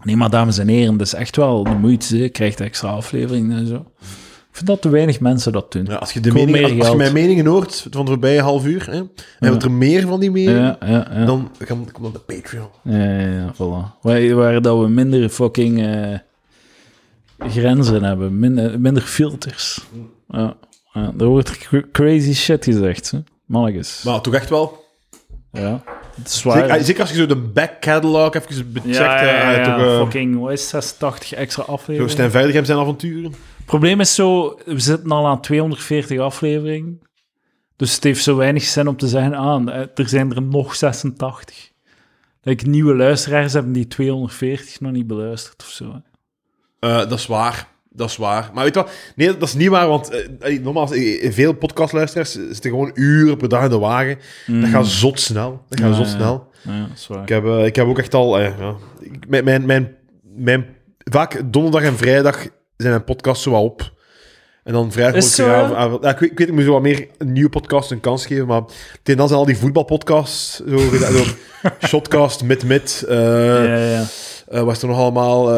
Nee, 0.03 0.15
maar 0.15 0.29
dames 0.29 0.57
en 0.57 0.67
heren, 0.67 0.97
dat 0.97 1.07
is 1.07 1.13
echt 1.13 1.35
wel 1.35 1.63
de 1.63 1.69
moeite. 1.69 2.17
Je 2.17 2.29
krijgt 2.29 2.59
extra 2.59 2.89
afleveringen 2.89 3.57
en 3.57 3.67
zo. 3.67 3.91
Ik 4.51 4.57
vind 4.57 4.69
dat 4.69 4.81
te 4.81 4.89
weinig 4.89 5.19
mensen 5.19 5.51
dat 5.51 5.71
doen. 5.71 5.85
Ja, 5.85 5.95
als, 5.95 6.11
je 6.13 6.19
de 6.19 6.31
mening, 6.31 6.63
als, 6.63 6.79
als 6.79 6.87
je 6.89 6.95
mijn 6.95 7.13
meningen 7.13 7.45
hoort 7.45 7.87
van 7.91 8.05
de 8.05 8.11
voorbije 8.11 8.41
half 8.41 8.65
uur, 8.65 8.85
hè, 8.85 8.97
en 8.97 9.09
Ja. 9.39 9.49
wat 9.49 9.63
er 9.63 9.71
meer 9.71 10.07
van 10.07 10.19
die 10.19 10.31
meningen, 10.31 10.61
Ja, 10.61 10.77
ja, 10.87 11.07
ja. 11.13 11.25
dan 11.25 11.51
kan 11.65 11.87
kom 11.91 12.03
dan 12.03 12.11
de 12.13 12.19
Patreon. 12.19 12.67
Ja, 12.83 12.97
ja, 13.19 13.27
ja, 13.27 13.53
voilà. 13.53 13.99
Waar, 14.01 14.35
waar 14.35 14.61
dat 14.61 14.79
we 14.79 14.87
minder 14.87 15.29
fucking 15.29 15.81
eh, 15.85 16.17
grenzen 17.49 18.03
hebben, 18.03 18.39
minder, 18.39 18.79
minder 18.79 19.03
filters. 19.03 19.81
Ja, 20.29 20.55
ja, 20.93 21.11
er 21.19 21.25
wordt 21.25 21.57
cr- 21.57 21.89
crazy 21.91 22.33
shit 22.33 22.63
gezegd, 22.63 23.11
hè. 23.11 23.19
mannetjes. 23.45 24.01
Maar 24.05 24.21
toch 24.21 24.33
echt 24.33 24.49
wel. 24.49 24.79
Ja, 25.51 25.83
het 26.15 26.27
is 26.27 26.43
waar. 26.43 26.57
Zeker, 26.69 26.83
zeker 26.83 27.01
als 27.01 27.09
je 27.09 27.15
zo 27.15 27.25
de 27.25 27.35
back 27.35 27.71
catalog 27.79 28.33
even 28.33 28.71
becheckt. 28.71 28.95
ja, 28.95 29.23
ja, 29.23 29.31
ja, 29.51 29.51
eh, 29.51 29.57
ja, 29.65 29.75
toch, 29.77 29.85
eh, 29.85 29.97
fucking, 30.01 30.39
wat 30.39 30.51
is 30.51 30.69
86 30.69 31.33
extra 31.33 31.63
zo 31.65 31.71
afleveringen? 31.71 32.11
Stijn 32.11 32.31
Veilighem 32.31 32.65
zijn 32.65 32.77
avonturen. 32.79 33.33
Het 33.61 33.79
probleem 33.79 33.99
is 33.99 34.15
zo, 34.15 34.59
we 34.65 34.79
zitten 34.79 35.11
al 35.11 35.27
aan 35.27 35.41
240 35.41 36.19
afleveringen. 36.19 36.99
Dus 37.75 37.95
het 37.95 38.03
heeft 38.03 38.23
zo 38.23 38.35
weinig 38.35 38.63
zin 38.63 38.87
om 38.87 38.97
te 38.97 39.07
zeggen, 39.07 39.33
ah, 39.33 39.67
eh, 39.75 39.79
er 39.95 40.09
zijn 40.09 40.31
er 40.35 40.41
nog 40.41 40.75
86. 40.75 41.71
Dat 42.41 42.53
ik 42.53 42.65
nieuwe 42.65 42.95
luisteraars 42.95 43.53
hebben 43.53 43.71
die 43.71 43.87
240 43.87 44.79
nog 44.79 44.91
niet 44.91 45.07
beluisterd 45.07 45.61
of 45.61 45.69
zo. 45.69 46.01
Eh, 46.79 46.97
dat 46.97 47.11
is 47.11 47.25
waar. 47.27 47.67
Dat 47.89 48.09
is 48.09 48.17
waar. 48.17 48.49
Maar 48.53 48.63
weet 48.63 48.73
je 48.73 48.79
wat? 48.81 48.91
Nee, 49.15 49.37
dat 49.37 49.47
is 49.47 49.53
niet 49.53 49.67
waar, 49.69 49.87
want 49.87 50.09
eh, 50.09 50.53
eh, 50.55 50.63
nogmaals, 50.63 50.91
eh, 50.91 51.31
veel 51.31 51.53
podcastluisteraars 51.53 52.31
zitten 52.31 52.69
gewoon 52.69 52.91
uren 52.93 53.37
per 53.37 53.49
dag 53.49 53.63
in 53.63 53.69
de 53.69 53.77
wagen. 53.79 54.17
Dat 54.47 54.69
gaat 54.69 54.85
zot 54.87 55.19
snel. 55.19 55.63
Dat 55.69 55.79
gaat 55.79 55.89
Ja, 55.89 55.95
zot 55.95 56.05
ja. 56.05 56.11
snel. 56.11 56.49
Ja, 56.63 56.79
dat 56.87 56.97
is 56.97 57.07
waar. 57.07 57.21
Ik 57.21 57.29
heb, 57.29 57.45
eh, 57.45 57.65
ik 57.65 57.75
heb 57.75 57.87
ook 57.87 57.99
echt 57.99 58.13
al... 58.13 58.39
eh, 58.39 58.59
ja, 58.59 58.75
ik- 58.99 59.27
mijn, 59.29 59.43
mijn, 59.43 59.65
mijn, 59.65 59.95
mijn, 60.35 60.65
vaak 60.97 61.41
donderdag 61.45 61.83
en 61.83 61.97
vrijdag 61.97 62.47
zijn 62.81 62.93
mijn 62.93 63.03
podcasts 63.03 63.43
zo 63.43 63.51
wat 63.51 63.61
op. 63.61 63.91
En 64.63 64.73
dan 64.73 64.85
moet 64.85 64.95
ik 64.95 65.21
zo, 65.21 65.45
ja? 65.45 65.97
ja, 66.01 66.09
ik, 66.09 66.19
weet, 66.19 66.31
ik 66.31 66.37
weet, 66.37 66.47
ik 66.47 66.53
moet 66.53 66.63
zo 66.63 66.71
wat 66.71 66.81
meer 66.81 67.07
een 67.17 67.31
nieuwe 67.31 67.49
podcast 67.49 67.91
een 67.91 67.99
kans 67.99 68.25
geven, 68.25 68.47
maar 68.47 68.61
tegen 69.03 69.19
dan 69.19 69.27
zijn 69.27 69.39
al 69.39 69.45
die 69.45 69.57
voetbalpodcasts, 69.57 70.61
zo, 70.69 70.77
zo 70.77 71.23
Shotcast, 71.87 72.43
Mid-Mid, 72.43 73.05
eh 73.07 73.17
ja, 73.17 73.75
ja. 73.77 74.05
eh, 74.47 74.63
wat 74.63 74.75
is 74.75 74.81
er 74.81 74.87
nog 74.87 74.97
allemaal, 74.97 75.51
eh, 75.51 75.55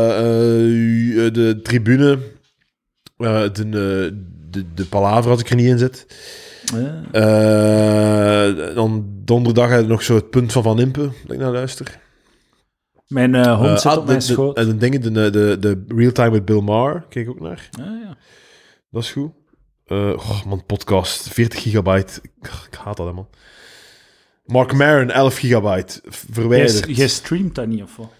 de 1.33 1.59
tribune, 1.63 2.19
de, 3.17 3.69
de, 4.49 4.65
de 4.75 4.85
palaver 4.85 5.31
als 5.31 5.39
ik 5.39 5.49
er 5.49 5.55
niet 5.55 5.67
in 5.67 5.77
zit. 5.77 6.05
Dan 8.75 9.05
donderdag 9.25 9.85
nog 9.87 10.03
zo 10.03 10.15
het 10.15 10.29
punt 10.29 10.51
van 10.51 10.63
Van 10.63 10.79
Impe, 10.79 11.01
dat 11.01 11.35
ik 11.35 11.39
naar 11.39 11.51
luister. 11.51 11.99
Mijn 13.13 13.35
eh, 13.35 13.55
hond 13.57 13.69
Eh, 13.69 13.77
zit 13.77 13.91
ah, 13.91 13.97
op 13.97 14.05
mijn 14.05 14.19
de, 14.19 14.25
de, 14.25 14.31
schoot. 14.33 14.57
en 14.57 14.65
de 14.65 14.77
dingen, 14.77 15.01
de, 15.01 15.29
de, 15.29 15.57
de 15.59 15.83
Real 15.87 16.11
Time 16.11 16.31
with 16.31 16.45
Bill 16.45 16.61
Maher, 16.61 17.05
kijk 17.09 17.29
ook 17.29 17.39
naar. 17.39 17.69
Ah, 17.79 17.85
ja. 17.85 18.17
Dat 18.89 19.03
is 19.03 19.11
goed. 19.11 19.31
Oh, 19.87 20.45
man, 20.45 20.65
podcast, 20.65 21.29
40 21.29 21.61
gigabyte. 21.61 22.19
Ik, 22.41 22.75
haat 22.83 22.97
dat, 22.97 23.07
hè, 23.07 23.13
man. 23.13 23.27
Mark 24.45 24.73
Maron, 24.73 25.09
11 25.11 25.37
gigabyte. 25.37 25.99
Jij, 26.03 26.11
Verwijderd. 26.11 26.95
jij 26.97 27.07
streamt 27.07 27.55
dat 27.55 27.67
niet, 27.67 27.81
of 27.83 27.95
wat? 27.95 28.11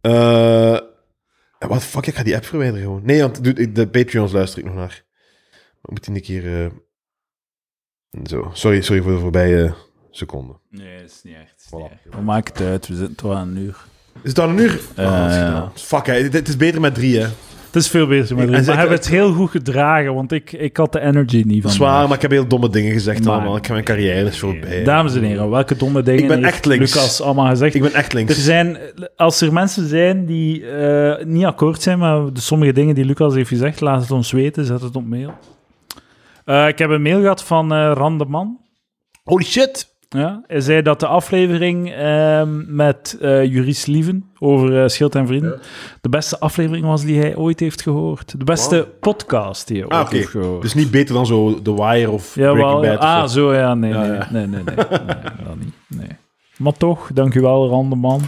Eh, 0.00 0.72
Eh, 1.58 1.68
Wat 1.68 1.84
fuck, 1.84 2.06
ik 2.06 2.14
ga 2.14 2.22
die 2.22 2.34
app 2.34 2.44
verwijderen 2.44 2.82
gewoon. 2.84 3.04
Nee, 3.04 3.20
want 3.20 3.44
de 3.74 3.88
Patreons 3.88 4.32
luister 4.32 4.58
ik 4.58 4.64
nog 4.64 4.74
naar. 4.74 5.04
Maar 5.50 5.92
moet 5.92 6.04
die 6.04 6.14
een 6.14 6.22
keer... 6.22 6.72
Zo, 8.24 8.50
sorry, 8.52 8.80
sorry 8.82 9.02
voor 9.02 9.12
de 9.12 9.18
voorbije 9.18 9.74
seconden. 10.10 10.60
Nee, 10.70 11.02
is 11.04 11.20
niet 11.22 11.34
echt. 11.34 11.66
Voilà. 11.68 12.10
We 12.10 12.20
maken 12.20 12.52
het 12.52 12.62
uit, 12.62 12.86
we 12.88 12.94
zitten 12.94 13.16
toch 13.16 13.32
aan 13.34 13.48
een 13.48 13.56
uur. 13.56 13.84
Is 14.14 14.28
het 14.28 14.34
dan 14.36 14.50
een 14.50 14.58
uur? 14.58 14.80
Eh, 14.96 15.04
Oh, 15.06 15.18
dat 15.22 15.30
is 15.30 15.36
gedaan. 15.36 15.70
Fuck, 15.74 16.06
hè. 16.06 16.12
Het 16.14 16.48
is 16.48 16.56
beter 16.56 16.80
met 16.80 16.94
drie, 16.94 17.18
hè. 17.18 17.26
Het 17.66 17.82
is 17.82 17.88
veel 17.88 18.06
beter 18.06 18.20
met 18.22 18.30
En 18.30 18.36
drie. 18.36 18.50
Maar 18.50 18.58
zeker- 18.58 18.72
we 18.72 18.78
hebben 18.80 18.96
het 18.98 19.08
heel 19.08 19.32
goed 19.32 19.50
gedragen, 19.50 20.14
want 20.14 20.32
ik, 20.32 20.52
ik 20.52 20.76
had 20.76 20.92
de 20.92 21.00
energy 21.00 21.36
niet 21.36 21.52
van. 21.52 21.60
Dat 21.62 21.70
is 21.72 21.76
waar, 21.78 22.06
maar 22.06 22.16
ik 22.16 22.22
heb 22.22 22.30
heel 22.30 22.46
domme 22.46 22.68
dingen 22.70 22.92
gezegd 22.92 23.24
Maar- 23.24 23.34
allemaal. 23.34 23.56
Ik 23.56 23.66
ga 23.66 23.72
mijn 23.72 23.84
carrière 23.84 24.28
is 24.28 24.38
voorbij. 24.38 24.84
Dames 24.84 25.14
en 25.14 25.22
heren, 25.22 25.50
welke 25.50 25.76
domme 25.76 26.02
dingen 26.02 26.22
Ik 26.22 26.28
ben 26.28 26.36
heeft 26.42 26.48
echt 26.54 26.64
links. 26.64 26.94
Lucas 26.94 27.20
allemaal 27.20 27.48
gezegd? 27.48 27.74
Ik 27.74 27.82
ben 27.82 27.92
echt 27.94 28.10
Er 28.12 28.16
links. 28.18 28.44
zijn, 28.44 28.78
als 29.16 29.40
er 29.40 29.52
mensen 29.52 29.88
zijn 29.88 30.26
die 30.26 30.66
eh, 30.66 31.24
niet 31.24 31.44
akkoord 31.44 31.82
zijn 31.82 31.98
met 31.98 32.34
de 32.34 32.40
sommige 32.40 32.72
dingen 32.72 32.94
die 32.94 33.04
Lucas 33.04 33.34
heeft 33.34 33.48
gezegd, 33.48 33.80
laat 33.80 34.00
het 34.00 34.10
ons 34.10 34.32
weten, 34.32 34.64
zet 34.64 34.80
het 34.80 34.96
op 34.96 35.06
mail. 35.06 35.32
Eh, 36.44 36.68
ik 36.68 36.78
heb 36.78 36.90
een 36.90 37.02
mail 37.02 37.20
gehad 37.20 37.42
van 37.44 37.72
eh 37.72 37.92
Randeman. 37.94 38.58
Holy 39.24 39.44
shit! 39.44 39.91
Ja, 40.16 40.42
hij 40.46 40.60
zei 40.60 40.82
dat 40.82 41.00
de 41.00 41.06
aflevering 41.06 41.92
ehm, 41.92 42.74
met 42.76 43.16
eh 43.20 43.44
Juris 43.44 43.86
Lieven 43.86 44.30
over 44.38 44.82
eh, 44.82 44.88
Schild 44.88 45.14
en 45.14 45.26
Vrienden 45.26 45.60
de 46.00 46.08
beste 46.08 46.38
aflevering 46.40 46.84
was 46.86 47.04
die 47.04 47.20
hij 47.20 47.36
ooit 47.36 47.60
heeft 47.60 47.82
gehoord. 47.82 48.38
De 48.38 48.44
beste 48.44 48.76
Wow. 48.76 48.86
podcast 49.00 49.66
die 49.66 49.76
hij 49.76 49.84
ooit 49.84 49.94
Ah, 49.94 50.00
oké. 50.00 50.16
heeft 50.16 50.28
gehoord. 50.28 50.62
Dus 50.62 50.74
niet 50.74 50.90
beter 50.90 51.14
dan 51.14 51.26
zo 51.26 51.62
The 51.62 51.74
Wire 51.74 52.10
of 52.10 52.34
ja, 52.34 52.52
Breaking 52.52 52.80
wel, 52.80 52.90
Bad. 52.90 52.98
of 52.98 53.04
ah, 53.04 53.20
zo. 53.22 53.26
zo 53.28 53.54
ja, 53.54 53.74
nee, 53.74 53.92
Ja, 53.92 54.00
nee, 54.02 54.46
nee, 54.46 54.46
nee, 54.46 54.62
nee, 54.64 54.74
nee, 55.06 55.44
dat 55.46 55.56
niet, 55.58 55.74
nee. 55.88 56.08
Maar 56.56 56.72
toch, 56.76 57.10
dankjewel 57.14 57.68
Randeman. 57.68 58.20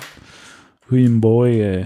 Goeie 0.86 1.10
boy. 1.10 1.60
eh. 1.60 1.84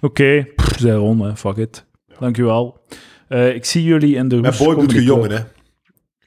Oké, 0.00 0.46
zij 0.78 0.94
rond, 0.94 1.22
hè, 1.22 1.36
fuck 1.36 1.56
it. 1.56 1.86
Dankjewel. 2.18 2.80
Eh, 3.28 3.54
ik 3.54 3.64
zie 3.64 3.82
jullie 3.84 4.14
in 4.16 4.28
de 4.28 4.36
Met 4.36 4.58
boy 4.58 4.74
bedoel 4.74 4.94
je 4.94 5.02
jongen, 5.02 5.30
hè. 5.30 5.38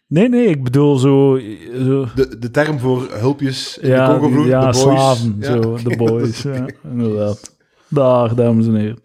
Nee, 0.07 0.29
nee, 0.29 0.47
ik 0.47 0.63
bedoel 0.63 0.97
zo... 0.97 1.39
zo 1.85 2.05
De, 2.15 2.37
de 2.39 2.51
term 2.51 2.79
voor 2.79 3.07
hulpjes 3.11 3.77
in 3.77 3.89
ja, 3.89 4.07
de 4.07 4.13
Congo-vloer, 4.13 4.47
ja 4.47 4.59
de 4.59 4.65
boys. 4.65 4.79
slaven, 4.79 5.35
Ja, 5.39 5.61
zo, 5.61 5.69
oké, 5.69 5.83
de 5.83 5.97
boys, 5.97 6.41
ja, 6.41 6.65
inderdaad. 6.91 7.55
Dag, 7.87 8.33
dames 8.33 8.67
en 8.67 8.75
heren. 8.75 8.99